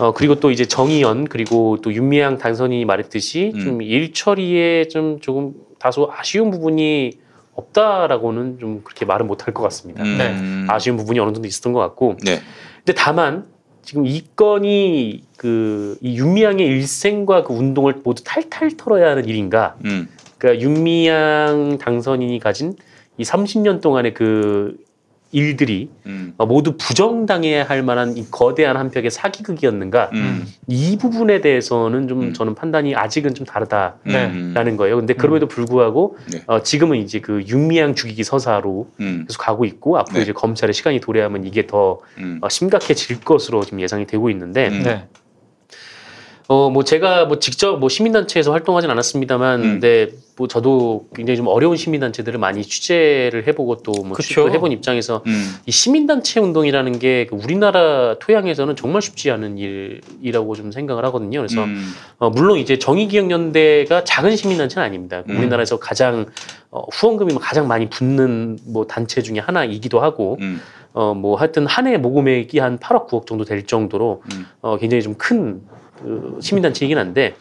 어, 0.00 0.12
그리고 0.12 0.36
또 0.36 0.50
이제 0.50 0.64
정의연 0.64 1.26
그리고 1.26 1.78
또 1.82 1.92
윤미향 1.92 2.38
당선인이 2.38 2.84
말했듯이 2.84 3.52
음. 3.54 3.60
좀 3.60 3.82
일처리에 3.82 4.88
좀 4.88 5.20
조금 5.20 5.52
다소 5.78 6.10
아쉬운 6.10 6.50
부분이 6.50 7.18
없다라고는 7.54 8.58
좀 8.58 8.80
그렇게 8.82 9.04
말은 9.04 9.26
못할 9.26 9.52
것 9.52 9.62
같습니다. 9.64 10.02
음. 10.02 10.16
네. 10.18 10.72
아쉬운 10.72 10.96
부분이 10.96 11.18
어느 11.18 11.32
정도 11.32 11.46
있었던 11.46 11.72
것 11.72 11.80
같고 11.80 12.16
네. 12.24 12.40
근데 12.78 12.94
다만 12.94 13.44
지금 13.82 14.06
이 14.06 14.22
건이 14.34 15.24
그 15.36 15.80
이 16.00 16.16
윤미향의 16.16 16.66
일생과 16.66 17.42
그 17.42 17.52
운동을 17.52 18.00
모두 18.02 18.22
탈탈 18.24 18.76
털어야 18.76 19.10
하는 19.10 19.26
일인가? 19.26 19.76
음. 19.84 20.08
그러니까 20.38 20.64
윤미향 20.64 21.78
당선인이 21.78 22.38
가진 22.38 22.74
이 23.18 23.22
30년 23.22 23.82
동안의 23.82 24.14
그 24.14 24.78
일들이 25.32 25.90
음. 26.06 26.34
어, 26.38 26.46
모두 26.46 26.76
부정당해야 26.76 27.64
할 27.64 27.82
만한 27.82 28.16
이 28.16 28.26
거대한 28.30 28.76
한 28.76 28.90
벽의 28.90 29.10
사기극이었는가 29.10 30.10
음. 30.12 30.46
이 30.66 30.98
부분에 30.98 31.40
대해서는 31.40 32.08
좀 32.08 32.32
저는 32.32 32.54
판단이 32.54 32.96
아직은 32.96 33.34
좀 33.34 33.46
다르다라는 33.46 34.54
네. 34.54 34.76
거예요. 34.76 34.96
근데 34.96 35.14
그럼에도 35.14 35.46
불구하고 35.46 36.16
네. 36.32 36.42
어, 36.46 36.62
지금은 36.62 36.98
이제 36.98 37.20
그 37.20 37.42
윤미향 37.46 37.94
죽이기 37.94 38.24
서사로 38.24 38.90
음. 39.00 39.24
계속 39.28 39.40
가고 39.40 39.64
있고 39.64 39.98
앞으로 39.98 40.16
네. 40.16 40.22
이제 40.22 40.32
검찰의 40.32 40.74
시간이 40.74 41.00
도래하면 41.00 41.44
이게 41.44 41.66
더 41.66 42.00
음. 42.18 42.38
어, 42.42 42.48
심각해질 42.48 43.20
것으로 43.20 43.62
지금 43.64 43.80
예상이 43.80 44.06
되고 44.06 44.30
있는데 44.30 44.68
음. 44.68 44.82
네. 44.82 45.08
어, 46.50 46.68
뭐 46.68 46.82
제가 46.82 47.26
뭐 47.26 47.38
직접 47.38 47.78
뭐 47.78 47.88
시민단체에서 47.88 48.50
활동하진 48.50 48.90
않았습니다만, 48.90 49.60
음. 49.60 49.62
근데 49.62 50.08
뭐 50.36 50.48
저도 50.48 51.06
굉장히 51.14 51.36
좀 51.36 51.46
어려운 51.46 51.76
시민단체들을 51.76 52.40
많이 52.40 52.62
취재를 52.62 53.46
해보고 53.46 53.84
또뭐. 53.84 54.16
취재를 54.20 54.52
해본 54.54 54.72
입장에서 54.72 55.22
음. 55.28 55.54
이 55.66 55.70
시민단체 55.70 56.40
운동이라는 56.40 56.98
게그 56.98 57.36
우리나라 57.36 58.16
토양에서는 58.18 58.74
정말 58.74 59.00
쉽지 59.00 59.30
않은 59.30 59.58
일이라고 59.58 60.56
좀 60.56 60.72
생각을 60.72 61.04
하거든요. 61.04 61.38
그래서 61.38 61.62
음. 61.62 61.92
어, 62.18 62.30
물론 62.30 62.58
이제 62.58 62.80
정의기억연대가 62.80 64.02
작은 64.02 64.34
시민단체는 64.34 64.84
아닙니다. 64.84 65.22
음. 65.28 65.38
우리나라에서 65.38 65.78
가장 65.78 66.26
어, 66.72 66.82
후원금이 66.92 67.32
가장 67.40 67.68
많이 67.68 67.88
붙는 67.88 68.58
뭐 68.66 68.88
단체 68.88 69.22
중에 69.22 69.38
하나이기도 69.38 70.00
하고, 70.00 70.36
음. 70.40 70.60
어, 70.94 71.14
뭐 71.14 71.36
하여튼 71.36 71.68
한 71.68 71.86
해 71.86 71.96
모금액이 71.96 72.58
한 72.58 72.76
8억 72.80 73.06
9억 73.06 73.26
정도 73.26 73.44
될 73.44 73.66
정도로 73.66 74.24
음. 74.32 74.46
어, 74.62 74.78
굉장히 74.78 75.04
좀큰 75.04 75.60
그, 76.02 76.38
시민단체이긴 76.40 76.98
한데 76.98 77.34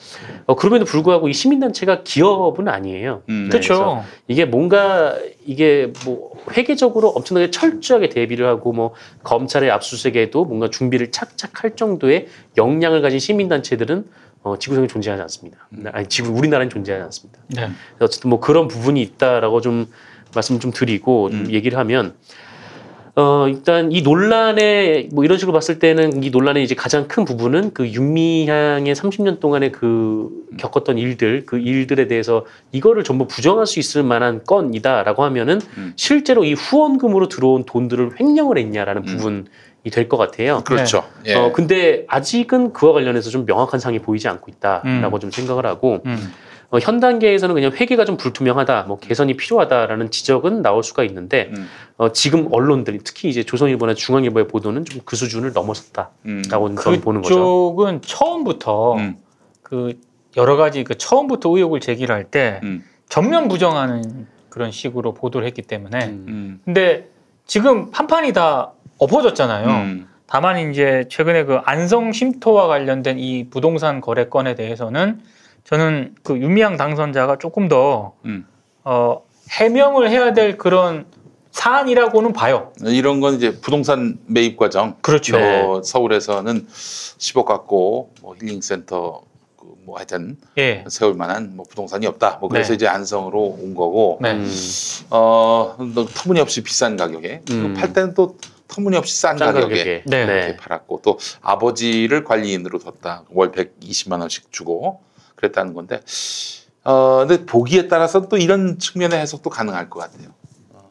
어, 0.45 0.55
그럼에도 0.55 0.85
불구하고 0.85 1.29
이 1.29 1.33
시민단체가 1.33 2.03
기업은 2.03 2.67
아니에요. 2.67 3.23
음. 3.29 3.43
네, 3.45 3.49
그렇죠. 3.49 4.03
이게 4.27 4.45
뭔가 4.45 5.17
이게 5.45 5.91
뭐 6.05 6.31
회계적으로 6.51 7.09
엄청나게 7.09 7.51
철저하게 7.51 8.09
대비를 8.09 8.47
하고 8.47 8.73
뭐 8.73 8.93
검찰의 9.23 9.71
압수수색에도 9.71 10.45
뭔가 10.45 10.69
준비를 10.69 11.11
착착 11.11 11.63
할 11.63 11.75
정도의 11.75 12.27
역량을 12.57 13.01
가진 13.01 13.19
시민단체들은 13.19 14.05
어, 14.41 14.57
지구상에 14.57 14.87
존재하지 14.87 15.21
않습니다. 15.23 15.67
아니, 15.91 16.07
지구 16.07 16.31
우리나라엔 16.31 16.69
존재하지 16.69 17.03
않습니다. 17.03 17.39
네. 17.47 17.61
그래서 17.95 18.05
어쨌든 18.05 18.29
뭐 18.29 18.39
그런 18.39 18.67
부분이 18.67 19.01
있다라고 19.01 19.59
좀 19.61 19.87
말씀 20.33 20.59
좀 20.59 20.71
드리고 20.71 21.29
좀 21.31 21.51
얘기를 21.51 21.77
하면 21.77 22.13
어 23.15 23.47
일단 23.47 23.91
이 23.91 24.01
논란에 24.01 25.09
뭐 25.11 25.23
이런 25.25 25.37
식으로 25.37 25.53
봤을 25.53 25.79
때는 25.79 26.23
이 26.23 26.29
논란의 26.29 26.63
이제 26.63 26.75
가장 26.75 27.07
큰 27.07 27.25
부분은 27.25 27.71
그 27.73 27.87
윤미향의 27.89 28.93
30년 28.95 29.39
동안의 29.39 29.71
그 29.71 30.29
겪었던 30.57 30.97
일들 30.97 31.45
그 31.45 31.57
일들에 31.57 32.07
대해서 32.07 32.45
이거를 32.71 33.03
전부 33.03 33.27
부정할 33.27 33.65
수 33.65 33.79
있을 33.79 34.03
만한 34.03 34.43
건이다라고 34.45 35.23
하면은 35.23 35.59
음. 35.77 35.93
실제로 35.95 36.43
이 36.45 36.53
후원금으로 36.53 37.27
들어온 37.29 37.63
돈들을 37.65 38.19
횡령을 38.19 38.57
했냐라는 38.57 39.03
부분 39.03 39.47
이 39.85 39.89
될 39.89 40.07
것 40.09 40.17
같아요. 40.17 40.61
그렇죠. 40.65 41.03
예. 41.25 41.33
어 41.35 41.51
근데 41.53 42.03
아직은 42.09 42.73
그와 42.73 42.93
관련해서 42.93 43.29
좀 43.29 43.45
명확한 43.45 43.79
상이 43.79 43.99
보이지 43.99 44.27
않고 44.27 44.51
있다라고 44.51 45.17
음. 45.17 45.19
좀 45.19 45.31
생각을 45.31 45.65
하고 45.65 46.01
음. 46.05 46.17
어, 46.71 46.77
현 46.79 46.99
단계에서는 46.99 47.55
그냥 47.55 47.71
회계가 47.71 48.05
좀 48.05 48.15
불투명하다, 48.15 48.83
뭐 48.83 48.99
개선이 48.99 49.35
필요하다라는 49.37 50.11
지적은 50.11 50.61
나올 50.61 50.83
수가 50.83 51.03
있는데 51.03 51.49
음. 51.55 51.67
어, 51.97 52.11
지금 52.11 52.47
언론들이 52.51 52.99
특히 53.03 53.29
이제 53.29 53.43
조선일보나 53.43 53.95
중앙일보의 53.95 54.47
보도는 54.47 54.85
좀 54.85 54.99
그 55.05 55.15
수준을 55.15 55.53
넘어섰다라고 55.53 56.11
음. 56.25 56.43
저는 56.43 57.01
보는 57.01 57.21
거죠. 57.21 57.35
그쪽은 57.35 58.01
처음부터 58.01 58.95
음. 58.97 59.17
그 59.63 59.93
여러 60.37 60.55
가지 60.55 60.83
그 60.83 60.95
처음부터 60.95 61.49
의혹을 61.49 61.79
제기를 61.79 62.13
할때 62.13 62.59
음. 62.63 62.83
전면 63.07 63.47
부정하는 63.47 64.27
그런 64.49 64.71
식으로 64.71 65.13
보도를 65.15 65.47
했기 65.47 65.61
때문에 65.63 66.05
음. 66.05 66.61
근데 66.65 67.07
지금 67.47 67.89
판판이 67.89 68.33
다 68.33 68.73
엎어졌잖아요. 68.99 69.67
음. 69.67 70.07
다만 70.27 70.69
이제 70.69 71.05
최근에 71.09 71.45
그 71.45 71.55
안성 71.63 72.11
쉼터와 72.11 72.67
관련된 72.67 73.17
이 73.17 73.49
부동산 73.49 73.99
거래건에 74.01 74.53
대해서는 74.53 75.21
저는 75.69 76.15
그 76.23 76.35
윤미향 76.35 76.77
당선자가 76.77 77.37
조금 77.37 77.67
더 77.67 78.13
음. 78.25 78.47
어, 78.83 79.21
해명을 79.51 80.09
해야 80.09 80.33
될 80.33 80.57
그런 80.57 81.05
사안이라고는 81.51 82.33
봐요. 82.33 82.73
이런 82.81 83.19
건 83.19 83.35
이제 83.35 83.59
부동산 83.59 84.17
매입 84.25 84.57
과정. 84.57 84.95
그렇죠. 85.01 85.37
뭐 85.37 85.83
서울에서는 85.83 86.65
10억 86.67 87.45
갖고 87.45 88.11
뭐 88.21 88.33
힐링센터 88.41 89.21
그뭐 89.57 89.97
하여튼 89.97 90.37
예. 90.57 90.85
세울 90.87 91.13
만한 91.13 91.55
뭐 91.55 91.67
부동산이 91.69 92.07
없다. 92.07 92.37
뭐 92.41 92.49
그래서 92.49 92.69
네. 92.69 92.75
이제 92.75 92.87
안성으로 92.87 93.39
온 93.61 93.75
거고. 93.75 94.17
네. 94.23 94.31
음. 94.31 94.51
어, 95.11 95.77
너 95.93 96.05
터무니없이 96.07 96.63
비싼 96.63 96.97
가격에 96.97 97.41
음. 97.51 97.75
팔 97.75 97.93
때는 97.93 98.15
또 98.15 98.37
터무니없이 98.67 99.15
싼, 99.19 99.37
싼 99.37 99.53
가격에, 99.53 99.75
가격에. 99.75 100.03
네. 100.07 100.23
이렇게 100.23 100.57
팔았고 100.57 101.01
또 101.03 101.19
아버지를 101.41 102.23
관리인으로 102.23 102.79
뒀다. 102.79 103.25
월 103.29 103.51
120만 103.51 104.19
원씩 104.19 104.51
주고 104.51 105.01
그랬다는 105.39 105.73
건데 105.73 106.01
어, 106.83 107.25
근데 107.27 107.45
보기에 107.45 107.87
따라서 107.87 108.27
또 108.27 108.37
이런 108.37 108.77
측면의 108.77 109.19
해석도 109.19 109.49
가능할 109.49 109.89
것 109.89 109.99
같아요. 109.99 110.29
어, 110.73 110.89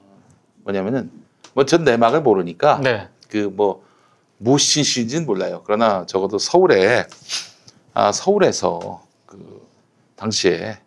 뭐냐면은 0.64 1.10
뭐 1.54 1.64
전 1.64 1.84
내막을 1.84 2.22
모르니까 2.22 2.80
네. 2.82 3.08
그뭐 3.30 3.84
무엇이 4.38 4.74
진실인지는 4.74 5.26
몰라요. 5.26 5.62
그러나 5.66 6.06
적어도 6.06 6.38
서울에 6.38 7.06
아, 7.94 8.12
서울에서 8.12 9.02
그 9.26 9.66
당시에 10.16 10.52
에, 10.70 10.78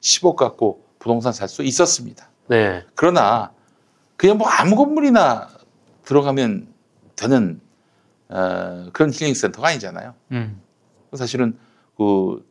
10억 0.00 0.36
갖고 0.36 0.84
부동산 0.98 1.32
살 1.32 1.48
수 1.48 1.62
있었습니다. 1.62 2.28
네. 2.48 2.84
그러나 2.94 3.52
그냥 4.16 4.38
뭐 4.38 4.46
아무 4.48 4.76
건물이나 4.76 5.48
들어가면 6.04 6.68
되는 7.16 7.60
어, 8.28 8.88
그런 8.92 9.10
힐링 9.12 9.34
센터가 9.34 9.68
아니잖아요. 9.68 10.14
음. 10.30 10.60
사실은 11.14 11.58
그 11.96 12.46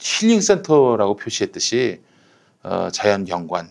힐링 0.00 0.40
센터라고 0.40 1.16
표시했듯이 1.16 2.00
어, 2.62 2.88
자연 2.92 3.24
경관 3.24 3.70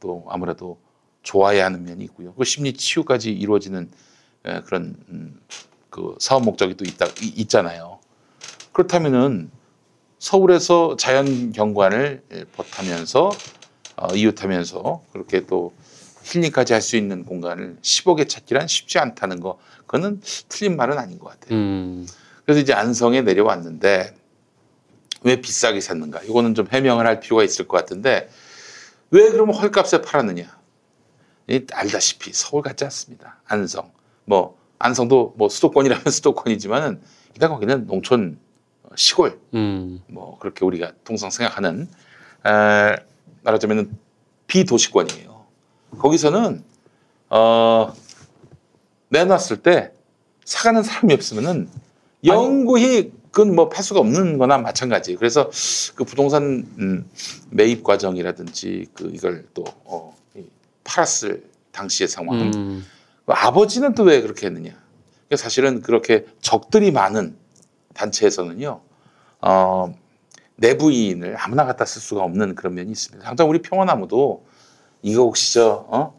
또 0.00 0.24
아무래도 0.28 0.78
좋아야 1.22 1.64
하는 1.66 1.84
면이 1.84 2.04
있고요. 2.04 2.34
그 2.34 2.44
심리 2.44 2.72
치유까지 2.74 3.32
이루어지는 3.32 3.90
에, 4.44 4.60
그런 4.60 4.96
음, 5.08 5.40
그 5.90 6.14
사업 6.20 6.44
목적이 6.44 6.76
또 6.76 6.84
있다 6.84 7.06
이- 7.22 7.32
있잖아요. 7.36 7.98
그렇다면은 8.72 9.50
서울에서 10.18 10.96
자연 10.96 11.52
경관을 11.52 12.22
예, 12.32 12.44
벗하면서 12.44 13.30
어, 13.96 14.14
이웃하면서 14.14 15.04
그렇게 15.12 15.46
또 15.46 15.72
힐링까지 16.24 16.72
할 16.72 16.82
수 16.82 16.96
있는 16.96 17.24
공간을 17.24 17.76
10억에 17.82 18.28
찾기란 18.28 18.66
쉽지 18.66 18.98
않다는 18.98 19.40
거 19.40 19.58
그거는 19.80 20.20
틀린 20.48 20.76
말은 20.76 20.98
아닌 20.98 21.18
것 21.18 21.28
같아요. 21.30 21.54
음. 21.56 22.06
그래서 22.44 22.60
이제 22.60 22.72
안성에 22.72 23.22
내려왔는데 23.22 24.14
왜 25.24 25.40
비싸게 25.40 25.80
샀는가? 25.80 26.22
이거는 26.22 26.54
좀 26.54 26.66
해명을 26.70 27.06
할 27.06 27.18
필요가 27.18 27.42
있을 27.42 27.66
것 27.66 27.76
같은데 27.76 28.28
왜 29.10 29.30
그러면 29.30 29.54
헐값에 29.54 30.02
팔았느냐? 30.02 30.58
이 31.48 31.66
알다시피 31.72 32.32
서울 32.32 32.62
같지 32.62 32.84
않습니다. 32.84 33.40
안성 33.46 33.90
뭐 34.24 34.58
안성도 34.78 35.34
뭐 35.36 35.48
수도권이라면 35.48 36.04
수도권이지만은 36.12 37.00
일단 37.34 37.50
거기는 37.50 37.86
농촌 37.86 38.38
어, 38.84 38.90
시골 38.96 39.40
음. 39.54 40.00
뭐 40.08 40.38
그렇게 40.38 40.64
우리가 40.64 40.92
통상 41.04 41.30
생각하는 41.30 41.88
에, 42.46 42.96
말하자면은 43.42 43.96
비도시권이에요. 44.46 45.44
거기서는 45.98 46.62
어 47.30 47.94
내놨을 49.08 49.62
때 49.62 49.92
사가는 50.44 50.82
사람이 50.82 51.14
없으면은 51.14 51.68
영구히 52.24 53.12
그건 53.34 53.56
뭐 53.56 53.68
팔 53.68 53.82
수가 53.82 53.98
없는 53.98 54.38
거나 54.38 54.58
마찬가지. 54.58 55.16
그래서 55.16 55.50
그 55.96 56.04
부동산 56.04 56.64
음, 56.78 57.10
매입 57.50 57.82
과정이라든지 57.82 58.86
그 58.94 59.10
이걸 59.12 59.44
또 59.54 59.64
어, 59.84 60.14
이 60.36 60.44
팔았을 60.84 61.42
당시의 61.72 62.06
상황. 62.08 62.40
음. 62.54 62.86
그 63.26 63.32
아버지는 63.32 63.94
또 63.94 64.04
왜 64.04 64.22
그렇게 64.22 64.46
했느냐? 64.46 64.70
그러니까 65.26 65.36
사실은 65.42 65.82
그렇게 65.82 66.26
적들이 66.42 66.92
많은 66.92 67.34
단체에서는요, 67.94 68.80
어, 69.40 69.94
내부인을 70.56 71.34
아무나 71.36 71.64
갖다 71.66 71.84
쓸 71.84 72.00
수가 72.02 72.22
없는 72.22 72.54
그런 72.54 72.74
면이 72.74 72.92
있습니다. 72.92 73.24
당장 73.24 73.50
우리 73.50 73.60
평화나무도 73.62 74.44
이거 75.02 75.22
혹시 75.22 75.54
저, 75.54 75.84
어? 75.88 76.14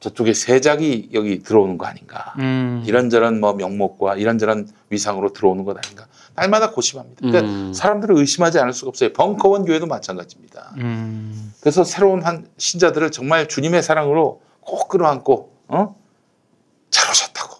저쪽에 0.00 0.34
세작이 0.34 1.08
여기 1.14 1.42
들어오는 1.42 1.78
거 1.78 1.86
아닌가. 1.86 2.34
음. 2.38 2.82
이런저런 2.86 3.40
뭐 3.40 3.54
명목과 3.54 4.16
이런저런 4.16 4.68
위상으로 4.90 5.32
들어오는 5.32 5.64
것 5.64 5.74
아닌가. 5.82 6.06
날마다 6.34 6.72
고심합니다. 6.72 7.20
그러니까 7.20 7.50
음. 7.50 7.72
사람들을 7.72 8.16
의심하지 8.16 8.58
않을 8.58 8.72
수가 8.72 8.88
없어요. 8.88 9.12
벙커원 9.12 9.64
교회도 9.64 9.86
마찬가지입니다. 9.86 10.74
음. 10.78 11.52
그래서 11.60 11.84
새로운 11.84 12.22
한 12.22 12.48
신자들을 12.56 13.10
정말 13.10 13.48
주님의 13.48 13.82
사랑으로 13.82 14.42
꼭 14.60 14.88
끌어안고 14.88 15.52
어? 15.68 15.96
잘 16.90 17.10
오셨다고 17.10 17.56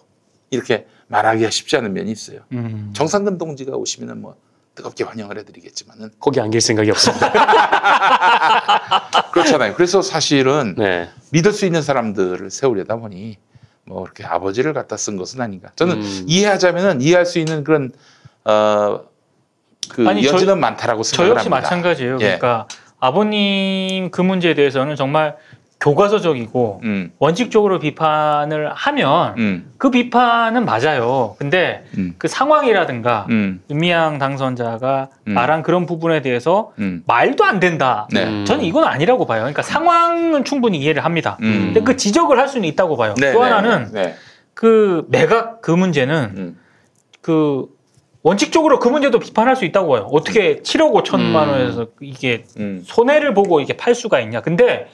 이렇게 0.49 0.87
말하기가 1.07 1.49
쉽지 1.49 1.77
않은 1.77 1.93
면이 1.93 2.11
있어요. 2.11 2.41
음. 2.51 2.91
정상근 2.93 3.37
동지가 3.37 3.77
오시면은 3.77 4.21
뭐 4.21 4.35
뜨겁게 4.75 5.05
환영을 5.05 5.37
해드리겠지만은 5.39 6.11
거기 6.19 6.41
안길 6.41 6.59
생각이 6.59 6.91
없습니다. 6.91 7.31
그렇잖아요. 9.31 9.73
그래서 9.75 10.01
사실은 10.01 10.75
네. 10.77 11.09
믿을 11.31 11.53
수 11.53 11.65
있는 11.65 11.81
사람들을 11.81 12.51
세우려다 12.51 12.97
보니 12.97 13.37
뭐 13.85 14.03
이렇게 14.03 14.25
아버지를 14.25 14.73
갖다 14.73 14.97
쓴 14.97 15.15
것은 15.15 15.41
아닌가. 15.41 15.69
저는 15.75 16.01
음. 16.01 16.25
이해하자면은 16.27 17.01
이해할 17.01 17.25
수 17.25 17.39
있는 17.39 17.63
그런 17.63 17.91
어 18.45 18.99
그 19.87 20.07
아니, 20.09 20.23
저- 20.23 20.33
여지는 20.33 20.59
많다라고 20.59 21.03
저 21.03 21.15
생각을 21.17 21.35
역시 21.35 21.47
합니다. 21.47 21.61
마찬가지예요. 21.67 22.15
예. 22.15 22.17
그러니까 22.37 22.67
아버님 22.99 24.09
그 24.09 24.19
문제에 24.21 24.55
대해서는 24.55 24.95
정말 24.95 25.35
교과서적이고 25.79 26.81
음. 26.83 27.11
원칙적으로 27.19 27.77
비판을 27.77 28.71
하면 28.73 29.35
음. 29.37 29.71
그 29.77 29.91
비판은 29.91 30.65
맞아요. 30.65 31.35
근데 31.37 31.85
음. 31.97 32.15
그 32.17 32.27
상황이라든가 32.27 33.27
음. 33.29 33.61
윤미향 33.69 34.17
당선자가 34.17 35.09
음. 35.27 35.33
말한 35.33 35.61
그런 35.61 35.85
부분에 35.85 36.21
대해서 36.23 36.71
음. 36.79 37.03
말도 37.05 37.43
안 37.43 37.59
된다. 37.59 38.07
네. 38.11 38.43
저는 38.45 38.63
이건 38.63 38.85
아니라고 38.85 39.27
봐요. 39.27 39.41
그러니까 39.41 39.61
상황은 39.61 40.45
충분히 40.45 40.79
이해를 40.79 41.05
합니다. 41.05 41.37
음. 41.41 41.65
근데 41.73 41.81
그 41.81 41.95
지적을 41.95 42.39
할 42.39 42.47
수는 42.47 42.67
있다고 42.69 42.97
봐요. 42.97 43.13
네, 43.19 43.33
또 43.33 43.43
네, 43.45 43.51
하나는 43.51 43.91
네. 43.91 44.15
그 44.55 45.05
매각 45.09 45.61
그 45.61 45.69
문제는 45.69 46.33
음. 46.37 46.59
그 47.21 47.67
원칙적으로 48.29 48.79
그 48.79 48.87
문제도 48.87 49.19
비판할 49.19 49.55
수 49.55 49.65
있다고 49.65 49.87
봐요. 49.87 50.09
어떻게 50.11 50.61
7억 50.63 50.93
5천만 51.03 51.43
음. 51.43 51.49
원에서 51.51 51.85
이게 52.01 52.43
음. 52.57 52.81
손해를 52.83 53.35
보고 53.35 53.59
이게 53.59 53.77
팔 53.77 53.93
수가 53.93 54.19
있냐. 54.21 54.41
근데 54.41 54.87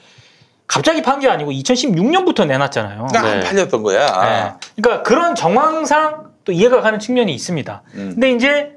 갑자기 0.66 1.00
판 1.00 1.18
게 1.18 1.28
아니고 1.30 1.50
2016년부터 1.50 2.46
내놨잖아요. 2.46 3.06
그러니까 3.08 3.32
안 3.32 3.40
네. 3.40 3.46
팔렸던 3.46 3.82
거야. 3.82 4.06
네. 4.06 4.66
그러니까 4.76 5.02
그런 5.02 5.34
정황상 5.34 6.32
또 6.44 6.52
이해가 6.52 6.82
가는 6.82 6.98
측면이 6.98 7.32
있습니다. 7.34 7.82
음. 7.94 8.10
근데 8.14 8.30
이제 8.32 8.76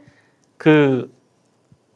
그 0.57 1.13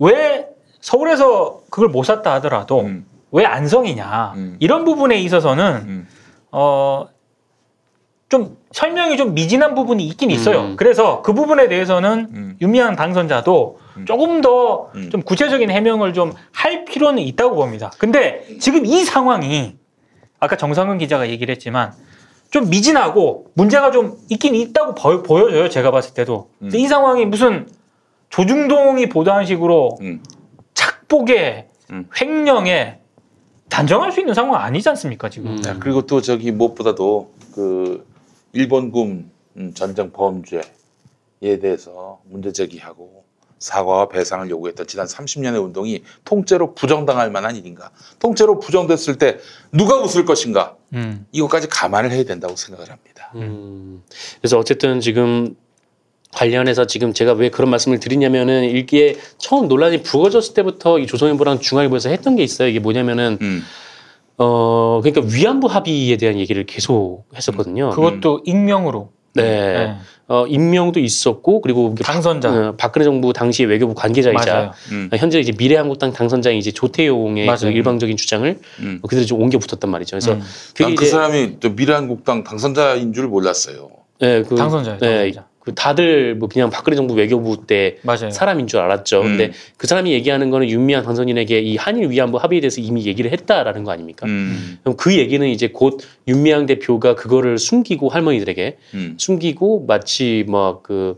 왜 0.02 0.48
서울에서 0.80 1.62
그걸 1.70 1.90
못 1.90 2.04
샀다 2.04 2.34
하더라도 2.36 2.82
음. 2.82 3.06
왜 3.32 3.44
안성이냐 3.46 4.34
음. 4.38 4.56
이런 4.60 4.86
부분에 4.86 5.18
있어서는 5.20 5.66
음. 5.88 6.08
어 6.52 7.06
좀 8.30 8.58
설명이 8.72 9.18
좀 9.18 9.34
미진한 9.34 9.74
부분이 9.74 10.06
있긴 10.08 10.30
있어요. 10.30 10.62
음. 10.62 10.76
그래서 10.78 11.22
그 11.24 11.34
부분에 11.34 11.68
대해서는 11.68 12.28
음. 12.32 12.58
윤미향 12.62 12.96
당선자도 12.96 13.80
음. 13.98 14.06
조금 14.06 14.42
더 14.42 14.92
음. 14.96 15.10
좀 15.10 15.22
구체적인 15.24 15.70
해명을 15.72 16.14
좀 16.14 16.34
할 16.54 16.86
필요는 16.86 17.24
있다고 17.24 17.56
봅니다. 17.56 17.92
근데 17.98 18.46
지금 18.60 18.86
이 18.86 19.04
상황이 19.04 19.78
아까 20.40 20.56
정상근 20.58 21.00
기자가 21.00 21.30
얘기를 21.30 21.54
했지만 21.56 21.94
좀 22.52 22.70
미진하고 22.70 23.48
문제가 23.56 23.92
좀 23.92 24.18
있긴 24.30 24.56
있다고 24.56 24.94
보, 24.94 25.24
보여져요. 25.24 25.70
제가 25.70 25.90
봤을 25.92 26.14
때도. 26.14 26.50
근데 26.60 26.78
음. 26.78 26.80
이 26.80 26.88
상황이 26.88 27.26
무슨 27.26 27.68
조중동이 28.30 29.10
보도한 29.10 29.46
식으로 29.46 29.98
음. 30.02 30.22
착복에 30.76 31.70
음. 31.92 32.08
횡령에 32.20 33.00
단정할 33.70 34.12
수 34.12 34.20
있는 34.20 34.34
상황 34.34 34.62
아니지 34.62 34.88
않습니까 34.90 35.30
지금? 35.30 35.52
음. 35.52 35.62
자, 35.62 35.78
그리고 35.80 36.04
또 36.04 36.22
저기 36.22 36.52
무엇보다도 36.52 37.32
그 37.56 38.06
일본군 38.54 39.32
음, 39.58 39.74
전쟁 39.74 40.12
범죄에 40.12 40.62
대해서 41.62 42.22
문제 42.26 42.52
제기하고 42.52 43.24
사과와 43.60 44.08
배상을 44.08 44.50
요구했던 44.50 44.88
지난 44.88 45.06
30년의 45.06 45.62
운동이 45.64 46.04
통째로 46.24 46.76
부정당할 46.76 47.30
만한 47.30 47.56
일인가? 47.58 47.92
통째로 48.20 48.60
부정됐을 48.60 49.18
때 49.18 49.38
누가 49.72 49.98
웃을 49.98 50.26
것인가? 50.26 50.78
음. 50.94 51.26
이것까지 51.34 51.68
감안을 51.68 52.12
해야 52.12 52.24
된다고 52.24 52.56
생각을 52.56 52.90
합니다. 52.90 53.32
음. 53.36 54.02
그래서 54.40 54.58
어쨌든 54.58 55.02
지금 55.02 55.56
관련해서 56.32 56.86
지금 56.86 57.12
제가 57.12 57.34
왜 57.34 57.50
그런 57.50 57.70
말씀을 57.70 58.00
드리냐면은 58.00 58.64
이게 58.64 59.18
처음 59.38 59.68
논란이 59.68 60.04
불거졌을 60.04 60.54
때부터 60.54 61.00
이 61.00 61.08
조선일보랑 61.08 61.60
중앙일보에서 61.60 62.10
했던 62.10 62.36
게 62.36 62.44
있어요. 62.44 62.70
이게 62.70 62.80
뭐냐면은 62.80 63.38
음. 63.42 63.64
어 64.40 65.02
그러니까 65.04 65.22
위안부 65.36 65.68
합의에 65.68 66.16
대한 66.18 66.40
얘기를 66.40 66.66
계속 66.66 67.26
했었거든요. 67.36 67.90
그것도 67.90 68.42
익명으로. 68.46 69.10
네. 69.34 69.44
네. 69.44 69.96
어 70.28 70.46
임명도 70.48 71.00
있었고 71.00 71.62
그리고 71.62 71.94
당선자. 72.02 72.50
어, 72.50 72.76
박근혜 72.78 73.04
정부 73.04 73.34
당시 73.34 73.66
외교부 73.66 73.94
관계자이자 73.96 74.54
맞아요. 74.54 74.72
음. 74.92 75.10
어, 75.12 75.18
현재 75.18 75.40
이제 75.40 75.52
미래한국당 75.58 76.14
당선자인 76.14 76.58
이제 76.58 76.72
조태용의 76.72 77.48
그. 77.48 77.68
일방적인 77.68 78.16
주장을 78.16 78.60
음. 78.80 79.00
어, 79.02 79.08
그대로 79.08 79.26
좀 79.26 79.42
옮겨 79.42 79.58
붙었단 79.60 79.90
말이죠. 79.90 80.12
그래서 80.16 80.34
음. 80.34 80.42
그게 80.70 80.84
난그 80.86 81.04
이제 81.04 81.12
사람이 81.12 81.60
또 81.60 81.72
미래한국당 81.72 82.44
당선자인 82.44 83.12
줄 83.14 83.28
몰랐어요. 83.28 83.90
네, 84.22 84.44
그, 84.44 84.56
당선자예요, 84.56 85.00
네, 85.00 85.32
당선자. 85.32 85.49
그 85.70 85.76
다들 85.76 86.34
뭐 86.34 86.50
그냥 86.50 86.72
박근혜 86.72 86.96
정부 86.96 87.14
외교부 87.14 87.68
때 87.68 87.98
맞아요. 88.02 88.32
사람인 88.32 88.66
줄 88.66 88.80
알았죠. 88.80 89.22
음. 89.22 89.24
근데 89.24 89.52
그 89.78 89.86
사람이 89.86 90.12
얘기하는 90.14 90.50
거는 90.50 90.68
윤미향 90.68 91.04
당선인에게 91.04 91.60
이 91.60 91.78
한일 91.78 92.10
위안부 92.10 92.38
합의에 92.38 92.60
대해서 92.60 92.82
이미 92.82 93.06
얘기를 93.06 93.32
했다라는 93.32 93.84
거 93.84 93.92
아닙니까? 93.92 94.26
음. 94.26 94.80
그럼 94.82 94.98
그 94.98 95.16
얘기는 95.16 95.48
이제 95.48 95.68
곧 95.72 96.00
윤미향 96.28 96.66
대표가 96.66 97.14
그거를 97.14 97.60
숨기고 97.60 98.10
할머니들에게 98.10 98.78
음. 98.96 99.16
숨기고 99.20 99.86
마치 99.88 100.44
뭐그뭐 100.48 101.16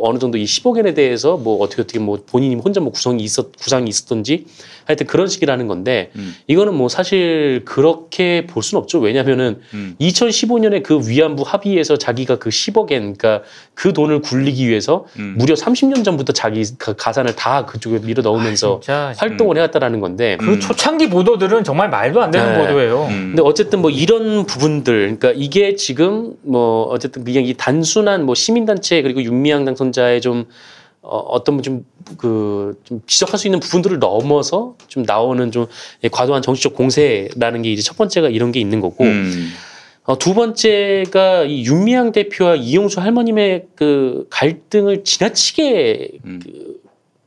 어느 0.00 0.18
정도 0.18 0.38
이 0.38 0.44
10억 0.44 0.78
엔에 0.78 0.94
대해서 0.94 1.36
뭐 1.36 1.58
어떻게 1.58 1.82
어떻게 1.82 1.98
뭐 1.98 2.22
본인이 2.24 2.54
혼자 2.54 2.80
뭐 2.80 2.92
구성이 2.92 3.22
있었 3.22 3.54
구상이 3.54 3.86
있었던지 3.86 4.46
하여튼 4.90 5.06
그런 5.06 5.28
식이라는 5.28 5.68
건데 5.68 6.10
음. 6.16 6.34
이거는 6.48 6.74
뭐 6.74 6.88
사실 6.88 7.62
그렇게 7.64 8.44
볼 8.48 8.60
수는 8.62 8.82
없죠. 8.82 8.98
왜냐하면은 8.98 9.60
음. 9.72 9.94
2015년에 10.00 10.82
그 10.82 11.00
위안부 11.08 11.44
합의에서 11.46 11.96
자기가 11.96 12.40
그 12.40 12.50
10억엔 12.50 12.88
그러니까 12.88 13.42
그 13.74 13.92
돈을 13.92 14.20
굴리기 14.20 14.68
위해서 14.68 15.06
음. 15.20 15.36
무려 15.38 15.54
30년 15.54 16.04
전부터 16.04 16.32
자기 16.32 16.64
가- 16.76 16.94
가산을 16.94 17.36
다 17.36 17.66
그쪽에 17.66 18.00
밀어 18.00 18.20
넣으면서 18.22 18.80
진짜 18.82 19.12
활동을 19.16 19.56
해왔다라는 19.58 20.00
건데 20.00 20.36
그 20.40 20.58
초창기 20.58 21.08
보도들은 21.08 21.62
정말 21.62 21.88
말도 21.88 22.20
안 22.20 22.32
되는 22.32 22.52
네. 22.52 22.58
보도예요. 22.66 23.04
음. 23.04 23.26
근데 23.30 23.42
어쨌든 23.42 23.80
뭐 23.80 23.90
이런 23.90 24.44
부분들, 24.44 25.16
그러니까 25.18 25.32
이게 25.36 25.76
지금 25.76 26.34
뭐 26.42 26.82
어쨌든 26.86 27.22
그냥 27.22 27.44
이 27.44 27.54
단순한 27.54 28.26
뭐 28.26 28.34
시민단체 28.34 29.02
그리고 29.02 29.22
윤미향 29.22 29.64
당선자의 29.64 30.20
좀 30.20 30.46
어, 31.02 31.18
어떤 31.18 31.62
좀그 31.62 32.78
좀 32.84 33.00
지적할 33.06 33.38
수 33.38 33.46
있는 33.46 33.58
부분들을 33.60 33.98
넘어서 33.98 34.76
좀 34.86 35.04
나오는 35.04 35.50
좀 35.50 35.66
예, 36.04 36.08
과도한 36.08 36.42
정치적 36.42 36.74
공세라는 36.74 37.62
게 37.62 37.72
이제 37.72 37.82
첫 37.82 37.96
번째가 37.96 38.28
이런 38.28 38.52
게 38.52 38.60
있는 38.60 38.80
거고 38.80 39.04
음. 39.04 39.50
어, 40.04 40.18
두 40.18 40.34
번째가 40.34 41.44
이 41.44 41.64
윤미향 41.64 42.12
대표와 42.12 42.56
이용수 42.56 43.00
할머님의 43.00 43.66
그 43.74 44.26
갈등을 44.30 45.04
지나치게 45.04 46.10
음. 46.24 46.40
그 46.42 46.80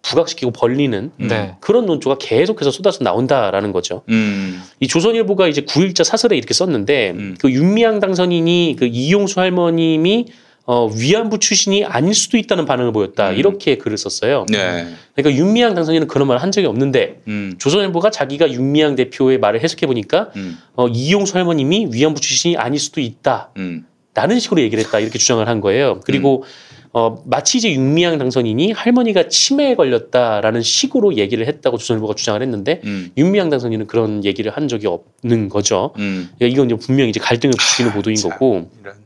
부각시키고 0.03 0.51
벌리는 0.51 1.11
네. 1.17 1.55
그런 1.61 1.85
논조가 1.85 2.17
계속해서 2.19 2.71
쏟아져 2.71 3.03
나온다라는 3.03 3.71
거죠. 3.71 4.03
음. 4.09 4.61
이 4.81 4.87
조선일보가 4.87 5.47
이제 5.47 5.61
9일자 5.61 6.03
사설에 6.03 6.35
이렇게 6.35 6.53
썼는데 6.53 7.11
음. 7.11 7.35
그 7.39 7.49
윤미향 7.49 8.01
당선인이 8.01 8.75
그 8.77 8.85
이용수 8.85 9.39
할머님이 9.39 10.27
어, 10.65 10.87
위안부 10.87 11.39
출신이 11.39 11.83
아닐 11.83 12.13
수도 12.13 12.37
있다는 12.37 12.65
반응을 12.65 12.93
보였다 12.93 13.31
음. 13.31 13.35
이렇게 13.35 13.77
글을 13.77 13.97
썼어요. 13.97 14.45
네. 14.49 14.87
그러니까 15.13 15.37
윤미향 15.37 15.75
당선인은 15.75 16.07
그런 16.07 16.27
말을 16.27 16.41
한 16.41 16.51
적이 16.51 16.67
없는데 16.67 17.21
음. 17.27 17.55
조선일보가 17.57 18.11
자기가 18.11 18.51
윤미향 18.51 18.95
대표의 18.95 19.39
말을 19.39 19.61
해석해 19.61 19.87
보니까 19.87 20.29
음. 20.37 20.57
어, 20.75 20.87
이용수 20.87 21.35
할머님이 21.37 21.89
위안부 21.91 22.21
출신이 22.21 22.55
아닐 22.55 22.79
수도 22.79 23.01
있다. 23.01 23.51
음. 23.57 23.85
라는 24.13 24.39
식으로 24.39 24.61
얘기를 24.61 24.83
했다 24.83 24.99
이렇게 24.99 25.17
주장을 25.17 25.45
한 25.47 25.59
거예요. 25.59 25.99
그리고 26.05 26.43
어, 26.93 27.23
마치 27.25 27.57
이제 27.57 27.73
윤미향 27.73 28.19
당선인이 28.19 28.71
할머니가 28.71 29.27
치매에 29.27 29.75
걸렸다라는 29.75 30.61
식으로 30.61 31.17
얘기를 31.17 31.47
했다고 31.47 31.77
조선일보가 31.77 32.13
주장을 32.13 32.39
했는데 32.39 32.79
음. 32.85 33.09
윤미향 33.17 33.49
당선인은 33.49 33.87
그런 33.87 34.23
얘기를 34.23 34.51
한 34.51 34.67
적이 34.67 34.87
없는 34.87 35.49
거죠. 35.49 35.93
음. 35.97 36.29
그러니까 36.37 36.53
이건 36.53 36.77
분명히 36.77 37.09
이제 37.09 37.19
갈등을 37.19 37.53
부추기는 37.57 37.91
보도인 37.93 38.15
참, 38.15 38.31
거고. 38.31 38.69
이런. 38.79 39.02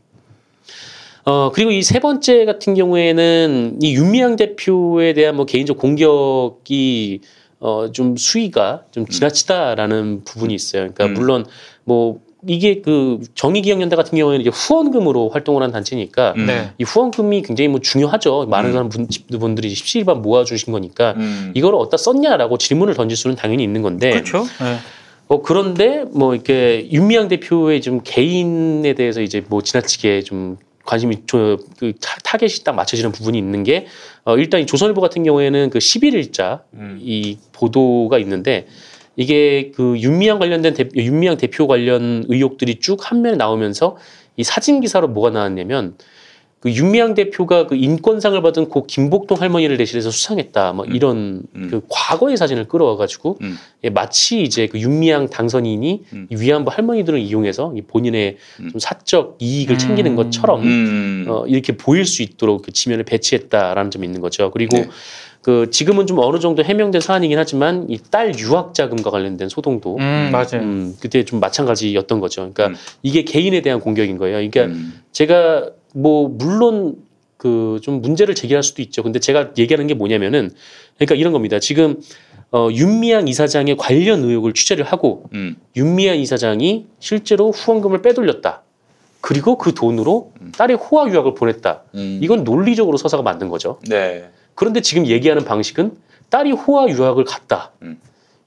어, 1.27 1.51
그리고 1.53 1.71
이 1.71 1.81
세 1.83 1.99
번째 1.99 2.45
같은 2.45 2.73
경우에는 2.73 3.79
이 3.81 3.93
윤미향 3.95 4.37
대표에 4.37 5.13
대한 5.13 5.35
뭐 5.35 5.45
개인적 5.45 5.77
공격이 5.77 7.19
어, 7.59 7.91
좀 7.91 8.15
수위가 8.15 8.83
좀 8.91 9.05
지나치다라는 9.05 10.23
부분이 10.23 10.53
있어요. 10.53 10.83
그러니까 10.93 11.05
음. 11.07 11.13
물론 11.15 11.45
뭐 11.83 12.19
이게 12.47 12.81
그 12.81 13.19
정의기억연대 13.35 13.97
같은 13.97 14.17
경우에는 14.17 14.39
이제 14.39 14.49
후원금으로 14.53 15.29
활동을 15.29 15.63
한 15.63 15.71
단체니까 15.71 16.33
음. 16.37 16.45
네. 16.45 16.71
이 16.77 16.83
후원금이 16.83 17.41
굉장히 17.41 17.67
뭐 17.67 17.81
중요하죠. 17.81 18.45
많은 18.49 18.69
음. 18.69 18.73
사람 18.73 18.89
분, 18.89 19.07
분들이 19.37 19.69
십시일반 19.69 20.21
모아주신 20.21 20.71
거니까 20.71 21.13
음. 21.17 21.51
이걸 21.55 21.75
어디다 21.75 21.97
썼냐라고 21.97 22.57
질문을 22.57 22.93
던질 22.93 23.17
수는 23.17 23.35
당연히 23.35 23.63
있는 23.63 23.81
건데 23.81 24.11
그렇죠. 24.11 24.43
네. 24.43 24.77
어 25.27 25.41
그런데 25.41 26.05
뭐 26.13 26.35
이렇게 26.35 26.87
윤미향 26.89 27.27
대표의 27.27 27.81
좀 27.81 27.99
개인에 28.01 28.93
대해서 28.93 29.21
이제 29.21 29.43
뭐 29.49 29.61
지나치게 29.61 30.21
좀 30.21 30.57
관심이 30.87 31.17
저, 31.27 31.57
그 31.77 31.93
타- 32.01 32.17
타겟이 32.23 32.63
딱 32.63 32.73
맞춰지는 32.73 33.11
부분이 33.11 33.37
있는 33.37 33.63
게 33.63 33.85
어, 34.23 34.37
일단 34.37 34.61
이 34.61 34.65
조선일보 34.65 34.99
같은 35.01 35.23
경우에는 35.23 35.69
그 35.69 35.77
11일자 35.77 36.61
음. 36.73 36.97
이 36.99 37.37
보도가 37.51 38.17
있는데 38.19 38.65
이게 39.15 39.71
그 39.75 39.95
윤미향 39.99 40.39
관련된 40.39 40.73
대, 40.73 40.89
윤미향 40.95 41.37
대표 41.37 41.67
관련 41.67 42.23
의혹들이 42.27 42.79
쭉 42.79 43.11
한 43.11 43.21
면에 43.21 43.35
나오면서 43.35 43.97
이 44.37 44.43
사진 44.43 44.81
기사로 44.81 45.07
뭐가 45.09 45.29
나왔냐면 45.31 45.95
그 46.59 46.71
윤미향 46.71 47.13
대표가 47.13 47.67
그 47.67 47.75
인권상을 47.75 48.41
받은 48.41 48.69
고 48.69 48.87
김복동 48.87 49.39
할머니를 49.39 49.77
대신해서 49.77 50.09
수상했다. 50.09 50.71
음. 50.71 50.75
뭐 50.77 50.85
이런 50.85 51.43
그 51.53 51.81
과거의 51.87 52.35
사진을 52.35 52.67
끌어와가지고 52.67 53.37
예, 53.83 53.89
마치 53.91 54.41
이제 54.41 54.65
그 54.65 54.79
윤미향 54.79 55.29
당선인이 55.29 56.03
음. 56.13 56.27
이 56.31 56.35
위안부 56.35 56.71
할머니들을 56.73 57.19
이용해서 57.19 57.73
이 57.75 57.81
본인의 57.83 58.37
좀 58.71 58.79
사적 58.79 59.37
이익을 59.39 59.77
챙기는 59.77 60.15
것처럼 60.15 60.63
음. 60.63 61.25
어, 61.27 61.45
이렇게 61.45 61.77
보일 61.77 62.05
수 62.05 62.23
있도록 62.23 62.63
그 62.63 62.71
지면을 62.71 63.03
배치했다라는 63.05 63.91
점이 63.91 64.05
있는 64.07 64.19
거죠. 64.19 64.49
그리고 64.49 64.77
네. 64.77 64.89
그 65.43 65.69
지금은 65.69 66.07
좀 66.07 66.17
어느 66.19 66.39
정도 66.39 66.63
해명된 66.63 66.99
사안이긴 66.99 67.37
하지만 67.37 67.85
이 67.89 67.99
딸 68.11 68.37
유학 68.39 68.73
자금과 68.73 69.11
관련된 69.11 69.47
소동도 69.47 69.97
음, 69.97 70.29
맞아요. 70.31 70.63
음, 70.63 70.95
그때 70.99 71.23
좀 71.23 71.39
마찬가지였던 71.39 72.19
거죠. 72.19 72.45
음. 72.45 72.51
그러니까 72.53 72.79
이게 73.03 73.21
개인에 73.21 73.61
대한 73.61 73.79
공격인 73.79 74.17
거예요. 74.17 74.37
그러니까 74.49 74.75
제가 75.11 75.69
뭐 75.93 76.27
물론 76.29 76.95
그 77.37 77.79
좀 77.81 78.01
문제를 78.01 78.35
제기할 78.35 78.63
수도 78.63 78.81
있죠. 78.81 79.03
근데 79.03 79.19
제가 79.19 79.51
얘기하는 79.57 79.87
게 79.87 79.93
뭐냐면은 79.93 80.51
그러니까 80.95 81.15
이런 81.15 81.33
겁니다. 81.33 81.59
지금 81.59 82.01
어, 82.51 82.69
윤미향 82.71 83.27
이사장의 83.27 83.77
관련 83.77 84.23
의혹을 84.23 84.53
취재를 84.53 84.85
하고 84.85 85.25
음. 85.33 85.55
윤미향 85.75 86.17
이사장이 86.17 86.87
실제로 86.99 87.51
후원금을 87.51 88.01
빼돌렸다. 88.01 88.63
그리고 89.21 89.57
그 89.57 89.73
돈으로 89.73 90.31
딸의 90.57 90.77
호화 90.77 91.09
유학을 91.09 91.33
보냈다. 91.33 91.83
이건 92.21 92.43
논리적으로 92.43 92.97
서사가 92.97 93.23
만든 93.23 93.49
거죠. 93.49 93.79
음. 93.85 93.89
네. 93.89 94.29
그런데 94.55 94.81
지금 94.81 95.05
얘기하는 95.05 95.43
방식은 95.43 95.97
딸이 96.29 96.51
호화 96.53 96.89
유학을 96.89 97.23
갔다. 97.25 97.71
음. 97.81 97.99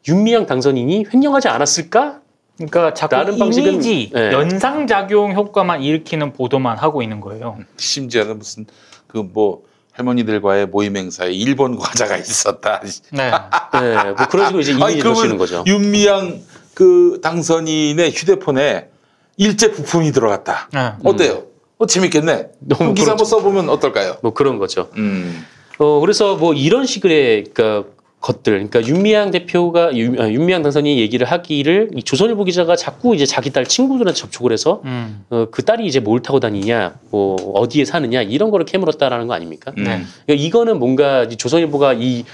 윤미향 0.09 0.47
당선인이 0.47 1.07
횡령하지 1.13 1.49
않았을까? 1.49 2.20
그러니까 2.69 2.93
자꾸 2.95 3.15
라는 3.17 3.37
방식은- 3.39 3.67
이미지 3.75 4.11
네. 4.13 4.33
연상작용 4.33 5.33
효과만 5.35 5.83
일으키는 5.83 6.33
보도만 6.35 6.77
하고 6.79 7.03
있는 7.03 7.21
거예요. 7.21 7.59
심지어는 7.77 8.39
무슨 8.39 8.67
그 9.07 9.23
뭐 9.23 9.63
할머니들과의 9.93 10.67
모임 10.67 10.97
행사에 10.97 11.33
일본 11.33 11.77
과자가 11.77 12.17
있었다. 12.19 12.81
네. 13.13 13.31
네, 13.73 14.13
뭐 14.13 14.27
그런 14.31 14.47
식으로 14.47 14.61
이제 14.61 14.75
그러면 14.75 15.15
씌우는 15.17 15.37
거죠. 15.39 15.65
윤미향 15.67 16.41
그 16.75 17.19
당선인의 17.23 18.11
휴대폰에 18.13 18.89
일제 19.37 19.73
부품이 19.73 20.13
들어갔다. 20.13 20.69
네. 20.73 20.93
어때요? 21.05 21.45
어 21.79 21.87
재밌겠네. 21.87 22.49
그 22.79 22.95
기사 22.95 23.11
한번 23.13 23.25
써보면 23.27 23.69
어떨까요? 23.71 24.17
뭐 24.23 24.33
그런 24.33 24.59
거죠. 24.59 24.89
음. 24.97 25.45
어 25.79 25.99
그래서 26.01 26.37
뭐 26.37 26.53
이런 26.55 26.85
식의 26.87 27.45
그러니까 27.53 27.89
것들, 28.21 28.69
그러니까 28.69 28.87
윤미향 28.87 29.31
대표가 29.31 29.97
윤, 29.97 30.21
아, 30.21 30.29
윤미향 30.29 30.63
당선인이 30.63 31.01
얘기를 31.01 31.27
하기를 31.27 31.91
이 31.97 32.03
조선일보 32.03 32.45
기자가 32.45 32.77
자꾸 32.77 33.15
이제 33.15 33.25
자기 33.25 33.51
딸 33.51 33.65
친구들한테 33.65 34.19
접촉을 34.19 34.53
해서 34.53 34.83
음. 34.85 35.25
어, 35.31 35.47
그 35.51 35.65
딸이 35.65 35.87
이제 35.87 36.01
뭘 36.01 36.21
타고 36.21 36.39
다니냐, 36.39 36.97
뭐 37.11 37.37
어디에 37.55 37.87
사느냐 37.87 38.21
이런 38.23 38.51
거를 38.51 38.67
캐물었다라는 38.67 39.27
거 39.27 39.33
아닙니까? 39.33 39.73
네. 39.75 39.85
그러니까 39.85 40.05
이거는 40.29 40.79
뭔가 40.79 41.25
이 41.25 41.37
조선일보가 41.37 41.95
이 41.95 42.25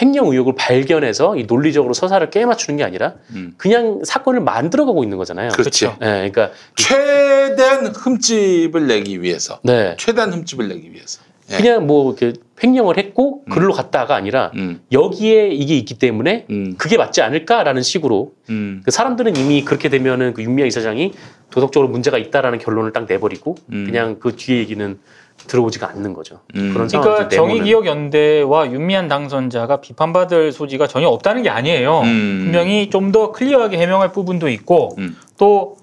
횡령 0.00 0.28
의혹을 0.28 0.54
발견해서 0.56 1.36
이 1.36 1.44
논리적으로 1.44 1.94
서사를 1.94 2.28
깨 2.30 2.44
맞추는 2.46 2.76
게 2.76 2.84
아니라 2.84 3.14
그냥 3.56 4.02
사건을 4.04 4.40
만들어가고 4.40 5.02
있는 5.02 5.18
거잖아요. 5.18 5.48
음. 5.48 5.52
그렇지. 5.52 5.86
네, 5.86 6.30
그러니까 6.30 6.50
최대한 6.76 7.86
흠집을 7.86 8.86
내기 8.86 9.20
위해서. 9.22 9.58
네. 9.62 9.96
최대한 9.98 10.32
흠집을 10.32 10.68
내기 10.68 10.92
위해서. 10.92 11.22
예. 11.50 11.56
그냥 11.56 11.86
뭐 11.86 12.14
이렇게 12.18 12.38
횡령을 12.62 12.98
했고 12.98 13.44
글로 13.50 13.72
갔다가 13.72 14.14
아니라 14.14 14.50
음. 14.54 14.80
여기에 14.92 15.48
이게 15.48 15.76
있기 15.76 15.94
때문에 15.98 16.46
그게 16.78 16.96
맞지 16.96 17.22
않을까라는 17.22 17.82
식으로 17.82 18.32
음. 18.50 18.82
그 18.84 18.90
사람들은 18.90 19.36
이미 19.36 19.64
그렇게 19.64 19.88
되면은 19.88 20.34
그 20.34 20.42
윤미향 20.42 20.68
이사장이 20.68 21.12
도덕적으로 21.50 21.88
문제가 21.90 22.18
있다라는 22.18 22.58
결론을 22.58 22.92
딱 22.92 23.06
내버리고 23.08 23.56
그냥 23.68 24.18
그 24.20 24.36
뒤에 24.36 24.58
얘기는 24.58 24.98
들어오지가 25.46 25.88
않는 25.88 26.12
거죠. 26.12 26.40
그런 26.52 26.88
상황 26.88 27.08
그러니까 27.08 27.28
정의기억 27.30 27.86
연대와 27.86 28.70
윤미향 28.72 29.08
당선자가 29.08 29.80
비판받을 29.80 30.52
소지가 30.52 30.86
전혀 30.86 31.08
없다는 31.08 31.42
게 31.42 31.48
아니에요. 31.48 32.00
음. 32.02 32.40
분명히 32.44 32.90
좀 32.90 33.10
더 33.10 33.32
클리어하게 33.32 33.78
해명할 33.78 34.12
부분도 34.12 34.48
있고 34.50 34.96
또 35.38 35.80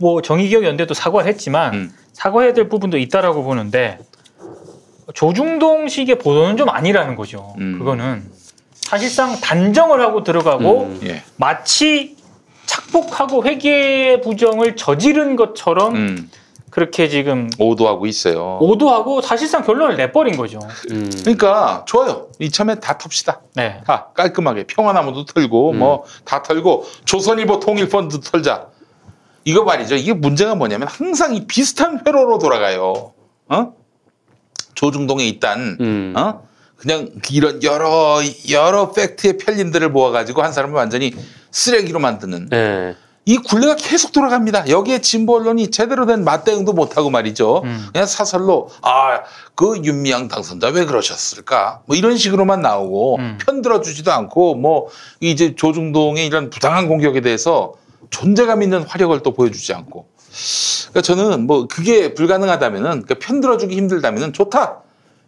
뭐 0.00 0.20
정의기억 0.20 0.64
연대도 0.64 0.94
사과를 0.94 1.28
했지만 1.28 1.74
음. 1.74 1.90
사과해야 2.12 2.52
될 2.54 2.68
부분도 2.68 2.98
있다라고 2.98 3.44
보는데 3.44 3.98
조중동식의 5.14 6.18
보도는 6.18 6.56
좀 6.56 6.68
아니라는 6.68 7.16
거죠. 7.16 7.54
음. 7.58 7.78
그거는 7.78 8.30
사실상 8.74 9.40
단정을 9.40 10.00
하고 10.00 10.22
들어가고 10.22 10.82
음. 10.82 11.00
예. 11.04 11.22
마치 11.36 12.16
착복하고 12.66 13.44
회계 13.44 14.20
부정을 14.20 14.76
저지른 14.76 15.36
것처럼 15.36 15.94
음. 15.94 16.30
그렇게 16.70 17.08
지금 17.08 17.50
오도하고 17.58 18.06
있어요. 18.06 18.58
오도하고 18.62 19.20
사실상 19.20 19.62
결론을 19.62 19.96
내버린 19.96 20.38
거죠. 20.38 20.58
음. 20.90 21.10
그러니까 21.20 21.84
좋아요. 21.86 22.28
이참에 22.38 22.76
다 22.76 22.96
텁시다. 22.96 23.42
네. 23.54 23.82
다 23.86 24.08
깔끔하게 24.14 24.64
평화나무도 24.64 25.26
털고 25.26 25.74
뭐다 25.74 26.42
털고 26.42 26.86
조선일보 27.04 27.60
통일펀드 27.60 28.20
털자. 28.20 28.68
이거 29.44 29.64
말이죠. 29.64 29.96
이게 29.96 30.14
문제가 30.14 30.54
뭐냐면 30.54 30.88
항상 30.88 31.34
이 31.34 31.46
비슷한 31.46 32.00
회로로 32.06 32.38
돌아가요. 32.38 33.12
어? 33.48 33.72
조중동에 34.74 35.24
있단 35.24 36.14
어? 36.16 36.42
그냥 36.76 37.08
이런 37.30 37.62
여러 37.62 38.18
여러 38.50 38.90
팩트의 38.92 39.38
편린들을 39.38 39.90
모아가지고 39.90 40.42
한 40.42 40.52
사람을 40.52 40.74
완전히 40.74 41.14
쓰레기로 41.50 42.00
만드는 42.00 42.48
네. 42.50 42.96
이 43.24 43.36
굴레가 43.36 43.76
계속 43.76 44.10
돌아갑니다. 44.10 44.68
여기에 44.68 45.00
진보 45.00 45.36
언론이 45.36 45.70
제대로 45.70 46.06
된 46.06 46.24
맞대응도 46.24 46.72
못하고 46.72 47.08
말이죠. 47.08 47.62
그냥 47.92 48.06
사설로 48.06 48.68
아 48.82 49.20
그 49.54 49.80
윤미향 49.84 50.28
당선자 50.28 50.68
왜 50.68 50.84
그러셨을까? 50.84 51.82
뭐 51.86 51.96
이런 51.96 52.16
식으로만 52.16 52.62
나오고 52.62 53.18
편 53.44 53.62
들어주지도 53.62 54.12
않고 54.12 54.54
뭐 54.54 54.88
이제 55.20 55.54
조중동의 55.54 56.26
이런 56.26 56.50
부당한 56.50 56.88
공격에 56.88 57.20
대해서 57.20 57.74
존재감 58.10 58.62
있는 58.62 58.82
화력을 58.82 59.22
또 59.22 59.32
보여주지 59.32 59.72
않고. 59.74 60.08
그러니까 60.90 61.02
저는 61.02 61.46
뭐 61.46 61.66
그게 61.68 62.14
불가능하다면은 62.14 63.02
그러니까 63.02 63.14
편 63.18 63.40
들어주기 63.40 63.76
힘들다면은 63.76 64.32
좋다. 64.32 64.82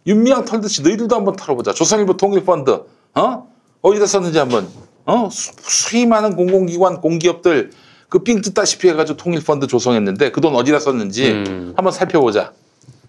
윤미향 0.07 0.45
털듯이 0.45 0.81
너희들도 0.83 1.15
한번 1.15 1.35
털어보자. 1.35 1.73
조선일보 1.73 2.17
통일펀드 2.17 2.83
어 3.15 3.47
어디다 3.81 4.05
썼는지 4.05 4.37
한번 4.39 4.67
어 5.05 5.29
수- 5.31 6.07
많은 6.07 6.35
공공기관 6.35 7.01
공기업들 7.01 7.71
그삥 8.09 8.41
뜯다시피 8.41 8.89
해가지고 8.89 9.17
통일펀드 9.17 9.67
조성했는데 9.67 10.31
그 10.31 10.41
돈 10.41 10.55
어디다 10.55 10.79
썼는지 10.79 11.43
한번 11.75 11.91
살펴보자. 11.91 12.53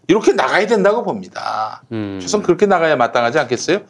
이렇게 0.09 0.33
나가야 0.33 0.67
된다고 0.67 1.03
봅니다. 1.03 1.83
음. 1.93 2.19
최소한 2.21 2.45
그렇게 2.45 2.67
나가야 2.67 2.95
마땅하지 2.97 3.39
않겠어요? 3.41 3.81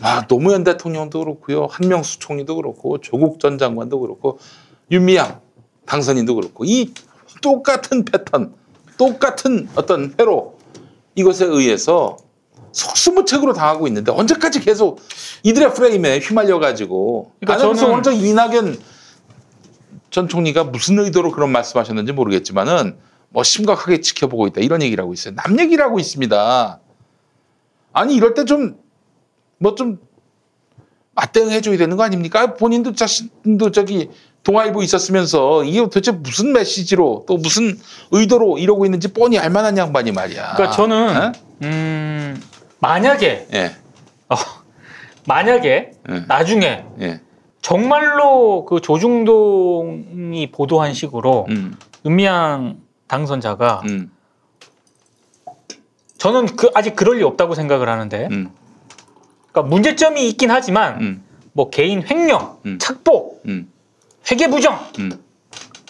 아, 0.00 0.26
노무현 0.28 0.62
대통령도 0.62 1.18
그렇고요. 1.18 1.66
한명수 1.70 2.20
총리도 2.20 2.54
그렇고 2.56 3.00
조국 3.00 3.40
전 3.40 3.58
장관도 3.58 3.98
그렇고 4.00 4.38
윤미향 4.92 5.40
당선인도 5.86 6.36
그렇고 6.36 6.64
이 6.64 6.94
똑같은 7.40 8.04
패턴, 8.04 8.54
똑같은 8.98 9.68
어떤 9.74 10.14
회로 10.18 10.58
이것에 11.14 11.46
의해서 11.46 12.16
속수무책으로 12.72 13.52
당하고 13.52 13.86
있는데 13.88 14.12
언제까지 14.12 14.60
계속 14.60 15.00
이들의 15.42 15.74
프레임에 15.74 16.18
휘말려 16.20 16.58
가지고 16.58 17.32
그러니까 17.40 17.66
아니, 17.68 17.74
저는- 17.80 18.08
오늘 18.08 18.24
이낙연 18.24 18.78
전 20.10 20.28
총리가 20.28 20.64
무슨 20.64 20.98
의도로 20.98 21.32
그런 21.32 21.50
말씀하셨는지 21.50 22.12
모르겠지만은 22.12 22.96
뭐 23.30 23.42
심각하게 23.42 24.00
지켜보고 24.00 24.46
있다 24.48 24.60
이런 24.60 24.82
얘기를 24.82 25.02
하고 25.02 25.12
있어요. 25.12 25.34
남 25.34 25.58
얘기를 25.58 25.84
하고 25.84 25.98
있습니다. 25.98 26.80
아니 27.92 28.14
이럴 28.14 28.34
때 28.34 28.44
좀 28.44 28.76
뭐좀 29.58 29.98
맞대응해 31.14 31.60
줘야 31.60 31.76
되는 31.76 31.96
거 31.96 32.02
아닙니까? 32.02 32.54
본인도 32.54 32.92
자신도 32.94 33.72
저기 33.72 34.10
동아일보 34.42 34.82
있었으면서 34.82 35.64
이게 35.64 35.80
도대체 35.80 36.12
무슨 36.12 36.52
메시지로 36.52 37.24
또 37.28 37.36
무슨 37.36 37.78
의도로 38.10 38.58
이러고 38.58 38.84
있는지 38.84 39.08
뻔히 39.12 39.38
알만한 39.38 39.76
양반이 39.76 40.12
말이야. 40.12 40.54
그러니까 40.54 40.76
저는 40.76 41.16
어? 41.16 41.32
음, 41.62 42.42
만약에 42.78 43.48
예. 43.52 43.76
어, 44.28 44.36
만약에 45.26 45.92
예. 46.10 46.24
나중에 46.26 46.84
예. 47.00 47.20
정말로 47.60 48.64
그 48.64 48.80
조중동이 48.80 50.50
보도한 50.50 50.94
식으로 50.94 51.46
음. 51.50 51.76
윤미향 52.06 52.78
당선자가 53.08 53.82
음. 53.88 54.10
저는 56.16 56.56
그 56.56 56.70
아직 56.74 56.96
그럴 56.96 57.18
리 57.18 57.22
없다고 57.22 57.54
생각을 57.54 57.90
하는데 57.90 58.28
음. 58.30 58.50
그러니까 59.52 59.68
문제점이 59.68 60.26
있긴 60.30 60.50
하지만 60.50 61.22
뭐 61.52 61.68
개인 61.68 62.02
횡령, 62.06 62.78
착복, 62.78 63.42
음. 63.46 63.70
회계 64.30 64.48
부정, 64.48 64.78
음. 64.98 65.12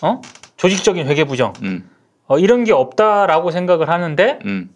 어 0.02 0.20
조직적인 0.56 1.06
회계 1.06 1.24
부정 1.24 1.52
음. 1.62 1.88
어, 2.26 2.38
이런 2.38 2.64
게 2.64 2.72
없다라고 2.72 3.50
생각을 3.50 3.88
하는데 3.88 4.38
음. 4.44 4.70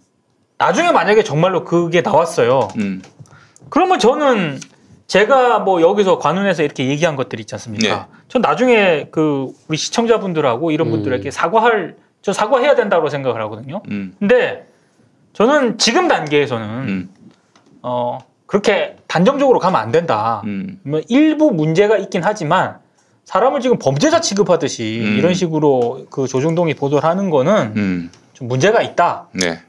나중에 0.59 0.93
만약에 0.93 1.22
정말로 1.22 1.64
그게 1.64 2.01
나왔어요. 2.01 2.68
음. 2.78 3.02
그러면 3.70 3.98
저는 3.98 4.59
제가 5.06 5.60
뭐 5.60 5.81
여기서 5.81 6.18
관훈에서 6.18 6.62
이렇게 6.62 6.89
얘기한 6.89 7.16
것들 7.16 7.39
있지 7.40 7.55
않습니까? 7.55 8.09
네. 8.10 8.18
전 8.28 8.43
나중에 8.43 9.09
그 9.10 9.52
우리 9.68 9.76
시청자분들하고 9.76 10.70
이런 10.70 10.90
분들에게 10.90 11.31
사과할 11.31 11.97
저 12.22 12.32
사과해야 12.32 12.74
된다고 12.74 13.09
생각을 13.09 13.40
하고든요. 13.43 13.82
음. 13.90 14.14
근데 14.18 14.66
저는 15.35 15.78
지금 15.78 16.09
단계에서는 16.09 16.66
음. 16.89 17.10
어 17.82 18.18
그렇게 18.47 18.97
단정적으로 19.06 19.59
가면 19.59 19.81
안 19.81 19.93
된다. 19.93 20.43
음. 20.47 20.81
뭐 20.85 21.01
일부 21.09 21.51
문제가 21.51 21.98
있긴 21.98 22.22
하지만 22.24 22.78
사람을 23.24 23.60
지금 23.60 23.78
범죄자 23.78 24.20
취급하듯이 24.20 25.01
음. 25.02 25.16
이런 25.18 25.34
식으로 25.34 26.06
그 26.10 26.26
조중동이 26.26 26.74
보도를 26.74 27.09
하는 27.09 27.30
거는 27.30 27.72
음. 27.76 28.10
좀 28.32 28.48
문제가 28.48 28.82
있다. 28.82 29.28
네. 29.32 29.60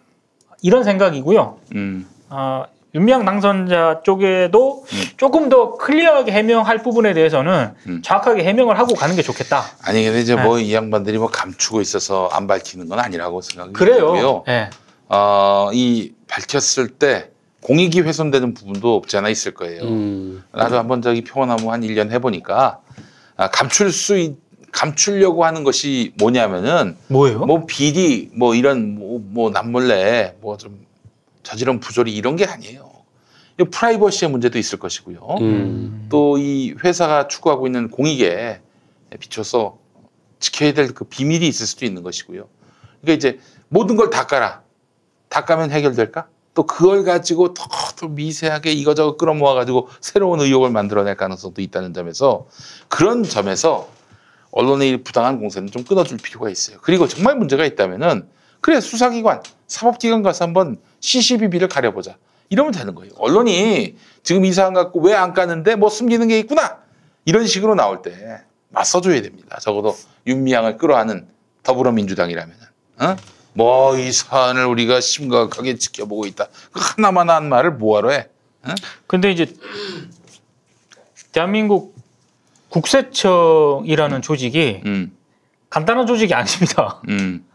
이런 0.62 0.84
생각이고요. 0.84 1.58
음. 1.76 2.08
어, 2.30 2.66
윤미향 2.94 3.26
당선자 3.26 4.02
쪽에도 4.04 4.86
조금 5.18 5.50
더 5.50 5.76
클리어하게 5.78 6.32
해명할 6.32 6.82
부분에 6.82 7.14
대해서는 7.14 7.72
음. 7.88 8.02
정확하게 8.02 8.44
해명을 8.44 8.80
하고 8.80 8.94
가는 8.96 9.16
게 9.16 9.22
좋겠다. 9.22 9.64
아니 9.84 10.04
근데 10.04 10.22
이제 10.22 10.36
네. 10.36 10.44
뭐이 10.44 10.74
양반들이 10.74 11.18
뭐 11.18 11.28
감추고 11.28 11.82
있어서 11.82 12.30
안 12.32 12.48
밝히는 12.48 12.88
건 12.88 13.00
아니라고 13.00 13.42
생각이 13.42 13.74
그래요. 13.74 13.98
들고요. 13.98 14.44
예. 14.48 14.70
어, 15.10 15.70
이 15.74 16.14
밝혔을 16.28 16.88
때 16.88 17.30
공익이 17.62 18.02
훼손되는 18.02 18.54
부분도 18.54 18.96
없지 18.96 19.18
않아 19.18 19.30
있을 19.30 19.54
거예요. 19.54 19.84
음. 19.84 20.44
나도 20.52 20.78
한번 20.78 21.02
저기 21.02 21.24
평화나무 21.24 21.72
한 21.72 21.82
1년 21.82 22.12
해보니까 22.12 22.80
아, 22.85 22.85
감출 23.38 23.92
수 23.92 24.18
있, 24.18 24.36
감추려고 24.72 25.46
하는 25.46 25.64
것이 25.64 26.14
뭐냐면은 26.18 26.98
뭐예요? 27.08 27.46
뭐 27.46 27.66
비리 27.66 28.30
뭐 28.34 28.56
이런 28.56 28.96
뭐, 28.96 29.20
뭐 29.24 29.50
남몰래 29.50 30.36
뭐 30.42 30.58
좀 30.58 30.86
저지른 31.44 31.80
부조리 31.80 32.14
이런 32.16 32.36
게 32.36 32.46
아니에요. 32.46 32.92
이 33.60 33.64
프라이버시의 33.64 34.32
문제도 34.32 34.58
있을 34.58 34.80
것이고요. 34.80 35.38
음. 35.42 36.08
또이 36.10 36.76
회사가 36.84 37.28
추구하고 37.28 37.68
있는 37.68 37.90
공익에 37.90 38.60
비춰서 39.20 39.78
지켜야 40.40 40.74
될 40.74 40.94
그 40.94 41.06
비밀이 41.06 41.48
있을 41.48 41.66
수도 41.68 41.86
있는 41.86 42.04
것이고요. 42.04 42.48
그러니까 43.02 43.14
이제 43.18 43.40
모든 43.70 43.96
걸다 43.96 44.26
깔아. 44.28 44.62
다 45.30 45.46
까면 45.46 45.72
해결될까? 45.72 46.28
또 46.56 46.66
그걸 46.66 47.04
가지고 47.04 47.54
더, 47.54 47.68
더 47.96 48.08
미세하게 48.08 48.72
이거저거 48.72 49.18
끌어모아 49.18 49.54
가지고 49.54 49.90
새로운 50.00 50.40
의혹을 50.40 50.72
만들어낼 50.72 51.16
가능성도 51.16 51.62
있다는 51.62 51.94
점에서 51.94 52.48
그런 52.88 53.24
점에서 53.24 53.90
언론의 54.52 54.90
이 54.90 55.04
부당한 55.04 55.38
공세는 55.40 55.70
좀 55.70 55.84
끊어줄 55.84 56.18
필요가 56.18 56.50
있어요. 56.50 56.78
그리고 56.82 57.08
정말 57.08 57.36
문제가 57.36 57.66
있다면은 57.66 58.28
그래 58.62 58.80
수사기관, 58.80 59.44
사법기관 59.68 60.24
가서 60.24 60.46
한번 60.46 60.78
CCBB를 61.02 61.68
가려보자. 61.68 62.16
이러면 62.50 62.72
되는 62.72 62.96
거예요. 62.96 63.12
언론이 63.18 63.98
지금 64.24 64.46
이 64.46 64.54
사안 64.54 64.74
갖고 64.74 65.02
왜 65.02 65.14
안 65.14 65.34
까는데 65.34 65.76
뭐 65.76 65.90
숨기는 65.90 66.26
게 66.28 66.40
있구나. 66.40 66.78
이런 67.26 67.46
식으로 67.48 67.76
나올 67.76 68.02
때 68.02 68.42
맞서줘야 68.70 69.22
됩니다. 69.22 69.60
적어도 69.60 69.96
윤미향을 70.26 70.78
끌어안은 70.78 71.28
더불어민주당이라면. 71.64 72.56
어? 73.02 73.16
뭐 73.56 73.98
이 73.98 74.12
사안을 74.12 74.66
우리가 74.66 75.00
심각하게 75.02 75.76
지켜보고 75.78 76.26
있다. 76.28 76.48
그 76.72 76.80
하나만 76.82 77.30
한 77.30 77.50
말을 77.50 77.72
뭐하러 77.72 78.12
해? 78.12 78.28
어? 78.64 78.74
근데 79.08 79.32
이제 79.32 79.54
대한민국 81.32 81.96
국세청이라는 82.70 84.22
조직이 84.22 84.82
간단한 85.70 86.06
조직이 86.08 86.34
아닙니다. 86.34 87.02
음. 87.10 87.46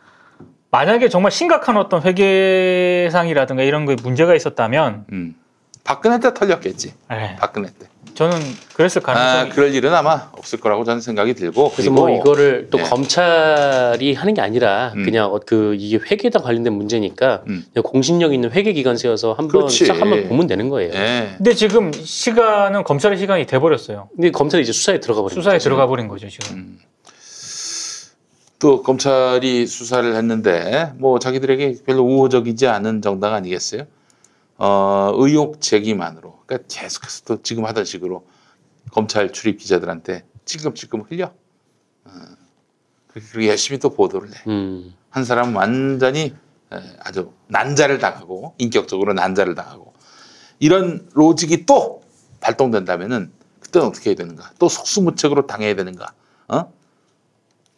만약에 0.71 1.09
정말 1.09 1.33
심각한 1.33 1.77
어떤 1.77 2.03
회계상이라든가 2.03 3.63
이런 3.63 3.85
거에 3.87 3.97
문제가 4.03 4.35
있었다면 4.35 5.05
음. 5.13 5.35
박근혜 5.85 6.21
때 6.21 6.33
털렸겠지. 6.33 6.95
네. 7.11 7.37
박근혜 7.39 7.69
때. 7.69 7.89
저는 8.21 8.37
그랬을 8.75 9.01
아, 9.07 9.15
가능성이 9.15 9.51
그럴 9.51 9.75
일은 9.75 9.95
아마 9.95 10.29
없을 10.33 10.61
거라고 10.61 10.85
저는 10.85 11.01
생각이 11.01 11.33
들고. 11.33 11.71
그래서 11.71 11.91
뭐 11.91 12.11
이거를 12.11 12.69
또 12.71 12.79
예. 12.79 12.83
검찰이 12.83 14.13
하는 14.13 14.35
게 14.35 14.43
아니라 14.43 14.93
음. 14.95 15.07
그냥 15.07 15.33
어, 15.33 15.41
그 15.47 15.75
이게 15.79 15.97
회계에 15.97 16.31
관련된 16.31 16.71
문제니까 16.71 17.45
그냥 17.47 17.65
공신력 17.83 18.35
있는 18.35 18.51
회계 18.51 18.75
기관 18.75 18.99
세워서 18.99 19.33
한번. 19.33 19.69
딱 19.89 19.99
한번 19.99 20.29
보면 20.29 20.47
되는 20.47 20.69
거예요. 20.69 20.93
예. 20.93 21.31
근데 21.39 21.55
지금 21.55 21.91
시간은 21.95 22.85
검찰의 22.85 23.17
시간이 23.17 23.47
돼 23.47 23.59
버렸어요. 23.59 24.11
근데 24.15 24.31
검찰이 24.31 24.65
이제 24.65 24.73
수사에 24.73 25.01
들어가 25.01 25.23
버린 25.23 25.35
수사에 25.37 25.55
거죠. 25.55 25.65
들어가 25.65 25.87
버린 25.87 26.07
거죠 26.07 26.29
지금. 26.29 26.57
음. 26.57 26.79
또 28.59 28.83
검찰이 28.83 29.67
수사를 29.67 30.15
했는데 30.15 30.93
뭐 30.99 31.19
자기들에게 31.19 31.77
별로 31.87 32.03
우호적이지 32.03 32.67
않은 32.67 33.01
정당 33.01 33.33
아니겠어요? 33.33 33.85
어, 34.61 35.13
의혹 35.15 35.63
제기만으로 35.63 36.43
그러니까 36.45 36.69
계속해서 36.69 37.23
또 37.25 37.43
지금 37.43 37.65
하던 37.65 37.87
식으로 37.87 38.27
검찰 38.93 39.33
출입 39.33 39.57
기자들한테 39.59 40.25
찔끔찔끔 40.45 41.01
흘려. 41.09 41.33
어, 42.05 42.11
그렇게 43.09 43.49
열심히 43.49 43.81
또 43.81 43.89
보도를 43.89 44.29
해. 44.29 44.35
음. 44.49 44.95
한 45.09 45.25
사람은 45.25 45.55
완전히 45.55 46.35
에, 46.73 46.77
아주 46.99 47.33
난자를 47.47 47.99
당하고 47.99 48.55
인격적으로 48.59 49.15
난자를 49.15 49.55
당하고 49.55 49.95
이런 50.59 51.09
로직이 51.15 51.65
또 51.65 52.03
발동된다면은 52.41 53.33
그때는 53.61 53.89
어떻게 53.89 54.11
해야 54.11 54.15
되는가? 54.15 54.53
또 54.59 54.69
속수무책으로 54.69 55.47
당해야 55.47 55.75
되는가? 55.75 56.13
어? 56.49 56.71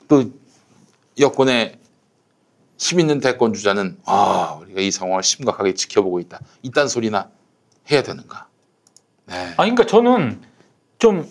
또 0.09 0.24
여권의 1.20 1.78
힘 2.82 2.98
있는 2.98 3.20
대권 3.20 3.54
주자는 3.54 3.96
아 4.04 4.59
우리가 4.60 4.80
이 4.80 4.90
상황을 4.90 5.22
심각하게 5.22 5.74
지켜보고 5.74 6.18
있다. 6.18 6.40
이딴 6.62 6.88
소리나 6.88 7.28
해야 7.90 8.02
되는가? 8.02 8.48
네. 9.26 9.36
아니 9.36 9.54
그러니까 9.56 9.86
저는 9.86 10.40
좀 10.98 11.28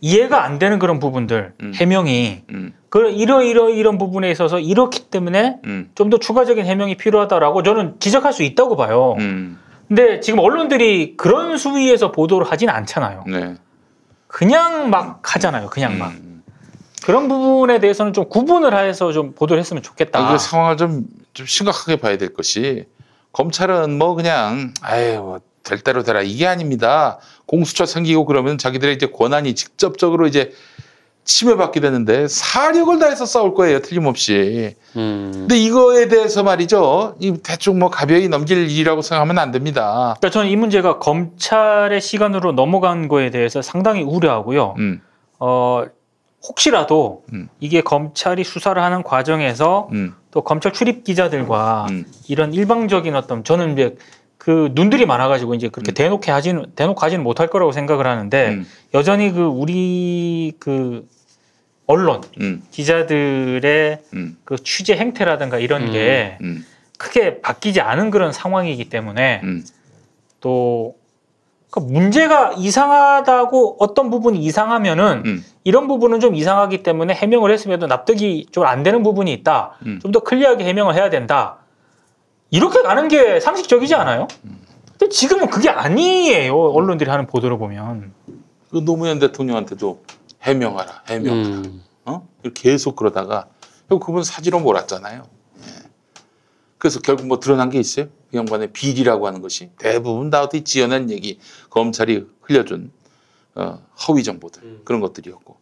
이해가 0.00 0.42
안 0.42 0.58
되는 0.58 0.80
그런 0.80 0.98
부분들 0.98 1.54
음. 1.60 1.72
해명이 1.76 2.42
음, 2.50 2.74
그 2.88 3.08
이러 3.10 3.42
이러 3.42 3.70
이런 3.70 3.98
부분에 3.98 4.30
있어서 4.32 4.58
이렇기 4.58 5.10
때문에 5.10 5.60
음, 5.64 5.90
좀더 5.94 6.18
추가적인 6.18 6.64
해명이 6.64 6.96
필요하다라고 6.96 7.62
저는 7.62 8.00
지적할 8.00 8.32
수 8.32 8.42
있다고 8.42 8.74
봐요. 8.74 9.14
음, 9.20 9.60
근데 9.86 10.18
지금 10.18 10.40
언론들이 10.40 11.16
그런 11.16 11.56
수위에서 11.56 12.10
보도를 12.10 12.50
하진 12.50 12.68
않잖아요. 12.68 13.24
네. 13.28 13.54
그냥 14.26 14.90
막 14.90 15.22
하잖아요. 15.22 15.68
그냥 15.68 15.98
막. 15.98 16.12
음. 17.00 17.06
그런 17.06 17.28
부분에 17.28 17.80
대해서는 17.80 18.12
좀 18.12 18.28
구분을 18.28 18.76
해서 18.76 19.12
좀 19.12 19.32
보도를 19.32 19.60
했으면 19.60 19.82
좋겠다. 19.82 20.18
아, 20.18 20.32
그 20.32 20.38
상황을 20.38 20.76
좀, 20.76 21.04
좀 21.32 21.46
심각하게 21.46 21.96
봐야 21.96 22.18
될 22.18 22.32
것이 22.34 22.84
검찰은 23.32 23.96
뭐 23.96 24.14
그냥 24.14 24.74
아유 24.82 25.20
뭐될 25.20 25.82
대로 25.84 26.02
되라 26.02 26.22
이게 26.22 26.46
아닙니다. 26.46 27.18
공수처 27.46 27.86
생기고 27.86 28.24
그러면 28.26 28.58
자기들의 28.58 28.94
이제 28.94 29.06
권한이 29.06 29.54
직접적으로 29.54 30.26
이제 30.26 30.52
침해받게 31.24 31.80
되는데 31.80 32.26
사력을 32.28 32.98
다해서 32.98 33.24
싸울 33.26 33.54
거예요 33.54 33.80
틀림없이. 33.80 34.74
음. 34.96 35.30
근데 35.32 35.56
이거에 35.58 36.08
대해서 36.08 36.42
말이죠. 36.42 37.16
이 37.20 37.34
대충 37.42 37.78
뭐 37.78 37.88
가벼이 37.90 38.28
넘길 38.28 38.68
일이라고 38.68 39.02
생각하면 39.02 39.38
안 39.38 39.50
됩니다. 39.52 40.16
그러니까 40.18 40.30
저는 40.30 40.50
이 40.50 40.56
문제가 40.56 40.98
검찰의 40.98 42.00
시간으로 42.00 42.52
넘어간 42.52 43.06
거에 43.06 43.30
대해서 43.30 43.62
상당히 43.62 44.02
우려하고요. 44.02 44.74
음, 44.78 45.00
어, 45.38 45.84
혹시라도 46.42 47.24
음. 47.32 47.48
이게 47.60 47.80
검찰이 47.80 48.44
수사를 48.44 48.80
하는 48.80 49.02
과정에서 49.02 49.88
음, 49.92 50.14
또 50.30 50.42
검찰 50.42 50.72
출입 50.72 51.04
기자들과 51.04 51.86
음. 51.90 52.06
이런 52.28 52.54
일방적인 52.54 53.14
어떤 53.14 53.44
저는 53.44 53.74
이제 53.74 53.96
그 54.38 54.70
눈들이 54.72 55.04
많아가지고 55.04 55.54
이제 55.54 55.68
그렇게 55.68 55.92
대놓게 55.92 56.30
하지는 56.30 56.66
대놓고 56.74 57.00
하지는 57.00 57.22
못할 57.22 57.48
거라고 57.48 57.72
생각을 57.72 58.06
하는데 58.06 58.48
음, 58.48 58.66
여전히 58.94 59.32
그 59.32 59.42
우리 59.42 60.52
그 60.58 61.06
언론 61.86 62.22
음, 62.40 62.62
기자들의 62.70 63.98
음, 64.14 64.38
그 64.44 64.56
취재 64.56 64.96
행태라든가 64.96 65.58
이런 65.58 65.88
음. 65.88 65.92
게 65.92 66.38
음, 66.40 66.64
크게 66.96 67.42
바뀌지 67.42 67.82
않은 67.82 68.10
그런 68.10 68.32
상황이기 68.32 68.88
때문에 68.88 69.40
음. 69.44 69.64
또 70.40 70.96
그러니까 71.70 71.92
문제가 71.92 72.52
이상하다고 72.56 73.76
어떤 73.78 74.10
부분이 74.10 74.38
이상하면은 74.40 75.22
음. 75.24 75.44
이런 75.64 75.86
부분은 75.88 76.20
좀 76.20 76.34
이상하기 76.34 76.82
때문에 76.82 77.14
해명을 77.14 77.52
했음에도 77.52 77.86
납득이 77.86 78.46
좀 78.50 78.64
안 78.66 78.82
되는 78.82 79.02
부분이 79.02 79.32
있다. 79.32 79.76
음. 79.86 79.98
좀더 80.02 80.20
클리어하게 80.20 80.64
해명을 80.64 80.94
해야 80.94 81.10
된다. 81.10 81.58
이렇게 82.50 82.82
가는 82.82 83.08
게 83.08 83.40
상식적이지 83.40 83.94
않아요? 83.94 84.26
근데 84.98 85.08
지금은 85.08 85.48
그게 85.48 85.70
아니에요. 85.70 86.54
언론들이 86.56 87.08
하는 87.10 87.26
보도를 87.26 87.56
보면. 87.58 88.12
그 88.70 88.84
노무현 88.84 89.18
대통령한테도 89.18 90.02
해명하라, 90.42 91.02
해명하라. 91.08 91.46
음. 91.48 91.82
어? 92.04 92.28
계속 92.54 92.96
그러다가 92.96 93.46
결국 93.88 94.06
그분 94.06 94.22
사지로 94.22 94.60
몰았잖아요. 94.60 95.22
예. 95.58 95.88
그래서 96.78 97.00
결국 97.00 97.26
뭐 97.26 97.40
드러난 97.40 97.70
게 97.70 97.78
있어요? 97.78 98.06
그 98.30 98.36
양반의 98.36 98.72
비리라고 98.72 99.26
하는 99.26 99.40
것이 99.40 99.70
대부분 99.78 100.30
다 100.30 100.42
어떻게 100.42 100.62
지어낸 100.64 101.10
얘기, 101.10 101.38
검찰이 101.68 102.26
흘려준 102.42 102.92
어, 103.54 103.84
허위 104.06 104.22
정보들 104.22 104.82
그런 104.84 105.00
것들이었고 105.00 105.58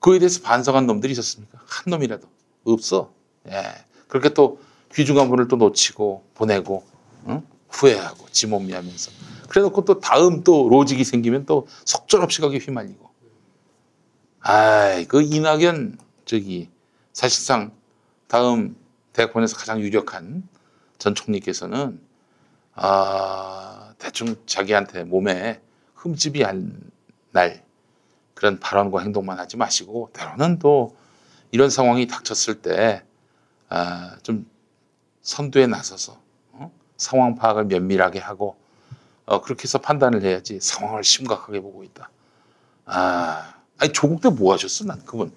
그에 0.00 0.18
대해서 0.18 0.42
반성한 0.42 0.86
놈들이 0.86 1.12
있었습니까? 1.12 1.58
한 1.64 1.90
놈이라도 1.90 2.26
없어. 2.64 3.12
예. 3.48 3.62
그렇게 4.08 4.30
또 4.30 4.60
귀중한 4.94 5.28
분을 5.30 5.48
또 5.48 5.56
놓치고 5.56 6.24
보내고 6.34 6.84
응? 7.28 7.42
후회하고 7.70 8.26
지몸미하면서 8.30 9.10
그래놓고 9.48 9.84
또 9.84 10.00
다음 10.00 10.44
또 10.44 10.68
로직이 10.68 11.04
생기면 11.04 11.46
또 11.46 11.66
속절없이 11.84 12.40
거기 12.40 12.58
휘말리고 12.58 13.10
아이, 14.40 15.06
그 15.06 15.22
이낙연 15.22 15.98
저기 16.24 16.68
사실상 17.12 17.72
다음 18.26 18.76
대권에서 19.12 19.56
가장 19.56 19.80
유력한 19.80 20.48
전 21.02 21.16
총리께서는 21.16 22.00
아, 22.74 23.92
대충 23.98 24.36
자기한테 24.46 25.02
몸에 25.02 25.60
흠집이 25.96 26.44
안 26.44 26.92
날 27.34 27.64
그런 28.34 28.60
발언과 28.60 29.00
행동만 29.00 29.38
하지 29.38 29.56
마시고 29.56 30.10
때로는 30.12 30.58
또 30.58 30.94
이런 31.50 31.70
상황이 31.70 32.06
닥쳤을 32.06 32.60
때 32.60 33.02
아, 33.70 34.16
좀 34.22 34.46
선두에 35.22 35.66
나서서 35.66 36.20
어? 36.52 36.70
상황 36.98 37.34
파악을 37.34 37.64
면밀하게 37.64 38.18
하고 38.18 38.56
어, 39.24 39.40
그렇게 39.40 39.62
해서 39.64 39.78
판단을 39.78 40.22
해야지 40.22 40.60
상황을 40.60 41.04
심각하게 41.04 41.60
보고 41.60 41.82
있다. 41.84 42.10
아, 42.84 43.54
아니 43.78 43.92
조국 43.94 44.20
때 44.20 44.28
뭐 44.28 44.52
하셨어? 44.52 44.84
난 44.84 45.02
그분. 45.06 45.32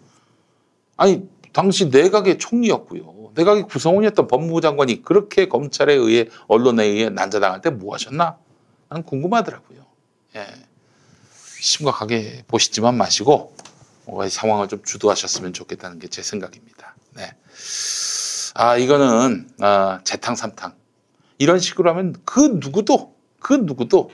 아니 0.97 1.27
당시 1.53 1.87
내각의 1.87 2.39
총리였고요. 2.39 3.14
내각의 3.35 3.63
구성원이었던 3.63 4.27
법무부 4.27 4.61
장관이 4.61 5.01
그렇게 5.03 5.47
검찰에 5.47 5.93
의해 5.93 6.27
언론에 6.47 6.85
의해 6.85 7.09
난자당할 7.09 7.61
때 7.61 7.69
뭐 7.69 7.93
하셨나? 7.93 8.37
난 8.89 9.03
궁금하더라고요. 9.03 9.85
예. 10.35 10.45
심각하게 11.59 12.43
보시지만 12.47 12.95
마시고 12.97 13.55
어, 14.07 14.27
상황을 14.29 14.67
좀 14.67 14.83
주도하셨으면 14.83 15.53
좋겠다는 15.53 15.99
게 15.99 16.07
제 16.07 16.21
생각입니다. 16.21 16.95
네. 17.15 17.33
아 18.55 18.77
이거는 18.77 19.49
아, 19.61 19.99
재탕 20.03 20.35
삼탕 20.35 20.75
이런 21.39 21.59
식으로 21.59 21.89
하면 21.91 22.15
그 22.25 22.39
누구도 22.61 23.15
그 23.39 23.53
누구도 23.53 24.11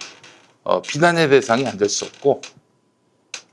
어, 0.64 0.82
비난의 0.82 1.30
대상이 1.30 1.68
안 1.68 1.78
될 1.78 1.90
수 1.90 2.06
없고 2.06 2.42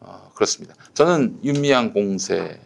어, 0.00 0.30
그렇습니다. 0.34 0.74
저는 0.94 1.40
윤미향 1.44 1.92
공세로 1.92 2.58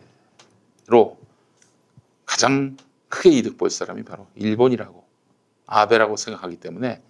가장 2.27 2.77
크게 3.13 3.29
이득 3.29 3.59
볼 3.59 3.69
사람이 3.69 4.05
바로 4.05 4.27
일본이라고 4.37 5.05
아베라고 5.67 6.17
생각하기 6.17 6.57
때문에 6.57 7.03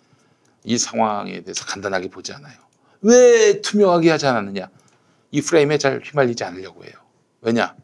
이 0.64 0.76
상황에 0.76 1.42
대해서 1.42 1.64
간단하게 1.64 2.08
보지 2.10 2.32
않아요. 2.32 2.54
왜 3.02 3.60
투명하게 3.60 4.10
하지 4.10 4.26
않았느냐? 4.26 4.68
이 5.30 5.40
프레임에 5.40 5.78
잘 5.78 6.00
휘말리지 6.04 6.42
않으려고 6.42 6.84
해요. 6.84 6.92
왜냐? 7.40 7.76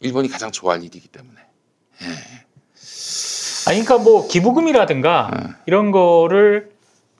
일본이 0.00 0.28
가장 0.28 0.50
좋아할 0.50 0.82
일이기 0.82 1.06
때문에. 1.08 1.40
아니, 3.68 3.84
그러니까 3.84 3.98
뭐 3.98 4.26
기부금이라든가 4.26 5.30
네. 5.32 5.50
이런 5.66 5.92
거를 5.92 6.72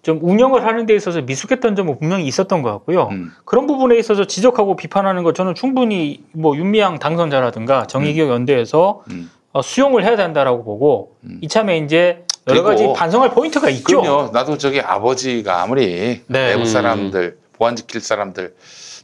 좀 0.02 0.18
운영을 0.22 0.64
하는 0.66 0.86
데 0.86 0.96
있어서 0.96 1.22
미숙했던 1.22 1.76
점은 1.76 1.98
분명히 1.98 2.26
있었던 2.26 2.62
것 2.62 2.72
같고요. 2.72 3.08
음. 3.12 3.32
그런 3.44 3.66
부분에 3.66 3.96
있어서 3.98 4.26
지적하고 4.26 4.74
비판하는 4.74 5.22
거 5.22 5.32
저는 5.32 5.54
충분히 5.54 6.24
뭐 6.32 6.56
윤미향 6.56 6.98
당선자라든가 6.98 7.86
정의기억 7.86 8.30
연대에서 8.30 9.04
음. 9.10 9.30
어, 9.52 9.62
수용을 9.62 10.04
해야 10.04 10.16
된다라고 10.16 10.64
보고 10.64 11.16
이참에 11.40 11.78
이제 11.78 12.24
여러 12.46 12.62
가지 12.62 12.86
반성할 12.94 13.30
포인트가 13.30 13.68
있죠. 13.70 14.00
그럼요. 14.02 14.30
나도 14.32 14.58
저기 14.58 14.80
아버지가 14.80 15.62
아무리 15.62 16.22
네. 16.26 16.46
외국 16.48 16.62
음. 16.62 16.66
사람들 16.66 17.38
보안 17.52 17.76
지킬 17.76 18.00
사람들 18.00 18.54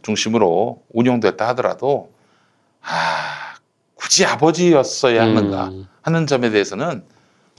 중심으로 0.03 0.83
운영됐다 0.93 1.49
하더라도 1.49 2.11
아 2.83 3.55
굳이 3.95 4.25
아버지였어야 4.25 5.23
하는가 5.23 5.73
하는 6.03 6.27
점에 6.27 6.51
대해서는 6.51 7.03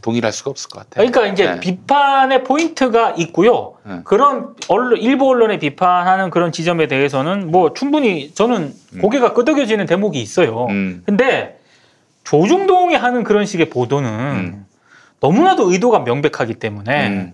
동의할 0.02 0.32
수가 0.32 0.52
없을 0.52 0.70
것 0.70 0.80
같아요. 0.80 1.10
그러니까 1.10 1.34
이제 1.34 1.54
네. 1.54 1.60
비판의 1.60 2.44
포인트가 2.44 3.12
있고요. 3.18 3.76
네. 3.84 4.02
그런 4.04 4.56
언론, 4.68 5.00
일부 5.00 5.28
언론의 5.30 5.58
비판하는 5.58 6.30
그런 6.30 6.52
지점에 6.52 6.88
대해서는 6.88 7.50
뭐 7.50 7.74
충분히 7.74 8.32
저는 8.34 8.74
음. 8.94 9.02
고개가 9.02 9.34
끄덕여지는 9.34 9.88
대목이 9.88 10.22
있어요. 10.22 10.68
근데 11.06 11.55
조중동이 12.26 12.96
하는 12.96 13.24
그런 13.24 13.46
식의 13.46 13.70
보도는 13.70 14.10
음. 14.10 14.66
너무나도 15.22 15.72
의도가 15.72 16.00
명백하기 16.00 16.56
때문에 16.56 17.34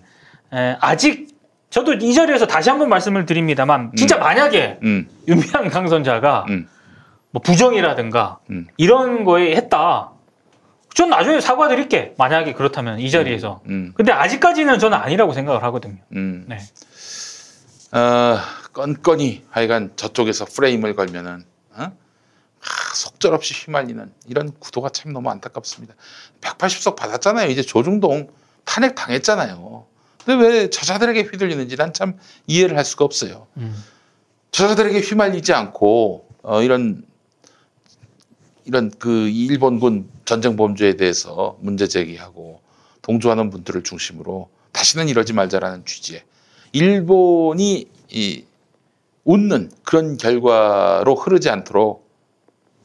에, 0.54 0.76
아직 0.80 1.28
저도 1.70 1.94
이 1.94 2.14
자리에서 2.14 2.46
다시 2.46 2.70
한번 2.70 2.88
말씀을 2.88 3.26
드립니다만 3.26 3.92
진짜 3.96 4.18
만약에 4.18 4.78
음. 4.82 5.08
윤미향 5.26 5.70
당선자가 5.70 6.46
뭐 7.32 7.42
부정이라든가 7.42 8.38
이런 8.76 9.24
거에 9.24 9.56
했다. 9.56 10.12
전 10.94 11.08
나중에 11.08 11.40
사과드릴게. 11.40 12.14
만약에 12.18 12.52
그렇다면 12.52 12.98
이 13.00 13.10
자리에서. 13.10 13.62
음. 13.66 13.92
근데 13.96 14.12
아직까지는 14.12 14.78
저는 14.78 14.98
아니라고 14.98 15.32
생각을 15.32 15.62
하거든요. 15.64 15.96
음. 16.14 16.44
네. 16.46 16.58
어, 17.92 18.38
건건이 18.72 19.44
하여간 19.50 19.92
저쪽에서 19.96 20.44
프레임을 20.44 20.94
걸면은 20.94 21.44
어? 21.74 21.82
아, 21.82 21.92
속 22.94 23.11
절없이 23.22 23.54
휘말리는 23.54 24.12
이런 24.26 24.52
구도가 24.58 24.90
참 24.90 25.12
너무 25.12 25.30
안타깝습니다. 25.30 25.94
180석 26.42 26.96
받았잖아요. 26.96 27.48
이제 27.48 27.62
조중동 27.62 28.28
탄핵 28.64 28.94
당했잖아요. 28.96 29.86
근데 30.24 30.44
왜 30.46 30.70
저자들에게 30.70 31.22
휘둘리는지 31.22 31.76
난 31.76 31.92
참 31.94 32.18
이해를 32.46 32.76
할 32.76 32.84
수가 32.84 33.04
없어요. 33.04 33.46
저자들에게 34.50 35.00
휘말리지 35.00 35.52
않고 35.54 36.26
어, 36.42 36.62
이런 36.62 37.04
이런 38.64 38.90
그 38.98 39.28
일본군 39.28 40.08
전쟁 40.24 40.56
범죄에 40.56 40.96
대해서 40.96 41.56
문제 41.60 41.86
제기하고 41.88 42.60
동조하는 43.02 43.50
분들을 43.50 43.82
중심으로 43.82 44.48
다시는 44.72 45.08
이러지 45.08 45.32
말자라는 45.32 45.84
취지에 45.84 46.24
일본이 46.72 47.88
이 48.10 48.44
웃는 49.24 49.70
그런 49.84 50.16
결과로 50.16 51.14
흐르지 51.14 51.50
않도록 51.50 52.01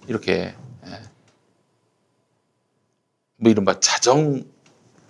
이렇게 0.08 0.56
예, 0.86 1.02
뭐 3.38 3.52
이른바 3.52 3.80
자정 3.80 4.44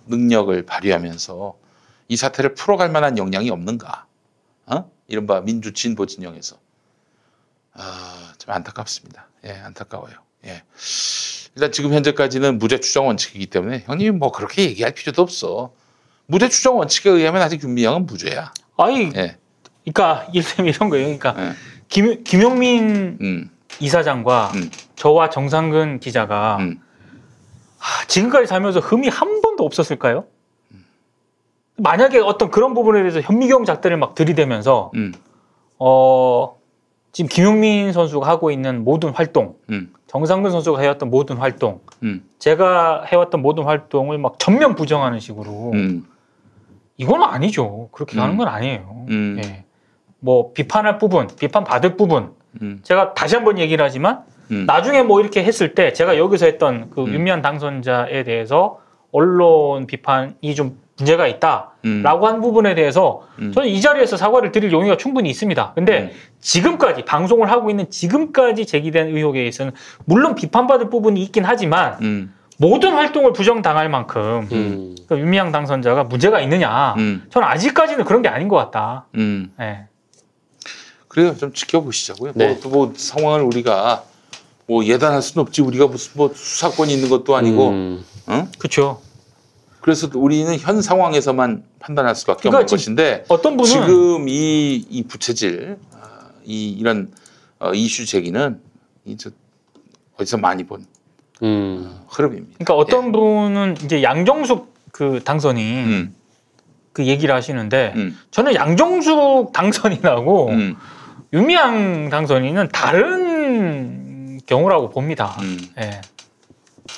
능력을 0.06 0.64
발휘하면서 0.66 1.56
이 2.08 2.16
사태를 2.16 2.54
풀어갈 2.54 2.90
만한 2.90 3.18
역량이 3.18 3.50
없는가? 3.50 4.06
어? 4.66 4.90
이른바 5.06 5.40
민주 5.40 5.72
진 5.72 5.94
보 5.94 6.06
진영에서 6.06 6.56
아, 7.74 8.32
좀 8.38 8.52
안타깝습니다. 8.54 9.28
예, 9.44 9.52
안타까워요. 9.52 10.14
예. 10.46 10.62
일단 11.54 11.72
지금 11.72 11.92
현재까지는 11.92 12.58
무죄 12.58 12.80
추정 12.80 13.06
원칙이기 13.06 13.46
때문에 13.46 13.84
형님이 13.86 14.10
뭐 14.12 14.32
그렇게 14.32 14.62
얘기할 14.64 14.92
필요도 14.92 15.22
없어. 15.22 15.72
무죄 16.26 16.48
추정 16.48 16.78
원칙에 16.78 17.10
의하면 17.10 17.40
아직 17.42 17.62
윤미향은 17.62 18.06
무죄야. 18.06 18.52
아니, 18.76 19.10
예. 19.16 19.38
그러니까 19.84 20.28
이를테면 20.32 20.74
이런 20.74 20.88
거예요. 20.90 21.18
그러니까 21.18 21.54
김, 21.88 22.22
김용민 22.24 23.18
음. 23.20 23.50
이사장과 23.80 24.52
저와 24.98 25.30
정상근 25.30 26.00
기자가 26.00 26.58
음. 26.58 26.80
하, 27.78 28.04
지금까지 28.06 28.46
살면서 28.46 28.80
흠이 28.80 29.08
한 29.08 29.40
번도 29.40 29.64
없었을까요? 29.64 30.24
만약에 31.76 32.18
어떤 32.18 32.50
그런 32.50 32.74
부분에 32.74 32.98
대해서 33.00 33.20
현미경 33.20 33.64
작들을 33.64 33.96
막 33.96 34.16
들이대면서 34.16 34.90
음. 34.96 35.12
어 35.78 36.56
지금 37.12 37.28
김용민 37.28 37.92
선수가 37.92 38.26
하고 38.26 38.50
있는 38.50 38.82
모든 38.82 39.10
활동, 39.10 39.54
음. 39.70 39.94
정상근 40.08 40.50
선수가 40.50 40.80
해왔던 40.80 41.08
모든 41.08 41.36
활동, 41.36 41.80
음. 42.02 42.28
제가 42.40 43.04
해왔던 43.04 43.40
모든 43.40 43.62
활동을 43.62 44.18
막 44.18 44.40
전면 44.40 44.74
부정하는 44.74 45.20
식으로 45.20 45.70
음. 45.74 46.04
이건 46.96 47.22
아니죠. 47.22 47.88
그렇게 47.92 48.16
가는 48.16 48.34
음. 48.34 48.38
건 48.38 48.48
아니에요. 48.48 49.06
음. 49.10 49.40
예. 49.44 49.64
뭐 50.18 50.52
비판할 50.52 50.98
부분, 50.98 51.28
비판 51.38 51.62
받을 51.62 51.96
부분, 51.96 52.32
음. 52.60 52.80
제가 52.82 53.14
다시 53.14 53.36
한번 53.36 53.58
얘기를 53.58 53.84
하지만 53.84 54.24
음. 54.50 54.64
나중에 54.66 55.02
뭐 55.02 55.20
이렇게 55.20 55.42
했을 55.44 55.74
때 55.74 55.92
제가 55.92 56.18
여기서 56.18 56.46
했던 56.46 56.90
그 56.90 57.02
윤미향 57.02 57.42
당선자에 57.42 58.24
대해서 58.24 58.78
언론 59.12 59.86
비판이 59.86 60.54
좀 60.54 60.78
문제가 60.98 61.26
있다라고 61.28 61.76
음. 61.84 62.02
한 62.04 62.40
부분에 62.40 62.74
대해서 62.74 63.22
저는 63.54 63.68
이 63.68 63.80
자리에서 63.80 64.16
사과를 64.16 64.50
드릴 64.50 64.72
용의가 64.72 64.96
충분히 64.96 65.30
있습니다. 65.30 65.72
근데 65.74 66.00
음. 66.00 66.10
지금까지 66.40 67.04
방송을 67.04 67.50
하고 67.50 67.70
있는 67.70 67.88
지금까지 67.88 68.66
제기된 68.66 69.16
의혹에 69.16 69.46
있어서는 69.46 69.72
물론 70.04 70.34
비판받을 70.34 70.90
부분이 70.90 71.22
있긴 71.22 71.44
하지만 71.44 71.98
음. 72.02 72.34
모든 72.58 72.94
활동을 72.94 73.32
부정당할 73.32 73.88
만큼 73.88 74.48
그 75.08 75.18
윤미향 75.18 75.52
당선자가 75.52 76.04
문제가 76.04 76.40
있느냐? 76.40 76.96
저는 77.30 77.46
아직까지는 77.46 78.04
그런 78.04 78.20
게 78.20 78.28
아닌 78.28 78.48
것 78.48 78.56
같다. 78.56 79.06
음. 79.14 79.52
네. 79.56 79.86
그래요. 81.06 81.36
좀 81.36 81.52
지켜보시자고요. 81.52 82.32
네. 82.34 82.48
뭐, 82.48 82.60
또뭐 82.60 82.92
상황을 82.96 83.42
우리가 83.42 84.02
뭐 84.68 84.84
예단할 84.84 85.22
수는 85.22 85.42
없지. 85.42 85.62
우리가 85.62 85.86
무슨 85.86 86.12
뭐 86.14 86.30
수사권이 86.34 86.92
있는 86.92 87.08
것도 87.08 87.34
아니고. 87.34 87.70
응? 88.28 88.52
그렇죠. 88.58 89.00
그래서 89.80 90.08
우리는 90.14 90.56
현 90.58 90.82
상황에서만 90.82 91.64
판단할 91.78 92.14
수밖에 92.14 92.42
그러니까 92.42 92.58
없는 92.58 92.66
것인데 92.76 93.24
어떤 93.28 93.56
분은- 93.56 93.64
지금 93.64 94.28
이, 94.28 94.74
이 94.90 95.02
부채질, 95.04 95.78
아, 95.94 96.28
이 96.44 96.70
이런 96.72 97.10
어, 97.58 97.72
이슈 97.72 98.04
제기는 98.04 98.60
이저 99.06 99.30
어디서 100.18 100.36
많이 100.36 100.64
본 100.64 100.84
어, 101.40 102.04
흐름입니다. 102.08 102.58
그러니까 102.58 102.74
어떤 102.74 103.12
분은 103.12 103.76
이제 103.84 104.02
양정숙 104.02 104.74
그 104.92 105.20
당선인 105.24 105.64
음. 105.86 106.14
그 106.92 107.06
얘기를 107.06 107.34
하시는데 107.34 107.94
저는 108.32 108.54
양정숙 108.54 109.52
당선인하고 109.52 110.48
음. 110.48 110.76
윤미향 111.32 112.10
당선인은 112.10 112.68
다른 112.72 113.27
경우라고 114.52 114.90
봅니다. 114.90 115.36
음. 115.42 115.58
예. 115.80 116.00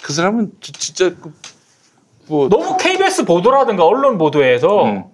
그 0.02 0.12
사람은 0.12 0.52
지- 0.60 0.72
진짜 0.72 1.10
그 1.20 1.32
뭐 2.28 2.48
너무 2.48 2.76
KBS 2.76 3.24
보도라든가 3.24 3.84
언론 3.84 4.16
보도에서 4.16 4.84
음. 4.84 5.04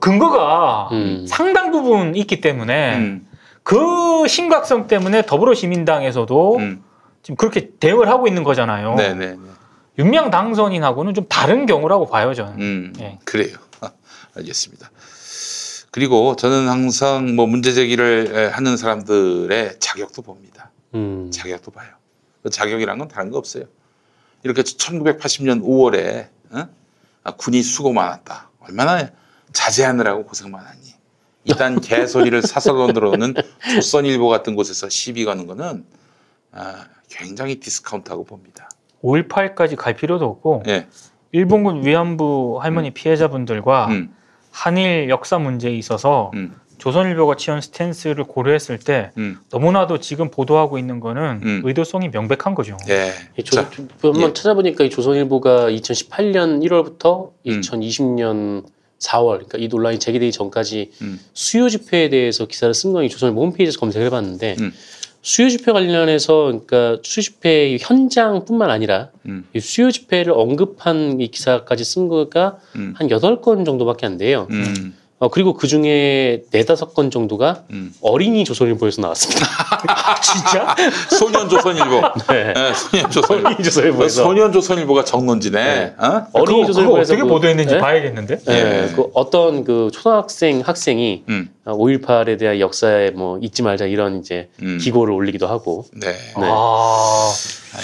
근거가 0.00 0.88
음. 0.90 1.24
상당 1.28 1.70
부분 1.70 2.16
있기 2.16 2.40
때문에 2.40 2.96
음. 2.96 3.28
그 3.62 4.26
심각성 4.26 4.88
때문에 4.88 5.22
더불어시민당에서도 5.26 6.58
지금 7.22 7.36
그렇게 7.36 7.70
대응을 7.78 8.08
하고 8.08 8.26
있는 8.26 8.42
거잖아요. 8.42 8.96
네네. 8.96 9.36
윤명 10.00 10.30
당선인하고는 10.32 11.14
좀 11.14 11.26
다른 11.28 11.66
경우라고 11.66 12.06
봐요, 12.06 12.34
저는. 12.34 12.52
음, 12.60 12.92
네. 12.98 13.20
그래요. 13.24 13.56
알겠습니다. 14.36 14.90
그리고 15.92 16.34
저는 16.34 16.68
항상 16.68 17.36
뭐 17.36 17.46
문제 17.46 17.72
제기를 17.72 18.32
에, 18.34 18.46
하는 18.48 18.76
사람들의 18.76 19.78
자격도 19.78 20.22
봅니다. 20.22 20.69
음. 20.94 21.30
자격도 21.30 21.70
봐요. 21.70 21.88
그 22.42 22.50
자격이란 22.50 22.98
건 22.98 23.08
다른 23.08 23.30
거 23.30 23.38
없어요. 23.38 23.64
이렇게 24.42 24.62
1980년 24.62 25.62
5월에 25.62 26.28
어? 26.50 26.68
아, 27.22 27.30
군이 27.32 27.62
수고 27.62 27.92
많았다. 27.92 28.50
얼마나 28.60 29.10
자제하느라고 29.52 30.24
고생 30.24 30.50
많았니. 30.50 30.94
이딴 31.44 31.80
개소리를 31.82 32.42
사설론으로는 32.42 33.34
조선일보 33.74 34.28
같은 34.28 34.54
곳에서 34.54 34.88
시비 34.88 35.24
거는 35.24 35.46
거는 35.46 35.84
아, 36.52 36.86
굉장히 37.08 37.60
디스카운트하고 37.60 38.24
봅니다. 38.24 38.68
5.18까지 39.02 39.76
갈 39.76 39.94
필요도 39.94 40.24
없고 40.26 40.62
예. 40.68 40.86
일본군 41.32 41.86
위안부 41.86 42.58
음. 42.58 42.62
할머니 42.62 42.90
피해자분들과 42.90 43.88
한일 44.50 45.08
역사 45.08 45.38
문제에 45.38 45.72
있어서 45.72 46.30
음. 46.34 46.54
조선일보가 46.80 47.36
취한 47.36 47.60
스탠스를 47.60 48.24
고려했을 48.24 48.78
때 48.78 49.10
너무나도 49.50 50.00
지금 50.00 50.30
보도하고 50.30 50.78
있는 50.78 50.98
거는 50.98 51.40
의도성이 51.64 52.08
명백한 52.08 52.54
거죠. 52.54 52.76
예. 52.88 53.12
이 53.38 53.42
조, 53.44 53.56
조- 53.70 53.86
한번 54.02 54.34
찾아보니까 54.34 54.84
이 54.84 54.90
조선일보가 54.90 55.70
2018년 55.70 56.62
1월부터 56.66 57.30
2020년 57.44 58.64
4월, 58.98 59.34
그러니까 59.36 59.58
이 59.58 59.68
논란이 59.68 59.98
제기되기 59.98 60.32
전까지 60.32 60.90
수요 61.32 61.68
집회에 61.68 62.08
대해서 62.10 62.46
기사를 62.46 62.72
쓴 62.74 62.92
건이 62.92 63.08
조선일보 63.08 63.40
홈페이지에서 63.42 63.78
검색을 63.80 64.06
해봤는데 64.06 64.56
수요 65.22 65.48
집회 65.50 65.72
관련해서 65.72 66.44
그러니까 66.44 66.98
수요 67.02 67.22
집회 67.22 67.76
현장뿐만 67.80 68.70
아니라 68.70 69.10
이 69.54 69.60
수요 69.60 69.90
집회를 69.90 70.32
언급한 70.32 71.20
이 71.20 71.28
기사까지 71.28 71.84
쓴 71.84 72.08
거가 72.08 72.58
한 72.96 73.10
여덟 73.10 73.40
건 73.42 73.64
정도밖에 73.66 74.06
안 74.06 74.16
돼요. 74.18 74.46
어, 75.22 75.28
그리고 75.28 75.52
그 75.52 75.66
중에 75.66 76.44
네다섯 76.50 76.94
건 76.94 77.10
정도가 77.10 77.64
어린이 78.00 78.42
조선일보에서 78.42 79.02
나왔습니다. 79.02 79.46
진짜? 80.22 80.74
소년 81.10 81.46
조선일보. 81.46 82.00
네. 82.32 82.54
예, 82.56 82.72
소년 82.72 83.10
조선일보. 83.10 83.48
어린이 83.48 83.62
조선일보에서. 83.62 84.22
소년 84.22 84.50
조선일보가 84.50 85.04
정론지네. 85.04 85.94
어? 85.98 86.26
어린이 86.32 86.64
조선일보에서 86.66 87.12
어떻게 87.12 87.20
그- 87.22 87.28
보도했는지 87.28 87.74
네? 87.74 87.80
봐야겠는데? 87.80 88.38
네, 88.46 88.54
예. 88.88 88.92
그 88.96 89.10
어떤 89.12 89.62
그 89.64 89.90
초등학생 89.92 90.62
학생이 90.64 91.24
음. 91.28 91.50
5.18에 91.66 92.38
대한 92.38 92.58
역사에 92.58 93.10
뭐 93.10 93.38
잊지 93.42 93.62
말자 93.62 93.84
이런 93.84 94.20
이제 94.20 94.48
기고를 94.80 95.12
올리기도 95.12 95.46
하고. 95.46 95.84
네. 95.92 96.14
아, 96.36 97.30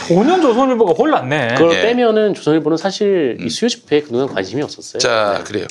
소년 0.08 0.40
조선일보가 0.40 0.92
혼났네. 0.94 1.48
그걸 1.58 1.76
예. 1.76 1.82
빼면은 1.82 2.32
조선일보는 2.32 2.78
사실 2.78 3.36
이 3.42 3.50
수요 3.50 3.68
집회에 3.68 4.00
그동안 4.00 4.26
관심이 4.28 4.62
없었어요. 4.62 5.00
자, 5.00 5.44
그래요. 5.46 5.66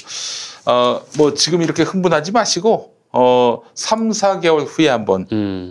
어, 0.65 1.01
뭐 1.17 1.33
지금 1.33 1.61
이렇게 1.61 1.83
흥분하지 1.83 2.31
마시고 2.31 2.95
어, 3.11 3.61
3, 3.75 4.09
4개월 4.09 4.65
후에 4.67 4.89
한번 4.89 5.25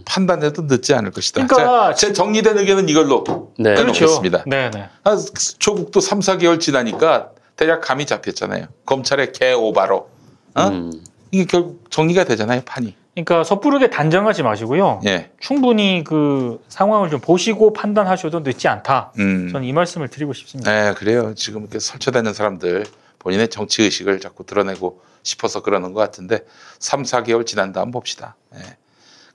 판단해도 0.07 0.63
늦지 0.63 0.95
않을 0.95 1.11
것이다. 1.11 1.47
그러니까 1.47 1.93
자, 1.93 1.95
제 1.95 2.13
정리된 2.13 2.59
의견은 2.59 2.89
이걸로 2.89 3.53
네. 3.59 3.77
해놓겠습니다. 3.77 4.45
네, 4.47 4.71
네. 4.71 4.89
아, 5.05 5.17
조국도 5.59 6.01
3, 6.01 6.21
4개월 6.21 6.59
지나니까 6.59 7.31
대략 7.57 7.83
감이 7.83 8.07
잡혔잖아요. 8.07 8.67
검찰의 8.87 9.33
개오바로. 9.33 10.09
어? 10.57 10.91
이게 11.31 11.45
결국 11.45 11.91
정리가 11.91 12.25
되잖아요, 12.25 12.63
판이. 12.65 12.95
그러니까 13.15 13.45
섣부르게 13.45 13.91
단정하지 13.91 14.43
마시고요. 14.43 15.01
예. 15.07 15.31
충분히 15.39 16.03
그 16.05 16.61
상황을 16.69 17.11
좀 17.11 17.21
보시고 17.21 17.73
판단하셔도 17.73 18.41
늦지 18.41 18.67
않다. 18.67 19.13
음. 19.19 19.51
저는 19.53 19.67
이 19.67 19.73
말씀을 19.73 20.09
드리고 20.09 20.33
싶습니다. 20.33 20.71
네, 20.71 20.95
그래요. 20.95 21.33
지금 21.37 21.63
이렇게 21.63 21.79
설쳐되는 21.79 22.33
사람들 22.35 22.85
본인의 23.25 23.49
정치 23.49 23.83
의식을 23.83 24.21
자꾸 24.21 24.45
드러내고 24.45 25.03
싶어서 25.23 25.63
그러는 25.63 25.95
것 25.95 26.01
같은데 26.01 26.45
3, 26.79 27.03
4개월 27.03 27.47
지난 27.47 27.73
다음 27.73 27.91
봅시다. 27.91 28.37
예. 28.55 28.77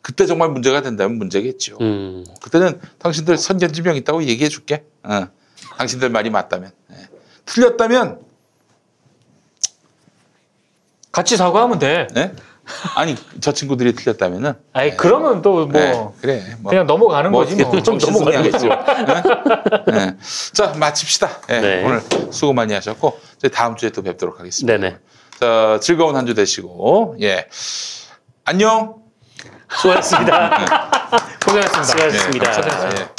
그때 0.01 0.27
정말 0.27 0.49
문제가 0.49 0.81
된다면 0.81 1.17
문제겠죠. 1.17 1.77
음. 1.81 2.23
그때는 2.41 2.79
당신들 2.99 3.37
선견지명 3.37 3.95
있다고 3.97 4.23
얘기해 4.23 4.47
줄게. 4.47 4.85
어. 5.03 5.27
당신들 5.77 6.09
말이 6.09 6.29
맞다면. 6.29 6.71
예. 6.91 7.09
틀렸다면 7.45 8.21
같이 11.11 11.35
사과하면 11.35 11.79
돼. 11.79 12.07
네? 12.13 12.33
아니 12.95 13.15
저 13.41 13.51
친구들이 13.51 13.93
틀렸다면은 13.93 14.53
아니 14.73 14.95
그러면 14.97 15.41
또뭐 15.41 15.67
네, 15.71 16.07
그래 16.21 16.43
뭐. 16.59 16.69
그냥 16.69 16.85
넘어가는 16.87 17.31
거지 17.31 17.55
뭐. 17.55 17.81
좀 17.81 17.97
넘어가겠죠. 17.97 18.67
넘어가겠죠. 18.67 19.91
네. 19.91 20.15
자 20.53 20.73
마칩시다. 20.77 21.29
예, 21.49 21.59
네. 21.59 21.83
오늘 21.85 22.01
수고 22.31 22.53
많이 22.53 22.73
하셨고 22.73 23.19
저희 23.41 23.51
다음 23.51 23.75
주에 23.75 23.89
또 23.91 24.01
뵙도록 24.01 24.39
하겠습니다. 24.39 24.77
네네. 24.77 24.97
자 25.39 25.79
즐거운 25.81 26.15
한 26.15 26.25
주 26.25 26.33
되시고 26.33 27.15
예 27.21 27.47
안녕. 28.45 28.95
수고하셨습니다. 29.71 30.89
고생하셨습니다. 31.45 31.83
수고하셨습니다. 31.83 32.45
예, 32.49 32.53
감사합니다. 32.53 33.01
예. 33.01 33.18